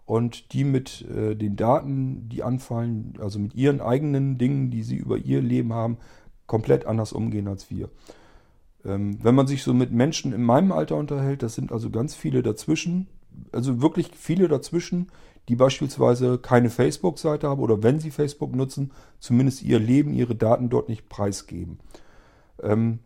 und 0.06 0.54
die 0.54 0.64
mit 0.64 1.06
äh, 1.10 1.36
den 1.36 1.56
Daten, 1.56 2.28
die 2.30 2.44
anfallen, 2.44 3.14
also 3.20 3.40
mit 3.40 3.56
ihren 3.56 3.82
eigenen 3.82 4.38
Dingen, 4.38 4.72
die 4.72 4.84
sie 4.84 4.98
über 4.98 5.18
ihr 5.18 5.42
Leben 5.42 5.74
haben, 5.74 5.98
komplett 6.48 6.86
anders 6.86 7.14
umgehen 7.14 7.48
als 7.48 7.70
wir. 7.70 7.90
Ähm, 8.84 9.24
wenn 9.24 9.36
man 9.36 9.48
sich 9.48 9.64
so 9.64 9.74
mit 9.74 9.92
Menschen 9.92 10.34
in 10.34 10.44
meinem 10.44 10.72
Alter 10.72 10.98
unterhält, 10.98 11.44
das 11.44 11.56
sind 11.56 11.72
also 11.72 11.90
ganz 11.90 12.16
viele 12.16 12.42
dazwischen, 12.42 13.08
also 13.52 13.82
wirklich 13.82 14.12
viele 14.16 14.48
dazwischen, 14.48 15.08
die 15.52 15.58
beispielsweise 15.58 16.38
keine 16.38 16.70
Facebook-Seite 16.70 17.50
haben 17.50 17.60
oder 17.60 17.84
wenn 17.84 18.00
sie 18.00 18.10
Facebook 18.10 18.56
nutzen, 18.56 18.94
zumindest 19.20 19.62
ihr 19.64 19.80
Leben, 19.80 20.14
ihre 20.14 20.34
Daten 20.34 20.70
dort 20.70 20.88
nicht 20.88 21.10
preisgeben. 21.10 21.80
Ähm, 22.64 23.00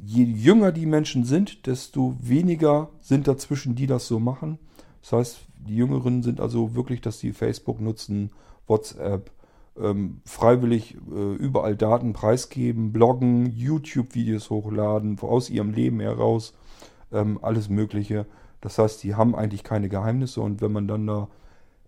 je 0.00 0.22
jünger 0.22 0.70
die 0.70 0.86
Menschen 0.86 1.24
sind, 1.24 1.66
desto 1.66 2.14
weniger 2.20 2.90
sind 3.00 3.26
dazwischen, 3.26 3.74
die 3.74 3.88
das 3.88 4.06
so 4.06 4.20
machen. 4.20 4.60
Das 5.00 5.12
heißt, 5.12 5.38
die 5.58 5.74
Jüngeren 5.74 6.22
sind 6.22 6.40
also 6.40 6.76
wirklich, 6.76 7.00
dass 7.00 7.18
sie 7.18 7.32
Facebook 7.32 7.80
nutzen, 7.80 8.30
WhatsApp, 8.68 9.32
ähm, 9.76 10.20
freiwillig 10.24 10.96
äh, 11.12 11.34
überall 11.34 11.74
Daten 11.74 12.12
preisgeben, 12.12 12.92
bloggen, 12.92 13.50
YouTube-Videos 13.50 14.50
hochladen, 14.50 15.18
aus 15.18 15.50
ihrem 15.50 15.72
Leben 15.72 15.98
heraus, 15.98 16.54
ähm, 17.10 17.40
alles 17.42 17.68
Mögliche. 17.68 18.24
Das 18.60 18.78
heißt, 18.78 19.02
die 19.02 19.16
haben 19.16 19.34
eigentlich 19.34 19.64
keine 19.64 19.88
Geheimnisse 19.88 20.40
und 20.40 20.60
wenn 20.60 20.70
man 20.70 20.86
dann 20.86 21.08
da 21.08 21.26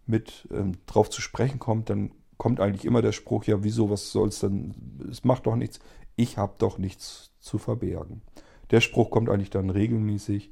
mit 0.07 0.49
ähm, 0.53 0.73
drauf 0.87 1.11
zu 1.11 1.21
sprechen 1.21 1.59
kommt, 1.59 1.91
dann 1.91 2.11
kommt 2.37 2.61
eigentlich 2.61 2.85
immer 2.85 3.03
der 3.03 3.13
Spruch, 3.13 3.45
ja, 3.45 3.63
wieso, 3.63 3.91
was 3.91 4.13
soll's 4.13 4.41
denn? 4.41 4.75
Es 5.11 5.25
macht 5.25 5.47
doch 5.47 5.57
nichts. 5.57 5.81
Ich 6.17 6.37
habe 6.37 6.55
doch 6.59 6.79
nichts 6.79 7.33
zu 7.41 7.59
verbergen. 7.59 8.23
Der 8.71 8.81
Spruch 8.81 9.11
kommt 9.11 9.29
eigentlich 9.29 9.51
dann 9.51 9.71
regelmäßig. 9.71 10.51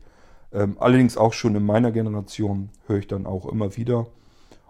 Ähm, 0.53 0.77
allerdings 0.79 1.17
auch 1.17 1.33
schon 1.33 1.55
in 1.55 1.65
meiner 1.65 1.93
Generation 1.93 2.71
höre 2.87 2.99
ich 2.99 3.07
dann 3.07 3.27
auch 3.27 3.47
immer 3.47 3.77
wieder. 3.77 4.07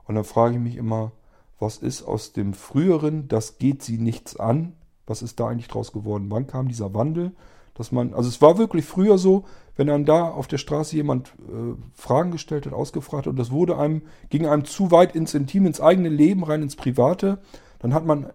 Und 0.05 0.15
dann 0.15 0.25
frage 0.25 0.55
ich 0.55 0.61
mich 0.61 0.77
immer, 0.77 1.13
was 1.59 1.79
ist 1.79 2.03
aus 2.03 2.33
dem 2.33 2.55
früheren, 2.55 3.29
das 3.29 3.59
geht 3.59 3.83
sie 3.83 3.99
nichts 3.99 4.37
an? 4.37 4.75
Was 5.07 5.23
ist 5.23 5.39
da 5.41 5.49
eigentlich 5.49 5.69
draus 5.69 5.93
geworden? 5.93 6.27
Wann 6.29 6.47
kam 6.47 6.69
dieser 6.69 6.95
Wandel? 6.95 7.33
Dass 7.75 7.93
man, 7.93 8.15
also 8.15 8.29
es 8.29 8.43
war 8.43 8.59
wirklich 8.59 8.85
früher 8.85 9.19
so, 9.19 9.45
wenn 9.77 9.87
dann 9.87 10.05
da 10.05 10.29
auf 10.29 10.47
der 10.47 10.59
Straße 10.59 10.97
jemand 10.97 11.29
äh, 11.49 11.75
Fragen 11.95 12.31
gestellt 12.31 12.67
hat, 12.67 12.73
ausgefragt 12.73 13.27
hat 13.27 13.31
und 13.31 13.39
das 13.39 13.51
wurde 13.51 13.79
einem, 13.79 14.03
ging 14.29 14.47
einem 14.47 14.65
zu 14.65 14.91
weit 14.91 15.15
ins 15.15 15.35
Intim, 15.35 15.67
ins 15.67 15.81
eigene 15.81 16.09
Leben, 16.09 16.45
rein 16.45 16.63
ins 16.63 16.77
Private, 16.77 17.41
dann 17.79 17.95
hat 17.95 18.05
man 18.05 18.33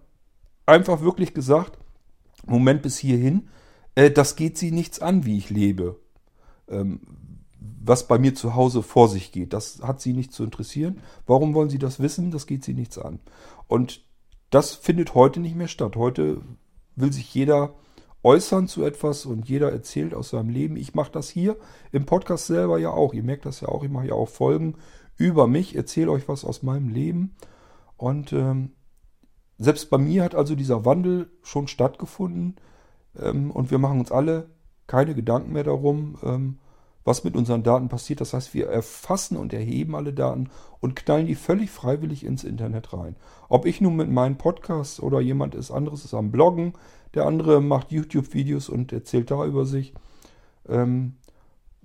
einfach 0.66 1.02
wirklich 1.02 1.34
gesagt, 1.34 1.78
Moment 2.46 2.82
bis 2.82 2.98
hierhin, 2.98 3.50
äh, 3.96 4.12
das 4.12 4.36
geht 4.36 4.58
sie 4.58 4.72
nichts 4.72 5.00
an, 5.00 5.26
wie 5.26 5.38
ich 5.38 5.50
lebe. 5.50 6.00
Ähm, 6.68 7.02
was 7.60 8.08
bei 8.08 8.20
mir 8.20 8.36
zu 8.36 8.56
Hause 8.56 8.84
vor 8.84 9.08
sich 9.08 9.32
geht, 9.32 9.54
das 9.54 9.82
hat 9.82 10.02
sie 10.02 10.14
nicht 10.14 10.34
zu 10.34 10.44
interessieren. 10.44 11.02
Warum 11.26 11.54
wollen 11.54 11.70
sie 11.70 11.80
das 11.80 12.00
wissen? 12.00 12.32
Das 12.32 12.46
geht 12.46 12.64
sie 12.64 12.74
nichts 12.74 12.98
an. 12.98 13.20
Und 13.68 14.04
das 14.50 14.76
findet 14.76 15.16
heute 15.16 15.40
nicht 15.40 15.56
mehr 15.56 15.68
statt. 15.68 15.96
Heute 15.96 16.42
will 16.96 17.14
sich 17.14 17.34
jeder 17.34 17.74
äußern 18.24 18.68
zu 18.68 18.84
etwas 18.84 19.26
und 19.26 19.48
jeder 19.48 19.72
erzählt 19.72 20.14
aus 20.14 20.30
seinem 20.30 20.50
Leben. 20.50 20.76
Ich 20.76 20.96
mache 20.96 21.12
das 21.12 21.30
hier 21.30 21.58
im 21.92 22.06
Podcast 22.06 22.48
selber 22.48 22.78
ja 22.80 22.90
auch. 22.90 23.14
Ihr 23.14 23.24
merkt 23.24 23.46
das 23.46 23.62
ja 23.62 23.70
auch. 23.70 23.84
Ich 23.84 23.92
mache 23.92 24.08
ja 24.08 24.14
auch 24.14 24.30
Folgen 24.30 24.76
über 25.18 25.48
mich, 25.48 25.76
erzähle 25.76 26.12
euch 26.12 26.28
was 26.28 26.46
aus 26.46 26.64
meinem 26.64 26.90
Leben. 26.90 27.36
Und 27.96 28.34
ähm, 28.34 28.72
selbst 29.58 29.90
bei 29.90 29.98
mir 29.98 30.24
hat 30.24 30.36
also 30.36 30.56
dieser 30.56 30.86
Wandel 30.86 31.32
schon 31.42 31.68
stattgefunden. 31.68 32.56
Ähm, 33.20 33.52
und 33.52 33.72
wir 33.72 33.80
machen 33.80 34.00
uns 34.00 34.12
alle 34.12 34.50
keine 34.86 35.16
Gedanken 35.16 35.52
mehr 35.52 35.64
darum, 35.64 36.18
ähm, 36.24 36.60
was 37.04 37.24
mit 37.24 37.36
unseren 37.36 37.64
Daten 37.64 37.90
passiert. 37.90 38.22
Das 38.22 38.34
heißt, 38.34 38.54
wir 38.54 38.68
erfassen 38.68 39.38
und 39.38 39.54
erheben 39.54 39.96
alle 39.96 40.14
Daten 40.14 40.50
und 40.80 40.96
knallen 40.96 41.26
die 41.26 41.36
völlig 41.36 41.72
freiwillig 41.72 42.26
ins 42.26 42.44
Internet 42.44 42.94
rein. 42.94 43.16
Ob 43.50 43.66
ich 43.66 43.82
nun 43.82 43.96
mit 43.96 44.10
meinen 44.10 44.38
Podcasts 44.38 45.00
oder 45.00 45.22
jemand 45.22 45.56
ist 45.56 45.72
anderes 45.72 46.04
ist 46.04 46.14
am 46.14 46.32
Bloggen, 46.32 46.74
der 47.14 47.26
andere 47.26 47.62
macht 47.62 47.92
YouTube-Videos 47.92 48.70
und 48.70 48.92
erzählt 48.92 49.32
da 49.32 49.46
über 49.46 49.66
sich. 49.66 49.94
Ähm, 50.68 51.14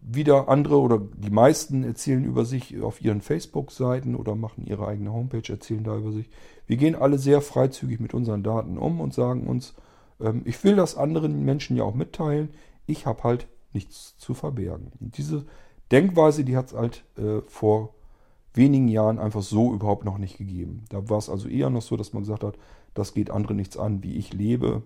wieder 0.05 0.49
andere 0.49 0.81
oder 0.81 0.99
die 0.99 1.31
meisten 1.31 1.85
erzählen 1.85 2.25
über 2.25 2.45
sich 2.45 2.81
auf 2.81 3.01
ihren 3.01 3.21
Facebook-Seiten 3.21 4.17
oder 4.17 4.35
machen 4.35 4.67
ihre 4.67 4.89
eigene 4.89 5.13
Homepage, 5.13 5.49
erzählen 5.49 5.85
da 5.85 5.97
über 5.97 6.11
sich. 6.11 6.29
Wir 6.67 6.77
gehen 6.77 6.97
alle 6.97 7.19
sehr 7.19 7.41
freizügig 7.41 8.01
mit 8.01 8.13
unseren 8.13 8.43
Daten 8.43 8.79
um 8.79 9.01
und 9.01 9.15
sagen 9.15 9.47
uns, 9.47 9.75
ähm, 10.21 10.43
ich 10.45 10.63
will 10.65 10.75
das 10.75 10.97
anderen 10.97 11.45
Menschen 11.45 11.77
ja 11.77 11.85
auch 11.85 11.95
mitteilen. 11.95 12.51
Ich 12.87 13.07
habe 13.07 13.23
halt 13.23 13.47
nichts 13.73 14.17
zu 14.19 14.35
verbergen. 14.35 14.91
Und 15.01 15.17
diese 15.19 15.47
Denkweise, 15.93 16.45
die 16.45 16.57
hat 16.57 16.67
es 16.67 16.75
halt 16.75 17.05
äh, 17.17 17.41
vor 17.47 17.95
wenigen 18.55 18.89
Jahren 18.89 19.19
einfach 19.19 19.43
so 19.43 19.73
überhaupt 19.73 20.05
noch 20.05 20.19
nicht 20.19 20.37
gegeben. 20.37 20.85
Da 20.91 21.09
war 21.09 21.19
es 21.19 21.31
also 21.31 21.49
eher 21.49 21.71
noch 21.71 21.83
so, 21.83 21.97
dass 21.97 22.13
man 22.13 22.23
gesagt 22.23 22.45
hat, 22.45 22.59
das 22.95 23.15
geht 23.15 23.31
andere 23.31 23.55
nichts 23.55 23.77
an, 23.77 24.03
wie 24.03 24.17
ich 24.17 24.33
lebe. 24.33 24.83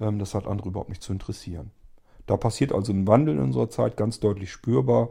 Ähm, 0.00 0.18
das 0.18 0.34
hat 0.34 0.46
andere 0.46 0.68
überhaupt 0.68 0.90
nicht 0.90 1.02
zu 1.02 1.12
interessieren. 1.12 1.70
Da 2.26 2.36
passiert 2.36 2.72
also 2.72 2.92
ein 2.92 3.06
Wandel 3.06 3.36
in 3.36 3.42
unserer 3.42 3.70
Zeit, 3.70 3.96
ganz 3.96 4.20
deutlich 4.20 4.50
spürbar. 4.50 5.10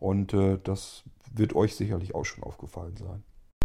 Und 0.00 0.34
äh, 0.34 0.58
das 0.62 1.04
wird 1.32 1.54
euch 1.54 1.76
sicherlich 1.76 2.14
auch 2.14 2.24
schon 2.24 2.44
aufgefallen 2.44 2.96
sein. 2.96 3.22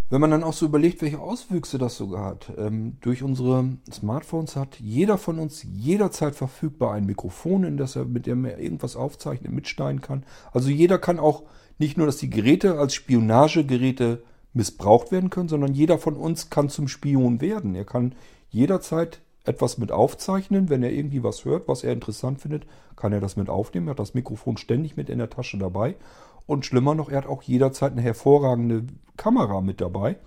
Wenn 0.09 0.21
man 0.21 0.31
dann 0.31 0.43
auch 0.43 0.53
so 0.53 0.65
überlegt, 0.65 1.01
welche 1.01 1.19
Auswüchse 1.19 1.79
das 1.79 1.97
sogar 1.97 2.25
hat. 2.25 2.51
Ähm, 2.57 2.97
durch 3.01 3.23
unsere 3.23 3.77
Smartphones 3.91 4.55
hat 4.55 4.79
jeder 4.79 5.17
von 5.17 5.39
uns 5.39 5.63
jederzeit 5.63 6.35
verfügbar 6.35 6.93
ein 6.93 7.05
Mikrofon, 7.05 7.63
in 7.63 7.77
das 7.77 7.95
er 7.95 8.05
mit 8.05 8.27
dem 8.27 8.45
er 8.45 8.59
irgendwas 8.59 8.95
aufzeichnen, 8.95 9.55
mitschneiden 9.55 10.01
kann. 10.01 10.23
Also 10.51 10.69
jeder 10.69 10.99
kann 10.99 11.19
auch 11.19 11.43
nicht 11.79 11.97
nur, 11.97 12.05
dass 12.05 12.17
die 12.17 12.29
Geräte 12.29 12.77
als 12.77 12.93
Spionagegeräte 12.93 14.21
missbraucht 14.53 15.11
werden 15.11 15.31
können, 15.31 15.49
sondern 15.49 15.73
jeder 15.73 15.97
von 15.97 16.15
uns 16.15 16.51
kann 16.51 16.69
zum 16.69 16.87
Spion 16.87 17.41
werden. 17.41 17.73
Er 17.73 17.85
kann 17.85 18.13
jederzeit 18.49 19.21
etwas 19.45 19.77
mit 19.77 19.91
aufzeichnen. 19.91 20.69
Wenn 20.69 20.83
er 20.83 20.91
irgendwie 20.91 21.23
was 21.23 21.45
hört, 21.45 21.67
was 21.67 21.83
er 21.83 21.93
interessant 21.93 22.41
findet, 22.41 22.65
kann 22.95 23.13
er 23.13 23.19
das 23.19 23.35
mit 23.35 23.49
aufnehmen. 23.49 23.87
Er 23.87 23.91
hat 23.91 23.99
das 23.99 24.13
Mikrofon 24.13 24.57
ständig 24.57 24.95
mit 24.95 25.09
in 25.09 25.19
der 25.19 25.29
Tasche 25.29 25.57
dabei. 25.57 25.95
Und 26.45 26.65
schlimmer 26.65 26.95
noch, 26.95 27.09
er 27.09 27.17
hat 27.17 27.27
auch 27.27 27.43
jederzeit 27.43 27.93
eine 27.93 28.01
hervorragende 28.01 28.85
Kamera 29.17 29.61
mit 29.61 29.81
dabei. 29.81 30.17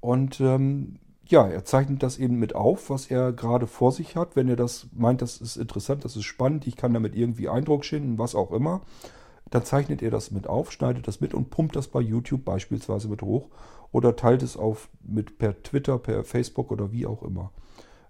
Und 0.00 0.40
ähm, 0.40 0.98
ja, 1.26 1.46
er 1.46 1.64
zeichnet 1.64 2.02
das 2.02 2.18
eben 2.18 2.38
mit 2.38 2.54
auf, 2.54 2.90
was 2.90 3.10
er 3.10 3.32
gerade 3.32 3.66
vor 3.66 3.92
sich 3.92 4.16
hat. 4.16 4.34
Wenn 4.34 4.48
er 4.48 4.56
das 4.56 4.88
meint, 4.92 5.20
das 5.22 5.40
ist 5.40 5.56
interessant, 5.56 6.04
das 6.04 6.16
ist 6.16 6.24
spannend, 6.24 6.66
ich 6.66 6.76
kann 6.76 6.94
damit 6.94 7.14
irgendwie 7.14 7.48
Eindruck 7.48 7.84
schinden, 7.84 8.18
was 8.18 8.34
auch 8.34 8.50
immer, 8.50 8.80
dann 9.50 9.64
zeichnet 9.64 10.02
er 10.02 10.10
das 10.10 10.30
mit 10.30 10.46
auf, 10.46 10.72
schneidet 10.72 11.06
das 11.06 11.20
mit 11.20 11.34
und 11.34 11.50
pumpt 11.50 11.76
das 11.76 11.88
bei 11.88 12.00
YouTube 12.00 12.44
beispielsweise 12.44 13.08
mit 13.08 13.22
hoch 13.22 13.48
oder 13.92 14.16
teilt 14.16 14.42
es 14.42 14.56
auf 14.56 14.88
mit 15.02 15.38
per 15.38 15.62
Twitter, 15.62 15.98
per 15.98 16.24
Facebook 16.24 16.70
oder 16.70 16.92
wie 16.92 17.06
auch 17.06 17.22
immer. 17.22 17.50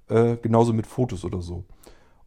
Äh, 0.09 0.37
genauso 0.41 0.73
mit 0.73 0.87
Fotos 0.87 1.25
oder 1.25 1.43
so. 1.43 1.65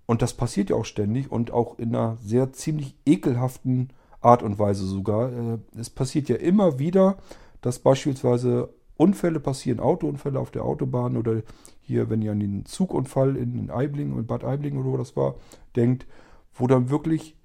Und 0.05 0.21
das 0.21 0.33
passiert 0.33 0.69
ja 0.69 0.75
auch 0.75 0.85
ständig 0.85 1.31
und 1.31 1.51
auch 1.51 1.79
in 1.79 1.95
einer 1.95 2.17
sehr 2.21 2.53
ziemlich 2.53 2.95
ekelhaften 3.05 3.89
Art 4.19 4.43
und 4.43 4.59
Weise 4.59 4.85
sogar. 4.85 5.31
Äh, 5.31 5.57
es 5.75 5.89
passiert 5.89 6.29
ja 6.29 6.35
immer 6.35 6.79
wieder, 6.79 7.17
dass 7.61 7.79
beispielsweise 7.79 8.73
Unfälle 8.97 9.39
passieren, 9.39 9.79
Autounfälle 9.79 10.39
auf 10.39 10.51
der 10.51 10.63
Autobahn 10.63 11.17
oder 11.17 11.41
hier, 11.79 12.09
wenn 12.09 12.21
ihr 12.21 12.33
an 12.33 12.39
den 12.39 12.65
Zugunfall 12.65 13.35
in 13.35 13.71
Aibling 13.71 14.13
und 14.13 14.27
Bad 14.27 14.43
Aibling 14.43 14.77
oder 14.77 14.91
wo 14.91 14.97
das 14.97 15.15
war, 15.15 15.35
denkt, 15.75 16.05
wo 16.53 16.67
dann 16.67 16.89
wirklich 16.91 17.35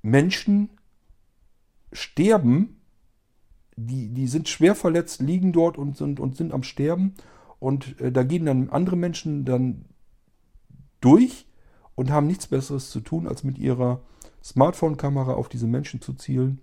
Menschen 0.00 0.70
sterben, 1.92 2.80
die, 3.76 4.08
die 4.08 4.26
sind 4.26 4.48
schwer 4.48 4.74
verletzt, 4.74 5.20
liegen 5.20 5.52
dort 5.52 5.76
und 5.76 5.98
sind, 5.98 6.18
und 6.18 6.34
sind 6.34 6.54
am 6.54 6.62
Sterben 6.62 7.14
und 7.58 8.00
äh, 8.00 8.12
da 8.12 8.22
gehen 8.22 8.46
dann 8.46 8.70
andere 8.70 8.96
Menschen 8.96 9.44
dann 9.44 9.86
durch 11.00 11.46
und 11.94 12.10
haben 12.10 12.26
nichts 12.26 12.46
Besseres 12.46 12.90
zu 12.90 13.00
tun, 13.00 13.26
als 13.26 13.44
mit 13.44 13.58
ihrer 13.58 14.00
Smartphone-Kamera 14.42 15.34
auf 15.34 15.48
diese 15.48 15.66
Menschen 15.66 16.00
zu 16.00 16.14
zielen 16.14 16.60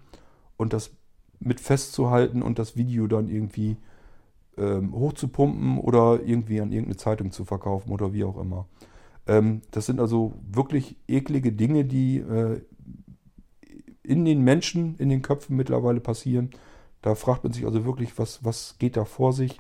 und 0.57 0.73
das 0.73 0.91
mit 1.39 1.59
festzuhalten 1.59 2.41
und 2.41 2.59
das 2.59 2.77
Video 2.77 3.07
dann 3.07 3.27
irgendwie 3.27 3.77
ähm, 4.57 4.93
hochzupumpen 4.93 5.79
oder 5.79 6.21
irgendwie 6.23 6.61
an 6.61 6.71
irgendeine 6.71 6.97
Zeitung 6.97 7.31
zu 7.31 7.45
verkaufen 7.45 7.91
oder 7.91 8.13
wie 8.13 8.23
auch 8.23 8.37
immer. 8.37 8.67
Ähm, 9.27 9.61
das 9.71 9.85
sind 9.85 9.99
also 9.99 10.33
wirklich 10.49 10.97
eklige 11.07 11.51
Dinge, 11.51 11.85
die 11.85 12.19
äh, 12.19 12.61
in 14.03 14.25
den 14.25 14.41
Menschen, 14.43 14.95
in 14.97 15.09
den 15.09 15.21
Köpfen 15.21 15.55
mittlerweile 15.55 15.99
passieren. 15.99 16.51
Da 17.01 17.15
fragt 17.15 17.43
man 17.43 17.53
sich 17.53 17.65
also 17.65 17.85
wirklich, 17.85 18.17
was, 18.17 18.43
was 18.43 18.77
geht 18.79 18.97
da 18.97 19.05
vor 19.05 19.33
sich? 19.33 19.59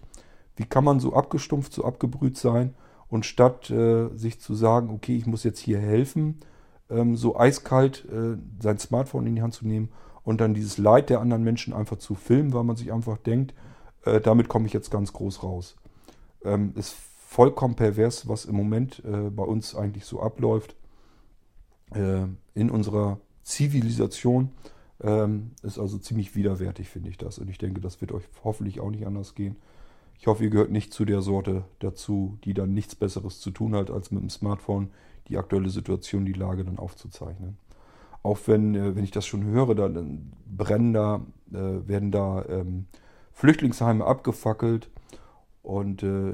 Wie 0.55 0.65
kann 0.65 0.83
man 0.83 0.99
so 0.99 1.13
abgestumpft, 1.13 1.73
so 1.73 1.83
abgebrüht 1.83 2.37
sein? 2.37 2.75
Und 3.09 3.25
statt 3.25 3.69
äh, 3.69 4.09
sich 4.15 4.39
zu 4.39 4.55
sagen, 4.55 4.89
okay, 4.89 5.15
ich 5.15 5.25
muss 5.25 5.43
jetzt 5.43 5.59
hier 5.59 5.79
helfen, 5.79 6.39
ähm, 6.89 7.15
so 7.15 7.37
eiskalt 7.37 8.05
äh, 8.05 8.37
sein 8.61 8.79
Smartphone 8.79 9.27
in 9.27 9.35
die 9.35 9.41
Hand 9.41 9.53
zu 9.53 9.67
nehmen 9.67 9.89
und 10.23 10.41
dann 10.41 10.53
dieses 10.53 10.77
Leid 10.77 11.09
der 11.09 11.19
anderen 11.19 11.43
Menschen 11.43 11.73
einfach 11.73 11.97
zu 11.97 12.15
filmen, 12.15 12.53
weil 12.53 12.63
man 12.63 12.75
sich 12.75 12.91
einfach 12.91 13.17
denkt, 13.17 13.53
äh, 14.05 14.19
damit 14.19 14.47
komme 14.47 14.65
ich 14.67 14.73
jetzt 14.73 14.89
ganz 14.89 15.13
groß 15.13 15.43
raus. 15.43 15.75
Ähm, 16.43 16.73
ist 16.75 16.95
vollkommen 17.27 17.75
pervers, 17.75 18.27
was 18.27 18.45
im 18.45 18.55
Moment 18.55 19.03
äh, 19.05 19.29
bei 19.29 19.43
uns 19.43 19.75
eigentlich 19.75 20.05
so 20.05 20.21
abläuft 20.21 20.75
äh, 21.93 22.25
in 22.53 22.69
unserer 22.69 23.19
Zivilisation. 23.43 24.51
Ähm, 25.01 25.51
ist 25.63 25.79
also 25.79 25.97
ziemlich 25.97 26.35
widerwärtig, 26.35 26.87
finde 26.89 27.09
ich 27.09 27.17
das. 27.17 27.39
Und 27.39 27.49
ich 27.49 27.57
denke, 27.57 27.81
das 27.81 27.99
wird 28.01 28.11
euch 28.11 28.23
hoffentlich 28.43 28.79
auch 28.79 28.91
nicht 28.91 29.05
anders 29.05 29.35
gehen. 29.35 29.57
Ich 30.17 30.27
hoffe, 30.27 30.43
ihr 30.43 30.49
gehört 30.49 30.71
nicht 30.71 30.93
zu 30.93 31.05
der 31.05 31.21
Sorte 31.21 31.65
dazu, 31.79 32.37
die 32.45 32.53
dann 32.53 32.73
nichts 32.73 32.95
Besseres 32.95 33.39
zu 33.39 33.51
tun 33.51 33.75
hat, 33.75 33.91
als 33.91 34.11
mit 34.11 34.21
dem 34.21 34.29
Smartphone 34.29 34.89
die 35.27 35.37
aktuelle 35.37 35.69
Situation, 35.69 36.25
die 36.25 36.33
Lage 36.33 36.63
dann 36.63 36.79
aufzuzeichnen. 36.79 37.57
Auch 38.23 38.39
wenn, 38.45 38.73
äh, 38.73 38.95
wenn 38.95 39.03
ich 39.03 39.11
das 39.11 39.27
schon 39.27 39.43
höre, 39.43 39.75
dann 39.75 40.31
brennen 40.45 40.93
da, 40.93 41.25
äh, 41.51 41.87
werden 41.87 42.11
da 42.11 42.45
ähm, 42.45 42.85
Flüchtlingsheime 43.33 44.05
abgefackelt 44.05 44.89
und 45.61 46.03
äh, 46.03 46.33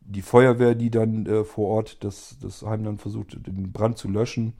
die 0.00 0.22
Feuerwehr, 0.22 0.74
die 0.74 0.90
dann 0.90 1.44
vor 1.44 1.68
Ort 1.68 2.02
das, 2.02 2.36
das 2.42 2.62
Heim 2.62 2.82
dann 2.82 2.98
versucht, 2.98 3.46
den 3.46 3.70
Brand 3.70 3.98
zu 3.98 4.08
löschen, 4.08 4.54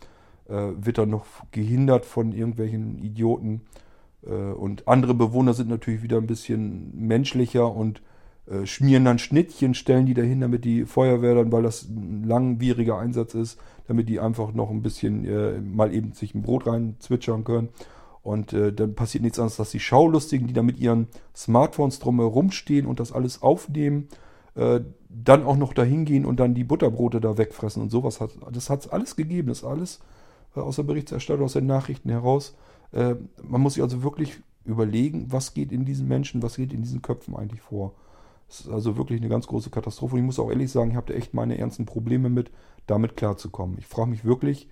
wird 0.47 0.99
dann 0.99 1.11
noch 1.11 1.27
gehindert 1.51 2.07
von 2.07 2.31
irgendwelchen 2.31 3.01
Idioten. 3.01 3.63
Und 4.23 4.87
andere 4.87 5.15
Bewohner 5.15 5.53
sind 5.53 5.69
natürlich 5.69 6.05
wieder 6.05 6.19
ein 6.19 6.29
bisschen 6.29 6.97
menschlicher 6.97 7.75
und 7.75 8.03
äh, 8.47 8.67
schmieren 8.67 9.05
dann 9.05 9.21
Schnittchen, 9.21 9.75
stellen 9.75 10.05
die 10.05 10.15
dahin, 10.15 10.41
damit 10.41 10.65
die 10.65 10.85
Feuerwehr 10.85 11.37
dann, 11.37 11.53
weil 11.53 11.63
das 11.63 11.85
ein 11.85 12.25
langwieriger 12.25 12.99
Einsatz 12.99 13.35
ist, 13.35 13.59
damit 13.87 14.09
die 14.09 14.19
einfach 14.19 14.53
noch 14.53 14.71
ein 14.71 14.83
bisschen 14.83 15.25
äh, 15.25 15.61
mal 15.61 15.95
eben 15.95 16.13
sich 16.13 16.35
ein 16.35 16.43
Brot 16.43 16.67
rein 16.67 16.97
zwitschern 16.99 17.45
können. 17.45 17.69
Und 18.23 18.53
äh, 18.53 18.73
dann 18.73 18.95
passiert 18.95 19.23
nichts 19.23 19.39
anderes, 19.39 19.57
dass 19.57 19.71
die 19.71 19.81
Schaulustigen, 19.81 20.49
die 20.49 20.55
da 20.55 20.63
mit 20.63 20.79
ihren 20.79 21.07
Smartphones 21.37 22.01
drumherum 22.01 22.51
stehen 22.51 22.87
und 22.87 22.99
das 22.99 23.13
alles 23.13 23.43
aufnehmen, 23.43 24.09
äh, 24.57 24.81
dann 25.09 25.45
auch 25.45 25.57
noch 25.57 25.73
dahin 25.73 26.05
gehen 26.05 26.25
und 26.25 26.41
dann 26.41 26.55
die 26.55 26.65
Butterbrote 26.65 27.21
da 27.21 27.39
wegfressen 27.39 27.81
und 27.81 27.91
sowas 27.91 28.21
hat. 28.21 28.31
Das 28.51 28.71
hat 28.71 28.81
es 28.81 28.89
alles 28.89 29.15
gegeben, 29.15 29.49
das 29.49 29.63
alles 29.63 30.01
äh, 30.57 30.61
aus 30.61 30.77
der 30.77 30.85
Berichterstattung, 30.85 31.45
aus 31.45 31.53
den 31.53 31.67
Nachrichten 31.67 32.11
heraus. 32.11 32.57
Man 32.95 33.63
muss 33.63 33.73
sich 33.73 33.83
also 33.83 34.03
wirklich 34.03 34.43
überlegen, 34.67 35.25
was 35.31 35.55
geht 35.55 35.73
in 35.73 35.87
diesen 35.87 36.09
Menschen, 36.09 36.43
was 36.43 36.57
geht 36.57 36.75
in 36.75 36.83
diesen 36.83 37.01
Köpfen 37.01 37.35
eigentlich 37.35 37.63
vor. 37.63 37.95
Es 38.53 38.61
ist 38.61 38.69
also 38.69 38.99
wirklich 38.99 39.19
eine 39.19 39.31
ganz 39.31 39.47
große 39.47 39.71
Katastrophe. 39.71 40.15
Und 40.15 40.21
ich 40.21 40.27
muss 40.27 40.39
auch 40.39 40.51
ehrlich 40.51 40.71
sagen, 40.71 40.91
ich 40.91 40.97
habe 40.97 41.11
da 41.11 41.19
echt 41.19 41.33
meine 41.33 41.57
ernsten 41.57 41.87
Probleme 41.87 42.29
mit, 42.29 42.51
damit 42.87 43.17
klarzukommen. 43.17 43.79
Ich 43.79 43.87
frage 43.87 44.11
mich 44.11 44.27
wirklich, 44.27 44.69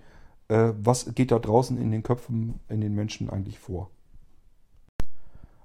äh, 0.49 0.73
was 0.79 1.15
geht 1.15 1.31
da 1.31 1.39
draußen 1.39 1.79
in 1.79 1.89
den 1.91 2.03
Köpfen, 2.03 2.59
in 2.69 2.79
den 2.79 2.93
Menschen 2.93 3.31
eigentlich 3.31 3.57
vor. 3.57 3.89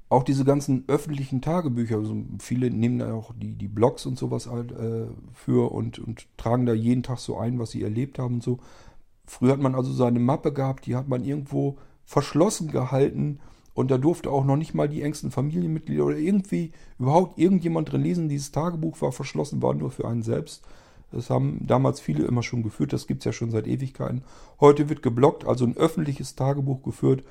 Auch 0.09 0.23
diese 0.23 0.47
ganzen 0.47 0.85
öffentlichen 0.89 1.43
Tagebücher, 1.43 1.97
also 1.97 2.17
viele 2.39 2.71
nehmen 2.71 3.01
da 3.01 3.13
auch 3.13 3.35
die, 3.37 3.55
die 3.55 3.69
Blogs 3.69 4.07
und 4.07 4.17
sowas 4.17 4.47
halt 4.47 4.73
äh, 4.73 5.09
für 5.35 5.71
und, 5.73 5.99
und 5.99 6.27
tragen 6.39 6.65
da 6.65 6.73
jeden 6.73 7.03
Tag 7.03 7.19
so 7.19 7.37
ein, 7.37 7.59
was 7.59 7.73
sie 7.73 7.83
erlebt 7.83 8.19
haben 8.19 8.37
und 8.37 8.43
so. 8.43 8.61
Früher 9.27 9.53
hat 9.53 9.61
man 9.61 9.75
also 9.75 9.93
seine 9.93 10.21
Mappe 10.21 10.55
gehabt, 10.55 10.87
die 10.87 10.97
hat 10.97 11.09
man 11.09 11.23
irgendwo 11.23 11.77
verschlossen 12.07 12.71
gehalten 12.71 13.41
und 13.77 13.91
da 13.91 13.99
durfte 13.99 14.31
auch 14.31 14.45
noch 14.47 14.57
nicht 14.57 14.73
mal 14.73 14.89
die 14.89 15.03
engsten 15.03 15.31
Familienmitglieder 15.31 16.07
oder 16.07 16.17
irgendwie 16.17 16.73
überhaupt 16.99 17.39
irgendjemand 17.39 17.93
drin 17.93 18.03
lesen. 18.03 18.31
Dieses 18.31 18.51
Tagebuch 18.51 18.99
war 19.03 19.13
verschlossen, 19.13 19.61
war 19.61 19.75
nur 19.75 19.91
für 19.91 20.09
einen 20.09 20.23
selbst. 20.23 20.65
Das 21.13 21.29
haben 21.29 21.61
damals 21.61 22.01
viele 22.01 22.25
immer 22.25 22.43
schon 22.43 22.63
geführt, 22.63 22.95
das 22.95 23.07
gibt 23.07 23.21
es 23.21 23.27
ja 23.27 23.33
schon 23.35 23.51
seit 23.51 23.67
Ewigkeiten. 23.67 24.23
Heute 24.61 24.89
wird 24.89 25.03
geblockt, 25.03 25.47
also 25.47 25.67
ein 25.67 25.77
öffentliches 25.77 26.35
Tagebuch 26.37 26.83
geführt, 26.83 27.23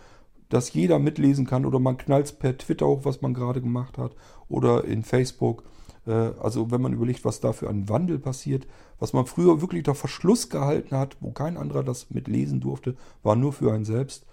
das 0.49 0.71
jeder 0.71 0.99
mitlesen 0.99 1.47
kann 1.47 1.65
oder 1.65 1.79
man 1.79 1.97
knallt 1.97 2.37
per 2.37 2.55
Twitter 2.55 2.85
hoch, 2.85 3.01
was 3.03 3.23
man 3.23 3.33
gerade 3.33 3.59
gemacht 3.59 3.97
hat 3.97 4.11
oder 4.47 4.85
in 4.85 5.01
Facebook. 5.01 5.63
Äh, 6.05 6.11
also 6.11 6.69
wenn 6.69 6.81
man 6.81 6.93
überlegt, 6.93 7.25
was 7.25 7.39
da 7.39 7.53
für 7.53 7.71
ein 7.71 7.89
Wandel 7.89 8.19
passiert, 8.19 8.67
was 8.99 9.13
man 9.13 9.25
früher 9.25 9.61
wirklich 9.61 9.79
unter 9.79 9.95
Verschluss 9.95 10.51
gehalten 10.51 10.95
hat, 10.95 11.17
wo 11.21 11.31
kein 11.31 11.57
anderer 11.57 11.83
das 11.83 12.11
mitlesen 12.11 12.59
durfte, 12.59 12.95
war 13.23 13.35
nur 13.35 13.51
für 13.51 13.73
einen 13.73 13.85
selbst. 13.85 14.27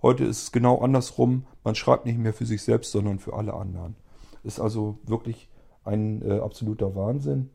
Heute 0.00 0.24
ist 0.24 0.42
es 0.42 0.52
genau 0.52 0.78
andersrum. 0.78 1.44
Man 1.64 1.74
schreibt 1.74 2.06
nicht 2.06 2.18
mehr 2.18 2.32
für 2.32 2.46
sich 2.46 2.62
selbst, 2.62 2.92
sondern 2.92 3.18
für 3.18 3.34
alle 3.34 3.54
anderen. 3.54 3.96
Ist 4.44 4.60
also 4.60 4.98
wirklich 5.04 5.48
ein 5.84 6.22
äh, 6.22 6.38
absoluter 6.38 6.94
Wahnsinn. 6.94 7.50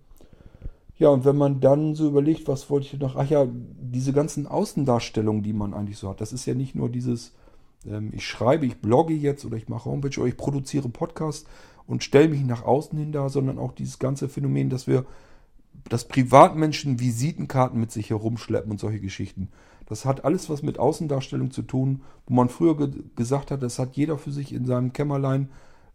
Ja, 0.98 1.10
und 1.10 1.26
wenn 1.26 1.38
man 1.38 1.60
dann 1.60 1.96
so 1.96 2.08
überlegt, 2.08 2.48
was 2.48 2.70
wollte 2.70 2.88
ich 2.88 3.00
noch? 3.00 3.16
Ach 3.16 3.30
ja, 3.30 3.48
diese 3.50 4.14
ganzen 4.14 4.46
Außendarstellungen, 4.46 5.44
die 5.44 5.54
man 5.54 5.74
eigentlich 5.74 5.98
so 5.98 6.10
hat, 6.10 6.22
das 6.22 6.34
ist 6.34 6.46
ja 6.46 6.54
nicht 6.54 6.76
nur 6.76 6.90
dieses, 6.90 7.34
ähm, 7.86 8.12
ich 8.14 8.28
schreibe, 8.28 8.66
ich 8.66 8.80
blogge 8.80 9.14
jetzt 9.14 9.44
oder 9.46 9.58
ich 9.58 9.70
mache 9.70 9.90
Homepage 9.90 10.20
oder 10.20 10.30
ich 10.30 10.38
produziere 10.38 10.90
Podcast 10.90 11.48
und 11.88 12.04
stelle 12.04 12.30
mich 12.30 12.44
nach 12.44 12.64
außen 12.64 12.98
hin 12.98 13.12
da, 13.12 13.30
sondern 13.30 13.58
auch 13.58 13.72
dieses 13.72 14.00
ganze 14.00 14.30
Phänomen, 14.30 14.70
dass 14.70 14.86
wir, 14.86 15.06
dass 15.90 16.08
Privatmenschen 16.08 17.00
Visitenkarten 17.00 17.80
mit 17.80 17.92
sich 17.92 18.10
herumschleppen 18.12 18.72
und 18.72 18.80
solche 18.80 19.00
Geschichten. 19.00 19.50
Das 19.94 20.06
hat 20.06 20.26
alles 20.26 20.50
was 20.50 20.64
mit 20.64 20.80
Außendarstellung 20.80 21.52
zu 21.52 21.62
tun, 21.62 22.02
wo 22.26 22.34
man 22.34 22.50
früher 22.50 22.76
ge 22.76 23.04
gesagt 23.16 23.52
hat, 23.52 23.62
das 23.62 23.78
hat 23.78 23.96
jeder 23.96 24.18
für 24.18 24.32
sich 24.32 24.52
in 24.52 24.66
seinem 24.66 24.92
Kämmerlein 24.92 25.50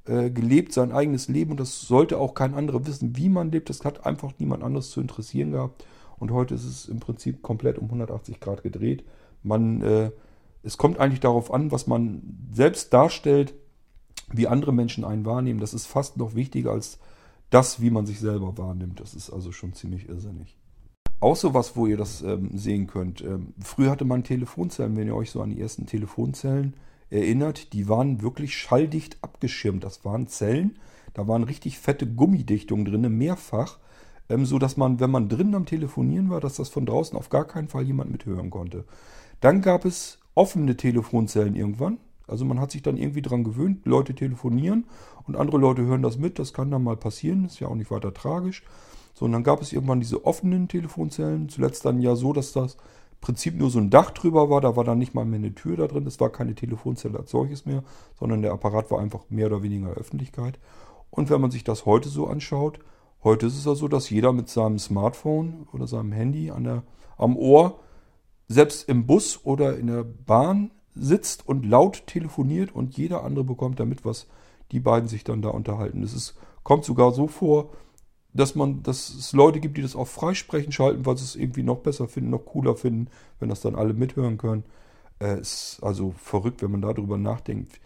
äh, 0.05 0.31
gelebt, 0.31 0.73
sein 0.73 0.93
eigenes 0.93 1.27
Leben 1.27 1.51
und 1.51 1.59
das 1.59 1.81
sollte 1.81 2.17
auch 2.17 2.35
kein 2.35 2.55
anderer 2.55 2.87
wissen, 2.87 3.17
wie 3.17 3.29
man 3.29 3.51
lebt. 3.51 3.69
Das 3.71 3.85
hat 3.85 4.07
einfach 4.07 4.35
niemand 4.39 4.63
anderes 4.63 4.91
zu 4.91 5.01
interessieren 5.01 5.51
gehabt. 5.51 5.85
Und 6.17 6.31
heute 6.31 6.55
ist 6.55 6.65
es 6.65 6.89
im 6.89 7.01
Prinzip 7.01 7.43
komplett 7.43 7.77
um 7.77 7.87
180 7.87 8.39
Grad 8.39 8.63
gedreht. 8.63 9.03
Man, 9.43 9.83
äh, 9.83 10.13
es 10.63 10.79
kommt 10.79 11.01
eigentlich 11.01 11.19
darauf 11.19 11.53
an, 11.53 11.73
was 11.73 11.89
man 11.89 12.23
selbst 12.53 12.93
darstellt, 12.93 13.53
wie 14.31 14.47
andere 14.47 14.73
Menschen 14.73 15.05
einen 15.05 15.27
wahrnehmen. 15.27 15.59
Das 15.59 15.75
ist 15.75 15.87
fast 15.87 16.19
noch 16.19 16.37
wichtiger 16.37 16.71
als 16.71 17.01
das, 17.51 17.81
wie 17.81 17.91
man 17.91 18.07
sich 18.07 18.21
selber 18.21 18.57
wahrnimmt. 18.59 19.01
Das 19.01 19.15
ist 19.15 19.29
also 19.29 19.51
schon 19.51 19.73
ziemlich 19.73 20.09
irrsinnig. 20.09 20.57
Auch 21.21 21.35
so 21.35 21.53
was, 21.53 21.77
wo 21.77 21.87
ihr 21.87 21.97
das 21.97 22.23
ähm, 22.23 22.51
sehen 22.55 22.87
könnt. 22.87 23.23
Ähm, 23.23 23.55
früher 23.61 23.91
hatte 23.91 24.05
man 24.05 24.23
Telefonzellen, 24.23 24.97
wenn 24.97 25.09
ihr 25.09 25.17
euch 25.17 25.31
so 25.31 25.43
an 25.43 25.51
die 25.51 25.61
ersten 25.61 25.87
Telefonzellen 25.87 26.75
erinnert, 27.11 27.73
die 27.73 27.89
waren 27.89 28.23
wirklich 28.23 28.57
schalldicht 28.57 29.19
abgeschirmt. 29.23 29.83
Das 29.83 30.05
waren 30.05 30.29
Zellen, 30.29 30.79
da 31.15 31.27
waren 31.27 31.43
richtig 31.43 31.79
fette 31.79 32.07
Gummidichtungen 32.07 32.85
drin, 32.85 33.19
mehrfach, 33.19 33.79
ähm, 34.29 34.47
so 34.47 34.61
dass 34.61 34.77
man, 34.77 35.01
wenn 35.01 35.11
man 35.11 35.29
drinnen 35.29 35.57
am 35.57 35.67
Telefonieren 35.67 36.31
war, 36.31 36.41
dass 36.41 36.55
das 36.55 36.69
von 36.69 36.87
draußen 36.87 37.19
auf 37.19 37.31
gar 37.31 37.47
keinen 37.47 37.69
Fall 37.69 37.83
jemand 37.83 38.13
mithören 38.13 38.51
konnte. 38.51 38.85
Dann 39.41 39.61
gab 39.61 39.85
es 39.85 40.19
offene 40.35 40.77
Telefonzellen 40.77 41.57
irgendwann. 41.57 41.99
Also 42.29 42.45
man 42.45 42.61
hat 42.61 42.71
sich 42.71 42.83
dann 42.83 42.97
irgendwie 42.97 43.23
dran 43.23 43.43
gewöhnt, 43.43 43.87
Leute 43.87 44.15
telefonieren 44.15 44.85
und 45.27 45.35
andere 45.35 45.59
Leute 45.59 45.83
hören 45.83 46.03
das 46.03 46.19
mit. 46.19 46.39
Das 46.39 46.53
kann 46.53 46.71
dann 46.71 46.85
mal 46.85 46.97
passieren, 46.97 47.47
ist 47.47 47.59
ja 47.59 47.69
auch 47.69 47.75
nicht 47.75 47.91
weiter 47.91 48.13
tragisch. 48.13 48.63
So, 49.19 49.25
und 49.25 49.33
dann 49.33 49.43
gab 49.43 49.61
es 49.61 49.73
irgendwann 49.73 49.99
diese 49.99 50.25
offenen 50.25 50.69
Telefonzellen. 50.69 51.49
Zuletzt 51.49 51.85
dann 51.85 52.01
ja 52.01 52.15
so, 52.15 52.33
dass 52.33 52.53
das 52.53 52.77
Prinzip 53.21 53.57
nur 53.57 53.69
so 53.69 53.81
ein 53.81 53.91
Dach 53.91 54.13
drüber 54.13 54.49
war. 54.49 54.61
Da 54.61 54.77
war 54.77 54.85
dann 54.85 54.99
nicht 54.99 55.13
mal 55.13 55.25
mehr 55.25 55.41
eine 55.41 55.57
Tür 55.57 55.77
da 55.77 55.89
drin. 55.89 56.07
Es 56.07 56.21
war 56.21 56.31
keine 56.31 56.55
Telefonzelle 56.55 57.19
als 57.19 57.33
solches 57.33 57.67
mehr, 57.67 57.83
sondern 58.17 58.43
der 58.43 58.53
Apparat 58.53 58.93
war 58.93 59.01
einfach 59.01 59.25
mehr 59.29 59.47
oder 59.47 59.65
weniger 59.65 59.89
Öffentlichkeit. 59.89 60.61
Und 61.11 61.31
wenn 61.31 61.41
man 61.41 61.51
sich 61.51 61.65
das 61.65 61.85
heute 61.85 62.09
so 62.09 62.29
anschaut, 62.29 62.79
heute 63.25 63.47
ist 63.47 63.59
es 63.59 63.65
ja 63.65 63.75
so, 63.75 63.89
dass 63.89 64.09
jeder 64.09 64.33
mit 64.33 64.49
seinem 64.49 64.79
Smartphone 64.79 65.67
oder 65.73 65.89
seinem 65.89 66.13
Handy 66.13 66.53
an 66.53 66.63
der, 66.63 66.85
am 67.17 67.37
Ohr, 67.37 67.81
selbst 68.47 68.89
im 68.89 69.05
Bus 69.07 69.41
oder 69.43 69.77
in 69.79 69.89
der 69.89 70.05
Bahn 70.05 70.71
sitzt 70.95 71.49
und 71.49 71.67
laut 71.67 72.07
telefoniert 72.07 72.73
und 72.73 72.97
jeder 72.97 73.25
andere 73.25 73.43
bekommt 73.43 73.81
damit, 73.81 74.05
was 74.05 74.29
die 74.71 74.79
beiden 74.79 75.09
sich 75.09 75.25
dann 75.25 75.43
da 75.43 75.49
unterhalten. 75.49 76.05
Es 76.05 76.37
kommt 76.63 76.85
sogar 76.85 77.11
so 77.11 77.27
vor, 77.27 77.71
dass 78.33 78.55
man, 78.55 78.83
dass 78.83 79.09
es 79.11 79.33
Leute 79.33 79.61
gibt, 79.61 79.77
die 79.77 79.83
das 79.83 79.97
auf 79.97 80.11
Freisprechen 80.11 80.73
schalten, 80.73 81.07
weil 81.07 81.17
sie 81.17 81.25
es 81.25 81.37
irgendwie 81.37 81.63
noch 81.63 81.79
besser 81.79 82.09
finden, 82.09 82.31
noch 82.31 82.45
cooler 82.45 82.77
finden, 82.77 83.09
wenn 83.41 83.49
das 83.49 83.61
dann 83.61 83.75
alle 83.75 83.95
mithören 83.95 84.39
können. 84.39 84.65
Äh, 85.21 85.41
ist 85.41 85.81
also 85.83 86.15
verrückt, 86.17 86.63
wenn 86.63 86.71
man 86.71 86.83
darüber 86.83 87.19
nachdenkt. 87.19 87.81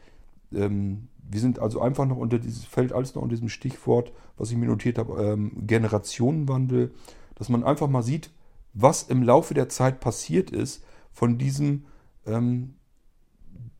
Ähm, 0.52 1.08
wir 1.22 1.40
sind 1.40 1.58
also 1.60 1.80
einfach 1.80 2.06
noch 2.06 2.16
unter 2.16 2.38
dieses, 2.38 2.64
fällt 2.64 2.92
alles 2.92 3.14
noch 3.14 3.22
unter 3.22 3.34
diesem 3.34 3.48
Stichwort, 3.48 4.12
was 4.36 4.50
ich 4.50 4.56
mir 4.56 4.66
notiert 4.66 4.98
habe, 4.98 5.22
ähm, 5.22 5.66
Generationenwandel, 5.66 6.92
dass 7.36 7.48
man 7.48 7.64
einfach 7.64 7.88
mal 7.88 8.02
sieht, 8.02 8.30
was 8.74 9.04
im 9.04 9.22
Laufe 9.22 9.54
der 9.54 9.68
Zeit 9.68 10.00
passiert 10.00 10.50
ist 10.50 10.84
von 11.12 11.38
diesem, 11.38 11.84
ähm, 12.26 12.74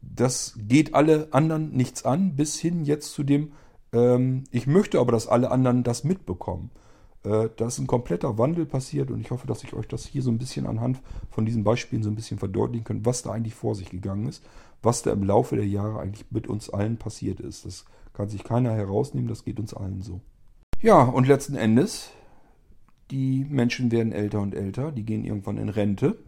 das 0.01 0.55
geht 0.56 0.94
alle 0.94 1.28
anderen 1.32 1.72
nichts 1.72 2.05
an, 2.05 2.36
bis 2.36 2.59
hin 2.59 2.84
jetzt 2.84 3.12
zu 3.12 3.22
dem, 3.22 3.52
ähm, 3.93 4.44
ich 4.51 4.66
möchte 4.66 4.98
aber, 4.98 5.12
dass 5.12 5.27
alle 5.27 5.51
anderen 5.51 5.82
das 5.82 6.05
mitbekommen. 6.05 6.70
Äh, 7.24 7.51
da 7.56 7.66
ist 7.66 7.78
ein 7.78 7.86
kompletter 7.86 8.39
Wandel 8.39 8.66
passiert 8.66 9.10
und 9.10 9.20
ich 9.20 9.31
hoffe, 9.31 9.47
dass 9.47 9.62
ich 9.62 9.74
euch 9.74 9.86
das 9.86 10.05
hier 10.05 10.23
so 10.23 10.31
ein 10.31 10.39
bisschen 10.39 10.66
anhand 10.66 11.01
von 11.31 11.47
diesen 11.47 11.62
Beispielen 11.62 12.02
so 12.02 12.10
ein 12.10 12.16
bisschen 12.16 12.39
verdeutlichen 12.39 12.85
kann, 12.85 13.06
was 13.06 13.23
da 13.23 13.32
eigentlich 13.32 13.55
vor 13.55 13.74
sich 13.74 13.90
gegangen 13.90 14.27
ist, 14.27 14.44
was 14.82 15.02
da 15.02 15.12
im 15.12 15.23
Laufe 15.23 15.56
der 15.56 15.66
Jahre 15.66 16.01
eigentlich 16.01 16.27
mit 16.31 16.48
uns 16.48 16.70
allen 16.70 16.97
passiert 16.97 17.39
ist. 17.40 17.64
Das 17.64 17.85
kann 18.12 18.28
sich 18.28 18.43
keiner 18.43 18.73
herausnehmen, 18.73 19.28
das 19.28 19.44
geht 19.44 19.60
uns 19.60 19.73
allen 19.73 20.02
so. 20.02 20.20
Ja, 20.81 21.02
und 21.02 21.28
letzten 21.28 21.55
Endes, 21.55 22.10
die 23.12 23.47
Menschen 23.48 23.93
werden 23.93 24.10
älter 24.10 24.40
und 24.40 24.55
älter, 24.55 24.90
die 24.90 25.05
gehen 25.05 25.24
irgendwann 25.24 25.59
in 25.59 25.69
Rente 25.69 26.19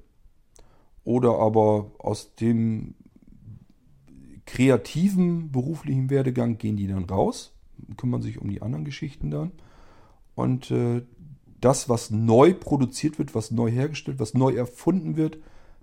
oder 1.02 1.38
aber 1.38 1.90
aus 1.98 2.36
dem 2.36 2.94
kreativen 4.46 5.50
beruflichen 5.50 6.10
Werdegang 6.10 6.58
gehen 6.58 6.76
die 6.76 6.86
dann 6.86 7.04
raus 7.04 7.53
kümmern 7.96 8.22
sich 8.22 8.40
um 8.40 8.48
die 8.48 8.62
anderen 8.62 8.84
Geschichten 8.84 9.30
dann. 9.30 9.52
Und 10.34 10.70
äh, 10.70 11.02
das, 11.60 11.88
was 11.88 12.10
neu 12.10 12.52
produziert 12.54 13.18
wird, 13.18 13.34
was 13.34 13.50
neu 13.50 13.70
hergestellt, 13.70 14.18
was 14.18 14.34
neu 14.34 14.54
erfunden 14.54 15.16
wird, 15.16 15.38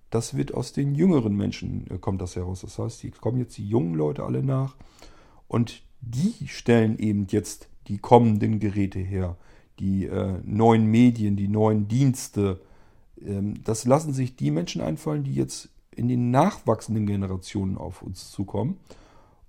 das 0.09 0.35
wird 0.35 0.53
aus 0.53 0.73
den 0.73 0.93
jüngeren 0.93 1.35
Menschen, 1.35 1.89
äh, 1.89 1.97
kommt 1.97 2.22
das 2.22 2.35
heraus. 2.35 2.61
Das 2.61 2.77
heißt, 2.77 3.01
die 3.03 3.11
kommen 3.11 3.39
jetzt 3.39 3.57
die 3.57 3.68
jungen 3.68 3.95
Leute 3.95 4.23
alle 4.23 4.43
nach 4.43 4.76
und 5.47 5.81
die 6.01 6.47
stellen 6.47 6.99
eben 6.99 7.27
jetzt 7.30 7.68
die 7.88 7.97
kommenden 7.97 8.59
Geräte 8.59 8.99
her, 8.99 9.38
die 9.80 10.05
äh, 10.05 10.39
neuen 10.43 10.85
Medien, 10.85 11.35
die 11.35 11.47
neuen 11.47 11.88
Dienste. 11.88 12.61
Ähm, 13.19 13.63
das 13.63 13.85
lassen 13.85 14.13
sich 14.13 14.35
die 14.35 14.51
Menschen 14.51 14.81
einfallen, 14.81 15.23
die 15.23 15.34
jetzt 15.34 15.69
in 15.95 16.07
den 16.07 16.31
nachwachsenden 16.31 17.05
Generationen 17.05 17.77
auf 17.77 18.01
uns 18.01 18.31
zukommen. 18.31 18.77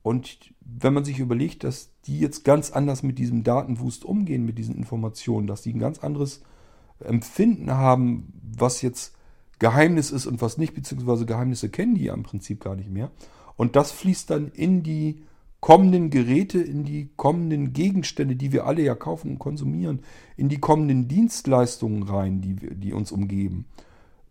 Und 0.03 0.53
wenn 0.61 0.95
man 0.95 1.05
sich 1.05 1.19
überlegt, 1.19 1.65
dass 1.65 1.91
die 2.07 2.19
jetzt 2.19 2.45
ganz 2.45 2.73
anders 2.73 3.03
mit 3.03 3.19
diesem 3.19 3.45
Datenwust 3.45 4.05
umgehen, 4.05 4.45
mit 4.45 4.59
diesen 4.59 4.75
Informationen, 4.75 5.47
dass 5.47 5.63
die 5.63 5.73
ein 5.73 5.79
ganz 5.79 6.01
anderes 6.01 6.43
Empfinden 7.01 7.71
haben, 7.71 8.33
was 8.57 8.83
jetzt 8.83 9.15
Geheimnis 9.59 10.11
ist 10.11 10.27
und 10.27 10.43
was 10.43 10.59
nicht, 10.59 10.75
beziehungsweise 10.75 11.25
Geheimnisse 11.25 11.69
kennen 11.69 11.95
die 11.95 12.05
ja 12.05 12.15
im 12.15 12.25
Prinzip 12.25 12.61
gar 12.61 12.75
nicht 12.75 12.91
mehr. 12.91 13.11
Und 13.57 13.77
das 13.77 13.93
fließt 13.93 14.31
dann 14.31 14.49
in 14.49 14.83
die 14.83 15.23
kommenden 15.61 16.11
Geräte, 16.11 16.61
in 16.61 16.85
die 16.85 17.11
kommenden 17.17 17.73
Gegenstände, 17.73 18.35
die 18.35 18.51
wir 18.51 18.67
alle 18.67 18.83
ja 18.83 18.97
kaufen 18.97 19.31
und 19.31 19.39
konsumieren, 19.39 20.01
in 20.37 20.49
die 20.49 20.59
kommenden 20.59 21.07
Dienstleistungen 21.07 22.03
rein, 22.03 22.41
die, 22.41 22.57
die 22.57 22.93
uns 22.93 23.13
umgeben. 23.13 23.67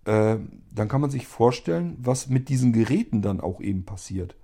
Äh, 0.03 0.38
dann 0.76 0.88
kann 0.89 0.99
man 0.99 1.10
sich 1.10 1.27
vorstellen, 1.27 1.95
was 2.02 2.27
mit 2.27 2.49
diesen 2.49 2.73
Geräten 2.73 3.22
dann 3.22 3.39
auch 3.39 3.61
eben 3.61 3.85
passiert. 3.85 4.35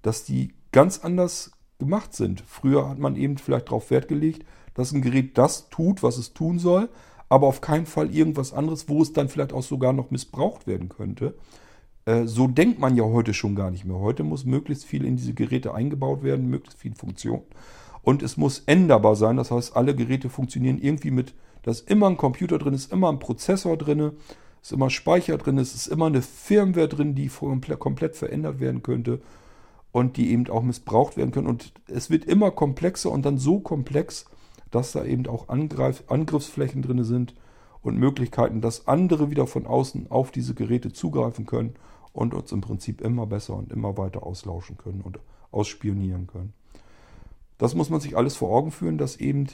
Dass 0.00 0.24
die 0.24 0.54
ganz 0.72 1.00
anders 1.00 1.52
gemacht 1.78 2.14
sind. 2.14 2.42
Früher 2.46 2.88
hat 2.88 2.98
man 2.98 3.16
eben 3.16 3.38
vielleicht 3.38 3.66
darauf 3.66 3.90
Wert 3.90 4.08
gelegt, 4.08 4.46
dass 4.74 4.92
ein 4.92 5.02
Gerät 5.02 5.36
das 5.38 5.68
tut, 5.68 6.02
was 6.02 6.16
es 6.16 6.32
tun 6.32 6.58
soll, 6.58 6.88
aber 7.28 7.46
auf 7.46 7.60
keinen 7.60 7.86
Fall 7.86 8.14
irgendwas 8.14 8.52
anderes, 8.52 8.88
wo 8.88 9.02
es 9.02 9.12
dann 9.12 9.28
vielleicht 9.28 9.52
auch 9.52 9.62
sogar 9.62 9.92
noch 9.92 10.10
missbraucht 10.10 10.66
werden 10.66 10.88
könnte. 10.88 11.34
Äh, 12.04 12.24
so 12.24 12.46
denkt 12.48 12.78
man 12.78 12.96
ja 12.96 13.04
heute 13.04 13.34
schon 13.34 13.54
gar 13.54 13.70
nicht 13.70 13.84
mehr. 13.84 13.98
Heute 13.98 14.22
muss 14.22 14.44
möglichst 14.44 14.84
viel 14.84 15.04
in 15.04 15.16
diese 15.16 15.34
Geräte 15.34 15.74
eingebaut 15.74 16.22
werden, 16.22 16.48
möglichst 16.48 16.78
viel 16.78 16.94
Funktion. 16.94 17.42
Und 18.02 18.22
es 18.22 18.36
muss 18.36 18.60
änderbar 18.66 19.14
sein. 19.14 19.36
Das 19.36 19.50
heißt, 19.50 19.76
alle 19.76 19.94
Geräte 19.94 20.28
funktionieren 20.28 20.78
irgendwie 20.78 21.10
mit, 21.10 21.34
da 21.62 21.70
ist 21.70 21.88
immer 21.88 22.08
ein 22.08 22.16
Computer 22.16 22.58
drin, 22.58 22.74
ist 22.74 22.92
immer 22.92 23.10
ein 23.10 23.20
Prozessor 23.20 23.76
drin, 23.76 24.12
ist 24.60 24.72
immer 24.72 24.90
Speicher 24.90 25.38
drin, 25.38 25.58
es 25.58 25.74
ist 25.74 25.86
immer 25.86 26.06
eine 26.06 26.22
Firmware 26.22 26.88
drin, 26.88 27.14
die 27.14 27.28
komplett 27.28 28.16
verändert 28.16 28.58
werden 28.58 28.82
könnte 28.82 29.20
und 29.92 30.16
die 30.16 30.30
eben 30.30 30.48
auch 30.48 30.62
missbraucht 30.62 31.16
werden 31.16 31.30
können. 31.30 31.46
Und 31.46 31.72
es 31.86 32.10
wird 32.10 32.24
immer 32.24 32.50
komplexer 32.50 33.10
und 33.10 33.24
dann 33.24 33.38
so 33.38 33.60
komplex, 33.60 34.24
dass 34.70 34.92
da 34.92 35.04
eben 35.04 35.26
auch 35.26 35.48
Angreif 35.48 36.04
Angriffsflächen 36.08 36.82
drin 36.82 37.04
sind 37.04 37.34
und 37.82 37.98
Möglichkeiten, 37.98 38.60
dass 38.60 38.88
andere 38.88 39.30
wieder 39.30 39.46
von 39.46 39.66
außen 39.66 40.10
auf 40.10 40.30
diese 40.30 40.54
Geräte 40.54 40.92
zugreifen 40.92 41.46
können 41.46 41.74
und 42.12 42.34
uns 42.34 42.52
im 42.52 42.62
Prinzip 42.62 43.00
immer 43.00 43.26
besser 43.26 43.54
und 43.54 43.70
immer 43.70 43.96
weiter 43.98 44.22
auslauschen 44.24 44.78
können 44.78 45.02
und 45.02 45.18
ausspionieren 45.50 46.26
können. 46.26 46.54
Das 47.58 47.74
muss 47.74 47.90
man 47.90 48.00
sich 48.00 48.16
alles 48.16 48.34
vor 48.34 48.50
Augen 48.50 48.70
führen, 48.70 48.98
dass 48.98 49.16
eben 49.16 49.46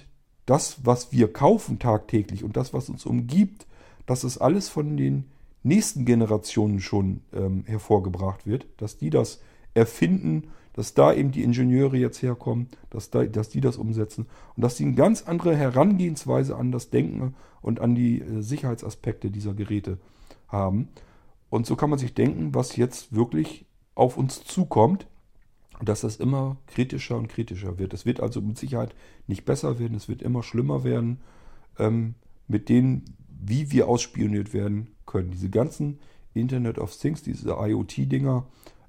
das, 0.47 0.79
was 0.85 1.13
wir 1.13 1.33
kaufen 1.33 1.79
tagtäglich 1.79 2.45
und 2.45 2.57
das, 2.57 2.73
was 2.73 2.89
uns 2.89 3.05
umgibt, 3.05 3.67
dass 4.07 4.25
es 4.25 4.39
alles 4.39 4.69
von 4.69 4.97
den 4.97 5.25
nächsten 5.63 6.05
Generationen 6.05 6.81
schon 6.81 7.21
ähm, 7.35 7.65
hervorgebracht 7.67 8.47
wird, 8.47 8.67
dass 8.79 8.97
die 8.97 9.11
das 9.11 9.41
erfinden, 9.79 10.49
dass 10.75 10.95
da 10.95 11.13
eben 11.13 11.33
die 11.33 11.43
Ingenieure 11.43 11.97
jetzt 11.97 12.23
herkommen, 12.23 12.69
dass, 12.91 13.11
da, 13.11 13.25
dass 13.25 13.49
die 13.49 13.61
das 13.61 13.77
umsetzen 13.77 14.27
und 14.55 14.63
dass 14.63 14.77
sie 14.77 14.85
eine 14.85 14.95
ganz 14.95 15.23
andere 15.23 15.57
Herangehensweise 15.57 16.57
an 16.57 16.71
das 16.71 16.91
Denken 16.91 17.35
und 17.63 17.81
an 17.81 17.95
die 17.95 18.21
äh, 18.21 18.43
Sicherheitsaspekte 18.43 19.31
dieser 19.31 19.55
Geräte 19.55 19.99
haben. 20.47 20.89
Und 21.51 21.67
so 21.67 21.75
kann 21.75 21.91
man 21.91 21.99
sich 21.99 22.15
denken, 22.15 22.55
was 22.55 22.77
jetzt 22.77 23.13
wirklich 23.15 23.67
auf 23.95 24.17
uns 24.17 24.45
zukommt, 24.45 25.09
dass 25.83 26.03
das 26.03 26.17
immer 26.17 26.57
kritischer 26.67 27.17
und 27.17 27.29
kritischer 27.29 27.79
wird. 27.79 27.95
Es 27.95 28.05
wird 28.07 28.21
also 28.21 28.41
mit 28.41 28.59
Sicherheit 28.59 28.95
nicht 29.27 29.45
besser 29.45 29.79
werden, 29.79 29.97
es 29.97 30.09
wird 30.09 30.23
immer 30.23 30.43
schlimmer 30.43 30.85
werden 30.85 31.21
ähm, 31.79 32.15
mit 32.47 32.69
denen, 32.69 33.05
wie 33.29 33.71
wir 33.71 33.89
ausspioniert 33.89 34.53
werden 34.53 34.89
können. 35.07 35.31
Diese 35.31 35.51
ganzen 35.51 35.99
Internet 36.35 36.79
of 36.79 36.97
Things, 36.97 37.23
diese 37.23 37.51
IoT-Dinger. 37.51 38.47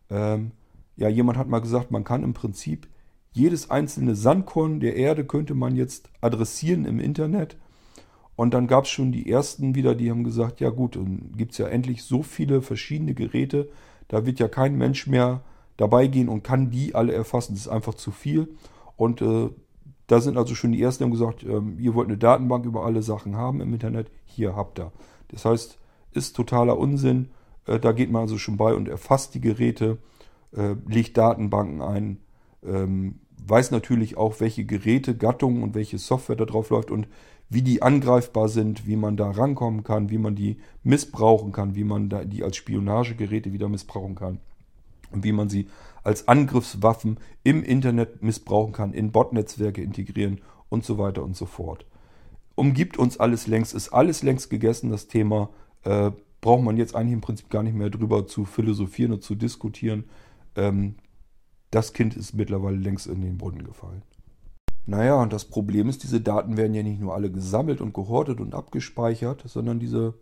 Ähm, 0.10 0.52
ja, 1.00 1.10
jemand 1.10 1.38
hat 1.38 1.48
mal 1.48 1.60
gesagt, 1.60 1.92
man 1.92 2.04
kann 2.04 2.24
im 2.24 2.34
Prinzip 2.34 2.88
jedes 3.32 3.70
einzelne 3.70 4.16
Sandkorn 4.16 4.80
der 4.80 4.96
Erde 4.96 5.24
könnte 5.24 5.54
man 5.54 5.76
jetzt 5.76 6.10
adressieren 6.22 6.86
im 6.86 7.00
Internet 7.00 7.58
und 8.40 8.54
dann 8.54 8.68
gab 8.68 8.86
es 8.86 8.90
schon 8.90 9.12
die 9.12 9.30
ersten 9.30 9.76
wieder, 9.76 9.96
die 9.96 10.10
haben 10.10 10.24
gesagt, 10.24 10.62
ja 10.62 10.70
gut, 10.70 10.96
dann 10.96 11.34
gibt 11.36 11.52
es 11.52 11.58
ja 11.58 11.68
endlich 11.68 12.04
so 12.04 12.24
viele 12.24 12.62
verschiedene 12.62 13.14
Geräte, 13.14 13.68
da 14.08 14.26
wird 14.26 14.40
ja 14.40 14.48
kein 14.48 14.78
Mensch 14.78 15.08
mehr 15.08 15.42
dabei 15.76 16.08
gehen 16.08 16.30
und 16.30 16.42
kann 16.42 16.72
die 16.72 16.96
alle 16.96 17.12
erfassen. 17.12 17.54
Das 17.54 17.64
ist 17.64 17.68
einfach 17.68 17.96
zu 17.96 18.12
viel. 18.12 18.48
Und 18.96 19.22
äh, 19.22 19.50
da 20.08 20.22
sind 20.22 20.38
also 20.38 20.56
schon 20.56 20.72
die 20.72 20.82
ersten, 20.82 21.04
die 21.04 21.06
haben 21.06 21.12
gesagt, 21.12 21.44
ähm, 21.44 21.78
ihr 21.80 21.94
wollt 21.96 22.08
eine 22.08 22.18
Datenbank 22.18 22.64
über 22.64 22.86
alle 22.86 23.04
Sachen 23.04 23.36
haben 23.36 23.60
im 23.60 23.74
Internet, 23.74 24.10
hier 24.24 24.56
habt 24.56 24.80
ihr. 24.80 24.94
Das 25.28 25.44
heißt, 25.44 25.78
ist 26.14 26.34
totaler 26.36 26.78
Unsinn. 26.78 27.32
Äh, 27.66 27.78
da 27.78 27.92
geht 27.92 28.10
man 28.10 28.22
also 28.22 28.38
schon 28.38 28.56
bei 28.56 28.74
und 28.74 28.88
erfasst 28.88 29.36
die 29.36 29.42
Geräte, 29.42 29.98
äh, 30.56 30.76
legt 30.88 31.18
Datenbanken 31.18 31.82
ein, 31.82 32.18
ähm, 32.64 33.20
weiß 33.48 33.72
natürlich 33.72 34.18
auch, 34.18 34.40
welche 34.40 34.66
Geräte, 34.66 35.16
Gattungen 35.16 35.64
und 35.64 35.76
welche 35.76 35.98
Software 35.98 36.36
da 36.36 36.46
drauf 36.46 36.70
läuft 36.70 36.92
und 36.92 37.08
wie 37.50 37.62
die 37.62 37.82
angreifbar 37.82 38.48
sind, 38.48 38.86
wie 38.86 38.96
man 38.96 39.18
da 39.18 39.32
rankommen 39.32 39.84
kann, 39.84 40.10
wie 40.10 40.20
man 40.20 40.36
die 40.36 40.58
missbrauchen 40.84 41.52
kann, 41.52 41.76
wie 41.76 41.84
man 41.84 42.10
die 42.30 42.44
als 42.44 42.58
Spionagegeräte 42.58 43.52
wieder 43.54 43.70
missbrauchen 43.70 44.16
kann 44.16 44.40
und 45.12 45.24
wie 45.24 45.32
man 45.32 45.50
sie 45.50 45.68
als 46.04 46.28
Angriffswaffen 46.28 47.18
im 47.44 47.64
Internet 47.64 48.22
missbrauchen 48.22 48.72
kann, 48.72 48.94
in 48.94 49.12
Botnetzwerke 49.12 49.82
integrieren 49.82 50.42
und 50.70 50.86
so 50.86 50.98
weiter 50.98 51.24
und 51.24 51.36
so 51.36 51.46
fort. 51.46 51.86
Umgibt 52.56 52.98
uns 52.98 53.20
alles 53.20 53.48
längst, 53.48 53.74
ist 53.74 53.90
alles 53.90 54.22
längst 54.22 54.50
gegessen, 54.50 54.92
das 54.92 55.08
Thema. 55.08 55.50
Äh, 55.84 56.12
braucht 56.42 56.64
man 56.64 56.78
jetzt 56.78 56.96
eigentlich 56.96 57.14
im 57.14 57.22
Prinzip 57.22 57.50
gar 57.50 57.64
nicht 57.64 57.76
mehr 57.76 57.90
drüber 57.90 58.28
zu 58.28 58.46
philosophieren 58.46 59.14
und 59.14 59.24
zu 59.24 59.36
diskutieren. 59.36 60.06
Ähm, 60.56 60.96
das 61.72 61.94
Kind 61.94 62.16
ist 62.16 62.34
mittlerweile 62.34 62.78
längst 62.78 63.08
in 63.08 63.22
den 63.22 63.38
Brunnen 63.38 63.64
gefallen. 63.64 64.04
Naja, 64.86 65.22
und 65.22 65.32
das 65.34 65.46
Problem 65.46 65.88
ist, 65.88 66.04
diese 66.04 66.20
Daten 66.20 66.58
werden 66.58 66.74
ja 66.74 66.82
nicht 66.82 67.00
nur 67.00 67.14
alle 67.14 67.32
gesammelt 67.32 67.80
und 67.80 67.94
gehortet 67.94 68.40
und 68.40 68.56
abgespeichert, 68.56 69.44
sondern 69.46 69.80
diese 69.80 70.16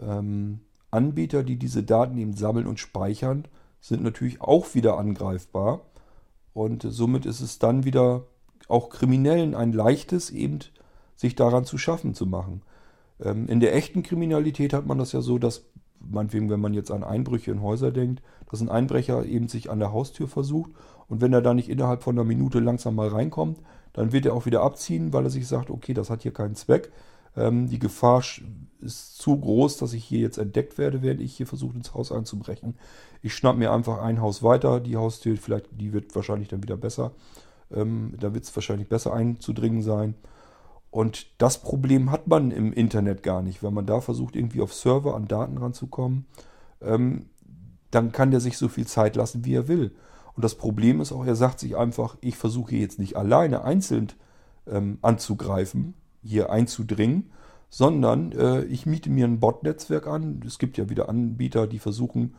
ähm, 0.00 0.60
Anbieter, 0.90 1.44
die 1.44 1.56
diese 1.56 1.84
Daten 1.84 2.18
eben 2.18 2.34
sammeln 2.34 2.66
und 2.66 2.80
speichern, 2.80 3.46
sind 3.80 4.02
natürlich 4.02 4.40
auch 4.40 4.74
wieder 4.74 4.98
angreifbar. 4.98 5.82
Und 6.52 6.82
somit 6.88 7.26
ist 7.26 7.40
es 7.40 7.58
dann 7.58 7.84
wieder 7.84 8.26
auch 8.68 8.90
Kriminellen 8.90 9.54
ein 9.54 9.72
leichtes, 9.72 10.30
eben 10.30 10.58
sich 11.14 11.34
daran 11.36 11.64
zu 11.64 11.78
schaffen 11.78 12.14
zu 12.14 12.26
machen. 12.26 12.62
Ähm, 13.20 13.46
in 13.48 13.60
der 13.60 13.74
echten 13.74 14.02
Kriminalität 14.02 14.72
hat 14.72 14.86
man 14.86 14.98
das 14.98 15.12
ja 15.12 15.20
so, 15.20 15.38
dass 15.38 15.64
meinetwegen, 16.10 16.50
wenn 16.50 16.60
man 16.60 16.74
jetzt 16.74 16.90
an 16.90 17.04
Einbrüche 17.04 17.50
in 17.50 17.62
Häuser 17.62 17.90
denkt, 17.90 18.22
dass 18.50 18.60
ein 18.60 18.68
Einbrecher 18.68 19.24
eben 19.24 19.48
sich 19.48 19.70
an 19.70 19.78
der 19.78 19.92
Haustür 19.92 20.28
versucht 20.28 20.70
und 21.08 21.20
wenn 21.20 21.32
er 21.32 21.42
da 21.42 21.54
nicht 21.54 21.68
innerhalb 21.68 22.02
von 22.02 22.16
einer 22.16 22.24
Minute 22.24 22.60
langsam 22.60 22.94
mal 22.94 23.08
reinkommt, 23.08 23.58
dann 23.92 24.12
wird 24.12 24.26
er 24.26 24.34
auch 24.34 24.46
wieder 24.46 24.62
abziehen, 24.62 25.12
weil 25.12 25.24
er 25.24 25.30
sich 25.30 25.46
sagt, 25.46 25.70
okay, 25.70 25.94
das 25.94 26.10
hat 26.10 26.22
hier 26.22 26.32
keinen 26.32 26.54
Zweck. 26.54 26.90
Ähm, 27.36 27.68
die 27.68 27.78
Gefahr 27.78 28.22
ist 28.80 29.18
zu 29.18 29.36
groß, 29.38 29.76
dass 29.78 29.92
ich 29.92 30.04
hier 30.04 30.20
jetzt 30.20 30.38
entdeckt 30.38 30.78
werde, 30.78 31.02
während 31.02 31.20
ich 31.20 31.34
hier 31.34 31.46
versuche, 31.46 31.76
ins 31.76 31.94
Haus 31.94 32.12
einzubrechen. 32.12 32.74
Ich 33.22 33.34
schnapp 33.34 33.56
mir 33.56 33.72
einfach 33.72 34.02
ein 34.02 34.20
Haus 34.20 34.42
weiter, 34.42 34.80
die 34.80 34.96
Haustür, 34.96 35.36
vielleicht, 35.36 35.68
die 35.72 35.92
wird 35.92 36.14
wahrscheinlich 36.14 36.48
dann 36.48 36.62
wieder 36.62 36.76
besser. 36.76 37.12
Ähm, 37.72 38.14
da 38.18 38.34
wird 38.34 38.44
es 38.44 38.54
wahrscheinlich 38.54 38.88
besser 38.88 39.12
einzudringen 39.12 39.82
sein. 39.82 40.14
Und 40.92 41.40
das 41.40 41.62
Problem 41.62 42.10
hat 42.10 42.26
man 42.26 42.50
im 42.50 42.70
Internet 42.70 43.22
gar 43.22 43.40
nicht. 43.40 43.62
Wenn 43.62 43.72
man 43.72 43.86
da 43.86 44.02
versucht, 44.02 44.36
irgendwie 44.36 44.60
auf 44.60 44.74
Server 44.74 45.16
an 45.16 45.26
Daten 45.26 45.56
ranzukommen, 45.56 46.26
ähm, 46.82 47.30
dann 47.90 48.12
kann 48.12 48.30
der 48.30 48.40
sich 48.40 48.58
so 48.58 48.68
viel 48.68 48.86
Zeit 48.86 49.16
lassen, 49.16 49.46
wie 49.46 49.54
er 49.54 49.68
will. 49.68 49.96
Und 50.34 50.44
das 50.44 50.54
Problem 50.54 51.00
ist 51.00 51.10
auch, 51.10 51.24
er 51.24 51.34
sagt 51.34 51.60
sich 51.60 51.78
einfach, 51.78 52.18
ich 52.20 52.36
versuche 52.36 52.76
jetzt 52.76 52.98
nicht 52.98 53.16
alleine 53.16 53.64
einzeln 53.64 54.08
ähm, 54.66 54.98
anzugreifen, 55.00 55.94
hier 56.22 56.50
einzudringen, 56.50 57.30
sondern 57.70 58.32
äh, 58.32 58.64
ich 58.64 58.84
miete 58.84 59.08
mir 59.08 59.26
ein 59.26 59.40
Bot-Netzwerk 59.40 60.06
an. 60.06 60.42
Es 60.46 60.58
gibt 60.58 60.76
ja 60.76 60.90
wieder 60.90 61.08
Anbieter, 61.08 61.66
die 61.66 61.78
versuchen, 61.78 62.34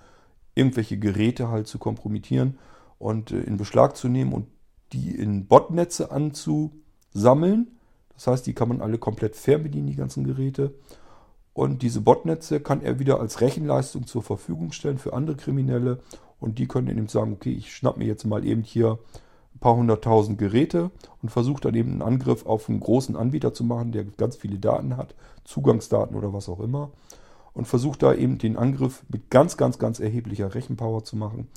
irgendwelche 0.54 1.00
Geräte 1.00 1.50
halt 1.50 1.68
zu 1.68 1.80
kompromittieren 1.80 2.60
und 3.00 3.32
äh, 3.32 3.42
in 3.42 3.58
Beschlag 3.58 3.98
zu 3.98 4.10
nehmen 4.10 4.32
und 4.32 4.46
die 4.92 5.10
in 5.10 5.48
Botnetze 5.48 6.12
anzusammeln. 6.12 7.80
Das 8.15 8.27
heißt, 8.27 8.48
die 8.48 8.53
kann 8.53 8.69
man 8.69 8.81
alle 8.81 8.98
komplett 8.98 9.35
fernbedienen, 9.35 9.88
die 9.88 9.95
ganzen 9.95 10.23
Geräte. 10.23 10.73
Und 11.53 11.81
diese 11.81 12.02
Botnetze 12.02 12.60
kann 12.60 12.81
er 12.81 12.99
wieder 12.99 13.19
als 13.19 13.41
Rechenleistung 13.41 14.07
zur 14.07 14.23
Verfügung 14.23 14.72
stellen 14.72 14.98
für 14.98 15.14
andere 15.14 15.35
Kriminelle 15.35 15.99
und 16.44 16.60
die 16.60 16.68
können 16.68 16.90
eben 16.90 17.07
sagen, 17.07 17.31
okay, 17.31 17.53
ich 17.53 17.73
schnapp 17.73 17.95
mir 17.95 18.06
jetzt 18.06 18.26
mal 18.26 18.45
eben 18.45 18.64
hier 18.64 18.99
ein 19.56 19.60
paar 19.60 19.77
hunderttausend 19.77 20.38
Geräte 20.38 20.91
und 21.22 21.30
versuche 21.30 21.61
dann 21.61 21.73
eben 21.73 21.91
einen 21.91 22.02
Angriff 22.02 22.45
auf 22.45 22.68
einen 22.68 22.81
großen 22.81 23.15
Anbieter 23.15 23.53
zu 23.53 23.64
machen, 23.64 23.94
der 23.94 24.03
ganz 24.03 24.35
viele 24.35 24.60
Daten 24.60 24.98
hat, 24.98 25.15
Zugangsdaten 25.45 26.18
oder 26.18 26.34
was 26.34 26.49
auch 26.49 26.60
immer. 26.60 26.91
Und 27.53 27.65
versuche 27.65 27.98
da 27.98 28.14
eben 28.14 28.40
den 28.40 28.57
Angriff 28.57 29.03
mit 29.07 29.30
ganz, 29.30 29.56
ganz, 29.56 29.80
ganz 29.80 30.02
erheblicher 30.02 30.53
Rechenpower 30.53 31.06
zu 31.06 31.15
machen. 31.15 31.48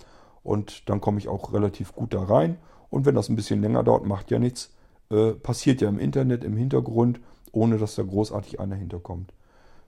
Und 0.45 0.89
dann 0.89 1.01
komme 1.01 1.19
ich 1.19 1.27
auch 1.27 1.53
relativ 1.53 1.93
gut 1.93 2.15
da 2.15 2.23
rein. 2.23 2.59
Und 2.89 3.07
wenn 3.07 3.17
das 3.17 3.29
ein 3.29 3.35
bisschen 3.35 3.63
länger 3.63 3.83
dauert, 3.83 4.07
macht 4.07 4.31
ja 4.31 4.39
nichts. 4.39 4.76
Äh, 5.11 5.33
passiert 5.33 5.81
ja 5.81 5.89
im 5.89 5.99
Internet, 5.99 6.45
im 6.45 6.57
Hintergrund, 6.57 7.21
ohne 7.53 7.79
dass 7.79 7.95
da 7.95 8.03
großartig 8.03 8.61
einer 8.61 8.77
hinterkommt 8.77 9.33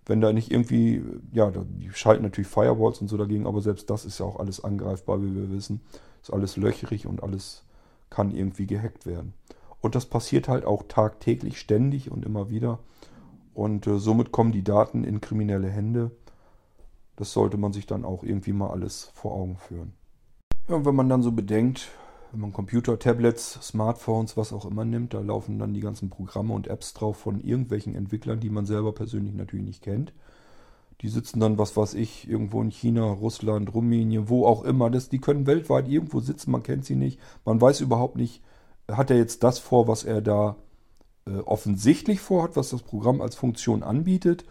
wenn 0.08 0.22
da 0.22 0.32
nicht 0.32 0.50
irgendwie, 0.50 1.04
ja, 1.32 1.50
die 1.50 1.90
schalten 1.92 2.22
natürlich 2.22 2.48
Firewalls 2.48 3.00
und 3.00 3.08
so 3.08 3.18
dagegen, 3.18 3.46
aber 3.46 3.60
selbst 3.60 3.90
das 3.90 4.06
ist 4.06 4.18
ja 4.18 4.26
auch 4.26 4.40
alles 4.40 4.64
angreifbar, 4.64 5.22
wie 5.22 5.34
wir 5.34 5.50
wissen. 5.50 5.82
Ist 6.22 6.32
alles 6.32 6.56
löcherig 6.56 7.06
und 7.06 7.22
alles 7.22 7.62
kann 8.08 8.34
irgendwie 8.34 8.66
gehackt 8.66 9.04
werden. 9.04 9.34
Und 9.82 9.94
das 9.94 10.06
passiert 10.06 10.48
halt 10.48 10.64
auch 10.64 10.84
tagtäglich, 10.88 11.60
ständig 11.60 12.10
und 12.10 12.24
immer 12.24 12.48
wieder. 12.48 12.78
Und 13.52 13.86
äh, 13.86 13.98
somit 13.98 14.32
kommen 14.32 14.50
die 14.50 14.64
Daten 14.64 15.04
in 15.04 15.20
kriminelle 15.20 15.68
Hände. 15.68 16.10
Das 17.16 17.32
sollte 17.32 17.58
man 17.58 17.74
sich 17.74 17.86
dann 17.86 18.06
auch 18.06 18.22
irgendwie 18.22 18.54
mal 18.54 18.70
alles 18.70 19.10
vor 19.12 19.32
Augen 19.32 19.58
führen. 19.58 19.92
Ja, 20.68 20.76
und 20.76 20.86
wenn 20.86 20.94
man 20.94 21.10
dann 21.10 21.22
so 21.22 21.32
bedenkt, 21.32 21.88
wenn 22.32 22.40
man 22.40 22.52
Computer, 22.52 22.98
Tablets, 22.98 23.59
Smartphones, 23.62 24.36
was 24.36 24.52
auch 24.52 24.64
immer 24.64 24.84
nimmt, 24.84 25.14
da 25.14 25.20
laufen 25.20 25.59
dann 25.59 25.74
die 25.74 25.80
ganzen 25.80 26.10
Programme 26.10 26.55
und 26.55 26.66
Apps 26.66 26.92
drauf 26.94 27.16
von 27.16 27.40
irgendwelchen 27.40 27.94
Entwicklern, 27.94 28.40
die 28.40 28.50
man 28.50 28.66
selber 28.66 28.92
persönlich 28.92 29.34
natürlich 29.34 29.66
nicht 29.66 29.82
kennt. 29.82 30.12
Die 31.00 31.09
sitzen 31.09 31.38
dann, 31.40 31.59
was 31.59 31.76
weiß 31.76 31.94
ich, 31.94 32.28
irgendwo 32.28 32.60
in 32.60 32.70
China, 32.70 33.05
Russland, 33.05 33.72
Rumänien, 33.72 34.28
wo 34.28 34.46
auch 34.46 34.64
immer. 34.64 34.90
Das, 34.90 35.09
die 35.09 35.20
können 35.20 35.46
weltweit 35.46 35.88
irgendwo 35.88 36.20
sitzen, 36.20 36.50
man 36.50 36.64
kennt 36.64 36.84
sie 36.84 36.96
nicht. 36.96 37.20
Man 37.44 37.60
weiß 37.60 37.80
überhaupt 37.80 38.16
nicht, 38.16 38.42
hat 38.90 39.10
er 39.10 39.16
jetzt 39.16 39.44
das 39.44 39.59
vor, 39.59 39.86
was 39.86 40.02
er 40.02 40.20
da 40.20 40.56
äh, 41.26 41.38
offensichtlich 41.38 42.20
vorhat, 42.20 42.56
was 42.56 42.70
das 42.70 42.82
Programm 42.82 43.20
als 43.20 43.36
Funktion 43.36 43.82
anbietet? 43.82 44.44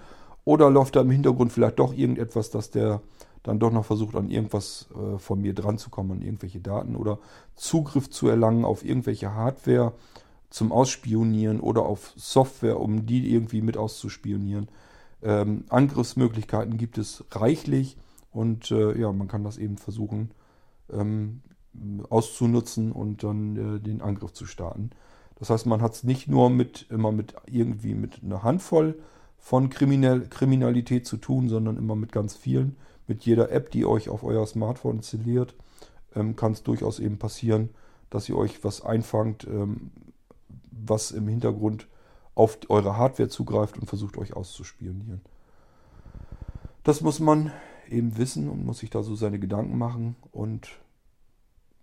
Oder 0.45 0.69
läuft 0.69 0.95
da 0.95 1.01
im 1.01 1.11
Hintergrund 1.11 1.51
vielleicht 1.51 1.79
doch 1.79 1.93
irgendetwas, 1.93 2.49
dass 2.49 2.71
der 2.71 3.01
dann 3.43 3.59
doch 3.59 3.71
noch 3.71 3.85
versucht, 3.85 4.15
an 4.15 4.29
irgendwas 4.29 4.89
äh, 4.95 5.17
von 5.17 5.41
mir 5.41 5.53
dran 5.53 5.77
zu 5.77 5.89
kommen, 5.89 6.11
an 6.11 6.21
irgendwelche 6.21 6.59
Daten 6.59 6.95
oder 6.95 7.19
Zugriff 7.55 8.09
zu 8.09 8.27
erlangen 8.27 8.65
auf 8.65 8.83
irgendwelche 8.83 9.33
Hardware 9.33 9.93
zum 10.49 10.71
Ausspionieren 10.71 11.59
oder 11.59 11.83
auf 11.83 12.13
Software, 12.15 12.79
um 12.79 13.05
die 13.05 13.33
irgendwie 13.33 13.61
mit 13.61 13.77
auszuspionieren. 13.77 14.69
Ähm, 15.21 15.65
Angriffsmöglichkeiten 15.69 16.77
gibt 16.77 16.97
es 16.97 17.25
reichlich 17.31 17.97
und 18.31 18.71
äh, 18.71 18.97
ja, 18.97 19.11
man 19.11 19.27
kann 19.27 19.43
das 19.43 19.57
eben 19.57 19.77
versuchen 19.77 20.31
ähm, 20.91 21.41
auszunutzen 22.09 22.91
und 22.91 23.23
dann 23.23 23.77
äh, 23.77 23.79
den 23.79 24.01
Angriff 24.01 24.33
zu 24.33 24.45
starten. 24.45 24.91
Das 25.35 25.49
heißt, 25.49 25.65
man 25.65 25.81
hat 25.81 25.93
es 25.93 26.03
nicht 26.03 26.27
nur 26.27 26.49
mit 26.49 26.87
immer 26.89 27.11
mit 27.11 27.35
irgendwie 27.45 27.93
mit 27.93 28.23
einer 28.23 28.43
Handvoll 28.43 28.97
von 29.37 29.69
Kriminell 29.69 30.27
Kriminalität 30.29 31.05
zu 31.05 31.17
tun, 31.17 31.49
sondern 31.49 31.77
immer 31.77 31.95
mit 31.95 32.11
ganz 32.11 32.35
vielen. 32.35 32.75
Mit 33.07 33.25
jeder 33.25 33.51
App, 33.51 33.71
die 33.71 33.85
euch 33.85 34.09
auf 34.09 34.23
euer 34.23 34.45
Smartphone 34.45 34.97
installiert, 34.97 35.55
ähm, 36.15 36.35
kann 36.35 36.51
es 36.51 36.63
durchaus 36.63 36.99
eben 36.99 37.17
passieren, 37.17 37.69
dass 38.09 38.27
ihr 38.29 38.37
euch 38.37 38.63
was 38.63 38.81
einfangt, 38.81 39.45
ähm, 39.45 39.91
was 40.71 41.11
im 41.11 41.27
Hintergrund 41.27 41.87
auf 42.35 42.59
eure 42.69 42.97
Hardware 42.97 43.29
zugreift 43.29 43.77
und 43.77 43.87
versucht 43.87 44.17
euch 44.17 44.35
auszuspionieren. 44.35 45.21
Das 46.83 47.01
muss 47.01 47.19
man 47.19 47.51
eben 47.89 48.17
wissen 48.17 48.49
und 48.49 48.65
muss 48.65 48.79
sich 48.79 48.89
da 48.89 49.03
so 49.03 49.15
seine 49.15 49.39
Gedanken 49.39 49.77
machen 49.77 50.15
und 50.31 50.69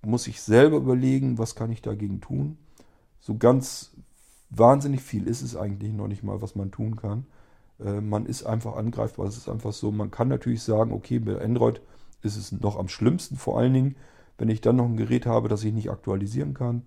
muss 0.03 0.25
sich 0.25 0.41
selber 0.41 0.77
überlegen, 0.77 1.39
was 1.39 1.55
kann 1.55 1.73
ich 1.73 1.83
dagegen 1.83 2.21
tun. 2.21 2.59
So 3.21 3.37
ganz 3.37 3.93
wahnsinnig 4.51 5.03
viel 5.03 5.27
ist 5.27 5.43
es 5.43 5.57
eigentlich 5.57 5.93
noch 5.93 6.09
nicht 6.09 6.23
mal, 6.23 6.41
was 6.41 6.55
man 6.55 6.71
tun 6.71 6.97
kann. 6.97 7.27
Äh, 7.83 8.01
man 8.01 8.27
ist 8.27 8.45
einfach 8.45 8.77
angreifbar. 8.77 9.27
Es 9.27 9.37
ist 9.37 9.49
einfach 9.49 9.73
so, 9.73 9.91
man 9.91 10.11
kann 10.11 10.29
natürlich 10.29 10.63
sagen, 10.63 10.93
okay, 10.93 11.19
bei 11.19 11.41
Android 11.41 11.81
ist 12.23 12.37
es 12.37 12.53
noch 12.53 12.79
am 12.79 12.89
schlimmsten, 12.89 13.37
vor 13.37 13.59
allen 13.59 13.75
Dingen, 13.75 13.97
wenn 14.39 14.49
ich 14.49 14.61
dann 14.61 14.77
noch 14.77 14.87
ein 14.87 14.97
Gerät 14.97 15.27
habe, 15.27 15.49
das 15.49 15.63
ich 15.65 15.73
nicht 15.73 15.91
aktualisieren 15.91 16.55
kann. 16.55 16.83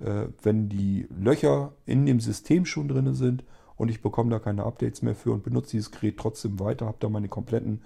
Äh, 0.00 0.26
wenn 0.42 0.68
die 0.68 1.06
Löcher 1.16 1.72
in 1.86 2.06
dem 2.06 2.20
System 2.20 2.66
schon 2.66 2.88
drin 2.88 3.14
sind 3.14 3.44
und 3.76 3.88
ich 3.88 4.02
bekomme 4.02 4.30
da 4.30 4.38
keine 4.38 4.64
Updates 4.64 5.02
mehr 5.02 5.14
für 5.14 5.32
und 5.32 5.42
benutze 5.42 5.72
dieses 5.72 5.90
Gerät 5.90 6.18
trotzdem 6.18 6.60
weiter, 6.60 6.86
habe 6.86 6.98
da 7.00 7.08
meine 7.08 7.28
kompletten 7.28 7.82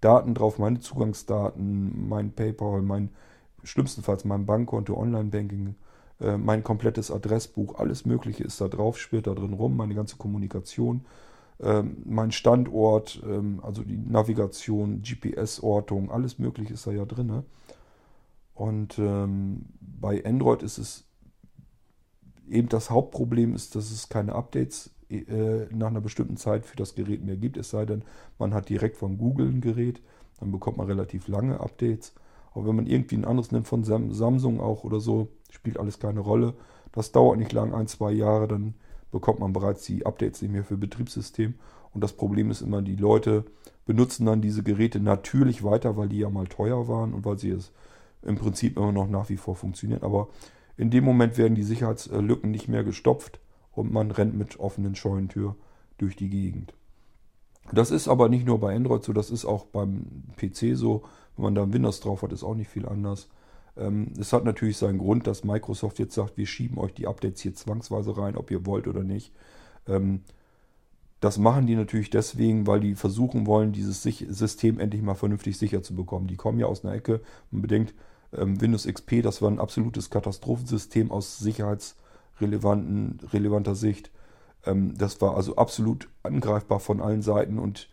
Daten 0.00 0.34
drauf, 0.34 0.58
meine 0.58 0.80
Zugangsdaten, 0.80 2.08
mein 2.08 2.32
PayPal, 2.32 2.82
mein 2.82 3.10
schlimmstenfalls 3.64 4.24
mein 4.24 4.46
Bankkonto, 4.46 4.96
Online-Banking, 4.96 5.76
äh, 6.20 6.36
mein 6.36 6.64
komplettes 6.64 7.10
Adressbuch, 7.10 7.76
alles 7.76 8.04
Mögliche 8.04 8.44
ist 8.44 8.60
da 8.60 8.68
drauf, 8.68 8.98
spielt 8.98 9.26
da 9.26 9.34
drin 9.34 9.52
rum, 9.52 9.76
meine 9.76 9.94
ganze 9.94 10.16
Kommunikation, 10.16 11.04
mein 12.04 12.32
Standort, 12.32 13.22
ähm, 13.24 13.60
also 13.62 13.82
die 13.82 13.96
Navigation, 13.96 15.02
GPS-Ortung, 15.02 16.10
alles 16.10 16.38
Mögliche 16.38 16.74
ist 16.74 16.86
da 16.86 16.90
ja 16.90 17.04
drin. 17.04 17.44
Und 18.54 18.98
ähm, 18.98 19.66
bei 19.80 20.24
Android 20.24 20.62
ist 20.62 20.78
es 20.78 21.04
eben 22.48 22.68
das 22.68 22.90
Hauptproblem 22.90 23.54
ist, 23.54 23.74
dass 23.74 23.90
es 23.90 24.08
keine 24.08 24.34
Updates 24.34 24.90
äh, 25.08 25.66
nach 25.70 25.88
einer 25.88 26.00
bestimmten 26.00 26.36
Zeit 26.36 26.66
für 26.66 26.76
das 26.76 26.94
Gerät 26.94 27.24
mehr 27.24 27.36
gibt. 27.36 27.56
Es 27.56 27.70
sei 27.70 27.84
denn, 27.84 28.02
man 28.38 28.54
hat 28.54 28.68
direkt 28.68 28.96
von 28.96 29.18
Google 29.18 29.48
ein 29.48 29.60
Gerät, 29.60 30.02
dann 30.40 30.52
bekommt 30.52 30.76
man 30.76 30.86
relativ 30.86 31.28
lange 31.28 31.60
Updates. 31.60 32.14
Aber 32.54 32.66
wenn 32.66 32.76
man 32.76 32.86
irgendwie 32.86 33.16
ein 33.16 33.24
anderes 33.24 33.52
nimmt 33.52 33.66
von 33.66 33.84
Samsung 33.84 34.60
auch 34.60 34.84
oder 34.84 35.00
so, 35.00 35.28
spielt 35.50 35.78
alles 35.78 35.98
keine 35.98 36.20
Rolle. 36.20 36.54
Das 36.92 37.12
dauert 37.12 37.38
nicht 37.38 37.52
lang, 37.52 37.72
ein, 37.72 37.86
zwei 37.86 38.12
Jahre, 38.12 38.48
dann 38.48 38.74
bekommt 39.12 39.38
man 39.38 39.52
bereits 39.52 39.84
die 39.84 40.04
Updates 40.04 40.42
nicht 40.42 40.50
mehr 40.50 40.64
für 40.64 40.76
Betriebssystem. 40.76 41.54
Und 41.94 42.02
das 42.02 42.14
Problem 42.14 42.50
ist 42.50 42.62
immer, 42.62 42.82
die 42.82 42.96
Leute 42.96 43.44
benutzen 43.84 44.26
dann 44.26 44.40
diese 44.40 44.64
Geräte 44.64 44.98
natürlich 44.98 45.62
weiter, 45.62 45.96
weil 45.96 46.08
die 46.08 46.18
ja 46.18 46.30
mal 46.30 46.48
teuer 46.48 46.88
waren 46.88 47.14
und 47.14 47.24
weil 47.24 47.38
sie 47.38 47.50
es 47.50 47.70
im 48.22 48.36
Prinzip 48.36 48.76
immer 48.76 48.92
noch 48.92 49.08
nach 49.08 49.28
wie 49.28 49.36
vor 49.36 49.54
funktionieren. 49.54 50.02
Aber 50.02 50.28
in 50.76 50.90
dem 50.90 51.04
Moment 51.04 51.38
werden 51.38 51.54
die 51.54 51.62
Sicherheitslücken 51.62 52.50
nicht 52.50 52.68
mehr 52.68 52.82
gestopft 52.82 53.38
und 53.72 53.92
man 53.92 54.10
rennt 54.10 54.34
mit 54.36 54.58
offenen 54.58 54.94
Scheunentür 54.94 55.54
durch 55.98 56.16
die 56.16 56.30
Gegend. 56.30 56.74
Das 57.72 57.90
ist 57.90 58.08
aber 58.08 58.28
nicht 58.28 58.46
nur 58.46 58.58
bei 58.58 58.74
Android 58.74 59.04
so, 59.04 59.12
das 59.12 59.30
ist 59.30 59.44
auch 59.44 59.66
beim 59.66 60.24
PC 60.36 60.76
so. 60.76 61.02
Wenn 61.36 61.44
man 61.44 61.54
da 61.54 61.72
Windows 61.72 62.00
drauf 62.00 62.22
hat, 62.22 62.32
ist 62.32 62.42
auch 62.42 62.54
nicht 62.54 62.68
viel 62.68 62.86
anders. 62.86 63.28
Ähm, 63.76 64.12
es 64.18 64.32
hat 64.32 64.44
natürlich 64.44 64.76
seinen 64.76 64.98
Grund, 64.98 65.26
dass 65.26 65.44
Microsoft 65.44 65.98
jetzt 65.98 66.14
sagt, 66.14 66.36
wir 66.36 66.46
schieben 66.46 66.78
euch 66.78 66.94
die 66.94 67.06
Updates 67.06 67.40
hier 67.40 67.54
zwangsweise 67.54 68.16
rein, 68.16 68.36
ob 68.36 68.50
ihr 68.50 68.66
wollt 68.66 68.86
oder 68.86 69.02
nicht. 69.02 69.32
Ähm, 69.86 70.22
das 71.20 71.38
machen 71.38 71.66
die 71.66 71.76
natürlich 71.76 72.10
deswegen, 72.10 72.66
weil 72.66 72.80
die 72.80 72.94
versuchen 72.96 73.46
wollen, 73.46 73.72
dieses 73.72 74.02
System 74.02 74.80
endlich 74.80 75.02
mal 75.02 75.14
vernünftig 75.14 75.56
sicher 75.56 75.82
zu 75.82 75.94
bekommen. 75.94 76.26
Die 76.26 76.36
kommen 76.36 76.58
ja 76.58 76.66
aus 76.66 76.84
einer 76.84 76.94
Ecke. 76.94 77.20
Man 77.50 77.62
bedenkt, 77.62 77.94
ähm, 78.36 78.60
Windows 78.60 78.86
XP, 78.86 79.22
das 79.22 79.40
war 79.40 79.50
ein 79.50 79.60
absolutes 79.60 80.10
Katastrophensystem 80.10 81.10
aus 81.12 81.38
sicherheitsrelevanter 81.38 83.74
Sicht. 83.74 84.10
Das 84.64 85.20
war 85.20 85.36
also 85.36 85.56
absolut 85.56 86.08
angreifbar 86.22 86.78
von 86.78 87.00
allen 87.00 87.22
Seiten 87.22 87.58
und 87.58 87.88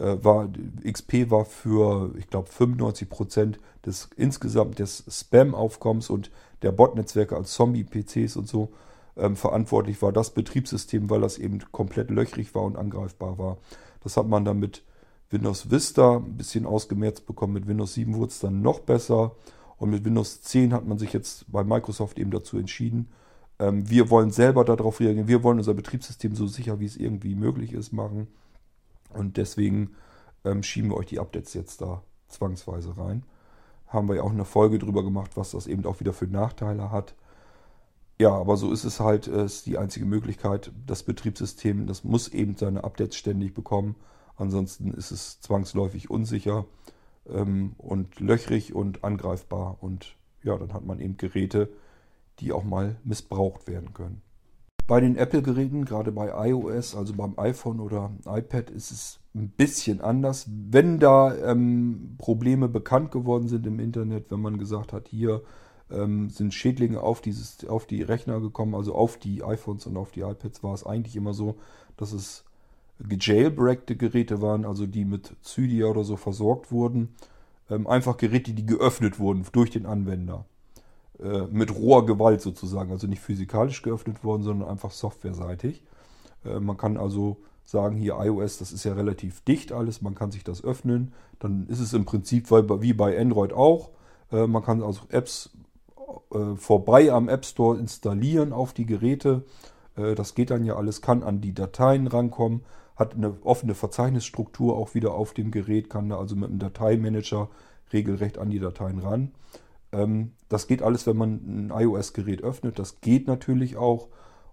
war, 0.00 0.48
XP 0.84 1.30
war 1.30 1.44
für, 1.44 2.14
ich 2.18 2.28
glaube, 2.28 2.48
95 2.48 3.08
Prozent 3.08 3.58
des 3.84 4.10
insgesamt 4.16 4.78
des 4.78 5.04
Spam-Aufkommens 5.08 6.10
und 6.10 6.30
der 6.62 6.72
Bot-Netzwerke 6.72 7.36
als 7.36 7.52
Zombie-PCs 7.52 8.36
und 8.36 8.48
so 8.48 8.70
ähm, 9.16 9.36
verantwortlich 9.36 10.00
war 10.00 10.12
das 10.12 10.30
Betriebssystem, 10.30 11.10
weil 11.10 11.20
das 11.20 11.38
eben 11.38 11.58
komplett 11.72 12.10
löchrig 12.10 12.54
war 12.54 12.62
und 12.62 12.76
angreifbar 12.76 13.38
war. 13.38 13.58
Das 14.02 14.16
hat 14.16 14.28
man 14.28 14.44
dann 14.44 14.58
mit 14.58 14.82
Windows 15.30 15.70
Vista 15.70 16.16
ein 16.16 16.36
bisschen 16.36 16.64
ausgemerzt 16.64 17.26
bekommen. 17.26 17.52
Mit 17.52 17.66
Windows 17.66 17.94
7 17.94 18.14
wurde 18.14 18.30
es 18.30 18.38
dann 18.38 18.62
noch 18.62 18.80
besser. 18.80 19.32
Und 19.76 19.90
mit 19.90 20.04
Windows 20.04 20.42
10 20.42 20.72
hat 20.72 20.86
man 20.86 20.98
sich 20.98 21.12
jetzt 21.12 21.50
bei 21.50 21.62
Microsoft 21.64 22.18
eben 22.18 22.30
dazu 22.30 22.58
entschieden, 22.58 23.08
ähm, 23.58 23.88
wir 23.90 24.10
wollen 24.10 24.30
selber 24.30 24.64
darauf 24.64 25.00
reagieren. 25.00 25.28
Wir 25.28 25.42
wollen 25.42 25.58
unser 25.58 25.74
Betriebssystem 25.74 26.34
so 26.34 26.46
sicher, 26.46 26.80
wie 26.80 26.86
es 26.86 26.96
irgendwie 26.96 27.34
möglich 27.34 27.72
ist, 27.72 27.92
machen. 27.92 28.28
Und 29.10 29.36
deswegen 29.36 29.94
ähm, 30.44 30.62
schieben 30.62 30.90
wir 30.90 30.96
euch 30.96 31.06
die 31.06 31.20
Updates 31.20 31.54
jetzt 31.54 31.80
da 31.80 32.02
zwangsweise 32.28 32.96
rein. 32.96 33.24
Haben 33.86 34.08
wir 34.08 34.16
ja 34.16 34.22
auch 34.22 34.32
eine 34.32 34.44
Folge 34.44 34.78
drüber 34.78 35.02
gemacht, 35.02 35.36
was 35.36 35.52
das 35.52 35.66
eben 35.66 35.84
auch 35.86 36.00
wieder 36.00 36.12
für 36.12 36.26
Nachteile 36.26 36.90
hat. 36.90 37.14
Ja, 38.20 38.32
aber 38.32 38.56
so 38.56 38.72
ist 38.72 38.84
es 38.84 39.00
halt, 39.00 39.28
äh, 39.28 39.44
ist 39.44 39.66
die 39.66 39.78
einzige 39.78 40.04
Möglichkeit. 40.04 40.72
Das 40.86 41.02
Betriebssystem, 41.02 41.86
das 41.86 42.04
muss 42.04 42.28
eben 42.28 42.56
seine 42.56 42.84
Updates 42.84 43.16
ständig 43.16 43.54
bekommen. 43.54 43.94
Ansonsten 44.36 44.92
ist 44.92 45.10
es 45.10 45.40
zwangsläufig 45.40 46.10
unsicher 46.10 46.66
ähm, 47.28 47.74
und 47.78 48.20
löchrig 48.20 48.74
und 48.74 49.04
angreifbar. 49.04 49.78
Und 49.80 50.16
ja, 50.42 50.56
dann 50.56 50.72
hat 50.72 50.84
man 50.84 51.00
eben 51.00 51.16
Geräte, 51.16 51.68
die 52.40 52.52
auch 52.52 52.64
mal 52.64 52.96
missbraucht 53.04 53.66
werden 53.68 53.94
können. 53.94 54.22
Bei 54.88 55.02
den 55.02 55.16
Apple-Geräten, 55.16 55.84
gerade 55.84 56.12
bei 56.12 56.48
iOS, 56.48 56.96
also 56.96 57.12
beim 57.12 57.38
iPhone 57.38 57.78
oder 57.78 58.10
iPad, 58.24 58.70
ist 58.70 58.90
es 58.90 59.20
ein 59.34 59.50
bisschen 59.50 60.00
anders. 60.00 60.48
Wenn 60.48 60.98
da 60.98 61.36
ähm, 61.36 62.14
Probleme 62.16 62.68
bekannt 62.68 63.10
geworden 63.10 63.48
sind 63.48 63.66
im 63.66 63.80
Internet, 63.80 64.30
wenn 64.30 64.40
man 64.40 64.56
gesagt 64.56 64.94
hat, 64.94 65.08
hier 65.08 65.42
ähm, 65.90 66.30
sind 66.30 66.54
Schädlinge 66.54 67.02
auf, 67.02 67.20
dieses, 67.20 67.68
auf 67.68 67.84
die 67.84 68.00
Rechner 68.00 68.40
gekommen, 68.40 68.74
also 68.74 68.94
auf 68.94 69.18
die 69.18 69.44
iPhones 69.44 69.86
und 69.86 69.98
auf 69.98 70.10
die 70.10 70.22
iPads, 70.22 70.62
war 70.62 70.72
es 70.72 70.86
eigentlich 70.86 71.16
immer 71.16 71.34
so, 71.34 71.56
dass 71.98 72.14
es 72.14 72.46
gejailbreakte 72.98 73.94
Geräte 73.94 74.40
waren, 74.40 74.64
also 74.64 74.86
die 74.86 75.04
mit 75.04 75.36
Cydia 75.44 75.84
oder 75.88 76.04
so 76.04 76.16
versorgt 76.16 76.72
wurden. 76.72 77.10
Ähm, 77.68 77.86
einfach 77.86 78.16
Geräte, 78.16 78.54
die 78.54 78.64
geöffnet 78.64 79.18
wurden 79.18 79.44
durch 79.52 79.68
den 79.68 79.84
Anwender. 79.84 80.46
Äh, 81.20 81.48
mit 81.50 81.74
roher 81.74 82.06
Gewalt 82.06 82.40
sozusagen. 82.40 82.92
Also 82.92 83.08
nicht 83.08 83.20
physikalisch 83.20 83.82
geöffnet 83.82 84.22
worden, 84.22 84.44
sondern 84.44 84.68
einfach 84.68 84.92
softwareseitig. 84.92 85.82
Äh, 86.44 86.60
man 86.60 86.76
kann 86.76 86.96
also 86.96 87.38
sagen, 87.64 87.96
hier 87.96 88.16
iOS, 88.20 88.58
das 88.58 88.70
ist 88.70 88.84
ja 88.84 88.92
relativ 88.92 89.40
dicht 89.40 89.72
alles, 89.72 90.00
man 90.00 90.14
kann 90.14 90.30
sich 90.30 90.44
das 90.44 90.62
öffnen. 90.62 91.12
Dann 91.40 91.66
ist 91.66 91.80
es 91.80 91.92
im 91.92 92.04
Prinzip 92.04 92.50
wie 92.50 92.92
bei 92.92 93.18
Android 93.20 93.52
auch. 93.52 93.90
Äh, 94.30 94.46
man 94.46 94.62
kann 94.62 94.82
also 94.82 95.02
Apps 95.08 95.50
vorbei 96.56 97.12
am 97.12 97.28
App 97.28 97.44
Store 97.44 97.78
installieren 97.78 98.54
auf 98.54 98.72
die 98.72 98.86
Geräte. 98.86 99.44
Das 99.94 100.34
geht 100.34 100.50
dann 100.50 100.64
ja 100.64 100.74
alles, 100.76 101.02
kann 101.02 101.22
an 101.22 101.42
die 101.42 101.52
Dateien 101.52 102.06
rankommen, 102.06 102.62
hat 102.96 103.14
eine 103.14 103.36
offene 103.44 103.74
Verzeichnisstruktur 103.74 104.74
auch 104.76 104.94
wieder 104.94 105.12
auf 105.12 105.34
dem 105.34 105.50
Gerät, 105.50 105.90
kann 105.90 106.08
da 106.08 106.18
also 106.18 106.34
mit 106.34 106.48
einem 106.48 106.58
Dateimanager 106.58 107.50
regelrecht 107.92 108.38
an 108.38 108.48
die 108.48 108.58
Dateien 108.58 109.00
ran. 109.00 109.32
Ähm, 109.92 110.32
das 110.48 110.66
geht 110.66 110.82
alles, 110.82 111.06
wenn 111.06 111.16
man 111.16 111.30
ein 111.32 111.72
iOS-Gerät 111.74 112.42
öffnet. 112.42 112.78
Das 112.78 113.00
geht 113.00 113.26
natürlich 113.26 113.76
auch. 113.76 114.08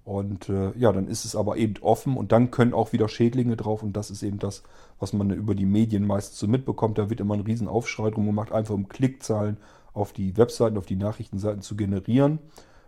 Und 0.06 0.49
äh, 0.49 0.72
ja, 0.78 0.91
dann 0.91 1.07
ist 1.07 1.26
es 1.26 1.36
aber 1.36 1.57
eben 1.57 1.76
offen 1.82 2.16
und 2.16 2.32
dann 2.32 2.52
können 2.52 2.76
auch 2.76 2.94
wieder 2.94 3.10
Schädlinge 3.10 3.57
drauf 3.57 3.82
und 3.82 3.94
das 3.98 4.12
ist 4.12 4.22
eben 4.22 4.38
das, 4.38 4.62
was 4.99 5.14
man 5.14 5.32
über 5.32 5.56
die 5.56 5.66
Medien 5.66 6.06
meistens 6.06 6.38
so 6.38 6.48
mitbekommt. 6.48 6.99
Da 6.99 7.10
wird 7.10 7.22
immer 7.22 7.34
ein 7.34 7.41
riesen 7.41 7.68
Aufschrei 7.68 8.12
drum 8.12 8.28
gemacht, 8.28 8.52
einfach 8.52 8.76
um 8.76 8.88
Klickzahlen 8.88 9.57
auf 9.94 10.14
die 10.14 10.38
Webseiten, 10.38 10.78
auf 10.78 10.86
die 10.86 10.95
Nachrichtenseiten 10.95 11.64
zu 11.64 11.76
generieren. 11.76 12.38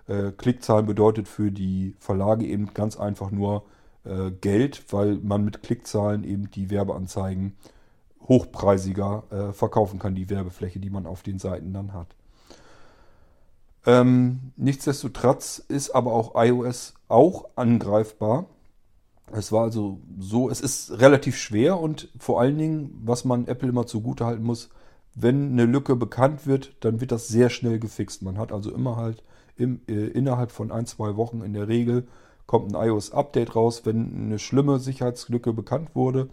Äh, 0.06 0.32
Klickzahlen 0.32 0.86
bedeutet 0.86 1.28
für 1.28 1.52
die 1.52 1.96
Verlage 1.98 2.46
eben 2.46 2.76
ganz 2.76 2.98
einfach 2.98 3.32
nur 3.32 3.64
äh, 4.04 4.30
Geld, 4.30 4.86
weil 4.94 5.16
man 5.16 5.44
mit 5.44 5.64
Klickzahlen 5.64 6.24
eben 6.24 6.52
die 6.52 6.70
Werbeanzeigen 6.70 7.56
hochpreisiger 8.28 9.24
äh, 9.32 9.54
verkaufen 9.54 9.98
kann, 9.98 10.14
die 10.14 10.30
Werbefläche, 10.30 10.80
die 10.80 10.92
man 10.92 11.08
auf 11.08 11.24
den 11.24 11.40
Seiten 11.40 11.74
dann 11.74 11.94
hat. 11.94 12.16
Ähm, 13.88 14.52
nichtsdestotrotz 14.58 15.64
ist 15.70 15.92
aber 15.92 16.12
auch 16.12 16.34
iOS 16.36 16.94
auch 17.08 17.48
angreifbar. 17.56 18.46
Es 19.32 19.54
war 19.54 19.64
also 19.64 20.02
so, 20.20 20.50
es 20.50 20.60
ist 20.60 21.00
relativ 21.00 21.38
schwer 21.38 21.80
und 21.80 22.10
vor 22.20 22.42
allen 22.42 22.58
Dingen, 22.58 23.02
was 23.04 23.24
man 23.24 23.48
Apple 23.48 23.70
immer 23.70 23.88
zugute 23.88 24.26
halten 24.26 24.44
muss, 24.44 24.70
wenn 25.16 25.54
eine 25.54 25.66
Lücke 25.66 25.96
bekannt 25.96 26.46
wird, 26.46 26.76
dann 26.82 27.00
wird 27.00 27.14
das 27.14 27.30
sehr 27.30 27.50
schnell 27.50 27.80
gefixt. 27.80 28.22
Man 28.22 28.38
hat 28.38 28.52
also 28.52 28.72
immer 28.74 28.98
halt 28.98 29.24
im, 29.56 29.80
äh, 29.88 30.08
innerhalb 30.08 30.52
von 30.52 30.70
ein, 30.70 30.86
zwei 30.86 31.16
Wochen 31.16 31.42
in 31.42 31.54
der 31.54 31.70
Regel 31.70 32.08
kommt 32.46 32.76
ein 32.76 32.88
iOS-Update 32.90 33.56
raus. 33.56 33.84
Wenn 33.86 34.14
eine 34.16 34.40
schlimme 34.40 34.80
Sicherheitslücke 34.80 35.54
bekannt 35.54 35.96
wurde, 35.96 36.28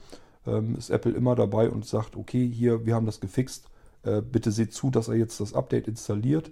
ähm, 0.45 0.75
ist 0.77 0.91
Apple 0.91 1.13
immer 1.13 1.37
dabei 1.37 1.71
und 1.71 1.87
sagt, 1.87 2.17
okay, 2.17 2.49
hier, 2.49 2.85
wir 2.85 2.97
haben 2.97 3.07
das 3.07 3.21
gefixt. 3.21 3.71
Äh, 4.03 4.23
bitte 4.23 4.51
seht 4.51 4.75
zu, 4.75 4.91
dass 4.91 5.07
er 5.07 5.15
jetzt 5.15 5.41
das 5.41 5.55
Update 5.55 5.87
installiert. 5.87 6.51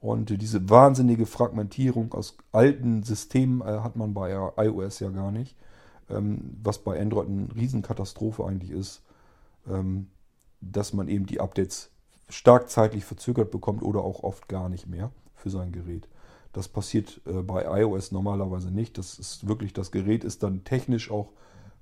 Und 0.00 0.30
diese 0.40 0.70
wahnsinnige 0.70 1.26
Fragmentierung 1.26 2.14
aus 2.14 2.38
alten 2.52 3.02
Systemen 3.02 3.60
äh, 3.60 3.80
hat 3.80 3.96
man 3.96 4.14
bei 4.14 4.32
iOS 4.56 4.98
ja 5.00 5.10
gar 5.10 5.30
nicht. 5.30 5.56
Ähm, 6.08 6.56
was 6.62 6.78
bei 6.78 6.98
Android 7.00 7.28
eine 7.28 7.54
Riesenkatastrophe 7.54 8.44
eigentlich 8.44 8.70
ist, 8.70 9.02
ähm, 9.68 10.08
dass 10.62 10.94
man 10.94 11.08
eben 11.08 11.26
die 11.26 11.40
Updates 11.40 11.90
stark 12.30 12.70
zeitlich 12.70 13.04
verzögert 13.04 13.50
bekommt 13.50 13.82
oder 13.82 14.00
auch 14.02 14.22
oft 14.22 14.48
gar 14.48 14.68
nicht 14.68 14.86
mehr 14.86 15.10
für 15.34 15.50
sein 15.50 15.72
Gerät. 15.72 16.08
Das 16.52 16.68
passiert 16.68 17.20
äh, 17.26 17.42
bei 17.42 17.82
iOS 17.82 18.10
normalerweise 18.10 18.70
nicht. 18.70 18.96
Das 18.96 19.18
ist 19.18 19.46
wirklich, 19.46 19.72
das 19.72 19.90
Gerät 19.90 20.24
ist 20.24 20.42
dann 20.42 20.64
technisch 20.64 21.10
auch 21.10 21.28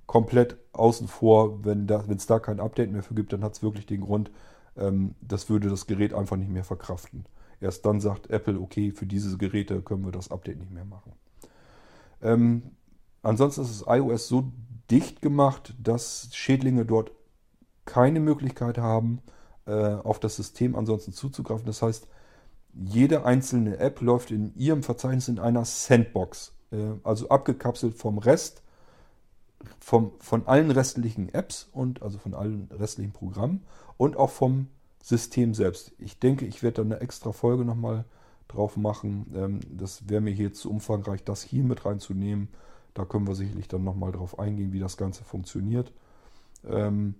komplett 0.05 0.57
außen 0.73 1.07
vor. 1.07 1.63
Wenn 1.63 1.87
es 1.87 2.27
da 2.27 2.39
kein 2.39 2.59
Update 2.59 2.91
mehr 2.91 3.03
für 3.03 3.13
gibt, 3.15 3.31
dann 3.31 3.43
hat 3.43 3.53
es 3.53 3.63
wirklich 3.63 3.85
den 3.85 4.01
Grund, 4.01 4.29
ähm, 4.77 5.15
das 5.21 5.49
würde 5.49 5.69
das 5.69 5.87
Gerät 5.87 6.13
einfach 6.13 6.35
nicht 6.35 6.51
mehr 6.51 6.63
verkraften. 6.63 7.25
Erst 7.61 7.85
dann 7.85 7.99
sagt 7.99 8.29
Apple, 8.29 8.59
okay, 8.59 8.91
für 8.91 9.05
diese 9.05 9.37
Geräte 9.37 9.81
können 9.81 10.05
wir 10.05 10.11
das 10.11 10.31
Update 10.31 10.59
nicht 10.59 10.71
mehr 10.71 10.85
machen. 10.85 11.13
Ähm, 12.21 12.71
ansonsten 13.21 13.61
ist 13.61 13.81
das 13.81 13.87
iOS 13.87 14.27
so 14.27 14.51
dicht 14.89 15.21
gemacht, 15.21 15.75
dass 15.81 16.29
Schädlinge 16.33 16.85
dort 16.85 17.11
keine 17.85 18.19
Möglichkeit 18.19 18.77
haben, 18.77 19.21
äh, 19.65 19.71
auf 19.71 20.19
das 20.19 20.35
System 20.35 20.75
ansonsten 20.75 21.11
zuzugreifen. 21.11 21.65
Das 21.65 21.81
heißt, 21.81 22.07
jede 22.73 23.25
einzelne 23.25 23.77
App 23.77 24.01
läuft 24.01 24.31
in 24.31 24.55
ihrem 24.55 24.83
Verzeichnis 24.83 25.27
in 25.27 25.39
einer 25.39 25.65
Sandbox, 25.65 26.53
äh, 26.71 26.93
also 27.03 27.29
abgekapselt 27.29 27.95
vom 27.95 28.17
Rest, 28.19 28.63
vom, 29.79 30.13
von 30.19 30.47
allen 30.47 30.71
restlichen 30.71 31.29
Apps 31.33 31.67
und 31.71 32.01
also 32.01 32.17
von 32.17 32.33
allen 32.33 32.69
restlichen 32.71 33.11
Programmen 33.11 33.63
und 33.97 34.15
auch 34.15 34.29
vom 34.29 34.67
System 35.09 35.55
selbst. 35.55 35.91
Ich 35.97 36.19
denke, 36.19 36.45
ich 36.45 36.61
werde 36.61 36.75
da 36.75 36.81
eine 36.83 37.01
extra 37.01 37.31
Folge 37.31 37.65
nochmal 37.65 38.05
drauf 38.47 38.77
machen. 38.77 39.25
Ähm, 39.35 39.59
das 39.67 40.07
wäre 40.07 40.21
mir 40.21 40.33
hier 40.33 40.53
zu 40.53 40.69
umfangreich, 40.69 41.23
das 41.23 41.41
hier 41.41 41.63
mit 41.63 41.83
reinzunehmen. 41.83 42.47
Da 42.93 43.05
können 43.05 43.27
wir 43.27 43.33
sicherlich 43.33 43.67
dann 43.67 43.83
nochmal 43.83 44.11
drauf 44.11 44.37
eingehen, 44.37 44.71
wie 44.71 44.79
das 44.79 44.97
Ganze 44.97 45.23
funktioniert. 45.23 45.91
Ähm, 46.63 47.15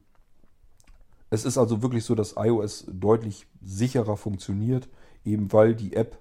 es 1.31 1.45
ist 1.45 1.57
also 1.57 1.81
wirklich 1.81 2.03
so, 2.03 2.13
dass 2.13 2.35
iOS 2.37 2.85
deutlich 2.91 3.47
sicherer 3.61 4.17
funktioniert, 4.17 4.87
eben 5.25 5.51
weil 5.51 5.73
die 5.73 5.93
App, 5.93 6.19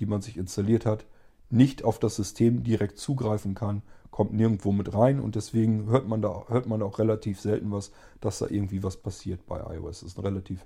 die 0.00 0.06
man 0.06 0.22
sich 0.22 0.36
installiert 0.36 0.86
hat, 0.86 1.06
nicht 1.50 1.84
auf 1.84 2.00
das 2.00 2.16
System 2.16 2.64
direkt 2.64 2.98
zugreifen 2.98 3.54
kann, 3.54 3.82
kommt 4.10 4.32
nirgendwo 4.32 4.72
mit 4.72 4.92
rein 4.92 5.20
und 5.20 5.36
deswegen 5.36 5.86
hört 5.86 6.08
man 6.08 6.22
da 6.22 6.46
hört 6.48 6.66
man 6.66 6.82
auch 6.82 6.98
relativ 6.98 7.40
selten 7.40 7.70
was, 7.70 7.92
dass 8.20 8.38
da 8.38 8.46
irgendwie 8.48 8.82
was 8.82 8.96
passiert 8.96 9.46
bei 9.46 9.60
iOS. 9.76 10.02
Es 10.02 10.08
ist 10.08 10.18
ein 10.18 10.24
relativ 10.24 10.64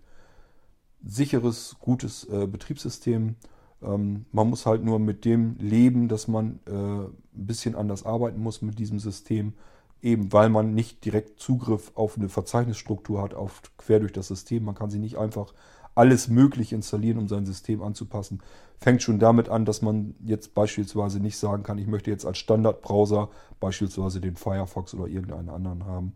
sicheres, 1.05 1.77
gutes 1.81 2.24
äh, 2.24 2.47
Betriebssystem. 2.47 3.36
Ähm, 3.82 4.27
man 4.32 4.51
muss 4.51 4.66
halt 4.66 4.85
nur 4.85 4.98
mit 4.98 5.24
dem 5.24 5.56
leben, 5.59 6.09
dass 6.09 6.28
man 6.28 6.60
äh, 6.66 6.72
ein 6.72 7.12
bisschen 7.32 7.74
anders 7.74 8.05
arbeiten 8.05 8.40
muss 8.40 8.62
mit 8.62 8.78
diesem 8.78 8.98
System, 8.98 9.55
eben 10.02 10.32
weil 10.32 10.48
man 10.48 10.74
nicht 10.74 11.05
direkt 11.05 11.40
Zugriff 11.40 11.93
auf 11.94 12.16
eine 12.16 12.28
Verzeichnisstruktur 12.28 13.22
hat, 13.22 13.35
auf, 13.35 13.62
quer 13.78 14.01
durch 14.01 14.12
das 14.12 14.28
System. 14.28 14.64
Man 14.64 14.74
kann 14.74 14.90
sie 14.90 14.98
nicht 14.98 15.18
einfach 15.18 15.55
alles 15.94 16.28
möglich 16.28 16.72
installieren, 16.72 17.18
um 17.18 17.28
sein 17.28 17.47
System 17.47 17.82
anzupassen. 17.82 18.40
Fängt 18.78 19.02
schon 19.02 19.18
damit 19.18 19.48
an, 19.48 19.64
dass 19.64 19.82
man 19.82 20.14
jetzt 20.24 20.55
beispielsweise 20.55 21.20
nicht 21.20 21.36
sagen 21.36 21.62
kann, 21.62 21.78
ich 21.78 21.86
möchte 21.86 22.10
jetzt 22.10 22.24
als 22.24 22.39
Standardbrowser 22.39 23.28
beispielsweise 23.59 24.20
den 24.20 24.36
Firefox 24.36 24.94
oder 24.94 25.06
irgendeinen 25.06 25.51
anderen 25.51 25.85
haben. 25.85 26.12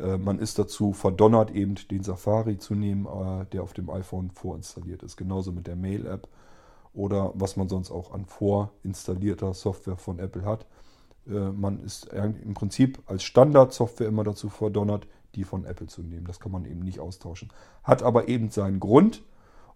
Äh, 0.00 0.18
man 0.18 0.38
ist 0.38 0.58
dazu 0.58 0.92
verdonnert, 0.92 1.50
eben 1.50 1.74
den 1.90 2.02
Safari 2.02 2.58
zu 2.58 2.74
nehmen, 2.74 3.06
äh, 3.06 3.46
der 3.46 3.62
auf 3.62 3.72
dem 3.72 3.90
iPhone 3.90 4.30
vorinstalliert 4.30 5.02
ist. 5.02 5.16
Genauso 5.16 5.52
mit 5.52 5.66
der 5.66 5.76
Mail-App 5.76 6.28
oder 6.92 7.32
was 7.34 7.56
man 7.56 7.68
sonst 7.68 7.90
auch 7.90 8.12
an 8.12 8.26
vorinstallierter 8.26 9.54
Software 9.54 9.96
von 9.96 10.18
Apple 10.18 10.44
hat. 10.44 10.66
Äh, 11.28 11.50
man 11.50 11.80
ist 11.80 12.06
im 12.12 12.54
Prinzip 12.54 13.00
als 13.06 13.22
Standardsoftware 13.22 14.08
immer 14.08 14.24
dazu 14.24 14.48
verdonnert, 14.48 15.06
die 15.34 15.44
von 15.44 15.64
Apple 15.64 15.86
zu 15.86 16.02
nehmen. 16.02 16.26
Das 16.26 16.40
kann 16.40 16.52
man 16.52 16.64
eben 16.64 16.80
nicht 16.80 16.98
austauschen. 16.98 17.52
Hat 17.84 18.02
aber 18.02 18.28
eben 18.28 18.50
seinen 18.50 18.80
Grund. 18.80 19.22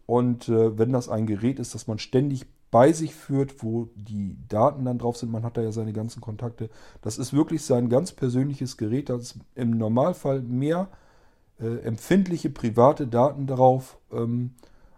Und 0.07 0.49
wenn 0.51 0.93
das 0.93 1.09
ein 1.09 1.27
Gerät 1.27 1.59
ist, 1.59 1.75
das 1.75 1.87
man 1.87 1.99
ständig 1.99 2.45
bei 2.75 2.93
sich 2.93 3.15
führt, 3.15 3.63
wo 3.63 3.89
die 3.95 4.37
Daten 4.49 4.85
dann 4.85 4.99
drauf 4.99 5.17
sind. 5.17 5.31
Man 5.31 5.45
hat 5.45 5.57
da 5.57 5.63
ja 5.63 5.71
seine 5.71 5.93
ganzen 5.93 6.21
Kontakte. 6.21 6.71
Das 7.03 7.19
ist 7.19 7.33
wirklich 7.33 7.63
sein 7.63 7.89
ganz 7.89 8.11
persönliches 8.11 8.77
Gerät. 8.77 9.11
Da 9.11 9.15
ist 9.15 9.39
im 9.55 9.79
Normalfall 9.79 10.41
mehr 10.41 10.89
äh, 11.61 11.83
empfindliche 11.85 12.51
private 12.51 13.07
Daten 13.07 13.47
drauf 13.47 13.97
ähm, 14.11 14.55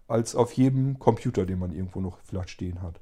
als 0.08 0.34
auf 0.34 0.52
jedem 0.54 0.98
Computer, 0.98 1.44
den 1.44 1.58
man 1.58 1.70
irgendwo 1.70 2.00
noch 2.00 2.16
vielleicht 2.24 2.48
stehen 2.48 2.80
hat. 2.80 2.98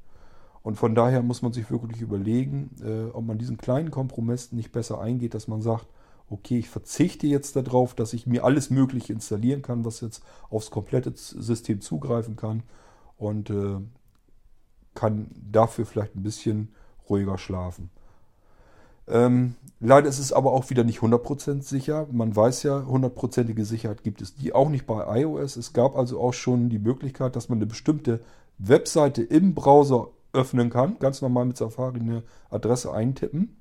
Und 0.64 0.74
von 0.74 0.96
daher 0.96 1.22
muss 1.22 1.40
man 1.40 1.52
sich 1.52 1.70
wirklich 1.70 2.00
überlegen, 2.00 2.70
äh, 2.82 3.12
ob 3.12 3.24
man 3.26 3.38
diesen 3.38 3.58
kleinen 3.58 3.92
Kompromiss 3.92 4.50
nicht 4.50 4.72
besser 4.72 5.00
eingeht, 5.00 5.34
dass 5.34 5.46
man 5.46 5.62
sagt, 5.62 5.86
okay, 6.28 6.58
ich 6.58 6.68
verzichte 6.68 7.28
jetzt 7.28 7.54
darauf, 7.54 7.94
dass 7.94 8.12
ich 8.12 8.26
mir 8.26 8.42
alles 8.42 8.70
Mögliche 8.70 9.12
installieren 9.12 9.62
kann, 9.62 9.84
was 9.84 10.00
jetzt 10.00 10.24
aufs 10.50 10.72
komplette 10.72 11.12
System 11.14 11.80
zugreifen 11.80 12.34
kann. 12.34 12.64
Und 13.16 13.50
äh, 13.50 13.76
kann 14.94 15.26
dafür 15.50 15.86
vielleicht 15.86 16.16
ein 16.16 16.22
bisschen 16.22 16.74
ruhiger 17.08 17.38
schlafen. 17.38 17.90
Ähm, 19.06 19.54
leider 19.80 20.08
ist 20.08 20.18
es 20.18 20.32
aber 20.32 20.52
auch 20.52 20.70
wieder 20.70 20.84
nicht 20.84 21.00
100% 21.00 21.62
sicher. 21.62 22.06
Man 22.10 22.34
weiß 22.34 22.62
ja, 22.62 22.86
hundertprozentige 22.86 23.64
Sicherheit 23.64 24.02
gibt 24.02 24.22
es 24.22 24.34
die 24.34 24.54
auch 24.54 24.70
nicht 24.70 24.86
bei 24.86 25.20
iOS. 25.20 25.56
Es 25.56 25.72
gab 25.72 25.96
also 25.96 26.20
auch 26.20 26.32
schon 26.32 26.70
die 26.70 26.78
Möglichkeit, 26.78 27.36
dass 27.36 27.48
man 27.48 27.58
eine 27.58 27.66
bestimmte 27.66 28.20
Webseite 28.58 29.22
im 29.22 29.54
Browser 29.54 30.08
öffnen 30.32 30.70
kann. 30.70 30.98
Ganz 30.98 31.20
normal 31.20 31.44
mit 31.44 31.56
Safari 31.56 32.00
eine 32.00 32.22
Adresse 32.50 32.92
eintippen. 32.92 33.56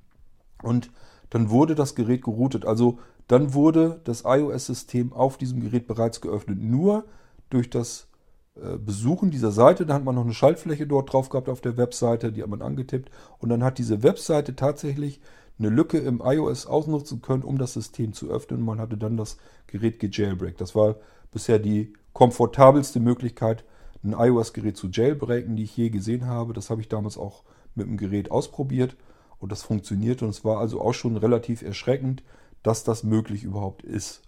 Und 0.61 0.91
dann 1.29 1.49
wurde 1.49 1.75
das 1.75 1.95
Gerät 1.95 2.23
geroutet. 2.23 2.65
Also 2.65 2.99
dann 3.27 3.53
wurde 3.53 3.99
das 4.05 4.23
iOS-System 4.25 5.13
auf 5.13 5.37
diesem 5.37 5.61
Gerät 5.61 5.87
bereits 5.87 6.21
geöffnet. 6.21 6.59
Nur 6.61 7.05
durch 7.49 7.69
das 7.69 8.07
besuchen 8.55 9.31
dieser 9.31 9.51
Seite. 9.51 9.85
Da 9.85 9.95
hat 9.95 10.03
man 10.03 10.15
noch 10.15 10.23
eine 10.23 10.33
Schaltfläche 10.33 10.85
dort 10.85 11.11
drauf 11.11 11.29
gehabt 11.29 11.49
auf 11.49 11.61
der 11.61 11.77
Webseite, 11.77 12.31
die 12.31 12.43
hat 12.43 12.49
man 12.49 12.61
angetippt. 12.61 13.09
Und 13.39 13.49
dann 13.49 13.63
hat 13.63 13.77
diese 13.77 14.03
Webseite 14.03 14.55
tatsächlich 14.55 15.19
eine 15.59 15.69
Lücke 15.69 15.97
im 15.99 16.21
iOS 16.23 16.65
ausnutzen 16.65 17.21
können, 17.21 17.43
um 17.43 17.57
das 17.57 17.73
System 17.73 18.13
zu 18.13 18.29
öffnen. 18.29 18.61
Man 18.61 18.79
hatte 18.79 18.97
dann 18.97 19.17
das 19.17 19.37
Gerät 19.67 19.99
gejailbreakt. 19.99 20.61
Das 20.61 20.75
war 20.75 20.95
bisher 21.31 21.59
die 21.59 21.93
komfortabelste 22.13 22.99
Möglichkeit, 22.99 23.63
ein 24.03 24.13
iOS-Gerät 24.13 24.77
zu 24.77 24.87
jailbreaken, 24.89 25.55
die 25.55 25.63
ich 25.63 25.77
je 25.77 25.89
gesehen 25.89 26.25
habe. 26.27 26.53
Das 26.53 26.69
habe 26.69 26.81
ich 26.81 26.89
damals 26.89 27.17
auch 27.17 27.43
mit 27.75 27.87
dem 27.87 27.97
Gerät 27.97 28.31
ausprobiert 28.31 28.95
und 29.39 29.51
das 29.51 29.63
funktioniert. 29.63 30.21
Und 30.21 30.29
es 30.29 30.43
war 30.43 30.59
also 30.59 30.81
auch 30.81 30.93
schon 30.93 31.17
relativ 31.17 31.61
erschreckend, 31.61 32.23
dass 32.61 32.83
das 32.83 33.03
möglich 33.03 33.43
überhaupt 33.43 33.83
ist. 33.83 34.21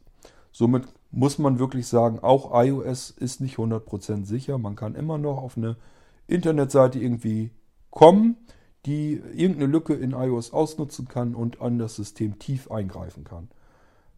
Somit 0.51 0.87
muss 1.15 1.39
man 1.39 1.59
wirklich 1.59 1.87
sagen, 1.87 2.19
auch 2.19 2.51
iOS 2.53 3.09
ist 3.09 3.39
nicht 3.39 3.55
100% 3.55 4.25
sicher. 4.25 4.57
Man 4.57 4.75
kann 4.75 4.95
immer 4.95 5.17
noch 5.17 5.37
auf 5.37 5.55
eine 5.55 5.77
Internetseite 6.27 6.99
irgendwie 6.99 7.51
kommen, 7.89 8.35
die 8.85 9.21
irgendeine 9.33 9.67
Lücke 9.67 9.93
in 9.93 10.11
iOS 10.11 10.51
ausnutzen 10.51 11.07
kann 11.07 11.33
und 11.33 11.61
an 11.61 11.79
das 11.79 11.95
System 11.95 12.37
tief 12.37 12.69
eingreifen 12.69 13.23
kann. 13.23 13.47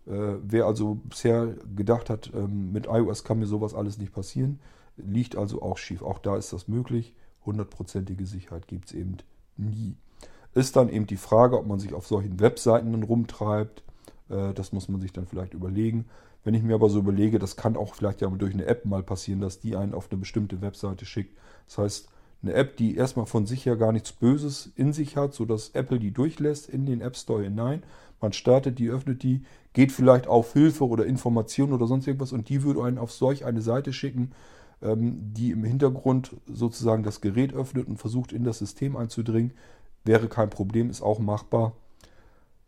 Äh, 0.07 0.39
wer 0.41 0.65
also 0.65 0.95
bisher 0.95 1.53
gedacht 1.75 2.09
hat, 2.09 2.31
ähm, 2.33 2.71
mit 2.71 2.87
iOS 2.87 3.23
kann 3.23 3.37
mir 3.37 3.45
sowas 3.45 3.75
alles 3.75 3.99
nicht 3.99 4.11
passieren, 4.11 4.59
liegt 4.95 5.35
also 5.35 5.61
auch 5.61 5.77
schief. 5.77 6.01
Auch 6.01 6.17
da 6.17 6.35
ist 6.35 6.51
das 6.51 6.67
möglich. 6.67 7.13
Hundertprozentige 7.45 8.25
Sicherheit 8.25 8.67
gibt 8.67 8.87
es 8.87 8.93
eben 8.93 9.17
nie. 9.55 9.95
Ist 10.55 10.75
dann 10.75 10.89
eben 10.89 11.05
die 11.05 11.17
Frage, 11.17 11.59
ob 11.59 11.67
man 11.67 11.79
sich 11.79 11.93
auf 11.93 12.07
solchen 12.07 12.39
Webseiten 12.39 12.91
dann 12.91 13.03
rumtreibt. 13.03 13.83
Äh, 14.29 14.55
das 14.55 14.73
muss 14.73 14.89
man 14.89 14.99
sich 14.99 15.13
dann 15.13 15.27
vielleicht 15.27 15.53
überlegen. 15.53 16.05
Wenn 16.47 16.53
ich 16.53 16.63
mir 16.63 16.75
aber 16.75 16.89
so 16.89 16.99
überlege, 16.99 17.39
das 17.39 17.57
kann 17.57 17.75
auch 17.75 17.93
vielleicht 17.93 18.21
ja 18.21 18.29
durch 18.29 18.53
eine 18.53 18.67
App 18.67 18.85
mal 18.85 19.03
passieren, 19.03 19.41
dass 19.41 19.59
die 19.59 19.75
einen 19.75 19.93
auf 19.93 20.09
eine 20.09 20.17
bestimmte 20.17 20.61
Webseite 20.61 21.05
schickt. 21.05 21.37
Das 21.65 21.77
heißt, 21.77 22.09
eine 22.41 22.53
App, 22.53 22.77
die 22.77 22.95
erstmal 22.95 23.25
von 23.25 23.45
sich 23.45 23.65
her 23.65 23.75
gar 23.75 23.91
nichts 23.91 24.13
Böses 24.13 24.71
in 24.77 24.93
sich 24.93 25.17
hat, 25.17 25.33
sodass 25.33 25.71
Apple 25.71 25.99
die 25.99 26.11
durchlässt 26.11 26.69
in 26.69 26.85
den 26.85 27.01
App 27.01 27.17
Store 27.17 27.43
hinein. 27.43 27.83
Man 28.21 28.31
startet 28.31 28.79
die, 28.79 28.87
öffnet 28.87 29.23
die, 29.23 29.43
geht 29.73 29.91
vielleicht 29.91 30.27
auf 30.27 30.53
Hilfe 30.53 30.87
oder 30.87 31.05
Information 31.05 31.73
oder 31.73 31.85
sonst 31.85 32.07
irgendwas 32.07 32.31
und 32.31 32.47
die 32.47 32.63
würde 32.63 32.81
einen 32.81 32.97
auf 32.97 33.11
solch 33.11 33.43
eine 33.43 33.61
Seite 33.61 33.91
schicken, 33.91 34.31
ähm, 34.81 35.33
die 35.33 35.51
im 35.51 35.65
Hintergrund 35.65 36.33
sozusagen 36.45 37.03
das 37.03 37.19
Gerät 37.19 37.53
öffnet 37.53 37.89
und 37.89 37.97
versucht 37.97 38.31
in 38.31 38.45
das 38.45 38.59
System 38.59 38.95
einzudringen. 38.95 39.51
Wäre 40.05 40.29
kein 40.29 40.49
Problem, 40.49 40.89
ist 40.89 41.01
auch 41.01 41.19
machbar. 41.19 41.73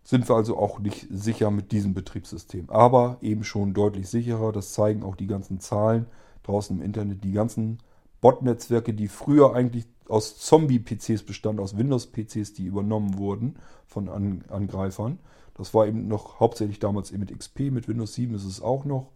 Sind 0.10 0.27
wir 0.27 0.36
also 0.36 0.57
auch 0.57 0.80
nicht 0.80 1.06
sicher 1.11 1.52
mit 1.52 1.72
diesem 1.72 1.94
Betriebssystem. 1.94 2.72
Aber 2.72 3.19
eben 3.22 3.44
schon 3.44 3.76
deutlich 3.76 4.10
sicherer. 4.10 4.52
Das 4.52 4.73
zeigen 4.73 5.03
auch 5.03 5.15
die 5.15 5.27
ganzen 5.27 5.60
Zahlen 5.60 6.07
draußen 6.41 6.76
im 6.76 6.84
Internet. 6.84 7.23
Die 7.23 7.31
ganzen 7.31 7.77
Bot-Netzwerke, 8.19 8.95
die 8.95 9.07
früher 9.07 9.53
eigentlich 9.53 9.86
aus 10.07 10.40
Zombie-PCs 10.40 11.22
bestanden, 11.22 11.61
aus 11.61 11.77
Windows-PCs, 11.77 12.53
die 12.53 12.65
übernommen 12.65 13.19
wurden 13.19 13.57
von 13.86 14.10
An 14.10 14.44
Angreifern. 14.49 15.19
Das 15.53 15.76
war 15.76 15.86
eben 15.86 16.07
noch 16.07 16.40
hauptsächlich 16.40 16.80
damals 16.80 17.11
eben 17.11 17.19
mit 17.19 17.38
XP, 17.38 17.69
mit 17.69 17.88
Windows 17.88 18.15
7 18.15 18.34
ist 18.34 18.45
es 18.45 18.64
auch 18.64 18.86
noch, 18.86 19.11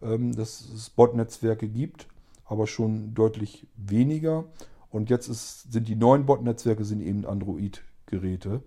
ähm, 0.00 0.34
dass 0.34 0.62
es 0.62 0.88
Bot-Netzwerke 0.88 1.68
gibt, 1.68 2.08
aber 2.46 2.66
schon 2.66 3.12
deutlich 3.12 3.66
weniger. 3.76 4.46
Und 4.88 5.10
jetzt 5.10 5.28
ist, 5.28 5.70
sind 5.70 5.86
die 5.86 5.96
neuen 5.96 6.24
Bot-Netzwerke 6.24 6.86
sind 6.86 7.02
eben 7.02 7.26
Android-Geräte. 7.26 8.62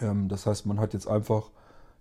Ähm, 0.00 0.28
das 0.28 0.46
heißt, 0.46 0.66
man 0.66 0.80
hat 0.80 0.94
jetzt 0.94 1.06
einfach 1.06 1.50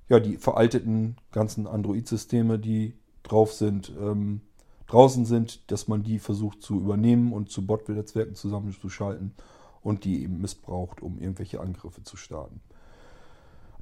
ja, 0.09 0.19
die 0.19 0.37
veralteten 0.37 1.15
ganzen 1.31 1.67
Android-Systeme, 1.67 2.59
die 2.59 2.95
drauf 3.23 3.53
sind, 3.53 3.93
ähm, 3.97 4.41
draußen 4.87 5.25
sind, 5.25 5.71
dass 5.71 5.87
man 5.87 6.03
die 6.03 6.19
versucht 6.19 6.61
zu 6.61 6.75
übernehmen 6.75 7.31
und 7.31 7.49
zu 7.49 7.65
Bot-Netzwerken 7.65 8.35
zusammenzuschalten 8.35 9.33
und 9.81 10.03
die 10.03 10.23
eben 10.23 10.41
missbraucht, 10.41 11.01
um 11.01 11.17
irgendwelche 11.17 11.61
Angriffe 11.61 12.03
zu 12.03 12.17
starten. 12.17 12.59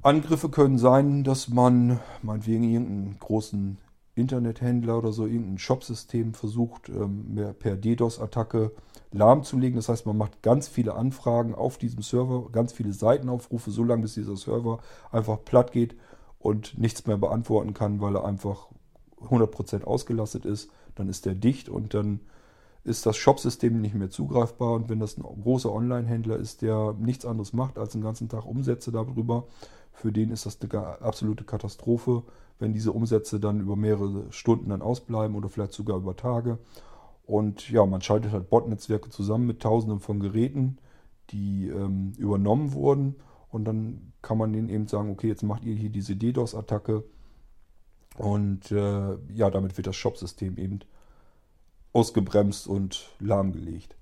Angriffe 0.02 0.48
können 0.48 0.78
sein, 0.78 1.24
dass 1.24 1.48
man 1.48 1.98
meinetwegen 2.22 2.62
irgendeinen 2.62 3.18
großen 3.18 3.78
Internethändler 4.14 4.98
oder 4.98 5.12
so, 5.12 5.26
irgendein 5.26 5.58
Shopsystem 5.58 6.34
versucht, 6.34 6.88
ähm, 6.88 7.54
per 7.58 7.76
DDoS-Attacke 7.76 8.72
lahmzulegen. 9.12 9.76
Das 9.76 9.88
heißt, 9.88 10.06
man 10.06 10.16
macht 10.16 10.42
ganz 10.42 10.68
viele 10.68 10.94
Anfragen 10.94 11.54
auf 11.54 11.78
diesem 11.78 12.02
Server, 12.02 12.50
ganz 12.50 12.72
viele 12.72 12.92
Seitenaufrufe, 12.92 13.70
so 13.70 13.84
lange 13.84 14.02
bis 14.02 14.14
dieser 14.14 14.36
Server 14.36 14.80
einfach 15.10 15.44
platt 15.44 15.72
geht 15.72 15.96
und 16.38 16.78
nichts 16.78 17.06
mehr 17.06 17.18
beantworten 17.18 17.74
kann, 17.74 18.00
weil 18.00 18.16
er 18.16 18.24
einfach 18.24 18.68
100% 19.20 19.84
ausgelastet 19.84 20.44
ist 20.44 20.70
dann 20.94 21.08
ist 21.08 21.26
der 21.26 21.34
dicht 21.34 21.68
und 21.68 21.94
dann 21.94 22.20
ist 22.84 23.04
das 23.04 23.16
Shopsystem 23.16 23.80
nicht 23.80 23.94
mehr 23.94 24.10
zugreifbar. 24.10 24.72
Und 24.72 24.88
wenn 24.88 25.00
das 25.00 25.16
ein 25.16 25.22
großer 25.22 25.72
Online-Händler 25.72 26.36
ist, 26.36 26.62
der 26.62 26.94
nichts 26.98 27.26
anderes 27.26 27.52
macht, 27.52 27.78
als 27.78 27.92
den 27.92 28.02
ganzen 28.02 28.28
Tag 28.28 28.46
Umsätze 28.46 28.90
darüber, 28.90 29.46
für 29.92 30.12
den 30.12 30.30
ist 30.30 30.46
das 30.46 30.58
eine 30.62 31.00
absolute 31.02 31.44
Katastrophe, 31.44 32.22
wenn 32.60 32.72
diese 32.72 32.92
Umsätze 32.92 33.40
dann 33.40 33.60
über 33.60 33.74
mehrere 33.74 34.30
Stunden 34.30 34.70
dann 34.70 34.82
ausbleiben 34.82 35.36
oder 35.36 35.48
vielleicht 35.48 35.72
sogar 35.72 35.96
über 35.96 36.14
Tage. 36.14 36.58
Und 37.24 37.68
ja, 37.70 37.84
man 37.86 38.02
schaltet 38.02 38.32
halt 38.32 38.50
Botnetzwerke 38.50 39.10
zusammen 39.10 39.46
mit 39.46 39.60
tausenden 39.60 40.00
von 40.00 40.20
Geräten, 40.20 40.78
die 41.30 41.68
ähm, 41.68 42.12
übernommen 42.18 42.72
wurden. 42.72 43.16
Und 43.48 43.64
dann 43.64 44.12
kann 44.22 44.38
man 44.38 44.52
denen 44.52 44.68
eben 44.68 44.86
sagen, 44.86 45.10
okay, 45.10 45.28
jetzt 45.28 45.42
macht 45.42 45.64
ihr 45.64 45.74
hier 45.74 45.90
diese 45.90 46.14
DDoS-Attacke 46.14 47.04
und 48.18 48.70
äh, 48.70 49.16
ja, 49.34 49.50
damit 49.50 49.76
wird 49.76 49.86
das 49.86 49.96
Shopsystem 49.96 50.58
eben 50.58 50.80
ausgebremst 51.92 52.68
und 52.68 53.10
lahmgelegt. 53.18 53.96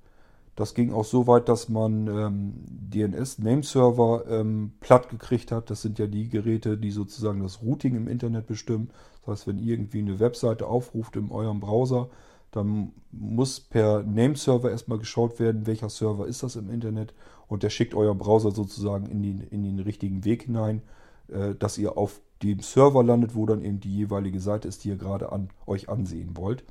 Das 0.58 0.74
ging 0.74 0.92
auch 0.92 1.04
so 1.04 1.28
weit, 1.28 1.48
dass 1.48 1.68
man 1.68 2.08
ähm, 2.08 2.54
DNS-Nameserver 2.66 4.24
ähm, 4.28 4.72
platt 4.80 5.08
gekriegt 5.08 5.52
hat. 5.52 5.70
Das 5.70 5.82
sind 5.82 6.00
ja 6.00 6.08
die 6.08 6.28
Geräte, 6.28 6.76
die 6.76 6.90
sozusagen 6.90 7.44
das 7.44 7.62
Routing 7.62 7.94
im 7.94 8.08
Internet 8.08 8.48
bestimmen. 8.48 8.90
Das 9.20 9.28
heißt, 9.28 9.46
wenn 9.46 9.60
ihr 9.60 9.74
irgendwie 9.74 10.00
eine 10.00 10.18
Webseite 10.18 10.66
aufruft 10.66 11.14
in 11.14 11.30
eurem 11.30 11.60
Browser, 11.60 12.08
dann 12.50 12.90
muss 13.12 13.60
per 13.60 14.02
Nameserver 14.02 14.72
erstmal 14.72 14.98
geschaut 14.98 15.38
werden, 15.38 15.68
welcher 15.68 15.90
Server 15.90 16.26
ist 16.26 16.42
das 16.42 16.56
im 16.56 16.70
Internet. 16.70 17.14
Und 17.46 17.62
der 17.62 17.70
schickt 17.70 17.94
euren 17.94 18.18
Browser 18.18 18.50
sozusagen 18.50 19.06
in 19.06 19.22
den, 19.22 19.38
in 19.38 19.62
den 19.62 19.78
richtigen 19.78 20.24
Weg 20.24 20.42
hinein, 20.42 20.82
äh, 21.28 21.54
dass 21.54 21.78
ihr 21.78 21.96
auf 21.96 22.20
dem 22.42 22.58
Server 22.62 23.04
landet, 23.04 23.36
wo 23.36 23.46
dann 23.46 23.62
eben 23.62 23.78
die 23.78 23.94
jeweilige 23.94 24.40
Seite 24.40 24.66
ist, 24.66 24.82
die 24.82 24.88
ihr 24.88 24.96
gerade 24.96 25.30
an 25.30 25.50
euch 25.66 25.88
ansehen 25.88 26.36
wollt. 26.36 26.64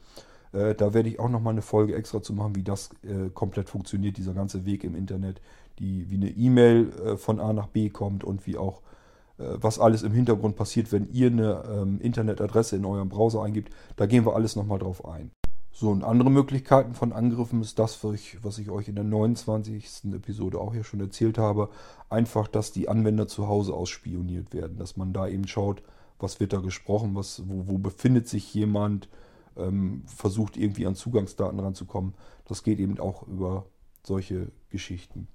Äh, 0.53 0.75
da 0.75 0.93
werde 0.93 1.09
ich 1.09 1.19
auch 1.19 1.29
nochmal 1.29 1.53
eine 1.53 1.61
Folge 1.61 1.95
extra 1.95 2.21
zu 2.21 2.33
machen, 2.33 2.55
wie 2.55 2.63
das 2.63 2.89
äh, 3.03 3.29
komplett 3.33 3.69
funktioniert, 3.69 4.17
dieser 4.17 4.33
ganze 4.33 4.65
Weg 4.65 4.83
im 4.83 4.95
Internet, 4.95 5.41
die, 5.79 6.09
wie 6.09 6.15
eine 6.15 6.29
E-Mail 6.29 6.91
äh, 7.05 7.17
von 7.17 7.39
A 7.39 7.53
nach 7.53 7.67
B 7.67 7.89
kommt 7.89 8.23
und 8.23 8.47
wie 8.47 8.57
auch 8.57 8.81
äh, 9.37 9.43
was 9.61 9.79
alles 9.79 10.03
im 10.03 10.13
Hintergrund 10.13 10.55
passiert, 10.55 10.91
wenn 10.91 11.11
ihr 11.11 11.27
eine 11.27 11.63
ähm, 11.69 11.99
Internetadresse 12.01 12.75
in 12.75 12.85
eurem 12.85 13.09
Browser 13.09 13.43
eingibt. 13.43 13.73
Da 13.95 14.05
gehen 14.05 14.25
wir 14.25 14.35
alles 14.35 14.55
nochmal 14.55 14.79
drauf 14.79 15.05
ein. 15.05 15.31
So, 15.71 15.91
und 15.91 16.03
andere 16.03 16.31
Möglichkeiten 16.31 16.95
von 16.95 17.13
Angriffen 17.13 17.61
ist 17.61 17.77
das, 17.77 18.03
was 18.03 18.57
ich 18.57 18.71
euch 18.71 18.87
in 18.87 18.95
der 18.95 19.03
29. 19.03 20.11
Episode 20.15 20.59
auch 20.59 20.73
hier 20.73 20.83
schon 20.83 20.99
erzählt 21.01 21.37
habe. 21.37 21.69
Einfach, 22.09 22.47
dass 22.47 22.71
die 22.71 22.89
Anwender 22.89 23.27
zu 23.27 23.47
Hause 23.47 23.75
ausspioniert 23.75 24.55
werden. 24.55 24.79
Dass 24.79 24.97
man 24.97 25.13
da 25.13 25.27
eben 25.27 25.47
schaut, 25.47 25.83
was 26.17 26.39
wird 26.39 26.53
da 26.53 26.61
gesprochen, 26.61 27.13
was, 27.13 27.43
wo, 27.47 27.67
wo 27.67 27.77
befindet 27.77 28.27
sich 28.27 28.51
jemand, 28.55 29.07
ähm, 29.57 30.03
versucht 30.05 30.57
irgendwie 30.57 30.85
an 30.85 30.95
Zugangsdaten 30.95 31.59
ranzukommen. 31.59 32.13
Das 32.45 32.63
geht 32.63 32.79
eben 32.79 32.99
auch 32.99 33.27
über 33.27 33.65
solche 34.03 34.51
Geschichten. 34.69 35.27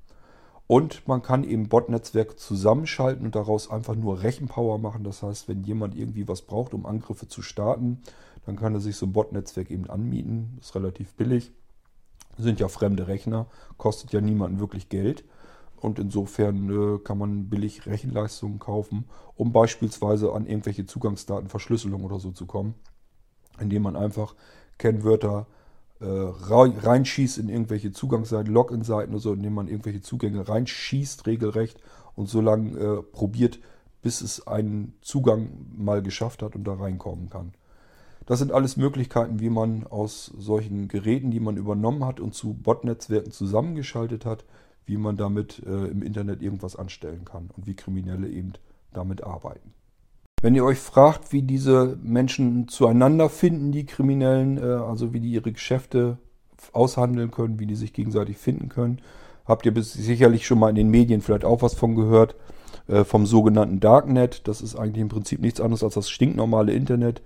Und 0.66 1.06
man 1.06 1.22
kann 1.22 1.44
eben 1.44 1.68
Botnetzwerke 1.68 2.36
zusammenschalten 2.36 3.26
und 3.26 3.34
daraus 3.34 3.70
einfach 3.70 3.94
nur 3.94 4.22
Rechenpower 4.22 4.78
machen. 4.78 5.04
Das 5.04 5.22
heißt, 5.22 5.48
wenn 5.48 5.64
jemand 5.64 5.94
irgendwie 5.94 6.28
was 6.28 6.42
braucht, 6.42 6.72
um 6.72 6.86
Angriffe 6.86 7.28
zu 7.28 7.42
starten, 7.42 8.00
dann 8.46 8.56
kann 8.56 8.74
er 8.74 8.80
sich 8.80 8.96
so 8.96 9.06
ein 9.06 9.12
Botnetzwerk 9.12 9.70
eben 9.70 9.90
anmieten. 9.90 10.56
ist 10.60 10.74
relativ 10.74 11.12
billig. 11.14 11.52
Sind 12.38 12.60
ja 12.60 12.68
fremde 12.68 13.08
Rechner, 13.08 13.46
kostet 13.76 14.12
ja 14.12 14.22
niemanden 14.22 14.60
wirklich 14.60 14.88
Geld. 14.88 15.24
Und 15.76 15.98
insofern 15.98 16.70
äh, 16.70 16.98
kann 17.00 17.18
man 17.18 17.50
billig 17.50 17.86
Rechenleistungen 17.86 18.58
kaufen, 18.58 19.04
um 19.34 19.52
beispielsweise 19.52 20.32
an 20.32 20.46
irgendwelche 20.46 20.86
Zugangsdaten, 20.86 21.48
Verschlüsselung 21.48 22.04
oder 22.04 22.20
so 22.20 22.30
zu 22.30 22.46
kommen. 22.46 22.74
Indem 23.58 23.82
man 23.82 23.96
einfach 23.96 24.34
Kennwörter 24.78 25.46
äh, 26.00 26.06
reinschießt 26.06 27.38
in 27.38 27.48
irgendwelche 27.48 27.92
Zugangsseiten, 27.92 28.52
Login-Seiten 28.52 29.12
oder 29.12 29.20
so, 29.20 29.32
indem 29.32 29.54
man 29.54 29.68
irgendwelche 29.68 30.00
Zugänge 30.00 30.48
reinschießt, 30.48 31.26
regelrecht, 31.26 31.78
und 32.14 32.28
so 32.28 32.40
lange 32.40 32.78
äh, 32.78 33.02
probiert, 33.02 33.58
bis 34.02 34.20
es 34.20 34.46
einen 34.46 34.94
Zugang 35.00 35.66
mal 35.76 36.02
geschafft 36.02 36.42
hat 36.42 36.56
und 36.56 36.64
da 36.64 36.74
reinkommen 36.74 37.30
kann. 37.30 37.54
Das 38.26 38.38
sind 38.38 38.52
alles 38.52 38.76
Möglichkeiten, 38.76 39.40
wie 39.40 39.50
man 39.50 39.86
aus 39.86 40.26
solchen 40.26 40.88
Geräten, 40.88 41.30
die 41.30 41.40
man 41.40 41.56
übernommen 41.56 42.04
hat 42.04 42.20
und 42.20 42.34
zu 42.34 42.54
Botnetzwerken 42.54 43.32
zusammengeschaltet 43.32 44.24
hat, 44.24 44.44
wie 44.86 44.96
man 44.96 45.16
damit 45.16 45.62
äh, 45.64 45.86
im 45.86 46.02
Internet 46.02 46.42
irgendwas 46.42 46.76
anstellen 46.76 47.24
kann 47.24 47.50
und 47.56 47.66
wie 47.66 47.74
Kriminelle 47.74 48.28
eben 48.28 48.52
damit 48.92 49.24
arbeiten. 49.24 49.72
Wenn 50.42 50.56
ihr 50.56 50.64
euch 50.64 50.80
fragt, 50.80 51.32
wie 51.32 51.42
diese 51.42 51.96
Menschen 52.02 52.66
zueinander 52.66 53.28
finden, 53.28 53.70
die 53.70 53.86
Kriminellen, 53.86 54.58
äh, 54.58 54.62
also 54.62 55.12
wie 55.12 55.20
die 55.20 55.30
ihre 55.30 55.52
Geschäfte 55.52 56.18
aushandeln 56.72 57.30
können, 57.30 57.60
wie 57.60 57.66
die 57.66 57.76
sich 57.76 57.92
gegenseitig 57.92 58.36
finden 58.38 58.68
können, 58.68 59.00
habt 59.44 59.64
ihr 59.66 59.82
sicherlich 59.82 60.44
schon 60.44 60.58
mal 60.58 60.68
in 60.68 60.74
den 60.74 60.90
Medien 60.90 61.20
vielleicht 61.20 61.44
auch 61.44 61.62
was 61.62 61.74
von 61.74 61.94
gehört, 61.94 62.34
äh, 62.88 63.04
vom 63.04 63.24
sogenannten 63.24 63.78
Darknet. 63.78 64.48
Das 64.48 64.60
ist 64.60 64.74
eigentlich 64.74 65.02
im 65.02 65.08
Prinzip 65.08 65.40
nichts 65.40 65.60
anderes 65.60 65.84
als 65.84 65.94
das 65.94 66.10
stinknormale 66.10 66.72
Internet 66.72 67.22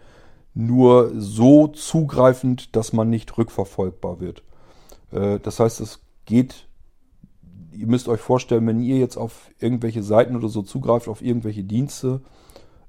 nur 0.52 1.12
so 1.14 1.68
zugreifend, 1.68 2.74
dass 2.76 2.94
man 2.94 3.10
nicht 3.10 3.36
rückverfolgbar 3.36 4.20
wird. 4.20 4.42
Äh, 5.10 5.38
das 5.40 5.60
heißt, 5.60 5.80
es 5.80 6.00
geht, 6.26 6.66
ihr 7.72 7.86
müsst 7.86 8.08
euch 8.08 8.20
vorstellen, 8.20 8.66
wenn 8.66 8.80
ihr 8.80 8.98
jetzt 8.98 9.16
auf 9.16 9.50
irgendwelche 9.58 10.02
Seiten 10.02 10.36
oder 10.36 10.48
so 10.48 10.62
zugreift, 10.62 11.08
auf 11.08 11.22
irgendwelche 11.22 11.64
Dienste, 11.64 12.20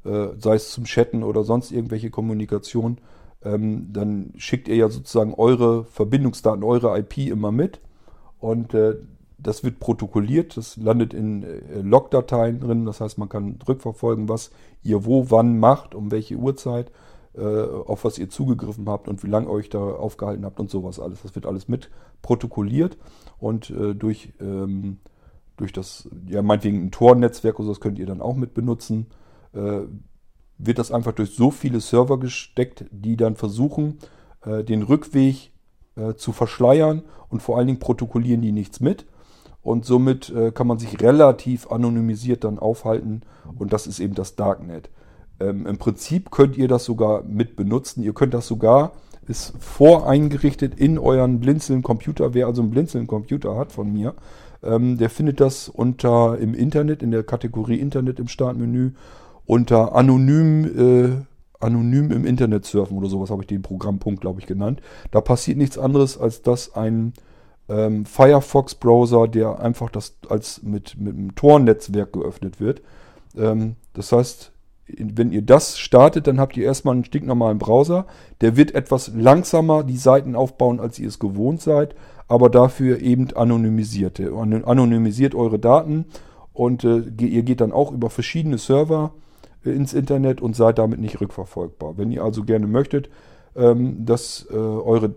äh, 0.05 0.27
sei 0.37 0.55
es 0.55 0.71
zum 0.71 0.85
Chatten 0.85 1.23
oder 1.23 1.43
sonst 1.43 1.71
irgendwelche 1.71 2.09
Kommunikation, 2.09 2.97
ähm, 3.43 3.91
dann 3.91 4.33
schickt 4.37 4.67
ihr 4.67 4.75
ja 4.75 4.89
sozusagen 4.89 5.33
eure 5.33 5.85
Verbindungsdaten, 5.85 6.63
eure 6.63 6.97
IP 6.97 7.17
immer 7.29 7.51
mit. 7.51 7.79
Und 8.39 8.73
äh, 8.73 8.95
das 9.37 9.63
wird 9.63 9.79
protokolliert, 9.79 10.57
das 10.57 10.77
landet 10.77 11.13
in 11.13 11.43
äh, 11.43 11.81
Logdateien 11.81 12.59
drin. 12.59 12.85
Das 12.85 13.01
heißt, 13.01 13.17
man 13.17 13.29
kann 13.29 13.59
rückverfolgen, 13.67 14.29
was 14.29 14.51
ihr 14.83 15.05
wo, 15.05 15.29
wann 15.29 15.59
macht, 15.59 15.93
um 15.93 16.11
welche 16.11 16.35
Uhrzeit, 16.35 16.91
äh, 17.35 17.41
auf 17.41 18.03
was 18.03 18.17
ihr 18.17 18.29
zugegriffen 18.29 18.89
habt 18.89 19.07
und 19.07 19.23
wie 19.23 19.29
lange 19.29 19.49
euch 19.49 19.69
da 19.69 19.79
aufgehalten 19.79 20.45
habt 20.45 20.59
und 20.59 20.69
sowas 20.69 20.99
alles. 20.99 21.21
Das 21.21 21.35
wird 21.35 21.45
alles 21.45 21.67
mit 21.67 21.89
protokolliert 22.21 22.97
und 23.39 23.69
äh, 23.69 23.93
durch, 23.93 24.33
ähm, 24.41 24.97
durch 25.55 25.71
das, 25.71 26.09
ja, 26.27 26.41
meinetwegen 26.41 26.85
ein 26.85 26.91
Tor-Netzwerk 26.91 27.59
oder 27.59 27.67
so, 27.67 27.71
das 27.73 27.79
könnt 27.79 27.99
ihr 27.99 28.07
dann 28.07 28.21
auch 28.21 28.35
mit 28.35 28.53
benutzen, 28.55 29.05
wird 29.53 30.79
das 30.79 30.91
einfach 30.91 31.13
durch 31.13 31.35
so 31.35 31.51
viele 31.51 31.79
Server 31.79 32.19
gesteckt, 32.19 32.85
die 32.91 33.15
dann 33.15 33.35
versuchen, 33.35 33.99
äh, 34.45 34.63
den 34.63 34.83
Rückweg 34.83 35.51
äh, 35.95 36.15
zu 36.15 36.31
verschleiern 36.31 37.03
und 37.29 37.41
vor 37.41 37.57
allen 37.57 37.67
Dingen 37.67 37.79
protokollieren 37.79 38.41
die 38.41 38.51
nichts 38.51 38.79
mit. 38.79 39.05
Und 39.61 39.85
somit 39.85 40.29
äh, 40.29 40.51
kann 40.51 40.67
man 40.67 40.79
sich 40.79 41.01
relativ 41.01 41.69
anonymisiert 41.69 42.43
dann 42.43 42.57
aufhalten 42.57 43.21
und 43.57 43.73
das 43.73 43.85
ist 43.85 43.99
eben 43.99 44.15
das 44.15 44.35
Darknet. 44.35 44.89
Ähm, 45.39 45.67
Im 45.67 45.77
Prinzip 45.77 46.31
könnt 46.31 46.57
ihr 46.57 46.67
das 46.67 46.85
sogar 46.85 47.23
mit 47.23 47.55
benutzen. 47.55 48.01
Ihr 48.01 48.13
könnt 48.13 48.33
das 48.33 48.47
sogar, 48.47 48.93
ist 49.27 49.53
voreingerichtet 49.59 50.79
in 50.79 50.97
euren 50.97 51.39
Blinzeln-Computer. 51.41 52.33
Wer 52.33 52.47
also 52.47 52.61
einen 52.61 52.71
Blinzeln-Computer 52.71 53.57
hat 53.57 53.73
von 53.73 53.91
mir, 53.91 54.15
ähm, 54.63 54.97
der 54.97 55.09
findet 55.09 55.41
das 55.41 55.67
unter 55.67 56.37
im 56.39 56.53
Internet, 56.53 57.03
in 57.03 57.11
der 57.11 57.23
Kategorie 57.23 57.75
Internet 57.77 58.19
im 58.19 58.29
Startmenü, 58.29 58.91
unter 59.47 59.95
anonym, 59.95 60.65
äh, 60.65 61.65
anonym 61.65 62.11
im 62.11 62.25
Internet 62.25 62.65
surfen 62.65 62.97
oder 62.97 63.07
sowas 63.07 63.31
habe 63.31 63.41
ich 63.41 63.47
den 63.47 63.63
Programmpunkt, 63.63 64.21
glaube 64.21 64.39
ich, 64.39 64.45
genannt. 64.45 64.81
Da 65.09 65.21
passiert 65.21 65.57
nichts 65.57 65.77
anderes, 65.77 66.19
als 66.19 66.43
dass 66.43 66.75
ein 66.75 67.13
ähm, 67.69 68.05
Firefox-Browser, 68.05 69.27
der 69.27 69.59
einfach 69.59 69.89
das 69.89 70.17
als 70.29 70.61
mit, 70.61 70.99
mit 70.99 71.15
einem 71.15 71.35
Tor-Netzwerk 71.35 72.13
geöffnet 72.13 72.59
wird. 72.59 72.81
Ähm, 73.35 73.75
das 73.93 74.11
heißt, 74.11 74.51
wenn 74.87 75.31
ihr 75.31 75.41
das 75.41 75.79
startet, 75.79 76.27
dann 76.27 76.39
habt 76.39 76.55
ihr 76.55 76.65
erstmal 76.65 76.93
einen 76.93 77.05
stinknormalen 77.05 77.57
Browser. 77.57 78.05
Der 78.41 78.55
wird 78.55 78.75
etwas 78.75 79.11
langsamer 79.15 79.83
die 79.83 79.97
Seiten 79.97 80.35
aufbauen, 80.35 80.79
als 80.79 80.99
ihr 80.99 81.07
es 81.07 81.19
gewohnt 81.19 81.61
seid, 81.61 81.95
aber 82.27 82.49
dafür 82.49 83.01
eben 83.01 83.33
anonymisiert. 83.35 84.19
Anonymisiert 84.19 85.35
eure 85.35 85.59
Daten 85.59 86.05
und 86.53 86.83
äh, 86.83 87.03
ihr 87.19 87.43
geht 87.43 87.61
dann 87.61 87.71
auch 87.71 87.91
über 87.91 88.09
verschiedene 88.09 88.57
Server 88.57 89.13
ins 89.63 89.93
Internet 89.93 90.41
und 90.41 90.55
seid 90.55 90.77
damit 90.79 90.99
nicht 90.99 91.19
rückverfolgbar. 91.21 91.97
Wenn 91.97 92.11
ihr 92.11 92.23
also 92.23 92.43
gerne 92.43 92.67
möchtet, 92.67 93.09
ähm, 93.55 94.05
dass 94.05 94.47
äh, 94.49 94.55
eure 94.55 95.15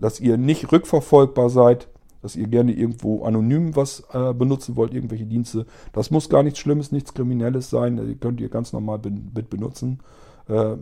dass 0.00 0.20
ihr 0.20 0.36
nicht 0.36 0.70
rückverfolgbar 0.70 1.50
seid, 1.50 1.88
dass 2.22 2.36
ihr 2.36 2.48
gerne 2.48 2.72
irgendwo 2.72 3.24
anonym 3.24 3.76
was 3.76 4.04
äh, 4.12 4.32
benutzen 4.34 4.76
wollt, 4.76 4.92
irgendwelche 4.92 5.26
Dienste. 5.26 5.66
Das 5.92 6.10
muss 6.10 6.28
gar 6.28 6.42
nichts 6.42 6.58
Schlimmes, 6.58 6.92
nichts 6.92 7.14
Kriminelles 7.14 7.70
sein. 7.70 7.96
Die 7.96 8.16
könnt 8.16 8.40
ihr 8.40 8.48
ganz 8.48 8.72
normal 8.72 9.00
mit 9.34 9.50
benutzen. 9.50 10.00
Äh, 10.48 10.76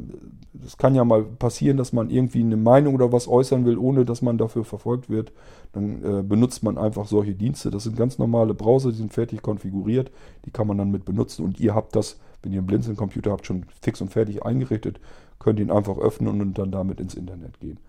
es 0.64 0.78
kann 0.78 0.94
ja 0.94 1.04
mal 1.04 1.24
passieren, 1.24 1.76
dass 1.76 1.92
man 1.92 2.08
irgendwie 2.08 2.40
eine 2.40 2.56
Meinung 2.56 2.94
oder 2.94 3.12
was 3.12 3.28
äußern 3.28 3.66
will, 3.66 3.76
ohne 3.76 4.04
dass 4.04 4.22
man 4.22 4.38
dafür 4.38 4.64
verfolgt 4.64 5.10
wird. 5.10 5.32
Dann 5.72 6.02
äh, 6.02 6.22
benutzt 6.22 6.62
man 6.62 6.78
einfach 6.78 7.06
solche 7.06 7.34
Dienste. 7.34 7.70
Das 7.70 7.84
sind 7.84 7.96
ganz 7.96 8.18
normale 8.18 8.54
Browser, 8.54 8.90
die 8.90 8.98
sind 8.98 9.12
fertig 9.12 9.42
konfiguriert. 9.42 10.10
Die 10.46 10.50
kann 10.50 10.66
man 10.66 10.78
dann 10.78 10.90
mit 10.90 11.04
benutzen. 11.04 11.44
Und 11.44 11.60
ihr 11.60 11.74
habt 11.74 11.94
das, 11.96 12.18
wenn 12.46 12.52
ihr 12.52 12.60
einen 12.60 12.68
Blinzeln-Computer 12.68 13.32
habt, 13.32 13.44
schon 13.44 13.66
fix 13.82 14.00
und 14.00 14.12
fertig 14.12 14.44
eingerichtet, 14.44 15.00
könnt 15.40 15.58
ihn 15.58 15.72
einfach 15.72 15.98
öffnen 15.98 16.40
und 16.40 16.56
dann 16.56 16.70
damit 16.70 17.00
ins 17.00 17.14
Internet 17.14 17.58
gehen. 17.58 17.80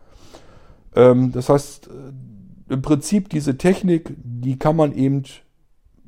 Ähm, 0.96 1.32
das 1.32 1.48
heißt, 1.48 1.88
äh, 1.88 2.74
im 2.74 2.82
Prinzip 2.82 3.30
diese 3.30 3.56
Technik, 3.60 4.16
die 4.18 4.58
kann 4.58 4.76
man 4.76 4.94
eben 4.94 5.22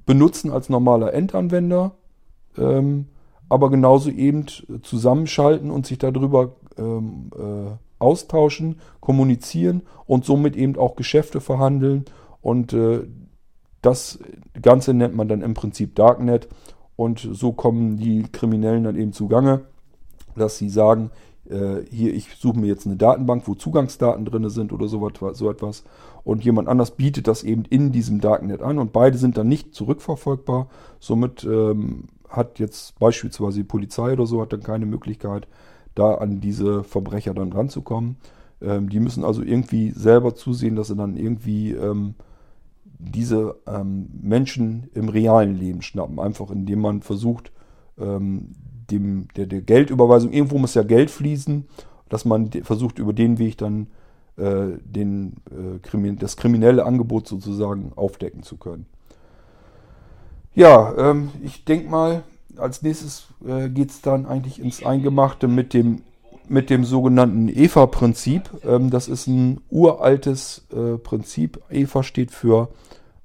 benutzen 0.08 0.52
als 0.52 0.68
normaler 0.68 1.14
Endanwender, 1.14 1.92
ähm, 2.58 3.06
aber 3.50 3.70
genauso 3.70 4.10
eben 4.10 4.46
zusammenschalten 4.82 5.70
und 5.70 5.86
sich 5.86 6.00
darüber 6.00 6.56
ähm, 6.76 7.30
äh, 7.38 7.72
austauschen, 8.00 8.80
kommunizieren 9.00 9.84
und 10.08 10.26
somit 10.26 10.56
eben 10.56 10.76
auch 10.76 10.96
Geschäfte 10.96 11.40
verhandeln. 11.40 12.06
Und 12.42 12.74
äh, 12.74 13.02
das 13.84 14.18
Ganze 14.60 14.96
nennt 14.96 15.16
man 15.16 15.28
dann 15.28 15.44
im 15.44 15.54
Prinzip 15.54 15.94
Darknet. 15.94 16.48
Und 17.00 17.26
so 17.32 17.54
kommen 17.54 17.96
die 17.96 18.24
Kriminellen 18.24 18.84
dann 18.84 18.98
eben 18.98 19.14
zugange, 19.14 19.62
dass 20.36 20.58
sie 20.58 20.68
sagen, 20.68 21.12
äh, 21.50 21.78
hier, 21.90 22.14
ich 22.14 22.36
suche 22.38 22.60
mir 22.60 22.68
jetzt 22.68 22.86
eine 22.86 22.98
Datenbank, 22.98 23.48
wo 23.48 23.56
Zugangsdaten 23.56 24.26
drin 24.26 24.50
sind 24.50 24.74
oder 24.74 24.90
so, 24.90 25.10
so 25.32 25.50
etwas. 25.50 25.86
Und 26.26 26.44
jemand 26.44 26.68
anders 26.68 26.92
bietet 26.92 27.30
das 27.30 27.44
eben 27.44 27.64
in 27.70 27.94
diesem 27.94 28.20
Darknet 28.20 28.62
an 28.62 28.80
und 28.80 28.92
beide 28.92 29.18
sind 29.18 29.38
dann 29.38 29.48
nicht 29.48 29.74
zurückverfolgbar. 29.74 30.68
Somit 31.00 31.46
ähm, 31.46 32.10
hat 32.28 32.60
jetzt 32.60 33.00
beispielsweise 33.00 33.60
die 33.60 33.64
Polizei 33.64 34.12
oder 34.12 34.26
so 34.26 34.42
hat 34.42 34.52
dann 34.52 34.64
keine 34.64 34.86
Möglichkeit, 34.86 35.48
da 35.96 36.16
an 36.16 36.42
diese 36.42 36.84
Verbrecher 36.84 37.34
dann 37.34 37.54
ranzukommen. 37.54 38.18
Ähm, 38.62 38.90
die 38.90 39.00
müssen 39.00 39.24
also 39.24 39.42
irgendwie 39.42 39.92
selber 39.92 40.36
zusehen, 40.36 40.76
dass 40.76 40.90
sie 40.90 40.98
dann 40.98 41.16
irgendwie 41.16 41.72
ähm, 41.72 42.16
diese 43.00 43.56
ähm, 43.66 44.10
Menschen 44.22 44.90
im 44.94 45.10
realen 45.10 45.56
Leben 45.58 45.82
schnappen. 45.82 46.20
Einfach 46.20 46.52
indem 46.52 46.82
man 46.82 47.02
versucht, 47.02 47.52
ähm, 47.98 48.52
dem, 48.92 49.28
der, 49.36 49.46
der 49.46 49.62
Geldüberweisung, 49.62 50.32
irgendwo 50.32 50.58
muss 50.58 50.74
ja 50.74 50.84
Geld 50.84 51.10
fließen, 51.10 51.66
dass 52.10 52.26
man 52.26 52.52
versucht, 52.64 53.00
über 53.00 53.14
den 53.14 53.40
Weg 53.40 53.58
dann 53.58 53.88
äh, 54.38 54.78
den, 54.84 55.38
äh, 55.50 56.16
das 56.16 56.38
kriminelle 56.38 56.86
Angebot 56.86 57.28
sozusagen 57.28 57.94
aufdecken 57.96 58.44
zu 58.44 58.58
können. 58.58 58.86
Ja, 60.54 60.94
ähm, 60.98 61.30
ich 61.44 61.64
denke 61.66 61.90
mal, 61.90 62.24
als 62.58 62.82
nächstes 62.82 63.28
äh, 63.48 63.70
geht 63.70 63.92
es 63.92 64.02
dann 64.02 64.26
eigentlich 64.26 64.60
ins 64.60 64.84
Eingemachte 64.84 65.48
mit 65.48 65.74
dem, 65.74 66.02
mit 66.50 66.70
dem 66.70 66.84
sogenannten 66.84 67.48
EVA-Prinzip. 67.48 68.50
Ähm, 68.66 68.90
das 68.90 69.08
ist 69.08 69.28
ein 69.28 69.62
uraltes 69.70 70.68
äh, 70.72 70.98
Prinzip. 70.98 71.62
EVA 71.70 72.04
steht 72.04 72.32
für 72.32 72.70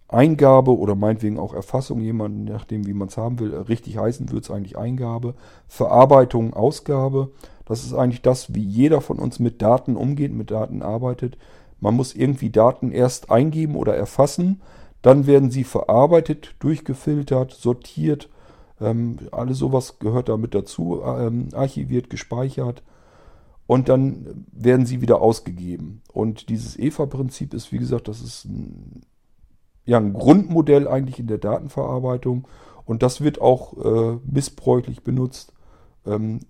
Eingabe 0.09 0.77
oder 0.77 0.95
meinetwegen 0.95 1.39
auch 1.39 1.55
Erfassung, 1.55 2.01
jemand, 2.01 2.45
nachdem 2.45 2.87
wie 2.87 2.93
man 2.93 3.09
es 3.09 3.17
haben 3.17 3.41
will, 3.41 3.55
richtig 3.55 3.99
heißen 3.99 4.31
würde 4.31 4.43
es 4.45 4.51
eigentlich 4.51 4.79
Eingabe, 4.79 5.35
Verarbeitung, 5.67 6.55
Ausgabe. 6.55 7.31
Das 7.65 7.85
ist 7.85 7.95
eigentlich 7.95 8.23
das, 8.23 8.55
wie 8.55 8.63
jeder 8.63 9.01
von 9.01 9.19
uns 9.19 9.39
mit 9.39 9.63
Daten 9.63 9.97
umgeht, 9.97 10.33
mit 10.33 10.51
Daten 10.51 10.83
arbeitet. 10.83 11.39
Man 11.81 11.95
muss 11.95 12.15
irgendwie 12.15 12.51
Daten 12.51 12.93
erst 12.93 13.31
eingeben 13.31 13.75
oder 13.75 13.97
erfassen, 13.97 14.61
dann 15.03 15.27
werden 15.27 15.51
sie 15.51 15.65
verarbeitet, 15.65 16.55
durchgefiltert, 16.61 17.53
sortiert. 17.53 18.29
Ähm, 18.81 19.19
alles 19.33 19.59
sowas 19.59 19.99
gehört 19.99 20.29
da 20.29 20.37
mit 20.37 20.55
dazu, 20.55 21.03
ähm, 21.05 21.49
archiviert, 21.55 22.11
gespeichert 22.11 22.83
und 23.67 23.89
dann 23.89 24.47
werden 24.53 24.87
sie 24.87 25.01
wieder 25.01 25.21
ausgegeben. 25.21 26.03
Und 26.13 26.49
dieses 26.49 26.79
EVA-Prinzip 26.79 27.55
ist, 27.55 27.73
wie 27.73 27.79
gesagt, 27.79 28.09
das 28.09 28.21
ist 28.21 28.45
ein 28.45 29.03
ja, 29.87 29.99
ein 29.99 30.15
Grundmodell 30.15 30.89
eigentlich 30.89 31.19
in 31.19 31.27
der 31.27 31.39
Datenverarbeitung 31.39 32.49
und 32.85 33.03
das 33.03 33.21
wird 33.21 33.41
auch 33.41 33.77
äh, 33.85 34.19
missbräuchlich 34.25 35.03
benutzt. 35.03 35.53
Ähm, 36.07 36.41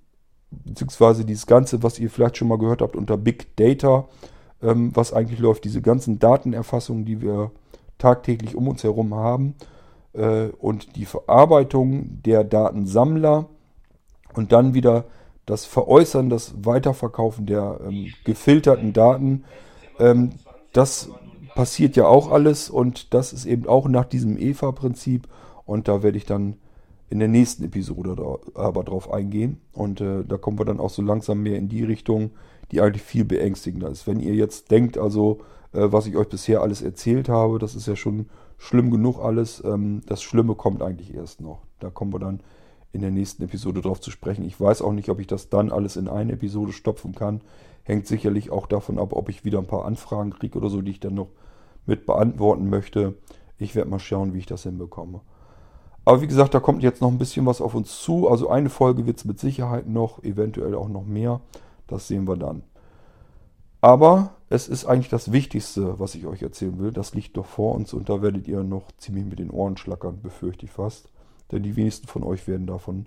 beziehungsweise 0.51 1.25
dieses 1.25 1.47
Ganze, 1.47 1.83
was 1.83 1.99
ihr 1.99 2.11
vielleicht 2.11 2.37
schon 2.37 2.49
mal 2.49 2.59
gehört 2.59 2.81
habt 2.81 2.97
unter 2.97 3.17
Big 3.17 3.57
Data, 3.57 4.09
ähm, 4.63 4.93
was 4.95 5.13
eigentlich 5.13 5.41
läuft, 5.41 5.65
diese 5.65 5.83
ganzen 5.83 6.19
Datenerfassungen, 6.19 7.05
die 7.05 7.21
wir 7.21 7.51
tagtäglich 7.99 8.55
um 8.55 8.69
uns 8.69 8.85
herum 8.85 9.15
haben 9.15 9.55
äh, 10.13 10.47
und 10.59 10.97
die 10.97 11.07
Verarbeitung 11.07 12.23
der 12.23 12.45
Datensammler 12.45 13.49
und 14.35 14.53
dann 14.53 14.75
wieder 14.75 15.05
das 15.47 15.65
Veräußern, 15.65 16.31
das 16.31 16.55
Weiterverkaufen 16.65 17.47
der 17.47 17.81
ähm, 17.87 18.13
gefilterten 18.25 18.93
Daten, 18.93 19.45
ähm, 19.99 20.31
das 20.73 21.11
passiert 21.55 21.97
ja 21.97 22.07
auch 22.07 22.31
alles 22.31 22.69
und 22.69 23.15
das 23.15 23.33
ist 23.33 23.47
eben 23.47 23.67
auch 23.69 23.89
nach 23.89 24.07
diesem 24.07 24.37
EVA-Prinzip 24.37 25.29
und 25.67 25.89
da 25.89 26.03
werde 26.03 26.19
ich 26.19 26.27
dann 26.27 26.57
in 27.11 27.19
der 27.19 27.29
nächsten 27.29 27.65
Episode 27.65 28.17
aber 28.55 28.83
drauf 28.83 29.13
eingehen 29.13 29.61
und 29.73 30.01
äh, 30.01 30.25
da 30.25 30.37
kommen 30.37 30.59
wir 30.59 30.65
dann 30.65 30.81
auch 30.81 30.91
so 30.91 31.03
langsam 31.03 31.43
mehr 31.43 31.57
in 31.57 31.69
die 31.69 31.85
Richtung, 31.85 32.31
die 32.73 32.81
eigentlich 32.81 33.03
viel 33.03 33.25
beängstigender 33.25 33.89
ist. 33.89 34.07
Wenn 34.07 34.21
ihr 34.21 34.35
jetzt 34.35 34.71
denkt, 34.71 34.99
also 34.99 35.39
äh, 35.73 35.93
was 35.93 36.07
ich 36.07 36.17
euch 36.17 36.29
bisher 36.29 36.63
alles 36.63 36.83
erzählt 36.83 37.29
habe, 37.29 37.59
das 37.59 37.75
ist 37.75 37.87
ja 37.87 37.95
schon 37.95 38.27
schlimm 38.59 38.91
genug 38.91 39.21
alles, 39.21 39.63
ähm, 39.65 40.01
das 40.07 40.23
Schlimme 40.23 40.55
kommt 40.55 40.83
eigentlich 40.83 41.15
erst 41.15 41.41
noch. 41.41 41.61
Da 41.79 41.91
kommen 41.91 42.13
wir 42.13 42.19
dann 42.19 42.41
in 42.95 43.01
der 43.01 43.11
nächsten 43.11 43.43
Episode 43.43 43.83
drauf 43.83 44.01
zu 44.01 44.11
sprechen. 44.11 44.45
Ich 44.45 44.61
weiß 44.61 44.81
auch 44.81 44.93
nicht, 44.93 45.09
ob 45.09 45.19
ich 45.19 45.27
das 45.27 45.49
dann 45.49 45.73
alles 45.73 45.97
in 45.97 46.09
eine 46.09 46.35
Episode 46.35 46.73
stopfen 46.73 47.15
kann. 47.15 47.41
Hängt 47.83 48.07
sicherlich 48.07 48.51
auch 48.51 48.67
davon 48.67 48.99
ab, 48.99 49.13
ob 49.13 49.29
ich 49.29 49.45
wieder 49.45 49.59
ein 49.59 49.67
paar 49.67 49.85
Anfragen 49.85 50.31
kriege 50.31 50.57
oder 50.57 50.71
so, 50.71 50.81
die 50.81 50.93
ich 50.93 51.01
dann 51.01 51.15
noch 51.15 51.29
mit 51.87 52.07
beantworten 52.07 52.71
möchte. 52.71 53.15
Ich 53.59 53.75
werde 53.75 53.91
mal 53.91 53.99
schauen, 53.99 54.33
wie 54.33 54.39
ich 54.39 54.47
das 54.47 54.63
hinbekomme. 54.63 55.21
Aber 56.05 56.23
wie 56.23 56.27
gesagt, 56.29 56.55
da 56.55 56.61
kommt 56.61 56.83
jetzt 56.83 57.01
noch 57.01 57.11
ein 57.11 57.19
bisschen 57.19 57.47
was 57.47 57.61
auf 57.61 57.75
uns 57.75 58.01
zu. 58.01 58.29
Also 58.29 58.49
eine 58.49 58.71
Folge 58.71 59.07
wird 59.07 59.19
es 59.19 59.25
mit 59.25 59.41
Sicherheit 59.41 59.89
noch, 59.89 60.23
eventuell 60.23 60.75
auch 60.75 60.89
noch 60.89 61.05
mehr. 61.05 61.41
Das 61.89 62.07
sehen 62.07 62.29
wir 62.29 62.37
dann. 62.37 62.63
Aber 63.81 64.31
es 64.49 64.69
ist 64.69 64.87
eigentlich 64.87 65.09
das 65.09 65.33
Wichtigste, 65.33 65.99
was 65.99 66.15
ich 66.15 66.27
euch 66.27 66.43
erzählen 66.43 66.79
will. 66.79 66.93
Das 66.93 67.15
liegt 67.15 67.37
doch 67.37 67.47
vor 67.47 67.75
uns 67.75 67.93
und 67.93 68.09
da 68.09 68.23
werdet 68.23 68.47
ihr 68.47 68.63
noch 68.63 68.93
ziemlich 68.99 69.25
mit 69.25 69.41
den 69.41 69.51
Ohren 69.51 69.77
schlackern, 69.77 70.21
befürchte 70.23 70.67
ich 70.67 70.73
fast. 70.73 71.11
Denn 71.53 71.63
die 71.63 71.77
wenigsten 71.77 72.07
von 72.07 72.25
euch 72.25 72.47
werden 72.49 72.67
davon 72.67 73.07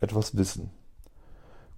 etwas 0.00 0.36
wissen. 0.36 0.70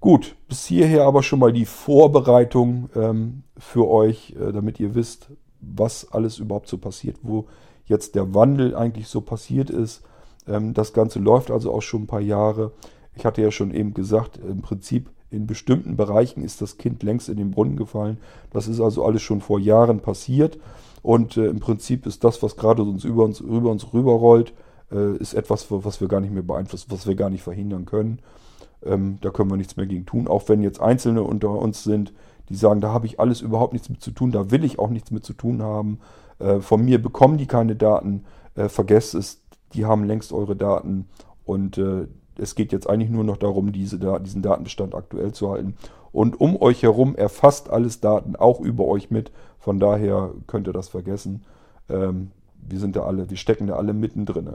Gut, 0.01 0.35
bis 0.49 0.65
hierher 0.65 1.05
aber 1.05 1.23
schon 1.23 1.39
mal 1.39 1.53
die 1.53 1.67
Vorbereitung 1.67 2.89
ähm, 2.97 3.43
für 3.59 3.89
euch, 3.89 4.35
äh, 4.41 4.51
damit 4.53 4.81
ihr 4.81 4.95
wisst, 4.95 5.29
was 5.61 6.11
alles 6.11 6.39
überhaupt 6.39 6.69
so 6.69 6.79
passiert, 6.79 7.19
wo 7.23 7.47
jetzt 7.85 8.15
der 8.15 8.35
Wandel 8.35 8.75
eigentlich 8.75 9.09
so 9.09 9.21
passiert 9.21 9.69
ist. 9.69 10.03
Ähm, 10.49 10.73
das 10.73 10.95
Ganze 10.95 11.19
läuft 11.19 11.51
also 11.51 11.73
auch 11.73 11.83
schon 11.83 12.05
ein 12.05 12.07
paar 12.07 12.21
Jahre. 12.21 12.73
Ich 13.15 13.27
hatte 13.27 13.43
ja 13.43 13.51
schon 13.51 13.75
eben 13.75 13.93
gesagt, 13.93 14.39
im 14.39 14.63
Prinzip 14.63 15.11
in 15.31 15.47
bestimmten 15.47 15.97
Bereichen 15.97 16.43
ist 16.43 16.63
das 16.63 16.79
Kind 16.79 17.03
längst 17.03 17.29
in 17.29 17.37
den 17.37 17.51
Brunnen 17.51 17.77
gefallen. 17.77 18.19
Das 18.51 18.69
ist 18.69 18.81
also 18.81 19.05
alles 19.05 19.23
schon 19.23 19.41
vor 19.41 19.59
Jahren 19.59 20.01
passiert. 20.01 20.59
Und 21.03 21.37
äh, 21.37 21.47
im 21.47 21.61
Prinzip 21.61 22.07
ist 22.07 22.25
das, 22.25 22.43
was 22.43 22.57
gerade 22.57 22.83
uns 22.83 23.05
über 23.05 23.25
uns, 23.25 23.41
über 23.41 23.71
uns 23.71 23.93
rüberrollt, 23.93 24.53
äh, 24.93 25.17
ist 25.17 25.35
etwas, 25.35 25.67
was 25.71 26.01
wir 26.01 26.09
gar 26.09 26.21
nicht 26.21 26.33
mehr 26.33 26.43
beeinflussen, 26.43 26.91
was 26.91 27.07
wir 27.07 27.15
gar 27.15 27.31
nicht 27.31 27.43
verhindern 27.43 27.87
können. 27.87 28.21
Ähm, 28.85 29.19
da 29.21 29.31
können 29.31 29.51
wir 29.51 29.57
nichts 29.57 29.77
mehr 29.77 29.87
gegen 29.87 30.07
tun. 30.07 30.29
Auch 30.29 30.49
wenn 30.49 30.63
jetzt 30.63 30.81
Einzelne 30.81 31.23
unter 31.23 31.51
uns 31.51 31.85
sind, 31.85 32.13
die 32.49 32.57
sagen, 32.57 32.81
da 32.81 32.93
habe 32.93 33.07
ich 33.07 33.21
alles 33.21 33.41
überhaupt 33.41 33.73
nichts 33.73 33.89
mit 33.89 34.03
zu 34.03 34.11
tun, 34.11 34.33
da 34.33 34.51
will 34.51 34.65
ich 34.65 34.79
auch 34.79 34.91
nichts 34.91 35.11
mit 35.11 35.25
zu 35.25 35.35
tun 35.35 35.63
haben. 35.63 36.01
Äh, 36.39 36.61
von 36.61 36.85
mir 36.85 37.01
bekommen 37.01 37.39
die 37.39 37.47
keine 37.47 37.77
Daten. 37.77 38.25
Äh, 38.55 38.69
vergesst 38.69 39.15
es, 39.15 39.43
die 39.75 39.87
haben 39.87 40.05
längst 40.05 40.33
eure 40.33 40.57
Daten 40.57 41.07
und 41.45 41.79
äh, 41.79 42.07
es 42.39 42.55
geht 42.55 42.73
jetzt 42.73 42.89
eigentlich 42.89 43.11
nur 43.11 43.25
noch 43.25 43.37
darum, 43.37 43.71
diese, 43.73 43.99
diesen 43.99 44.43
Datenbestand 44.43 44.95
aktuell 44.95 45.33
zu 45.33 45.51
halten. 45.51 45.75
Und 46.13 46.41
um 46.41 46.61
euch 46.61 46.83
herum 46.83 47.15
erfasst 47.15 47.71
alles 47.71 48.01
Daten 48.01 48.35
auch 48.35 48.61
über 48.61 48.87
euch 48.87 49.11
mit. 49.11 49.31
Von 49.59 49.79
daher 49.79 50.33
könnt 50.47 50.67
ihr 50.67 50.73
das 50.73 50.89
vergessen. 50.89 51.45
Ähm, 51.89 52.31
wir 52.57 52.79
sind 52.81 52.97
da 52.97 53.03
alle, 53.03 53.31
wir 53.31 53.37
stecken 53.37 53.67
da 53.67 53.77
alle 53.77 53.93
mittendrin. 53.93 54.51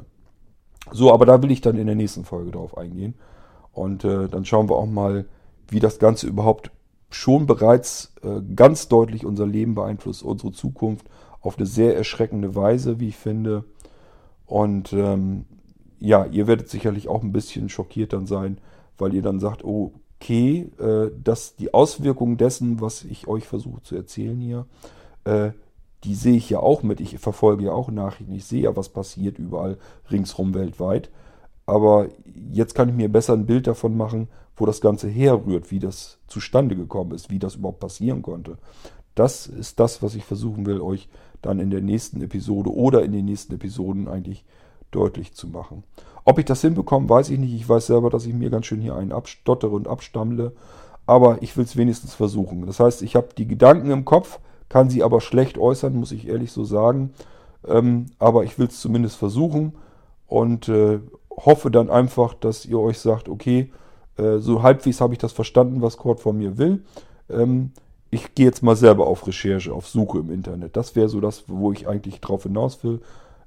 So, 0.91 1.11
aber 1.11 1.25
da 1.25 1.41
will 1.41 1.51
ich 1.51 1.61
dann 1.61 1.77
in 1.77 1.87
der 1.87 1.95
nächsten 1.95 2.25
Folge 2.25 2.51
drauf 2.51 2.77
eingehen. 2.77 3.15
Und 3.71 4.03
äh, 4.03 4.27
dann 4.27 4.45
schauen 4.45 4.69
wir 4.69 4.75
auch 4.75 4.85
mal, 4.85 5.25
wie 5.67 5.79
das 5.79 5.99
Ganze 5.99 6.27
überhaupt 6.27 6.71
schon 7.09 7.45
bereits 7.45 8.13
äh, 8.23 8.41
ganz 8.55 8.87
deutlich 8.87 9.25
unser 9.25 9.45
Leben 9.47 9.75
beeinflusst, 9.75 10.23
unsere 10.23 10.51
Zukunft 10.51 11.07
auf 11.41 11.57
eine 11.57 11.65
sehr 11.65 11.95
erschreckende 11.95 12.55
Weise, 12.55 12.99
wie 12.99 13.09
ich 13.09 13.17
finde. 13.17 13.63
Und 14.45 14.93
ähm, 14.93 15.45
ja, 15.99 16.25
ihr 16.25 16.47
werdet 16.47 16.69
sicherlich 16.69 17.07
auch 17.07 17.23
ein 17.23 17.31
bisschen 17.31 17.69
schockiert 17.69 18.13
dann 18.13 18.25
sein, 18.25 18.59
weil 18.97 19.13
ihr 19.13 19.21
dann 19.21 19.39
sagt, 19.39 19.63
okay, 19.63 20.71
äh, 20.79 21.11
dass 21.23 21.55
die 21.55 21.73
Auswirkungen 21.73 22.37
dessen, 22.37 22.81
was 22.81 23.03
ich 23.03 23.27
euch 23.27 23.45
versuche 23.45 23.81
zu 23.81 23.95
erzählen 23.95 24.39
hier, 24.39 24.65
äh, 25.25 25.51
die 26.05 26.15
sehe 26.15 26.37
ich 26.37 26.49
ja 26.49 26.59
auch 26.59 26.83
mit. 26.83 27.01
Ich 27.01 27.17
verfolge 27.19 27.65
ja 27.65 27.71
auch 27.71 27.89
Nachrichten. 27.89 28.33
Ich 28.33 28.45
sehe 28.45 28.63
ja, 28.63 28.75
was 28.75 28.89
passiert 28.89 29.39
überall 29.39 29.77
ringsrum 30.11 30.53
weltweit. 30.53 31.09
Aber 31.65 32.07
jetzt 32.51 32.75
kann 32.75 32.89
ich 32.89 32.95
mir 32.95 33.11
besser 33.11 33.33
ein 33.33 33.47
Bild 33.47 33.67
davon 33.67 33.97
machen, 33.97 34.27
wo 34.55 34.65
das 34.65 34.81
Ganze 34.81 35.09
herrührt, 35.09 35.71
wie 35.71 35.79
das 35.79 36.19
zustande 36.27 36.75
gekommen 36.75 37.11
ist, 37.11 37.29
wie 37.29 37.39
das 37.39 37.55
überhaupt 37.55 37.79
passieren 37.79 38.21
konnte. 38.21 38.57
Das 39.15 39.47
ist 39.47 39.79
das, 39.79 40.03
was 40.03 40.15
ich 40.15 40.25
versuchen 40.25 40.65
will, 40.65 40.79
euch 40.79 41.09
dann 41.41 41.59
in 41.59 41.71
der 41.71 41.81
nächsten 41.81 42.21
Episode 42.21 42.73
oder 42.73 43.03
in 43.03 43.11
den 43.11 43.25
nächsten 43.25 43.53
Episoden 43.53 44.07
eigentlich 44.07 44.45
deutlich 44.91 45.33
zu 45.33 45.47
machen. 45.47 45.83
Ob 46.23 46.39
ich 46.39 46.45
das 46.45 46.61
hinbekomme, 46.61 47.09
weiß 47.09 47.29
ich 47.29 47.39
nicht. 47.39 47.53
Ich 47.53 47.67
weiß 47.67 47.87
selber, 47.87 48.09
dass 48.09 48.25
ich 48.25 48.33
mir 48.33 48.49
ganz 48.49 48.65
schön 48.65 48.81
hier 48.81 48.95
einen 48.95 49.11
abstottere 49.11 49.71
und 49.71 49.87
abstammle. 49.87 50.53
Aber 51.05 51.41
ich 51.41 51.55
will 51.55 51.65
es 51.65 51.77
wenigstens 51.77 52.13
versuchen. 52.13 52.65
Das 52.65 52.79
heißt, 52.79 53.01
ich 53.01 53.15
habe 53.15 53.29
die 53.37 53.47
Gedanken 53.47 53.91
im 53.91 54.05
Kopf, 54.05 54.39
kann 54.69 54.89
sie 54.89 55.03
aber 55.03 55.21
schlecht 55.21 55.57
äußern, 55.57 55.95
muss 55.95 56.11
ich 56.11 56.27
ehrlich 56.27 56.51
so 56.51 56.63
sagen. 56.63 57.13
Ähm, 57.67 58.07
aber 58.19 58.43
ich 58.43 58.57
will 58.59 58.67
es 58.67 58.79
zumindest 58.79 59.17
versuchen. 59.17 59.73
Und 60.27 60.69
äh, 60.69 60.99
hoffe 61.31 61.71
dann 61.71 61.89
einfach, 61.89 62.33
dass 62.33 62.65
ihr 62.65 62.79
euch 62.79 62.99
sagt, 62.99 63.29
okay, 63.29 63.71
äh, 64.17 64.37
so 64.37 64.63
halbwegs 64.63 65.01
habe 65.01 65.13
ich 65.13 65.19
das 65.19 65.33
verstanden, 65.33 65.81
was 65.81 65.97
Cord 65.97 66.19
von 66.19 66.37
mir 66.37 66.57
will. 66.57 66.83
Ähm, 67.29 67.71
ich 68.11 68.33
gehe 68.33 68.45
jetzt 68.45 68.63
mal 68.63 68.75
selber 68.75 69.07
auf 69.07 69.27
Recherche, 69.27 69.73
auf 69.73 69.87
Suche 69.87 70.19
im 70.19 70.31
Internet. 70.31 70.77
Das 70.77 70.95
wäre 70.95 71.09
so 71.09 71.19
das, 71.19 71.43
wo 71.47 71.71
ich 71.71 71.87
eigentlich 71.87 72.21
drauf 72.21 72.43
hinaus 72.43 72.83
will, 72.83 73.01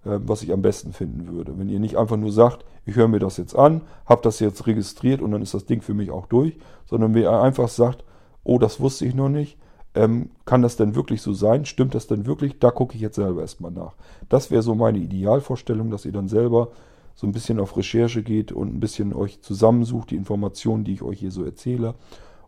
äh, 0.05 0.19
was 0.25 0.43
ich 0.43 0.53
am 0.53 0.63
besten 0.63 0.93
finden 0.93 1.33
würde. 1.33 1.59
Wenn 1.59 1.69
ihr 1.69 1.81
nicht 1.81 1.97
einfach 1.97 2.17
nur 2.17 2.33
sagt, 2.33 2.65
ich 2.85 2.97
höre 2.97 3.09
mir 3.09 3.19
das 3.19 3.37
jetzt 3.37 3.55
an, 3.57 3.83
habe 4.07 4.23
das 4.23 4.41
jetzt 4.41 4.67
registriert 4.67 5.23
und 5.23 5.31
dann 5.31 5.43
ist 5.43 5.55
das 5.55 5.67
Ding 5.67 5.81
für 5.83 5.95
mich 5.95 6.11
auch 6.11 6.27
durch, 6.27 6.59
sondern 6.87 7.15
wenn 7.15 7.23
ihr 7.23 7.41
einfach 7.41 7.69
sagt, 7.69 8.05
oh, 8.45 8.59
das 8.59 8.81
wusste 8.81 9.07
ich 9.07 9.15
noch 9.15 9.29
nicht, 9.29 9.59
ähm, 9.95 10.31
kann 10.45 10.63
das 10.63 10.77
denn 10.77 10.95
wirklich 10.95 11.23
so 11.23 11.33
sein? 11.33 11.65
Stimmt 11.65 11.95
das 11.95 12.07
denn 12.07 12.27
wirklich? 12.27 12.59
Da 12.59 12.71
gucke 12.71 12.95
ich 12.95 13.01
jetzt 13.01 13.17
selber 13.17 13.41
erstmal 13.41 13.71
nach. 13.71 13.95
Das 14.29 14.51
wäre 14.51 14.63
so 14.63 14.75
meine 14.75 14.99
Idealvorstellung, 14.99 15.91
dass 15.91 16.05
ihr 16.05 16.13
dann 16.13 16.29
selber 16.29 16.69
so 17.15 17.27
ein 17.27 17.33
bisschen 17.33 17.59
auf 17.59 17.77
Recherche 17.77 18.23
geht 18.23 18.53
und 18.53 18.75
ein 18.75 18.81
bisschen 18.81 19.13
euch 19.13 19.41
zusammensucht, 19.43 20.11
die 20.11 20.17
Informationen, 20.17 20.85
die 20.85 20.93
ich 20.93 21.03
euch 21.03 21.19
hier 21.19 21.33
so 21.33 21.45
erzähle 21.45 21.95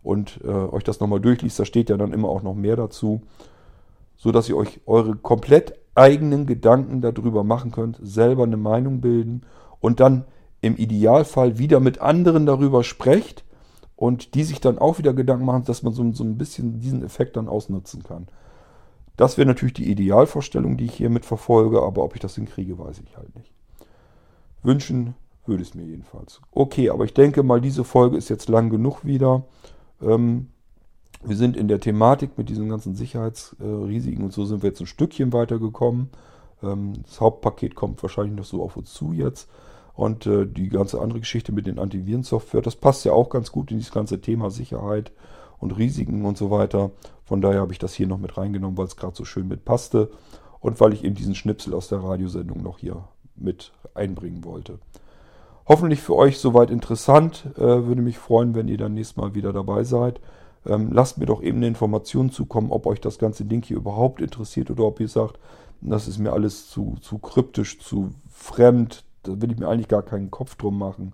und 0.01 0.39
äh, 0.43 0.47
euch 0.47 0.83
das 0.83 0.99
nochmal 0.99 1.19
durchliest. 1.19 1.59
Da 1.59 1.65
steht 1.65 1.89
ja 1.89 1.97
dann 1.97 2.13
immer 2.13 2.29
auch 2.29 2.41
noch 2.41 2.55
mehr 2.55 2.77
dazu, 2.77 3.21
so 4.15 4.31
dass 4.31 4.47
ihr 4.47 4.55
euch 4.55 4.79
eure 4.85 5.15
komplett 5.15 5.73
eigenen 5.93 6.45
Gedanken 6.45 7.01
darüber 7.01 7.43
machen 7.43 7.71
könnt, 7.71 7.99
selber 8.01 8.43
eine 8.43 8.55
Meinung 8.55 9.01
bilden 9.01 9.41
und 9.81 9.99
dann 9.99 10.23
im 10.61 10.77
Idealfall 10.77 11.57
wieder 11.57 11.79
mit 11.79 11.99
anderen 11.99 12.45
darüber 12.45 12.83
sprecht 12.83 13.43
und 14.01 14.33
die 14.33 14.43
sich 14.43 14.59
dann 14.59 14.79
auch 14.79 14.97
wieder 14.97 15.13
Gedanken 15.13 15.45
machen, 15.45 15.63
dass 15.65 15.83
man 15.83 15.93
so, 15.93 16.11
so 16.13 16.23
ein 16.23 16.35
bisschen 16.35 16.79
diesen 16.79 17.03
Effekt 17.03 17.37
dann 17.37 17.47
ausnutzen 17.47 18.01
kann. 18.01 18.27
Das 19.15 19.37
wäre 19.37 19.47
natürlich 19.47 19.75
die 19.75 19.91
Idealvorstellung, 19.91 20.75
die 20.75 20.85
ich 20.85 20.95
hier 20.95 21.11
mit 21.11 21.23
verfolge, 21.23 21.83
aber 21.83 22.03
ob 22.03 22.15
ich 22.15 22.19
das 22.19 22.33
hinkriege, 22.33 22.79
weiß 22.79 22.99
ich 23.05 23.15
halt 23.15 23.35
nicht. 23.35 23.51
Wünschen 24.63 25.13
würde 25.45 25.61
es 25.61 25.75
mir 25.75 25.83
jedenfalls. 25.83 26.41
Okay, 26.51 26.89
aber 26.89 27.05
ich 27.05 27.13
denke 27.13 27.43
mal, 27.43 27.61
diese 27.61 27.83
Folge 27.83 28.17
ist 28.17 28.29
jetzt 28.29 28.49
lang 28.49 28.71
genug 28.71 29.05
wieder. 29.05 29.43
Ähm, 30.01 30.47
wir 31.23 31.35
sind 31.35 31.55
in 31.55 31.67
der 31.67 31.79
Thematik 31.79 32.39
mit 32.39 32.49
diesen 32.49 32.69
ganzen 32.69 32.95
Sicherheitsrisiken 32.95 34.23
und 34.23 34.33
so 34.33 34.45
sind 34.45 34.63
wir 34.63 34.69
jetzt 34.69 34.81
ein 34.81 34.87
Stückchen 34.87 35.31
weitergekommen. 35.31 36.09
Ähm, 36.63 36.93
das 37.03 37.21
Hauptpaket 37.21 37.75
kommt 37.75 38.01
wahrscheinlich 38.01 38.35
noch 38.35 38.45
so 38.45 38.63
auf 38.63 38.77
uns 38.77 38.91
zu 38.95 39.13
jetzt. 39.13 39.47
Und 39.93 40.25
äh, 40.25 40.45
die 40.45 40.69
ganze 40.69 41.01
andere 41.01 41.19
Geschichte 41.19 41.51
mit 41.51 41.67
den 41.67 41.79
Antivirensoftware, 41.79 42.61
das 42.61 42.75
passt 42.75 43.05
ja 43.05 43.11
auch 43.11 43.29
ganz 43.29 43.51
gut 43.51 43.71
in 43.71 43.77
dieses 43.77 43.93
ganze 43.93 44.21
Thema 44.21 44.49
Sicherheit 44.49 45.11
und 45.59 45.77
Risiken 45.77 46.25
und 46.25 46.37
so 46.37 46.49
weiter. 46.49 46.91
Von 47.23 47.41
daher 47.41 47.61
habe 47.61 47.73
ich 47.73 47.79
das 47.79 47.93
hier 47.93 48.07
noch 48.07 48.17
mit 48.17 48.37
reingenommen, 48.37 48.77
weil 48.77 48.85
es 48.85 48.97
gerade 48.97 49.15
so 49.15 49.25
schön 49.25 49.47
mit 49.47 49.65
passte 49.65 50.09
und 50.59 50.79
weil 50.79 50.93
ich 50.93 51.03
eben 51.03 51.15
diesen 51.15 51.35
Schnipsel 51.35 51.73
aus 51.73 51.87
der 51.87 52.03
Radiosendung 52.03 52.61
noch 52.61 52.79
hier 52.79 53.03
mit 53.35 53.71
einbringen 53.93 54.43
wollte. 54.43 54.79
Hoffentlich 55.67 56.01
für 56.01 56.15
euch 56.15 56.39
soweit 56.39 56.69
interessant. 56.69 57.45
Äh, 57.57 57.61
würde 57.61 58.01
mich 58.01 58.17
freuen, 58.17 58.55
wenn 58.55 58.67
ihr 58.67 58.77
dann 58.77 58.93
nächstes 58.93 59.17
Mal 59.17 59.35
wieder 59.35 59.53
dabei 59.53 59.83
seid. 59.83 60.19
Ähm, 60.65 60.91
lasst 60.91 61.17
mir 61.17 61.25
doch 61.25 61.41
eben 61.41 61.57
eine 61.57 61.67
Information 61.67 62.29
zukommen, 62.29 62.71
ob 62.71 62.85
euch 62.85 63.01
das 63.01 63.17
ganze 63.17 63.45
Ding 63.45 63.63
hier 63.63 63.77
überhaupt 63.77 64.21
interessiert 64.21 64.69
oder 64.69 64.83
ob 64.83 64.99
ihr 64.99 65.07
sagt, 65.07 65.39
das 65.81 66.07
ist 66.07 66.19
mir 66.19 66.33
alles 66.33 66.69
zu, 66.69 66.97
zu 67.01 67.17
kryptisch, 67.17 67.79
zu 67.79 68.09
fremd. 68.29 69.03
Da 69.23 69.41
will 69.41 69.51
ich 69.51 69.57
mir 69.57 69.67
eigentlich 69.67 69.87
gar 69.87 70.03
keinen 70.03 70.31
Kopf 70.31 70.55
drum 70.55 70.77
machen. 70.77 71.13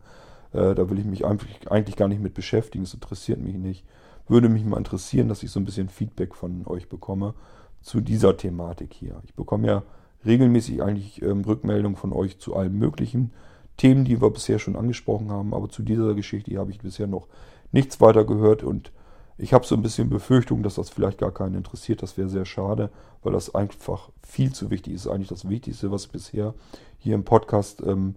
Äh, 0.53 0.75
da 0.75 0.89
will 0.89 0.99
ich 0.99 1.05
mich 1.05 1.25
eigentlich, 1.25 1.69
eigentlich 1.71 1.95
gar 1.95 2.07
nicht 2.07 2.21
mit 2.21 2.33
beschäftigen. 2.33 2.83
Es 2.83 2.93
interessiert 2.93 3.39
mich 3.39 3.55
nicht. 3.55 3.85
Würde 4.27 4.49
mich 4.49 4.65
mal 4.65 4.77
interessieren, 4.77 5.29
dass 5.29 5.43
ich 5.43 5.51
so 5.51 5.59
ein 5.59 5.65
bisschen 5.65 5.89
Feedback 5.89 6.35
von 6.35 6.65
euch 6.67 6.89
bekomme 6.89 7.33
zu 7.81 8.01
dieser 8.01 8.35
Thematik 8.35 8.93
hier. 8.93 9.21
Ich 9.23 9.33
bekomme 9.33 9.67
ja 9.67 9.83
regelmäßig 10.25 10.81
eigentlich 10.81 11.21
ähm, 11.21 11.41
Rückmeldungen 11.41 11.95
von 11.95 12.11
euch 12.11 12.39
zu 12.39 12.55
allen 12.55 12.77
möglichen 12.77 13.31
Themen, 13.77 14.05
die 14.05 14.21
wir 14.21 14.29
bisher 14.29 14.59
schon 14.59 14.75
angesprochen 14.75 15.31
haben. 15.31 15.53
Aber 15.53 15.69
zu 15.69 15.83
dieser 15.83 16.13
Geschichte 16.15 16.57
habe 16.57 16.71
ich 16.71 16.79
bisher 16.79 17.07
noch 17.07 17.27
nichts 17.71 18.01
weiter 18.01 18.25
gehört 18.25 18.63
und 18.63 18.91
ich 19.37 19.53
habe 19.53 19.65
so 19.65 19.75
ein 19.75 19.83
bisschen 19.83 20.09
Befürchtung, 20.09 20.63
dass 20.63 20.75
das 20.75 20.89
vielleicht 20.89 21.19
gar 21.19 21.31
keinen 21.31 21.55
interessiert. 21.55 22.01
Das 22.01 22.17
wäre 22.17 22.29
sehr 22.29 22.45
schade, 22.45 22.89
weil 23.21 23.33
das 23.33 23.53
einfach 23.53 24.09
viel 24.23 24.51
zu 24.51 24.71
wichtig 24.71 24.93
ist. 24.93 25.07
Eigentlich 25.07 25.27
das 25.27 25.47
Wichtigste, 25.47 25.91
was 25.91 26.05
ich 26.05 26.11
bisher 26.11 26.55
hier 26.97 27.13
im 27.13 27.23
Podcast 27.23 27.81
ähm, 27.85 28.15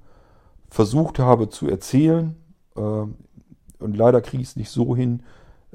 versucht 0.70 1.18
habe 1.18 1.50
zu 1.50 1.68
erzählen. 1.68 2.36
Ähm, 2.76 3.16
und 3.78 3.96
leider 3.96 4.22
kriege 4.22 4.42
ich 4.42 4.50
es 4.50 4.56
nicht 4.56 4.70
so 4.70 4.96
hin, 4.96 5.22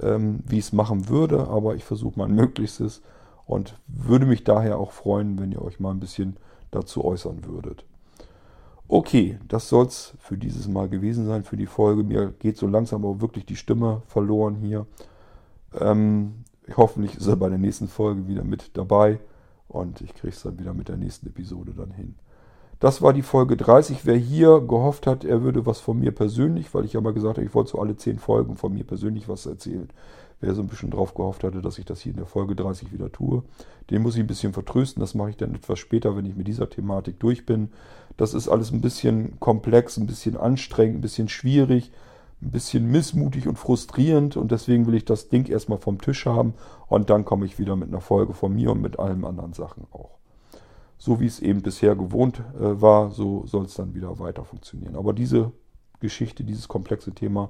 ähm, 0.02 0.40
wie 0.46 0.58
ich 0.58 0.66
es 0.66 0.74
machen 0.74 1.10
würde, 1.10 1.48
aber 1.48 1.76
ich 1.76 1.84
versuche 1.84 2.18
mein 2.18 2.32
Möglichstes 2.36 3.02
und 3.46 3.76
würde 3.88 4.26
mich 4.26 4.44
daher 4.44 4.80
auch 4.80 4.92
freuen, 4.92 5.40
wenn 5.40 5.52
ihr 5.52 5.62
euch 5.62 5.80
mal 5.80 5.92
ein 5.92 6.00
bisschen 6.00 6.38
dazu 6.72 7.06
äußern 7.06 7.46
würdet. 7.46 7.86
Okay, 8.88 9.40
das 9.48 9.70
soll 9.70 9.86
es 9.88 10.14
für 10.20 10.38
dieses 10.38 10.68
Mal 10.68 10.90
gewesen 10.90 11.26
sein, 11.26 11.44
für 11.44 11.58
die 11.58 11.66
Folge. 11.66 12.04
Mir 12.04 12.34
geht 12.40 12.58
so 12.58 12.68
langsam 12.68 13.04
aber 13.04 13.22
wirklich 13.22 13.46
die 13.46 13.56
Stimme 13.56 14.04
verloren 14.08 14.56
hier. 14.56 14.86
Ähm, 15.80 16.46
hoffentlich 16.76 17.16
ist 17.16 17.28
er 17.28 17.36
bei 17.36 17.50
der 17.50 17.58
nächsten 17.58 17.88
Folge 17.88 18.28
wieder 18.28 18.44
mit 18.44 18.78
dabei 18.78 19.20
und 19.68 20.02
ich 20.02 20.14
kriege 20.14 20.34
es 20.34 20.42
dann 20.42 20.60
wieder 20.60 20.74
mit 20.74 20.90
der 20.90 20.98
nächsten 20.98 21.28
Episode 21.28 21.74
dann 21.76 21.92
hin. 21.92 22.16
Das 22.80 23.02
war 23.02 23.14
die 23.14 23.22
Folge 23.22 23.56
30. 23.56 24.06
Wer 24.06 24.18
hier 24.18 24.60
gehofft 24.62 25.08
hat, 25.08 25.24
er 25.24 25.44
würde 25.44 25.66
was 25.66 25.80
von 25.80 25.98
mir 25.98 26.12
persönlich, 26.12 26.74
weil 26.74 26.86
ich 26.86 26.94
ja 26.94 27.02
mal 27.02 27.14
gesagt 27.14 27.38
habe, 27.38 27.48
ich 27.48 27.54
wollte 27.56 27.72
so 27.72 27.80
alle 27.80 27.96
10 27.96 28.20
Folgen 28.20 28.58
von 28.58 28.74
mir 28.74 28.84
persönlich 28.84 29.30
was 29.30 29.46
erzählen. 29.46 29.90
Wer 30.42 30.54
so 30.54 30.62
ein 30.62 30.68
bisschen 30.68 30.92
drauf 30.92 31.14
gehofft 31.14 31.46
hatte, 31.46 31.62
dass 31.62 31.80
ich 31.80 31.86
das 31.86 32.02
hier 32.02 32.12
in 32.12 32.18
der 32.18 32.26
Folge 32.26 32.56
30 32.56 32.92
wieder 32.92 33.10
tue, 33.12 33.44
den 33.90 34.02
muss 34.02 34.16
ich 34.16 34.20
ein 34.20 34.28
bisschen 34.28 34.52
vertrösten. 34.52 35.00
Das 35.00 35.16
mache 35.16 35.30
ich 35.30 35.38
dann 35.38 35.56
etwas 35.56 35.80
später, 35.80 36.18
wenn 36.18 36.26
ich 36.26 36.36
mit 36.36 36.48
dieser 36.48 36.70
Thematik 36.70 37.20
durch 37.20 37.46
bin. 37.46 37.70
Das 38.18 38.34
ist 38.34 38.50
alles 38.50 38.72
ein 38.72 38.82
bisschen 38.82 39.40
komplex, 39.40 39.96
ein 39.98 40.08
bisschen 40.08 40.36
anstrengend, 40.36 40.98
ein 40.98 41.02
bisschen 41.02 41.30
schwierig, 41.30 41.92
ein 42.42 42.52
bisschen 42.52 42.92
missmutig 42.92 43.48
und 43.48 43.58
frustrierend. 43.58 44.38
Und 44.38 44.52
deswegen 44.52 44.88
will 44.88 44.96
ich 44.96 45.06
das 45.06 45.30
Ding 45.30 45.48
erstmal 45.48 45.80
vom 45.80 46.00
Tisch 46.00 46.26
haben. 46.26 46.54
Und 46.88 47.10
dann 47.10 47.26
komme 47.26 47.46
ich 47.46 47.60
wieder 47.60 47.76
mit 47.76 47.90
einer 47.90 48.02
Folge 48.02 48.34
von 48.34 48.54
mir 48.54 48.72
und 48.72 48.82
mit 48.82 49.00
allen 49.00 49.26
anderen 49.26 49.54
Sachen 49.54 49.88
auch. 49.92 50.18
So 50.98 51.20
wie 51.20 51.26
es 51.26 51.40
eben 51.40 51.62
bisher 51.62 51.96
gewohnt 51.96 52.40
äh, 52.60 52.82
war, 52.82 53.12
so 53.12 53.46
soll 53.46 53.66
es 53.66 53.76
dann 53.76 53.94
wieder 53.94 54.20
weiter 54.20 54.46
funktionieren. 54.46 54.96
Aber 54.96 55.14
diese 55.14 55.52
Geschichte, 56.00 56.44
dieses 56.44 56.68
komplexe 56.68 57.12
Thema 57.12 57.50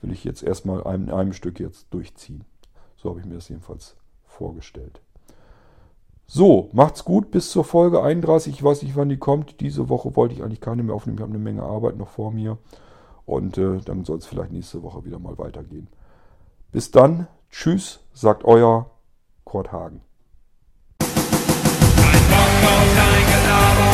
will 0.00 0.12
ich 0.12 0.24
jetzt 0.24 0.42
erstmal 0.42 0.80
in 0.94 1.10
einem 1.10 1.32
Stück 1.32 1.60
jetzt 1.60 1.86
durchziehen. 1.90 2.44
So 2.96 3.10
habe 3.10 3.20
ich 3.20 3.26
mir 3.26 3.34
das 3.34 3.48
jedenfalls 3.48 3.96
vorgestellt. 4.24 5.00
So, 6.28 6.70
macht's 6.72 7.04
gut 7.04 7.30
bis 7.30 7.50
zur 7.50 7.64
Folge 7.64 8.02
31. 8.02 8.54
Ich 8.54 8.62
weiß 8.62 8.82
nicht, 8.82 8.96
wann 8.96 9.08
die 9.08 9.16
kommt. 9.16 9.60
Diese 9.60 9.88
Woche 9.88 10.16
wollte 10.16 10.34
ich 10.34 10.42
eigentlich 10.42 10.60
keine 10.60 10.82
mehr 10.82 10.94
aufnehmen. 10.94 11.18
Ich 11.18 11.22
habe 11.22 11.32
eine 11.32 11.42
Menge 11.42 11.62
Arbeit 11.62 11.96
noch 11.96 12.08
vor 12.08 12.32
mir. 12.32 12.58
Und 13.26 13.58
äh, 13.58 13.80
dann 13.84 14.04
soll 14.04 14.18
es 14.18 14.26
vielleicht 14.26 14.52
nächste 14.52 14.82
Woche 14.82 15.04
wieder 15.04 15.18
mal 15.18 15.36
weitergehen. 15.36 15.88
Bis 16.72 16.90
dann, 16.90 17.26
tschüss, 17.50 18.00
sagt 18.12 18.44
euer 18.44 18.90
Kurt 19.44 19.72
Hagen. 19.72 20.00
Ein 21.00 21.08
Bock 22.30 22.70
auf 22.70 22.96
dein 22.96 23.26
Gelaber, 23.26 23.92